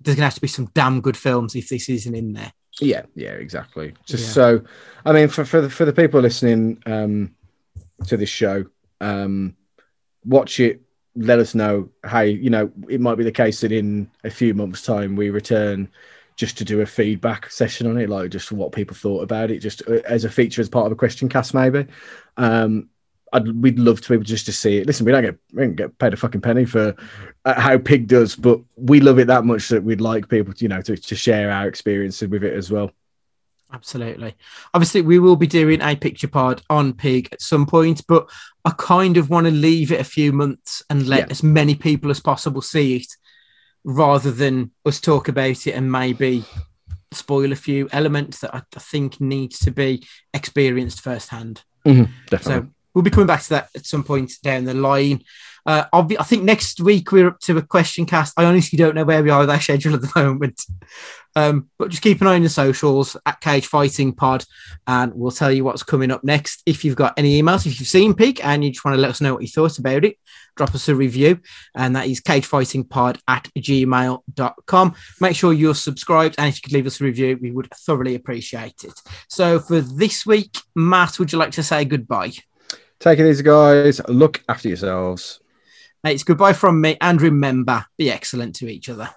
there's 0.00 0.16
gonna 0.16 0.26
have 0.26 0.34
to 0.34 0.40
be 0.40 0.48
some 0.48 0.70
damn 0.74 1.00
good 1.00 1.16
films 1.16 1.54
if 1.54 1.68
this 1.68 1.88
isn't 1.88 2.14
in 2.14 2.32
there. 2.32 2.52
Yeah, 2.80 3.02
yeah, 3.14 3.30
exactly. 3.32 3.94
Just 4.06 4.24
Yeah. 4.28 4.32
so, 4.32 4.64
I 5.04 5.12
mean, 5.12 5.28
for 5.28 5.44
for 5.44 5.60
the, 5.60 5.70
for 5.70 5.84
the 5.84 5.92
people 5.92 6.20
listening 6.20 6.82
um, 6.86 7.34
to 8.06 8.16
this 8.16 8.28
show, 8.30 8.64
um, 9.00 9.56
watch 10.24 10.60
it. 10.60 10.80
Let 11.16 11.38
us 11.38 11.54
know 11.54 11.90
how 12.02 12.20
you 12.20 12.50
know 12.50 12.72
it 12.88 13.00
might 13.00 13.16
be 13.16 13.24
the 13.24 13.32
case 13.32 13.60
that 13.60 13.70
in 13.70 14.10
a 14.24 14.30
few 14.30 14.52
months' 14.52 14.82
time 14.82 15.14
we 15.14 15.30
return 15.30 15.88
just 16.36 16.58
to 16.58 16.64
do 16.64 16.80
a 16.80 16.86
feedback 16.86 17.50
session 17.50 17.86
on 17.86 17.96
it, 17.98 18.08
like 18.08 18.30
just 18.30 18.50
what 18.50 18.72
people 18.72 18.96
thought 18.96 19.22
about 19.22 19.50
it, 19.50 19.60
just 19.60 19.82
uh, 19.88 20.00
as 20.04 20.24
a 20.24 20.30
feature 20.30 20.60
as 20.60 20.68
part 20.68 20.86
of 20.86 20.92
a 20.92 20.96
question 20.96 21.28
cast, 21.28 21.54
maybe. 21.54 21.86
Um, 22.36 22.88
I'd, 23.32 23.62
we'd 23.62 23.78
love 23.78 24.00
to 24.00 24.08
be 24.08 24.14
able 24.14 24.24
just 24.24 24.46
to 24.46 24.52
see 24.52 24.78
it. 24.78 24.86
Listen, 24.86 25.06
we 25.06 25.12
don't 25.12 25.22
get 25.22 25.38
we 25.52 25.62
don't 25.62 25.76
get 25.76 25.98
paid 25.98 26.12
a 26.12 26.16
fucking 26.16 26.40
penny 26.40 26.64
for 26.64 26.94
uh, 27.44 27.60
how 27.60 27.78
Pig 27.78 28.06
does, 28.06 28.36
but 28.36 28.60
we 28.76 29.00
love 29.00 29.18
it 29.18 29.26
that 29.26 29.44
much 29.44 29.68
that 29.68 29.82
we'd 29.82 30.00
like 30.00 30.28
people, 30.28 30.52
to, 30.52 30.64
you 30.64 30.68
know, 30.68 30.82
to, 30.82 30.96
to 30.96 31.14
share 31.16 31.50
our 31.50 31.68
experiences 31.68 32.28
with 32.28 32.44
it 32.44 32.54
as 32.54 32.70
well. 32.70 32.90
Absolutely. 33.74 34.36
Obviously, 34.72 35.02
we 35.02 35.18
will 35.18 35.34
be 35.34 35.48
doing 35.48 35.80
a 35.82 35.96
picture 35.96 36.28
pod 36.28 36.62
on 36.70 36.92
Pig 36.92 37.28
at 37.32 37.42
some 37.42 37.66
point, 37.66 38.02
but 38.06 38.30
I 38.64 38.70
kind 38.78 39.16
of 39.16 39.30
want 39.30 39.46
to 39.46 39.50
leave 39.50 39.90
it 39.90 40.00
a 40.00 40.04
few 40.04 40.32
months 40.32 40.80
and 40.88 41.08
let 41.08 41.26
Yeah. 41.26 41.26
as 41.30 41.42
many 41.42 41.74
people 41.74 42.08
as 42.12 42.20
possible 42.20 42.62
see 42.62 42.96
it 42.96 43.08
rather 43.82 44.30
than 44.30 44.70
us 44.86 45.00
talk 45.00 45.26
about 45.26 45.66
it 45.66 45.72
and 45.72 45.90
maybe 45.90 46.44
spoil 47.10 47.50
a 47.50 47.56
few 47.56 47.88
elements 47.90 48.38
that 48.40 48.54
I, 48.54 48.62
I 48.76 48.78
think 48.78 49.20
needs 49.20 49.58
to 49.60 49.72
be 49.72 50.06
experienced 50.32 51.00
firsthand. 51.00 51.64
Mm-hmm. 51.84 52.12
Definitely. 52.30 52.68
So 52.68 52.68
we'll 52.94 53.02
be 53.02 53.10
coming 53.10 53.26
back 53.26 53.42
to 53.42 53.48
that 53.50 53.70
at 53.74 53.86
some 53.86 54.04
point 54.04 54.34
down 54.44 54.64
the 54.64 54.74
line. 54.74 55.24
Uh, 55.66 55.84
obvi- 55.92 56.16
I 56.18 56.24
think 56.24 56.42
next 56.42 56.80
week 56.80 57.10
we're 57.12 57.28
up 57.28 57.40
to 57.40 57.56
a 57.56 57.62
question 57.62 58.06
cast. 58.06 58.38
I 58.38 58.44
honestly 58.44 58.76
don't 58.76 58.94
know 58.94 59.04
where 59.04 59.22
we 59.22 59.30
are 59.30 59.40
with 59.40 59.50
our 59.50 59.60
schedule 59.60 59.94
at 59.94 60.02
the 60.02 60.12
moment. 60.16 60.62
Um, 61.36 61.68
but 61.78 61.90
just 61.90 62.02
keep 62.02 62.20
an 62.20 62.28
eye 62.28 62.36
on 62.36 62.42
the 62.42 62.48
socials 62.48 63.16
at 63.26 63.40
Cage 63.40 63.66
Fighting 63.66 64.12
Pod, 64.12 64.44
and 64.86 65.12
we'll 65.14 65.32
tell 65.32 65.50
you 65.50 65.64
what's 65.64 65.82
coming 65.82 66.10
up 66.10 66.22
next. 66.22 66.62
If 66.64 66.84
you've 66.84 66.96
got 66.96 67.14
any 67.16 67.42
emails, 67.42 67.66
if 67.66 67.80
you've 67.80 67.88
seen 67.88 68.14
Pig 68.14 68.40
and 68.42 68.64
you 68.64 68.70
just 68.70 68.84
want 68.84 68.96
to 68.96 69.00
let 69.00 69.10
us 69.10 69.20
know 69.20 69.34
what 69.34 69.42
you 69.42 69.48
thought 69.48 69.78
about 69.78 70.04
it, 70.04 70.16
drop 70.56 70.74
us 70.74 70.88
a 70.88 70.94
review, 70.94 71.40
and 71.74 71.96
that 71.96 72.06
is 72.06 72.20
cagefightingpod 72.20 73.18
at 73.26 73.48
gmail.com. 73.58 74.94
Make 75.20 75.36
sure 75.36 75.52
you're 75.52 75.74
subscribed, 75.74 76.36
and 76.38 76.48
if 76.48 76.56
you 76.56 76.62
could 76.62 76.72
leave 76.72 76.86
us 76.86 77.00
a 77.00 77.04
review, 77.04 77.38
we 77.40 77.50
would 77.50 77.68
thoroughly 77.74 78.14
appreciate 78.14 78.84
it. 78.84 79.00
So 79.28 79.58
for 79.58 79.80
this 79.80 80.24
week, 80.24 80.56
Matt, 80.76 81.18
would 81.18 81.32
you 81.32 81.38
like 81.38 81.52
to 81.52 81.62
say 81.64 81.84
goodbye? 81.84 82.32
Take 83.00 83.18
it 83.18 83.28
easy, 83.28 83.42
guys. 83.42 84.00
Look 84.08 84.44
after 84.48 84.68
yourselves. 84.68 85.40
Mates, 86.04 86.22
goodbye 86.22 86.52
from 86.52 86.82
me, 86.82 86.98
and 87.00 87.22
remember, 87.22 87.86
be 87.96 88.10
excellent 88.10 88.54
to 88.56 88.68
each 88.68 88.90
other. 88.90 89.08